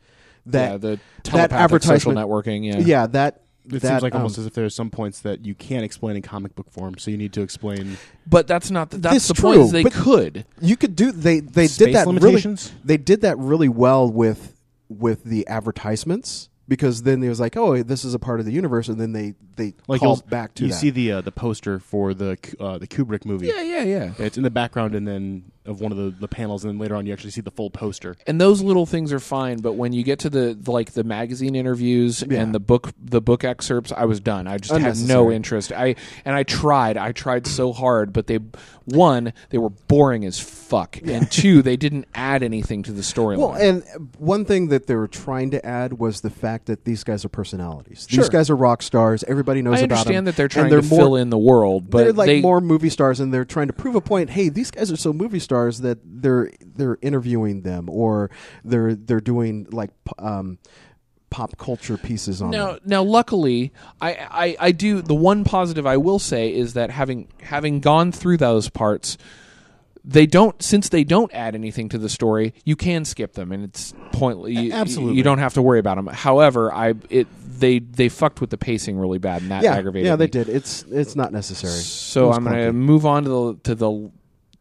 that 0.46 0.72
yeah, 0.72 0.78
the 0.78 1.00
that 1.32 1.52
advertisement 1.52 2.18
networking. 2.18 2.66
Yeah, 2.66 2.80
yeah 2.80 3.08
that 3.08 3.42
It 3.72 3.82
that, 3.82 3.88
seems 3.88 4.02
like 4.04 4.14
um, 4.16 4.22
almost 4.22 4.38
as 4.38 4.46
if 4.46 4.54
there's 4.54 4.76
some 4.76 4.90
points 4.90 5.20
that 5.22 5.46
you 5.46 5.56
can't 5.56 5.84
explain 5.84 6.16
in 6.16 6.22
comic 6.22 6.56
book 6.56 6.70
form, 6.72 6.98
so 6.98 7.12
you 7.12 7.18
need 7.18 7.34
to 7.34 7.42
explain. 7.42 7.98
but 8.28 8.48
that's 8.48 8.70
not. 8.72 8.90
That's 8.92 9.14
This 9.14 9.28
the 9.28 9.34
is 9.36 9.40
point. 9.40 9.56
true, 9.56 9.64
Is 9.66 9.72
they 9.72 9.84
could. 9.84 10.46
you 10.62 10.76
could 10.78 10.96
do 10.96 11.12
they 11.12 11.40
they 11.40 11.68
Space 11.68 11.78
did 11.88 11.96
that 11.96 12.08
limitations? 12.08 12.72
really 12.72 12.82
they 12.86 12.98
did 12.98 13.22
that 13.22 13.38
really 13.38 13.70
well 13.70 14.10
with 14.10 14.56
with 14.90 15.24
the 15.24 15.48
advertisements 15.48 16.50
because 16.68 17.04
then 17.04 17.22
it 17.24 17.30
was 17.30 17.40
like 17.40 17.56
oh 17.58 17.82
this 17.84 18.04
is 18.06 18.14
a 18.14 18.20
part 18.20 18.40
of 18.40 18.46
the 18.46 18.52
universe 18.52 18.88
and 18.90 19.00
then 19.00 19.12
they 19.12 19.34
they 19.56 19.74
Like 19.88 20.02
called 20.02 20.28
back 20.30 20.54
to 20.56 20.64
you 20.66 20.70
that. 20.72 20.76
see 20.76 20.90
the 20.90 21.12
uh, 21.14 21.22
the 21.22 21.32
poster 21.32 21.80
for 21.80 22.14
the 22.14 22.38
uh, 22.60 22.78
the 22.78 22.88
Kubrick 22.88 23.26
movie. 23.26 23.48
Yeah, 23.48 23.62
yeah, 23.62 23.84
yeah. 23.84 24.14
It's 24.20 24.38
in 24.38 24.44
the 24.44 24.50
background, 24.52 24.96
and 24.96 25.08
then 25.08 25.52
of 25.70 25.80
one 25.82 25.92
of 25.92 25.98
the, 25.98 26.10
the 26.20 26.28
panels, 26.28 26.64
and 26.66 26.74
then 26.74 26.80
later 26.80 26.96
on 26.96 27.06
you 27.06 27.14
actually 27.14 27.32
see 27.32 27.42
the 27.42 27.52
full 27.52 27.70
poster. 27.70 28.16
and 28.28 28.42
those 28.42 28.62
little 28.62 28.86
things 28.86 29.14
are 29.14 29.20
fine 29.20 29.60
but 29.60 29.74
when 29.74 29.94
you 29.94 30.04
get 30.04 30.20
to 30.20 30.30
the, 30.30 30.58
the 30.60 30.72
like 30.72 30.92
the 30.94 31.04
magazine 31.04 31.56
interviews 31.56 32.24
Yeah. 32.28 32.42
and 32.42 32.54
the 32.56 32.60
book 32.60 32.92
the 33.02 33.22
book 33.22 33.44
excerpts 33.44 33.92
i 33.96 34.06
was 34.06 34.20
done 34.20 34.48
i 34.48 34.58
just 34.58 34.74
had 34.80 34.98
no 35.08 35.32
interest 35.32 35.72
i 35.72 35.96
and 36.26 36.36
i 36.36 36.44
tried 36.44 36.98
i 36.98 37.12
tried 37.12 37.46
so 37.48 37.72
hard 37.74 38.12
but 38.14 38.28
they 38.28 38.40
one 38.86 39.34
they 39.50 39.58
were 39.58 39.70
boring 39.70 40.26
as 40.26 40.40
fuck 40.40 40.98
and 41.06 41.30
two 41.32 41.62
they 41.62 41.78
didn't 41.78 42.06
add 42.16 42.42
anything 42.42 42.82
to 42.84 42.92
the 42.92 43.02
storyline 43.02 43.38
well, 43.38 43.54
and 43.54 43.84
one 44.18 44.46
thing 44.46 44.70
that 44.70 44.88
they 44.88 44.96
were 44.96 45.08
trying 45.08 45.52
to 45.52 45.64
add 45.66 45.94
was 46.00 46.22
the 46.22 46.30
fact 46.30 46.66
that 46.66 46.86
these 46.86 47.04
guys 47.04 47.24
are 47.24 47.30
personalities. 47.30 48.08
Sure. 48.10 48.24
These 48.24 48.30
guys 48.30 48.50
are 48.50 48.56
rock 48.56 48.82
stars. 48.82 49.24
Everybody 49.28 49.62
knows 49.62 49.76
i 49.76 49.82
about 49.82 49.90
them. 49.90 49.98
understand 50.00 50.28
that 50.28 50.36
they're 50.36 50.48
trying 50.48 50.70
they're 50.70 50.82
to 50.82 50.88
more, 50.88 51.00
fill 51.00 51.16
in 51.16 51.30
the 51.30 51.38
world 51.38 51.90
but 51.90 52.04
they're 52.06 52.14
like 52.14 52.28
they, 52.28 52.42
more 52.42 52.62
movie 52.62 52.90
stars, 52.90 53.20
and 53.20 53.34
they're 53.34 53.46
trying 53.46 53.68
to 53.68 53.74
prove 53.74 53.96
a 53.96 54.02
point. 54.02 54.32
Hey, 54.32 54.50
these 54.50 54.72
guys 54.72 54.92
are 54.92 54.98
so 54.98 55.12
movie 55.14 55.40
stars 55.40 55.59
that 55.68 56.00
they're 56.04 56.52
they're 56.76 56.98
interviewing 57.02 57.62
them, 57.62 57.90
or 57.90 58.30
they're 58.64 58.96
they're 58.96 59.22
doing 59.22 59.68
like 59.72 59.92
um, 60.18 60.58
pop 61.30 61.58
culture 61.58 61.98
pieces 61.98 62.42
on 62.42 62.50
Now, 62.52 62.72
them. 62.74 62.80
now, 62.86 63.04
luckily, 63.04 63.72
I, 64.02 64.12
I, 64.14 64.58
I 64.60 64.72
do. 64.72 65.02
The 65.02 65.14
one 65.16 65.44
positive 65.44 65.86
I 65.86 65.98
will 65.98 66.20
say 66.20 66.54
is 66.54 66.74
that 66.74 66.90
having 66.90 67.28
having 67.42 67.80
gone 67.80 68.12
through 68.12 68.38
those 68.38 68.70
parts, 68.70 69.18
they 70.04 70.26
don't 70.26 70.62
since 70.64 70.90
they 70.90 71.04
don't 71.04 71.32
add 71.34 71.56
anything 71.56 71.90
to 71.90 71.98
the 71.98 72.10
story. 72.10 72.54
You 72.66 72.76
can 72.76 73.06
skip 73.06 73.34
them, 73.34 73.52
and 73.52 73.64
it's 73.64 73.94
pointless. 74.12 74.54
You, 74.54 74.72
absolutely. 74.74 75.18
you 75.18 75.24
don't 75.24 75.40
have 75.40 75.54
to 75.56 75.62
worry 75.62 75.80
about 75.80 75.96
them. 75.98 76.08
However, 76.08 76.74
I 76.74 76.96
it 77.10 77.28
they 77.60 77.80
they 77.80 78.08
fucked 78.10 78.40
with 78.42 78.50
the 78.50 78.58
pacing 78.58 78.98
really 78.98 79.18
bad, 79.20 79.42
and 79.42 79.52
that 79.52 79.64
yeah, 79.64 79.76
aggravated. 79.76 80.08
yeah, 80.08 80.16
they 80.16 80.26
me. 80.26 80.32
did. 80.32 80.50
It's 80.50 80.84
it's 80.90 81.16
not 81.16 81.32
necessary. 81.34 81.74
So 81.74 82.32
It 82.32 82.38
I'm 82.38 82.44
going 82.46 82.66
to 82.66 82.74
move 82.74 83.06
on 83.06 83.24
to 83.26 83.30
the 83.30 83.60
to 83.66 83.76
the 83.76 84.12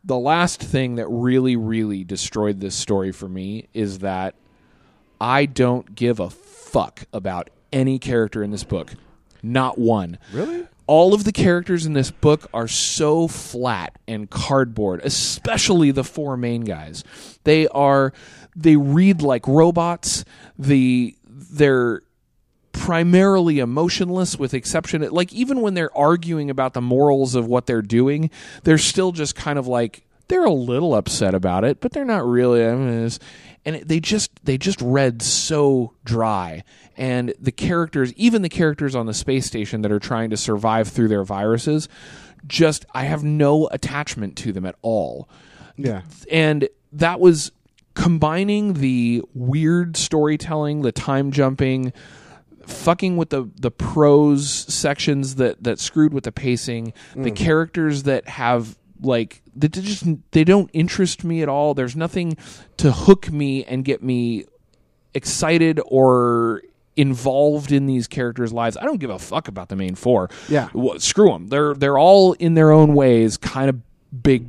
the 0.05 0.18
last 0.18 0.62
thing 0.62 0.96
that 0.96 1.07
really 1.09 1.57
really 1.57 2.05
destroyed 2.05 2.61
this 2.61 2.74
story 2.74 3.12
for 3.12 3.28
me 3.28 3.68
is 3.74 4.01
that 4.01 4.34
I 5.20 5.46
don't 5.46 5.94
give 5.94 6.20
a 6.20 6.30
fuck 6.30 7.05
about 7.12 7.51
any 7.72 7.99
character 7.99 8.42
in 8.42 8.51
this 8.51 8.64
book. 8.64 8.94
Not 9.42 9.78
one. 9.78 10.18
Really? 10.32 10.66
All 10.86 11.12
of 11.12 11.24
the 11.24 11.32
characters 11.32 11.84
in 11.84 11.92
this 11.92 12.11
book 12.11 12.49
are 12.55 12.68
so 12.68 13.28
flat 13.28 13.99
and 14.09 14.30
cardboard, 14.30 15.03
especially 15.05 15.90
the 15.90 16.05
four 16.05 16.36
main 16.36 16.62
guys. 16.62 17.05
They 17.44 17.68
are 17.68 18.12
they 18.57 18.76
read 18.76 19.22
like 19.22 19.46
robots. 19.46 20.24
The 20.59 21.14
they're 21.24 22.03
primarily 22.79 23.59
emotionless 23.59 24.39
with 24.39 24.55
exception 24.55 25.03
like 25.11 25.33
even 25.33 25.61
when 25.61 25.74
they're 25.74 25.95
arguing 25.99 26.49
about 26.49 26.74
the 26.74 26.81
morals 26.81 27.35
of 27.35 27.45
what 27.47 27.66
they're 27.66 27.83
doing 27.83 28.31
they're 28.62 28.79
still 28.79 29.11
just 29.11 29.35
kind 29.35 29.59
of 29.59 29.66
like 29.66 30.05
they're 30.29 30.45
a 30.45 30.53
little 30.53 30.95
upset 30.95 31.35
about 31.35 31.64
it 31.64 31.81
but 31.81 31.93
they're 31.93 32.05
not 32.05 32.24
really 32.24 32.64
I 32.64 32.74
mean, 32.74 33.11
and 33.64 33.76
they 33.83 33.99
just 33.99 34.31
they 34.45 34.57
just 34.57 34.81
read 34.81 35.22
so 35.22 35.93
dry 36.05 36.62
and 36.97 37.35
the 37.41 37.53
characters 37.53 38.12
even 38.14 38.43
the 38.43 38.49
characters 38.49 38.95
on 38.95 39.07
the 39.07 39.14
space 39.14 39.45
station 39.47 39.83
that 39.83 39.91
are 39.91 39.99
trying 39.99 40.31
to 40.31 40.37
survive 40.37 40.89
through 40.89 41.09
their 41.09 41.24
viruses 41.24 41.89
just 42.47 42.87
I 42.95 43.05
have 43.05 43.24
no 43.24 43.66
attachment 43.72 44.37
to 44.39 44.53
them 44.53 44.64
at 44.64 44.76
all 44.83 45.29
Yeah. 45.76 46.03
and 46.31 46.68
that 46.93 47.18
was 47.18 47.51
combining 47.95 48.74
the 48.74 49.22
weird 49.35 49.97
storytelling, 49.97 50.83
the 50.83 50.93
time 50.93 51.33
jumping, 51.33 51.93
fucking 52.69 53.16
with 53.16 53.31
the 53.31 53.51
the 53.57 53.71
prose 53.71 54.49
sections 54.51 55.37
that 55.37 55.62
that 55.64 55.79
screwed 55.81 56.12
with 56.12 56.25
the 56.25 56.33
pacing, 56.33 56.93
the 57.14 57.21
mm-hmm. 57.21 57.35
characters 57.35 58.05
that 58.05 58.29
have 58.29 58.79
like 59.01 59.43
that 59.57 59.73
just 59.73 60.05
they 60.33 60.45
don't 60.45 60.71
interest 60.73 61.25
me 61.25 61.43
at 61.43 61.49
all. 61.49 61.75
There's 61.75 61.97
nothing 61.97 62.37
to 62.79 62.93
hook 62.93 63.31
me 63.31 63.64
and 63.64 63.85
get 63.85 64.03
me 64.03 64.45
excited 65.14 65.81
or 65.87 66.62
involved 66.97 67.71
in 67.71 67.87
these 67.87 68.09
characters' 68.09 68.53
lives. 68.53 68.77
I 68.77 68.85
don't 68.85 68.99
give 68.99 69.11
a 69.11 69.19
fuck 69.19 69.49
about 69.49 69.69
the 69.69 69.77
main 69.77 69.95
four. 69.95 70.31
Yeah. 70.49 70.69
Wha- 70.75 70.99
screw 70.99 71.31
them. 71.31 71.49
They're 71.49 71.75
they're 71.75 71.99
all 71.99 72.35
in 72.35 72.55
their 72.55 72.73
own 72.73 72.95
ways, 72.95 73.37
kind 73.37 73.71
of 73.71 73.81
big 74.23 74.47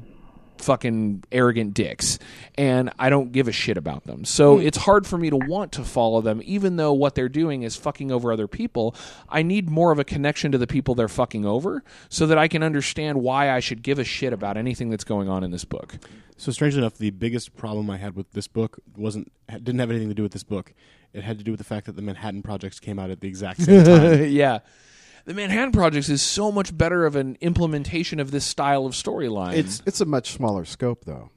fucking 0.62 1.24
arrogant 1.32 1.74
dicks 1.74 2.20
and 2.56 2.92
I 3.00 3.10
don't 3.10 3.32
give 3.32 3.48
a 3.48 3.52
shit 3.52 3.78
about 3.78 4.06
them. 4.06 4.26
So 4.26 4.58
hmm. 4.58 4.66
it's 4.66 4.78
hard 4.78 5.08
for 5.08 5.18
me 5.18 5.30
to 5.30 5.38
want 5.38 5.72
to 5.74 5.84
follow 5.84 6.22
them 6.22 6.42
even 6.44 6.76
though 6.76 6.94
what 6.94 7.16
they're 7.16 7.30
doing 7.30 7.64
is 7.64 7.76
fucking 7.76 8.12
over 8.12 8.32
other 8.32 8.48
people. 8.48 8.96
I 9.30 9.42
need 9.42 9.70
more 9.70 9.92
of 9.92 10.00
a 10.00 10.04
connection 10.04 10.52
to 10.52 10.58
the 10.58 10.68
people 10.68 10.96
they're 10.96 11.08
fucking 11.08 11.46
over 11.46 11.84
so 12.10 12.28
that 12.28 12.38
I 12.38 12.48
can 12.48 12.64
understand 12.64 13.22
why 13.22 13.52
I 13.52 13.60
should 13.60 13.82
give 13.82 14.00
a 14.00 14.04
shit 14.04 14.34
about 14.34 14.58
anything 14.58 14.90
that's 14.90 15.04
going 15.04 15.30
on 15.30 15.44
in 15.44 15.52
this 15.52 15.66
book. 15.66 15.98
So 16.38 16.54
strangely 16.54 16.80
enough, 16.80 16.98
the 16.98 17.10
biggest 17.10 17.56
problem 17.58 17.90
I 17.90 17.98
had 17.98 18.16
with 18.16 18.32
this 18.32 18.48
book 18.48 18.80
wasn't 18.96 19.32
didn't 19.50 19.80
have 19.80 19.90
anything 19.90 20.08
to 20.08 20.16
do 20.16 20.24
with 20.24 20.32
this 20.32 20.44
book. 20.44 20.74
It 21.12 21.24
had 21.24 21.38
to 21.38 21.44
do 21.44 21.52
with 21.52 21.58
the 21.58 21.66
fact 21.66 21.86
that 21.88 21.96
the 21.96 22.02
Manhattan 22.02 22.44
Projects 22.44 22.80
came 22.80 23.00
out 23.00 23.10
at 23.10 23.20
the 23.20 23.28
exact 23.28 23.62
same 23.62 23.84
time. 23.86 24.30
yeah. 24.30 24.60
The 25.30 25.36
Manhattan 25.36 25.72
Projects 25.74 26.10
is 26.10 26.24
so 26.24 26.52
much 26.52 26.76
better 26.76 27.06
of 27.06 27.16
an 27.16 27.38
implementation 27.40 28.20
of 28.20 28.32
this 28.32 28.44
style 28.44 28.88
of 28.88 28.94
storyline. 28.94 29.54
It's 29.54 29.84
it's 29.86 30.02
a 30.02 30.06
much 30.06 30.32
smaller 30.32 30.66
scope 30.66 31.06
though. 31.06 31.30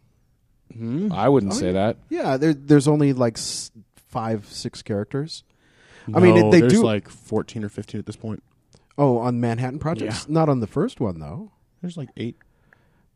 I 1.12 1.28
wouldn't 1.28 1.53
say 1.53 1.72
that. 1.72 1.99
Yeah, 2.09 2.38
there, 2.38 2.55
there's 2.55 2.88
only 2.88 3.12
like 3.12 3.36
s- 3.36 3.70
five, 4.09 4.47
six 4.47 4.80
characters. 4.80 5.45
I 6.14 6.20
mean, 6.20 6.36
No, 6.36 6.49
it- 6.49 6.53
they 6.53 6.61
there's 6.61 6.72
do- 6.72 6.82
like 6.82 7.11
fourteen 7.11 7.64
or 7.64 7.68
fifteen 7.68 7.99
at 7.99 8.07
this 8.07 8.16
point. 8.16 8.43
Oh, 8.97 9.18
on 9.18 9.40
Manhattan 9.40 9.78
Projects, 9.78 10.26
not 10.26 10.49
on 10.49 10.61
the 10.61 10.66
first 10.66 10.99
one 10.99 11.20
though. 11.20 11.53
There's 11.82 11.99
like 11.99 12.09
eight. 12.16 12.38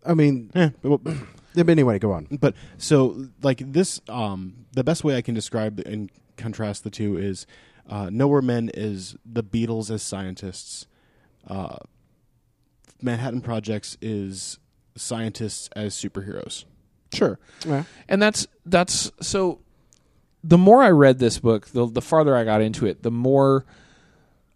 I 0.04 0.12
mean, 0.12 0.50
Yeah, 0.54 0.68
but, 0.82 1.00
yeah, 1.06 1.14
but 1.62 1.70
anyway, 1.70 1.98
go 1.98 2.12
on. 2.12 2.26
but 2.38 2.54
so 2.76 3.28
like 3.42 3.62
this, 3.72 4.02
um, 4.10 4.66
the 4.74 4.84
best 4.84 5.04
way 5.04 5.16
I 5.16 5.22
can 5.22 5.34
describe 5.34 5.78
and 5.86 6.10
contrast 6.36 6.84
the 6.84 6.90
two 6.90 7.16
is 7.16 7.46
uh, 7.88 8.10
Nowhere 8.10 8.42
Men 8.42 8.70
is 8.72 9.16
the 9.24 9.42
Beatles 9.44 9.90
as 9.90 10.02
scientists. 10.02 10.86
Uh, 11.46 11.76
Manhattan 13.00 13.40
Projects 13.40 13.96
is 14.00 14.58
scientists 14.96 15.68
as 15.76 15.94
superheroes. 15.94 16.64
Sure. 17.12 17.38
Yeah. 17.64 17.84
and 18.08 18.20
that's 18.20 18.46
that's 18.66 19.12
so 19.20 19.60
the 20.42 20.58
more 20.58 20.82
i 20.82 20.90
read 20.90 21.18
this 21.18 21.38
book 21.38 21.68
the, 21.68 21.86
the 21.86 22.02
farther 22.02 22.36
i 22.36 22.44
got 22.44 22.60
into 22.60 22.84
it 22.84 23.02
the 23.02 23.12
more 23.12 23.64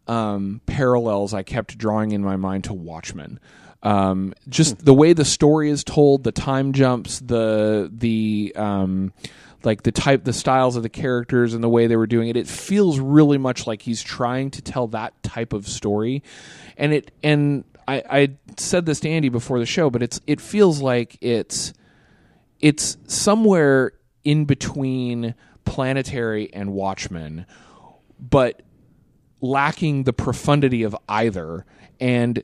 um, 0.08 0.60
parallels 0.66 1.32
i 1.32 1.42
kept 1.42 1.78
drawing 1.78 2.10
in 2.12 2.22
my 2.22 2.36
mind 2.36 2.64
to 2.64 2.74
watchmen 2.74 3.38
um, 3.82 4.34
just 4.48 4.84
the 4.84 4.92
way 4.92 5.12
the 5.12 5.24
story 5.24 5.70
is 5.70 5.84
told 5.84 6.24
the 6.24 6.32
time 6.32 6.72
jumps 6.72 7.20
the 7.20 7.88
the 7.92 8.52
um, 8.56 9.12
like 9.64 9.82
the 9.82 9.92
type 9.92 10.24
the 10.24 10.32
styles 10.32 10.76
of 10.76 10.82
the 10.82 10.88
characters 10.88 11.54
and 11.54 11.62
the 11.62 11.68
way 11.68 11.86
they 11.86 11.96
were 11.96 12.06
doing 12.06 12.28
it 12.28 12.36
it 12.36 12.46
feels 12.46 12.98
really 12.98 13.38
much 13.38 13.66
like 13.66 13.82
he's 13.82 14.02
trying 14.02 14.50
to 14.50 14.62
tell 14.62 14.86
that 14.88 15.20
type 15.22 15.52
of 15.52 15.66
story. 15.68 16.22
And 16.76 16.92
it 16.92 17.10
and 17.22 17.64
i 17.88 18.02
i 18.10 18.28
said 18.56 18.86
this 18.86 19.00
to 19.00 19.08
andy 19.08 19.28
before 19.28 19.58
the 19.58 19.66
show 19.66 19.90
but 19.90 20.02
it's 20.02 20.20
it 20.26 20.40
feels 20.40 20.80
like 20.80 21.16
it's 21.20 21.72
it's 22.60 22.96
somewhere 23.06 23.92
in 24.24 24.44
between 24.44 25.34
planetary 25.64 26.52
and 26.52 26.72
watchmen 26.72 27.46
but 28.18 28.62
lacking 29.40 30.04
the 30.04 30.12
profundity 30.12 30.82
of 30.82 30.96
either. 31.08 31.64
And 31.98 32.42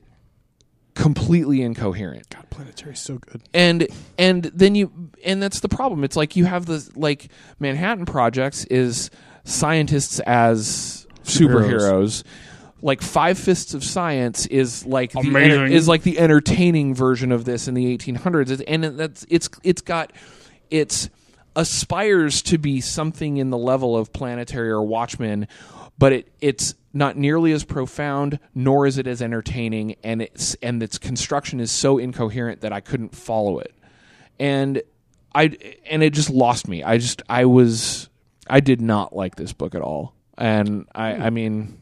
completely 0.97 1.61
incoherent. 1.61 2.27
God, 2.29 2.49
Planetary 2.49 2.93
is 2.93 2.99
so 2.99 3.17
good. 3.17 3.41
and 3.53 3.87
and 4.17 4.43
then 4.45 4.75
you 4.75 4.91
and 5.23 5.41
that's 5.41 5.59
the 5.61 5.69
problem. 5.69 6.03
It's 6.03 6.15
like 6.15 6.35
you 6.35 6.45
have 6.45 6.65
the 6.65 6.87
like 6.95 7.29
manhattan 7.59 8.05
projects 8.05 8.65
is 8.65 9.09
scientists 9.43 10.19
as 10.21 11.05
superheroes, 11.23 12.23
like 12.81 13.01
five 13.01 13.37
fists 13.37 13.73
of 13.73 13.83
science 13.83 14.45
is 14.47 14.85
like 14.85 15.11
the 15.11 15.19
enter- 15.19 15.65
is 15.65 15.87
like 15.87 16.03
the 16.03 16.19
entertaining 16.19 16.95
version 16.95 17.31
of 17.31 17.45
this 17.45 17.67
in 17.67 17.73
the 17.73 17.97
1800s 17.97 18.51
It's- 18.51 18.61
and 18.67 18.83
that's 18.83 19.25
it's 19.29 19.49
it's 19.63 19.81
got 19.81 20.11
it's 20.71 21.09
aspires 21.55 22.41
to 22.43 22.57
be 22.57 22.81
something 22.81 23.37
in 23.37 23.49
the 23.49 23.57
level 23.57 23.97
of 23.97 24.13
planetary 24.13 24.69
or 24.69 24.83
watchmen 24.83 25.47
but 25.97 26.13
it 26.13 26.31
it's 26.39 26.75
not 26.97 27.15
nearly 27.17 27.51
as 27.51 27.63
profound 27.63 28.39
nor 28.55 28.85
is 28.87 28.97
it 28.97 29.07
as 29.07 29.21
entertaining 29.21 29.95
and 30.03 30.21
it's 30.21 30.55
and 30.55 30.81
its 30.81 30.97
construction 30.97 31.59
is 31.59 31.71
so 31.71 31.97
incoherent 31.97 32.61
that 32.61 32.73
I 32.73 32.79
couldn't 32.81 33.15
follow 33.15 33.59
it 33.59 33.73
and 34.39 34.81
I 35.35 35.55
and 35.89 36.01
it 36.03 36.13
just 36.13 36.29
lost 36.29 36.67
me 36.67 36.83
I 36.83 36.97
just 36.97 37.21
I 37.29 37.45
was 37.45 38.09
I 38.49 38.59
did 38.59 38.81
not 38.81 39.15
like 39.15 39.35
this 39.35 39.53
book 39.53 39.75
at 39.75 39.81
all 39.81 40.13
and 40.37 40.85
I 40.95 41.13
I 41.13 41.29
mean 41.29 41.79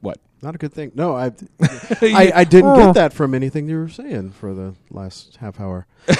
what 0.00 0.18
Not 0.42 0.54
a 0.56 0.58
good 0.58 0.72
thing. 0.72 0.90
No, 0.94 1.14
I, 1.14 1.26
I, 2.02 2.32
I 2.34 2.44
didn't 2.44 2.70
Oh. 2.70 2.86
get 2.86 2.94
that 2.94 3.12
from 3.12 3.34
anything 3.34 3.68
you 3.68 3.78
were 3.78 3.88
saying 3.88 4.32
for 4.32 4.52
the 4.54 4.74
last 4.90 5.36
half 5.36 5.60
hour. 5.60 5.86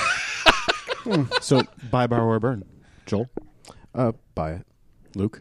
So 1.40 1.62
buy, 1.90 2.06
borrow, 2.06 2.26
or 2.26 2.38
burn. 2.38 2.64
Joel, 3.06 3.28
Uh, 3.92 4.12
buy 4.36 4.52
it. 4.52 4.66
Luke. 5.16 5.40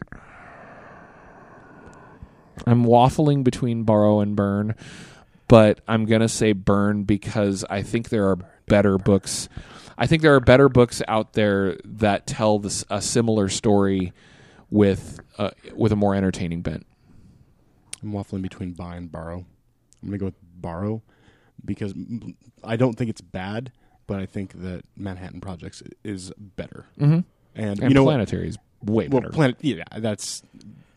I'm 2.66 2.84
waffling 2.84 3.44
between 3.44 3.84
borrow 3.84 4.20
and 4.20 4.36
burn, 4.36 4.74
but 5.48 5.80
I'm 5.88 6.04
gonna 6.06 6.28
say 6.28 6.52
burn 6.52 7.04
because 7.04 7.64
I 7.68 7.82
think 7.82 8.08
there 8.08 8.28
are 8.28 8.38
better 8.66 8.98
books. 8.98 9.48
I 9.98 10.06
think 10.06 10.22
there 10.22 10.34
are 10.34 10.40
better 10.40 10.68
books 10.68 11.02
out 11.06 11.34
there 11.34 11.76
that 11.84 12.26
tell 12.26 12.58
this 12.58 12.84
a 12.90 13.00
similar 13.02 13.48
story 13.48 14.12
with 14.70 15.20
uh, 15.38 15.50
with 15.74 15.92
a 15.92 15.96
more 15.96 16.14
entertaining 16.14 16.62
bent. 16.62 16.86
I'm 18.02 18.12
waffling 18.12 18.42
between 18.42 18.72
buy 18.72 18.96
and 18.96 19.10
borrow. 19.10 19.44
I'm 20.02 20.08
gonna 20.08 20.18
go 20.18 20.26
with 20.26 20.34
borrow 20.60 21.02
because 21.64 21.94
I 22.64 22.76
don't 22.76 22.94
think 22.94 23.10
it's 23.10 23.20
bad, 23.20 23.72
but 24.06 24.18
I 24.18 24.26
think 24.26 24.60
that 24.62 24.84
Manhattan 24.96 25.40
Projects 25.40 25.82
is 26.02 26.32
better. 26.38 26.86
Mm-hmm. 26.98 27.20
And, 27.54 27.80
And 27.80 27.82
you 27.82 27.94
know, 27.94 28.04
planetary 28.04 28.48
is 28.48 28.56
way 28.82 29.08
well, 29.08 29.20
better. 29.20 29.32
planet. 29.32 29.56
Yeah, 29.60 29.84
that's. 29.98 30.42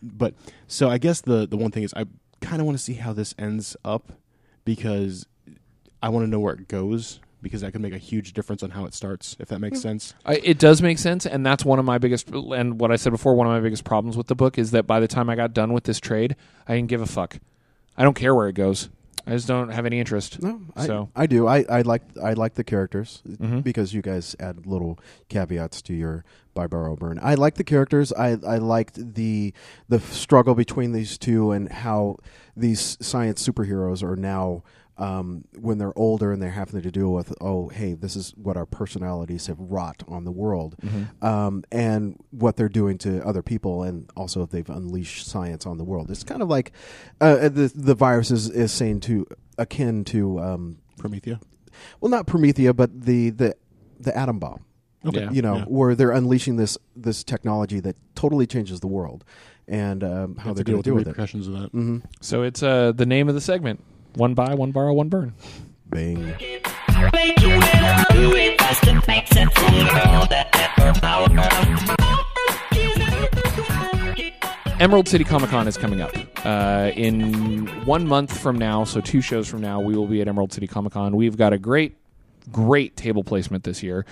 But 0.06 0.34
so 0.68 0.89
I 0.89 0.97
guess 0.97 1.22
the 1.22 1.47
the 1.47 1.58
one 1.58 1.72
thing 1.72 1.84
is 1.84 1.93
I 1.93 2.06
kind 2.41 2.62
of 2.62 2.66
want 2.66 2.78
to 2.78 2.84
see 2.84 2.93
how 2.93 3.14
this 3.14 3.34
ends 3.38 3.76
up 3.84 4.12
because 4.64 5.26
I 6.01 6.10
want 6.10 6.26
to 6.26 6.30
know 6.30 6.39
where 6.39 6.53
it 6.53 6.68
goes 6.68 7.20
because 7.41 7.62
that 7.62 7.72
could 7.72 7.82
make 7.82 7.93
a 7.93 7.99
huge 7.99 8.34
difference 8.34 8.64
on 8.64 8.72
how 8.72 8.86
it 8.86 8.93
starts. 8.93 9.36
If 9.39 9.49
that 9.49 9.60
makes 9.60 9.80
mm. 9.80 9.84
sense. 9.84 10.14
I, 10.26 10.36
it 10.43 10.58
does 10.58 10.82
make 10.82 10.97
sense, 10.97 11.26
and 11.26 11.45
that's 11.45 11.64
one 11.64 11.80
of 11.80 11.86
my 11.86 11.97
biggest. 11.97 12.30
And 12.30 12.80
what 12.80 12.91
I 12.91 12.95
said 12.95 13.12
before, 13.12 13.36
one 13.36 13.47
of 13.47 13.53
my 13.53 13.60
biggest 13.60 13.84
problems 13.84 14.18
with 14.18 14.28
the 14.28 14.36
book 14.36 14.58
is 14.58 14.72
that 14.72 14.88
by 14.88 14.99
the 14.99 15.08
time 15.08 15.30
I 15.30 15.36
got 15.36 15.53
done 15.53 15.72
with 15.72 15.84
this 15.84 15.99
trade, 15.99 16.36
I 16.68 16.76
didn't 16.76 16.89
give 16.89 17.01
a 17.01 17.06
fuck. 17.06 17.38
I 17.97 18.03
don't 18.03 18.16
care 18.16 18.34
where 18.34 18.47
it 18.47 18.53
goes. 18.53 18.89
I 19.28 19.32
just 19.32 19.47
don't 19.47 19.69
have 19.69 19.86
any 19.86 19.99
interest. 19.99 20.41
No, 20.41 20.61
I, 20.76 20.86
So- 20.86 21.09
I 21.15 21.26
do. 21.26 21.47
I, 21.47 21.65
I 21.69 21.82
like 21.82 22.03
I 22.21 22.34
like 22.34 22.53
the 22.55 22.63
characters 22.63 23.23
Mhm. 23.28 23.63
because 23.63 23.93
you 23.93 24.01
guys 24.01 24.36
add 24.39 24.65
little 24.67 24.99
caveats 25.30 25.82
to 25.84 25.93
your 25.93 26.23
by 26.53 26.67
Burrow 26.67 26.95
Burn. 26.95 27.19
I 27.21 27.34
like 27.36 27.55
the 27.55 27.63
characters. 27.63 28.13
I 28.13 28.38
I 28.47 28.57
liked 28.57 29.15
the 29.15 29.53
the 29.89 29.99
struggle 29.99 30.53
between 30.55 30.91
these 30.91 31.17
two 31.17 31.51
and 31.51 31.71
how 31.71 32.17
these 32.55 32.97
science 33.01 33.45
superheroes 33.47 34.03
are 34.03 34.15
now. 34.15 34.63
Um, 34.97 35.43
when 35.59 35.77
they're 35.77 35.97
older 35.97 36.31
and 36.31 36.41
they're 36.41 36.51
having 36.51 36.81
to 36.81 36.89
deal 36.89 37.11
with, 37.11 37.33
oh, 37.41 37.67
hey, 37.67 37.95
this 37.95 38.15
is 38.15 38.31
what 38.37 38.55
our 38.55 38.65
personalities 38.65 39.47
have 39.47 39.59
wrought 39.59 40.03
on 40.07 40.23
the 40.23 40.31
world, 40.31 40.77
um, 41.21 41.63
and 41.69 42.17
what 42.31 42.55
they're 42.55 42.69
doing 42.69 42.97
to 42.99 43.21
other 43.27 43.41
people, 43.41 43.83
and 43.83 44.09
also 44.15 44.41
if 44.41 44.51
they've 44.51 44.69
unleashed 44.69 45.27
science 45.27 45.65
on 45.65 45.77
the 45.77 45.83
world. 45.83 46.09
It's 46.09 46.23
kind 46.23 46.41
of 46.41 46.47
like 46.47 46.71
uh, 47.19 47.49
the 47.49 47.69
the 47.75 47.93
virus 47.93 48.31
is, 48.31 48.49
is 48.49 48.71
saying 48.71 49.01
to 49.01 49.25
akin 49.57 50.05
to 50.05 50.39
um, 50.39 50.77
Promethea. 50.97 51.41
well, 51.99 52.09
not 52.09 52.25
Promethea, 52.25 52.73
but 52.73 53.01
the 53.01 53.31
the 53.31 53.55
the 53.99 54.17
atom 54.17 54.39
bomb. 54.39 54.63
Okay. 55.05 55.27
You 55.31 55.41
know, 55.41 55.57
Yeah. 55.57 55.65
where 55.65 55.93
they're 55.93 56.11
unleashing 56.11 56.55
this 56.55 56.77
this 56.95 57.23
technology 57.23 57.81
that 57.81 57.97
totally 58.15 58.47
changes 58.47 58.79
the 58.79 58.87
world, 58.87 59.25
and 59.67 60.03
um, 60.05 60.35
how 60.37 60.53
they're 60.53 60.63
to 60.63 60.71
deal 60.71 60.73
going 60.73 60.77
with 60.77 60.85
the 60.85 60.89
deal 60.89 60.95
with 60.95 61.07
it. 61.07 61.09
repercussions 61.09 61.47
of 61.49 61.53
that. 61.59 61.71
hmm 61.71 61.97
So 62.21 62.43
it's 62.43 62.63
uh, 62.63 62.93
the 62.93 63.05
name 63.05 63.27
of 63.27 63.35
the 63.35 63.41
segment: 63.41 63.83
one 64.16 64.34
buy, 64.34 64.53
one 64.53 64.72
borrow, 64.72 64.93
one 64.93 65.09
burn. 65.09 65.34
Bang. 65.88 66.26
Make 66.26 67.39
you 67.41 67.59
better 67.59 68.13
do 68.13 68.36
it 68.36 68.59
faster, 68.59 68.99
make 69.07 69.28
sense 69.28 69.51
from 69.53 69.74
the 69.74 69.84
girl 69.84 70.26
that 70.30 70.49
never 70.78 70.99
power. 70.99 71.28
Emerald 74.80 75.07
City 75.07 75.24
Comic 75.24 75.49
Con 75.51 75.68
is 75.70 75.78
coming 75.78 76.01
up 76.01 76.11
uh, 76.45 76.91
in 76.95 77.66
one 77.86 78.05
month 78.07 78.38
from 78.38 78.57
now. 78.57 78.84
So 78.84 78.99
two 78.99 79.22
shows 79.22 79.47
from 79.47 79.61
now, 79.61 79.80
we 79.80 79.95
will 79.95 80.07
be 80.07 80.20
at 80.22 80.28
Emerald 80.28 80.51
City 80.51 80.68
Comic 80.68 80.93
Con. 80.93 81.16
We've 81.16 81.38
got 81.38 81.53
a 81.53 81.57
great. 81.57 81.95
Great 82.51 82.95
table 82.95 83.24
placement 83.24 83.63
this 83.63 83.82
year. 83.82 84.05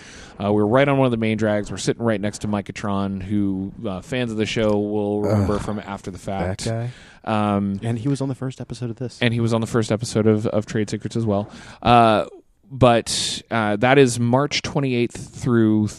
Uh, 0.43 0.51
we're 0.51 0.65
right 0.65 0.87
on 0.87 0.97
one 0.97 1.05
of 1.05 1.11
the 1.11 1.17
main 1.17 1.37
drags. 1.37 1.69
We're 1.69 1.77
sitting 1.77 2.01
right 2.01 2.19
next 2.19 2.39
to 2.39 2.47
Micatron, 2.47 3.21
who 3.21 3.71
uh, 3.87 4.01
fans 4.01 4.31
of 4.31 4.37
the 4.37 4.47
show 4.47 4.79
will 4.79 5.21
remember 5.21 5.59
from 5.59 5.77
after 5.77 6.09
the 6.09 6.17
That 6.17 6.59
fact. 6.59 6.65
guy. 6.65 6.89
Um, 7.25 7.79
And 7.83 7.97
he 7.97 8.07
was 8.07 8.21
on 8.21 8.27
the 8.29 8.35
first 8.35 8.59
episode 8.61 8.89
of 8.89 8.97
this. 8.97 9.17
and 9.21 9.33
he 9.33 9.39
was 9.39 9.53
on 9.53 9.61
the 9.61 9.67
first 9.67 9.91
episode 9.91 10.27
of, 10.27 10.45
of 10.47 10.65
Trade 10.65 10.89
Secrets 10.89 11.15
as 11.15 11.25
well. 11.25 11.49
Uh, 11.81 12.25
but 12.69 13.41
uh, 13.51 13.75
that 13.77 13.97
is 13.97 14.19
March 14.19 14.61
28th 14.63 15.11
through 15.13 15.89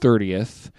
30th. 0.00 0.70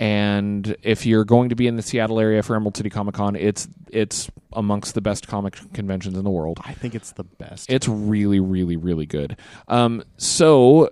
And 0.00 0.76
if 0.82 1.06
you're 1.06 1.24
going 1.24 1.48
to 1.48 1.56
be 1.56 1.66
in 1.66 1.74
the 1.76 1.82
Seattle 1.82 2.20
area 2.20 2.42
for 2.44 2.54
Emerald 2.54 2.76
City 2.76 2.88
Comic 2.88 3.16
Con, 3.16 3.34
it's 3.34 3.66
it's 3.90 4.30
amongst 4.52 4.94
the 4.94 5.00
best 5.00 5.26
comic 5.26 5.58
conventions 5.72 6.16
in 6.16 6.22
the 6.22 6.30
world. 6.30 6.60
I 6.64 6.72
think 6.74 6.94
it's 6.94 7.12
the 7.12 7.24
best. 7.24 7.68
It's 7.70 7.88
really, 7.88 8.38
really, 8.38 8.76
really 8.76 9.06
good. 9.06 9.36
Um, 9.66 10.04
so, 10.16 10.90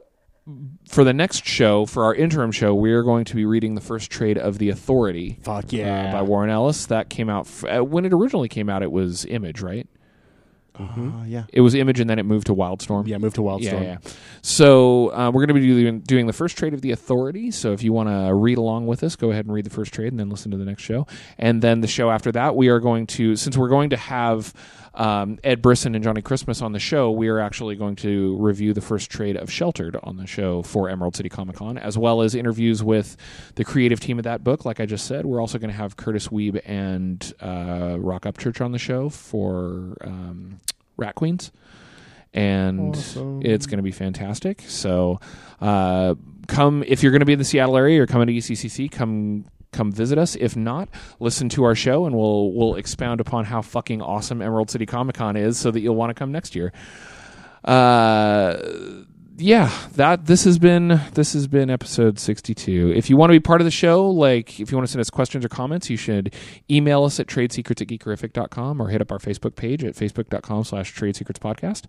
for 0.88 1.03
the 1.03 1.12
next 1.12 1.44
show, 1.44 1.86
for 1.86 2.05
our 2.05 2.14
interim 2.14 2.53
show, 2.53 2.74
we 2.74 2.92
are 2.92 3.03
going 3.03 3.24
to 3.24 3.34
be 3.34 3.44
reading 3.44 3.74
the 3.74 3.80
first 3.80 4.11
trade 4.11 4.38
of 4.38 4.59
The 4.59 4.68
Authority 4.68 5.38
Fuck 5.42 5.64
uh, 5.64 5.76
yeah. 5.76 6.12
by 6.12 6.22
Warren 6.22 6.51
Ellis. 6.51 6.86
That 6.86 7.11
came 7.11 7.28
out 7.28 7.47
f- 7.47 7.64
uh, 7.64 7.84
when 7.84 8.05
it 8.05 8.12
originally 8.12 8.49
came 8.49 8.68
out. 8.68 8.82
It 8.82 8.92
was 8.92 9.24
Image, 9.24 9.61
right? 9.61 9.88
Uh, 10.78 11.24
yeah. 11.26 11.44
It 11.53 11.62
was 11.62 11.74
Image, 11.74 12.01
and 12.01 12.09
then 12.09 12.18
it 12.18 12.24
moved 12.24 12.47
to 12.49 12.55
Wildstorm. 12.55 13.09
Yeah, 13.09 13.18
move 13.18 13.34
to 13.34 13.40
Wildstorm. 13.40 13.62
Yeah, 13.62 13.82
yeah. 13.82 13.99
So 14.42 15.11
uh, 15.12 15.30
we're 15.30 15.47
going 15.47 15.55
to 15.57 15.61
be 15.61 15.66
doing, 15.66 16.01
doing 16.01 16.26
the 16.26 16.32
first 16.32 16.57
trade 16.57 16.74
of 16.74 16.82
the 16.82 16.92
Authority. 16.92 17.51
So 17.51 17.72
if 17.72 17.82
you 17.82 17.92
want 17.92 18.09
to 18.09 18.32
read 18.34 18.59
along 18.59 18.86
with 18.86 19.03
us, 19.03 19.16
go 19.16 19.30
ahead 19.30 19.47
and 19.47 19.55
read 19.55 19.64
the 19.64 19.70
first 19.70 19.92
trade, 19.92 20.09
and 20.09 20.20
then 20.20 20.28
listen 20.28 20.51
to 20.51 20.57
the 20.57 20.64
next 20.64 20.82
show. 20.82 21.07
And 21.38 21.62
then 21.62 21.80
the 21.80 21.88
show 21.88 22.11
after 22.11 22.30
that, 22.32 22.57
we 22.57 22.68
are 22.68 22.78
going 22.78 23.07
to 23.09 23.36
since 23.36 23.57
we're 23.57 23.70
going 23.70 23.90
to 23.90 23.97
have 23.97 24.53
um, 24.97 25.38
Ed 25.44 25.62
Brisson 25.62 25.94
and 25.94 26.03
Johnny 26.03 26.22
Christmas 26.22 26.62
on 26.62 26.72
the 26.72 26.78
show, 26.78 27.11
we 27.11 27.28
are 27.28 27.38
actually 27.38 27.76
going 27.76 27.97
to 27.97 28.36
review 28.38 28.72
the 28.72 28.80
first 28.80 29.11
trade 29.11 29.36
of 29.36 29.51
Sheltered 29.51 29.97
on 30.03 30.16
the 30.16 30.26
show 30.26 30.62
for 30.62 30.88
Emerald 30.88 31.14
City 31.16 31.28
Comic 31.28 31.57
Con, 31.57 31.78
as 31.78 31.99
well 31.99 32.22
as 32.22 32.34
interviews 32.34 32.82
with 32.82 33.16
the 33.55 33.64
creative 33.64 34.01
team 34.01 34.18
of 34.18 34.24
that 34.24 34.42
book. 34.42 34.64
Like 34.64 34.80
I 34.80 34.86
just 34.86 35.07
said, 35.07 35.26
we're 35.26 35.40
also 35.40 35.59
going 35.59 35.70
to 35.70 35.76
have 35.76 35.97
Kurtis 35.97 36.28
Wiebe 36.30 36.61
and 36.64 37.32
uh, 37.40 37.97
Roc 37.99 38.22
Upchurch 38.22 38.64
on 38.64 38.72
the 38.72 38.78
show 38.78 39.09
for 39.09 39.97
um, 40.01 40.61
Rat 40.97 41.14
Queens 41.14 41.53
and 42.36 42.94
it's 43.42 43.66
going 43.66 43.78
to 43.78 43.82
be 43.82 43.92
fantastic. 43.92 44.61
So, 44.68 45.20
uh, 45.61 46.14
come 46.47 46.84
if 46.86 47.03
you're 47.03 47.11
going 47.11 47.20
to 47.20 47.26
be 47.26 47.32
in 47.32 47.38
the 47.38 47.47
Seattle 47.47 47.78
area 47.78 48.03
or 48.03 48.07
coming 48.07 48.26
to 48.26 48.32
ECCC, 48.32 48.90
come 48.90 49.47
come 49.77 49.93
visit 49.93 50.18
us. 50.18 50.37
If 50.37 50.57
not, 50.57 50.89
listen 51.20 51.49
to 51.51 51.64
our 51.64 51.74
show 51.74 52.07
and 52.07 52.16
we'll 52.16 52.53
we'll 52.53 52.74
expound 52.77 53.20
upon 53.20 53.45
how 53.45 53.62
fucking 53.62 54.03
awesome 54.03 54.43
Emerald 54.43 54.70
City 54.70 54.87
Comic 54.87 55.16
Con 55.16 55.37
is, 55.37 55.59
so 55.59 55.70
that 55.70 55.81
you'll 55.81 55.97
want 55.97 56.11
to 56.11 56.14
come 56.14 56.33
next 56.33 56.55
year. 56.55 56.72
Uh, 57.64 58.57
yeah, 59.39 59.70
that 59.93 60.27
this 60.27 60.45
has 60.45 60.59
been 60.59 61.01
this 61.12 61.35
has 61.35 61.47
been 61.47 61.68
episode 61.68 62.18
62. 62.18 62.93
If 62.97 63.11
you 63.11 63.16
want 63.16 63.31
to 63.31 63.35
be 63.35 63.41
part 63.41 63.61
of 63.61 63.66
the 63.66 63.70
show, 63.70 64.09
like 64.09 64.59
if 64.61 64.70
you 64.70 64.77
want 64.77 64.87
to 64.87 64.91
send 64.93 65.01
us 65.01 65.11
questions 65.11 65.45
or 65.45 65.49
comments, 65.49 65.91
you 65.91 65.97
should 65.97 66.35
email 66.70 67.05
us 67.05 67.20
at 67.20 67.27
tradesecrets 67.27 67.83
at 67.83 67.89
geekerific.com 67.89 68.81
or 68.81 68.89
hit 68.89 69.01
up 69.03 69.12
our 69.12 69.18
Facebook 69.18 69.57
page 69.57 69.85
at 69.85 69.95
facebook.com 69.95 70.64
slash 70.64 70.95
tradesecretspodcast 70.95 71.85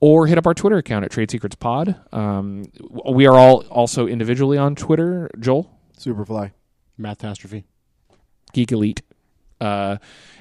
or 0.00 0.26
hit 0.26 0.38
up 0.38 0.46
our 0.46 0.54
Twitter 0.54 0.78
account 0.78 1.04
at 1.04 1.12
tradesecretspod. 1.12 2.12
Um, 2.12 2.64
we 3.12 3.26
are 3.26 3.36
all 3.36 3.64
also 3.68 4.06
individually 4.06 4.58
on 4.58 4.74
Twitter. 4.74 5.30
Joel, 5.38 5.70
Superfly. 5.96 6.52
Matastrophe. 6.98 7.64
Geek 8.52 8.72
Elite. 8.72 9.02
Uh, 9.60 9.98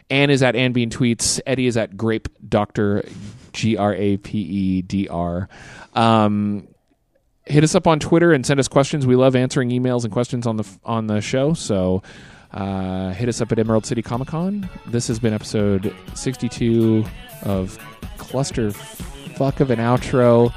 Anne 0.09 0.29
is 0.29 0.41
at 0.43 0.55
Anne 0.55 0.73
Bean 0.73 0.89
Tweets. 0.89 1.39
Eddie 1.45 1.67
is 1.67 1.75
at 1.75 1.97
Grape 1.97 2.29
Doctor, 2.47 3.03
G 3.51 3.75
R 3.77 3.93
A 3.93 4.17
P 4.17 4.39
E 4.39 4.81
D 4.81 5.07
R. 5.07 5.49
Um, 5.93 6.67
hit 7.45 7.63
us 7.63 7.75
up 7.75 7.87
on 7.87 7.99
Twitter 7.99 8.31
and 8.31 8.45
send 8.45 8.59
us 8.59 8.67
questions. 8.67 9.05
We 9.05 9.15
love 9.15 9.35
answering 9.35 9.69
emails 9.69 10.03
and 10.03 10.13
questions 10.13 10.47
on 10.47 10.57
the 10.57 10.67
on 10.85 11.07
the 11.07 11.19
show. 11.19 11.53
So 11.53 12.03
uh, 12.51 13.11
hit 13.11 13.27
us 13.27 13.41
up 13.41 13.51
at 13.51 13.59
Emerald 13.59 13.85
City 13.85 14.01
Comic 14.01 14.29
Con. 14.29 14.69
This 14.85 15.07
has 15.07 15.19
been 15.19 15.33
episode 15.33 15.93
sixty 16.13 16.47
two 16.47 17.03
of 17.43 17.77
Cluster 18.17 18.71
Fuck 18.71 19.59
of 19.59 19.71
an 19.71 19.79
outro. 19.79 20.53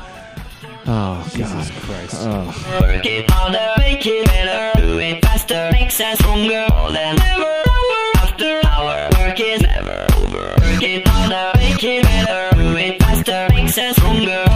Oh 0.93 1.25
God! 1.39 1.71
Christ. 1.83 2.17
Oh. 2.19 2.81
Work 2.81 3.07
it 3.07 3.31
harder, 3.31 3.75
make 3.79 4.05
it 4.05 4.27
better, 4.27 4.81
do 4.81 4.99
it 4.99 5.25
faster, 5.25 5.71
makes 5.71 6.01
us 6.01 6.19
stronger 6.19 6.67
more 6.75 6.91
than 6.91 7.17
ever. 7.23 7.45
Hour 7.45 8.11
after 8.17 8.61
hour, 8.67 9.09
work 9.17 9.39
is 9.39 9.63
never 9.63 10.05
over. 10.17 10.49
Work 10.59 10.83
it 10.83 11.07
harder, 11.07 11.57
make 11.61 11.85
it 11.85 12.03
better, 12.03 12.57
do 12.57 12.77
it 12.77 13.01
faster, 13.01 13.47
makes 13.55 13.79
us 13.79 13.95
stronger 13.95 14.50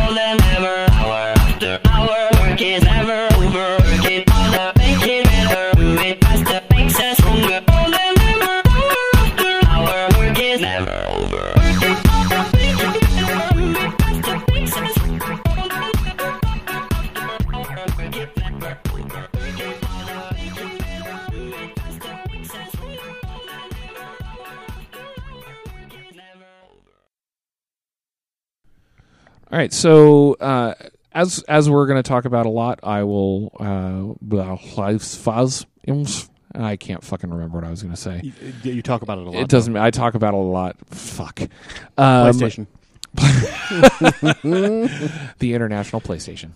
All 29.54 29.60
right, 29.60 29.72
so 29.72 30.34
uh, 30.40 30.74
as 31.12 31.38
as 31.46 31.70
we're 31.70 31.86
going 31.86 32.02
to 32.02 32.08
talk 32.08 32.24
about 32.24 32.44
a 32.44 32.48
lot, 32.48 32.80
I 32.82 33.04
will. 33.04 33.52
Uh, 33.60 34.14
blah, 34.20 34.56
fuzz- 34.56 35.64
I 36.56 36.74
can't 36.74 37.04
fucking 37.04 37.30
remember 37.30 37.58
what 37.58 37.64
I 37.64 37.70
was 37.70 37.80
going 37.80 37.94
to 37.94 38.00
say. 38.00 38.20
You, 38.24 38.32
you 38.72 38.82
talk 38.82 39.02
about 39.02 39.18
it 39.18 39.28
a 39.28 39.30
lot. 39.30 39.42
It 39.42 39.48
doesn't. 39.48 39.76
I 39.76 39.92
talk 39.92 40.16
about 40.16 40.34
it 40.34 40.38
a 40.38 40.40
lot. 40.40 40.74
Fuck. 40.88 41.42
Um, 41.96 42.32
PlayStation. 42.32 42.66
the 45.38 45.54
international 45.54 46.00
PlayStation. 46.00 46.50